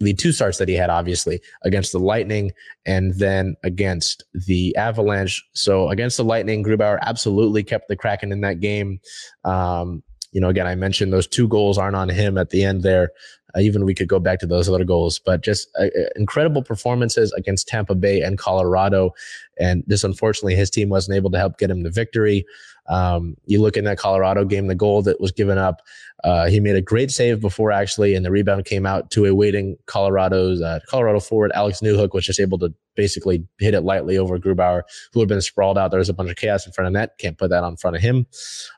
the 0.04 0.14
two 0.14 0.32
starts 0.32 0.58
that 0.58 0.68
he 0.68 0.74
had, 0.74 0.90
obviously, 0.90 1.40
against 1.62 1.92
the 1.92 1.98
Lightning 1.98 2.52
and 2.86 3.14
then 3.18 3.56
against 3.62 4.24
the 4.46 4.74
Avalanche. 4.76 5.42
So 5.52 5.88
against 5.88 6.16
the 6.16 6.24
Lightning, 6.24 6.64
Grubauer 6.64 6.98
absolutely 7.02 7.62
kept 7.62 7.88
the 7.88 7.96
Kraken 7.96 8.32
in 8.32 8.40
that 8.42 8.60
game. 8.60 9.00
Um, 9.44 10.02
you 10.32 10.40
know, 10.40 10.48
again, 10.48 10.66
I 10.66 10.74
mentioned 10.74 11.12
those 11.12 11.28
two 11.28 11.46
goals 11.48 11.78
aren't 11.78 11.96
on 11.96 12.08
him 12.08 12.36
at 12.38 12.50
the 12.50 12.64
end 12.64 12.82
there. 12.82 13.10
Uh, 13.56 13.60
even 13.60 13.84
we 13.84 13.94
could 13.94 14.08
go 14.08 14.18
back 14.18 14.38
to 14.40 14.46
those 14.46 14.68
other 14.68 14.84
goals, 14.84 15.18
but 15.18 15.42
just 15.42 15.68
uh, 15.78 15.84
uh, 15.84 16.08
incredible 16.16 16.62
performances 16.62 17.32
against 17.32 17.68
Tampa 17.68 17.94
Bay 17.94 18.20
and 18.20 18.38
Colorado. 18.38 19.14
And 19.58 19.84
this, 19.86 20.04
unfortunately, 20.04 20.56
his 20.56 20.70
team 20.70 20.88
wasn't 20.88 21.16
able 21.16 21.30
to 21.30 21.38
help 21.38 21.58
get 21.58 21.70
him 21.70 21.82
the 21.82 21.90
victory. 21.90 22.44
Um, 22.86 23.36
you 23.46 23.62
look 23.62 23.76
in 23.76 23.84
that 23.84 23.98
Colorado 23.98 24.44
game, 24.44 24.66
the 24.66 24.74
goal 24.74 25.00
that 25.02 25.20
was 25.20 25.32
given 25.32 25.56
up, 25.56 25.80
uh, 26.22 26.46
he 26.46 26.60
made 26.60 26.76
a 26.76 26.82
great 26.82 27.10
save 27.10 27.40
before 27.40 27.72
actually, 27.72 28.14
and 28.14 28.24
the 28.24 28.30
rebound 28.30 28.64
came 28.64 28.84
out 28.84 29.10
to 29.12 29.26
a 29.26 29.34
waiting 29.34 29.76
Colorado's 29.86 30.60
uh, 30.60 30.80
Colorado 30.88 31.20
forward 31.20 31.52
Alex 31.54 31.80
Newhook 31.80 32.12
was 32.12 32.26
just 32.26 32.40
able 32.40 32.58
to 32.58 32.72
basically 32.94 33.46
hit 33.58 33.74
it 33.74 33.82
lightly 33.82 34.18
over 34.18 34.38
Grubauer, 34.38 34.82
who 35.12 35.20
had 35.20 35.28
been 35.28 35.40
sprawled 35.40 35.78
out. 35.78 35.90
There 35.90 35.98
was 35.98 36.08
a 36.08 36.14
bunch 36.14 36.30
of 36.30 36.36
chaos 36.36 36.66
in 36.66 36.72
front 36.72 36.86
of 36.86 36.92
net. 36.92 37.16
Can't 37.18 37.38
put 37.38 37.50
that 37.50 37.64
on 37.64 37.76
front 37.76 37.96
of 37.96 38.02
him. 38.02 38.26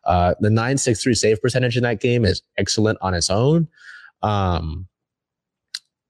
Uh, 0.04 0.34
the 0.40 0.50
nine 0.50 0.78
six 0.78 1.02
three 1.02 1.14
save 1.14 1.40
percentage 1.42 1.76
in 1.76 1.82
that 1.82 2.00
game 2.00 2.24
is 2.24 2.42
excellent 2.58 2.98
on 3.02 3.14
its 3.14 3.30
own. 3.30 3.68
Um, 4.26 4.88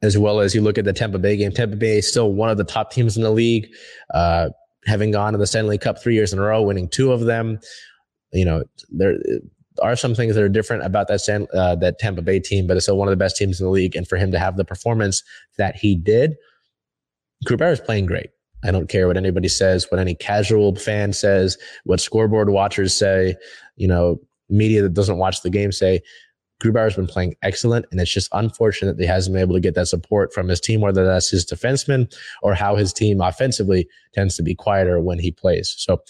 as 0.03 0.17
well 0.19 0.41
as 0.41 0.55
you 0.55 0.61
look 0.61 0.79
at 0.79 0.85
the 0.85 0.93
Tampa 0.93 1.19
Bay 1.19 1.37
game. 1.37 1.53
Tampa 1.53 1.77
Bay 1.77 1.99
is 1.99 2.09
still 2.09 2.33
one 2.33 2.51
of 2.51 2.59
the 2.59 2.65
top 2.65 2.93
teams 2.93 3.17
in 3.17 3.23
the 3.23 3.31
league. 3.31 3.69
Uh, 4.13 4.51
having 4.85 5.11
gone 5.11 5.33
to 5.33 5.39
the 5.39 5.47
Stanley 5.47 5.79
Cup 5.79 6.01
three 6.01 6.15
years 6.15 6.33
in 6.33 6.39
a 6.39 6.43
row, 6.43 6.63
winning 6.63 6.89
two 6.89 7.13
of 7.13 7.23
them. 7.23 7.59
You 8.33 8.45
know, 8.45 8.65
there 8.91 9.17
are 9.83 9.97
some 9.97 10.15
things 10.15 10.35
that 10.35 10.45
are 10.45 10.49
different 10.49 10.85
about 10.85 11.09
that 11.09 11.21
San, 11.21 11.47
uh, 11.55 11.75
that 11.77 11.99
Tampa 11.99 12.23
Bay 12.23 12.41
team, 12.41 12.67
but 12.67 12.77
it's 12.77 12.87
still 12.87 12.97
one 12.97 13.09
of 13.09 13.13
the 13.13 13.17
best 13.17 13.37
teams 13.37 13.61
in 13.61 13.67
the 13.67 13.73
league. 13.73 13.97
And 13.97 14.07
for 14.07 14.17
him 14.17 14.31
to 14.33 14.39
have 14.39 14.57
the 14.57 14.65
performance 14.65 15.23
that 15.59 15.77
he 15.77 15.97
did, 15.97 16.37
Grubauer 17.47 17.73
is 17.73 17.81
playing 17.81 18.07
great. 18.07 18.31
I 18.65 18.71
don't 18.71 18.89
care 18.89 19.07
what 19.07 19.17
anybody 19.17 19.49
says, 19.49 19.87
what 19.91 20.01
any 20.01 20.15
casual 20.15 20.75
fan 20.77 21.13
says, 21.13 21.59
what 21.85 22.01
scoreboard 22.01 22.51
watchers 22.51 22.95
say, 22.95 23.37
you 23.77 23.89
know, 23.89 24.21
media 24.49 24.83
that 24.83 24.95
doesn't 24.95 25.19
watch 25.19 25.43
the 25.43 25.51
game 25.51 25.73
say. 25.73 26.01
Grubauer's 26.63 26.97
been 26.97 27.07
playing 27.07 27.37
excellent, 27.43 27.87
and 27.91 28.01
it's 28.01 28.11
just 28.11 28.29
unfortunate 28.33 28.97
that 28.97 29.03
he 29.03 29.09
hasn't 29.09 29.35
been 29.35 29.43
able 29.43 29.55
to 29.55 29.61
get 29.61 29.75
that 29.75 29.89
support 29.89 30.33
from 30.33 30.49
his 30.49 30.61
team, 30.61 30.81
whether 30.81 31.05
that's 31.05 31.29
his 31.29 31.45
defenseman 31.45 32.15
or 32.43 32.55
how 32.55 32.77
his 32.77 32.93
team 32.93 33.21
offensively 33.21 33.89
tends 34.15 34.37
to 34.37 34.43
be 34.43 34.55
quieter 34.55 35.01
when 35.01 35.19
he 35.19 35.31
plays. 35.31 35.75
So 35.77 36.03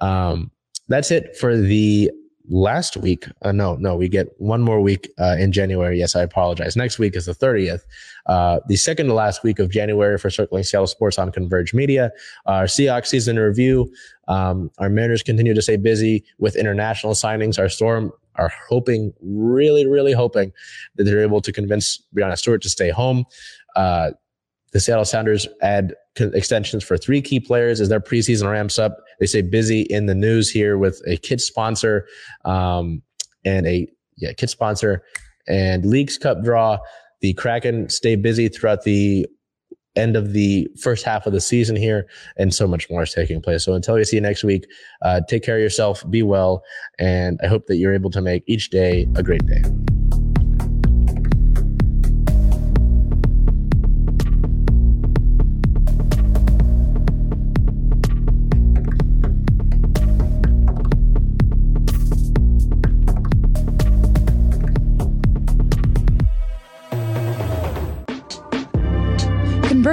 um, 0.00 0.50
that's 0.88 1.10
it 1.10 1.36
for 1.36 1.56
the 1.56 2.10
last 2.50 2.96
week. 2.96 3.26
Uh, 3.42 3.52
no, 3.52 3.76
no, 3.76 3.96
we 3.96 4.08
get 4.08 4.28
one 4.38 4.60
more 4.60 4.80
week 4.80 5.10
uh, 5.18 5.36
in 5.38 5.52
January. 5.52 5.98
Yes, 5.98 6.14
I 6.16 6.22
apologize. 6.22 6.76
Next 6.76 6.98
week 6.98 7.16
is 7.16 7.26
the 7.26 7.34
30th. 7.34 7.82
Uh, 8.26 8.60
the 8.68 8.76
second 8.76 9.06
to 9.06 9.14
last 9.14 9.42
week 9.42 9.58
of 9.58 9.70
January 9.70 10.18
for 10.18 10.28
Circling 10.28 10.64
Seattle 10.64 10.86
Sports 10.86 11.18
on 11.18 11.32
Converge 11.32 11.72
Media. 11.72 12.10
Our 12.46 12.64
Seahawks 12.64 13.06
season 13.06 13.38
review. 13.38 13.92
Um, 14.28 14.70
our 14.78 14.90
Mariners 14.90 15.22
continue 15.22 15.54
to 15.54 15.62
stay 15.62 15.76
busy 15.76 16.24
with 16.38 16.56
international 16.56 17.14
signings. 17.14 17.58
Our 17.58 17.68
Storm 17.68 18.12
are 18.36 18.52
hoping, 18.68 19.12
really, 19.20 19.86
really 19.86 20.12
hoping 20.12 20.52
that 20.96 21.04
they're 21.04 21.22
able 21.22 21.40
to 21.40 21.52
convince 21.52 22.02
Breanna 22.14 22.36
Stewart 22.36 22.62
to 22.62 22.68
stay 22.68 22.90
home. 22.90 23.24
Uh, 23.76 24.10
the 24.72 24.80
Seattle 24.80 25.04
Sounders 25.04 25.48
add 25.62 25.94
extensions 26.16 26.84
for 26.84 26.96
three 26.96 27.22
key 27.22 27.40
players 27.40 27.80
as 27.80 27.88
their 27.88 28.00
preseason 28.00 28.50
ramps 28.50 28.78
up. 28.78 28.96
They 29.18 29.26
say 29.26 29.42
busy 29.42 29.82
in 29.82 30.06
the 30.06 30.14
news 30.14 30.50
here 30.50 30.78
with 30.78 31.00
a 31.06 31.16
kit 31.16 31.40
sponsor 31.40 32.06
um, 32.44 33.02
and 33.44 33.66
a 33.66 33.88
yeah 34.16 34.32
kit 34.32 34.50
sponsor 34.50 35.02
and 35.48 35.84
Leagues 35.84 36.18
Cup 36.18 36.42
draw. 36.42 36.78
The 37.20 37.34
Kraken 37.34 37.88
stay 37.88 38.16
busy 38.16 38.48
throughout 38.48 38.84
the 38.84 39.26
end 39.96 40.16
of 40.16 40.32
the 40.32 40.68
first 40.80 41.04
half 41.04 41.26
of 41.26 41.32
the 41.32 41.40
season 41.40 41.76
here, 41.76 42.06
and 42.36 42.54
so 42.54 42.66
much 42.66 42.88
more 42.88 43.02
is 43.02 43.12
taking 43.12 43.42
place. 43.42 43.64
So 43.64 43.74
until 43.74 43.96
we 43.96 44.04
see 44.04 44.16
you 44.16 44.22
next 44.22 44.44
week, 44.44 44.64
uh, 45.02 45.20
take 45.28 45.42
care 45.42 45.56
of 45.56 45.62
yourself, 45.62 46.08
be 46.08 46.22
well, 46.22 46.62
and 46.98 47.38
I 47.42 47.48
hope 47.48 47.66
that 47.66 47.76
you're 47.76 47.94
able 47.94 48.10
to 48.10 48.22
make 48.22 48.44
each 48.46 48.70
day 48.70 49.06
a 49.16 49.22
great 49.22 49.44
day. 49.46 49.62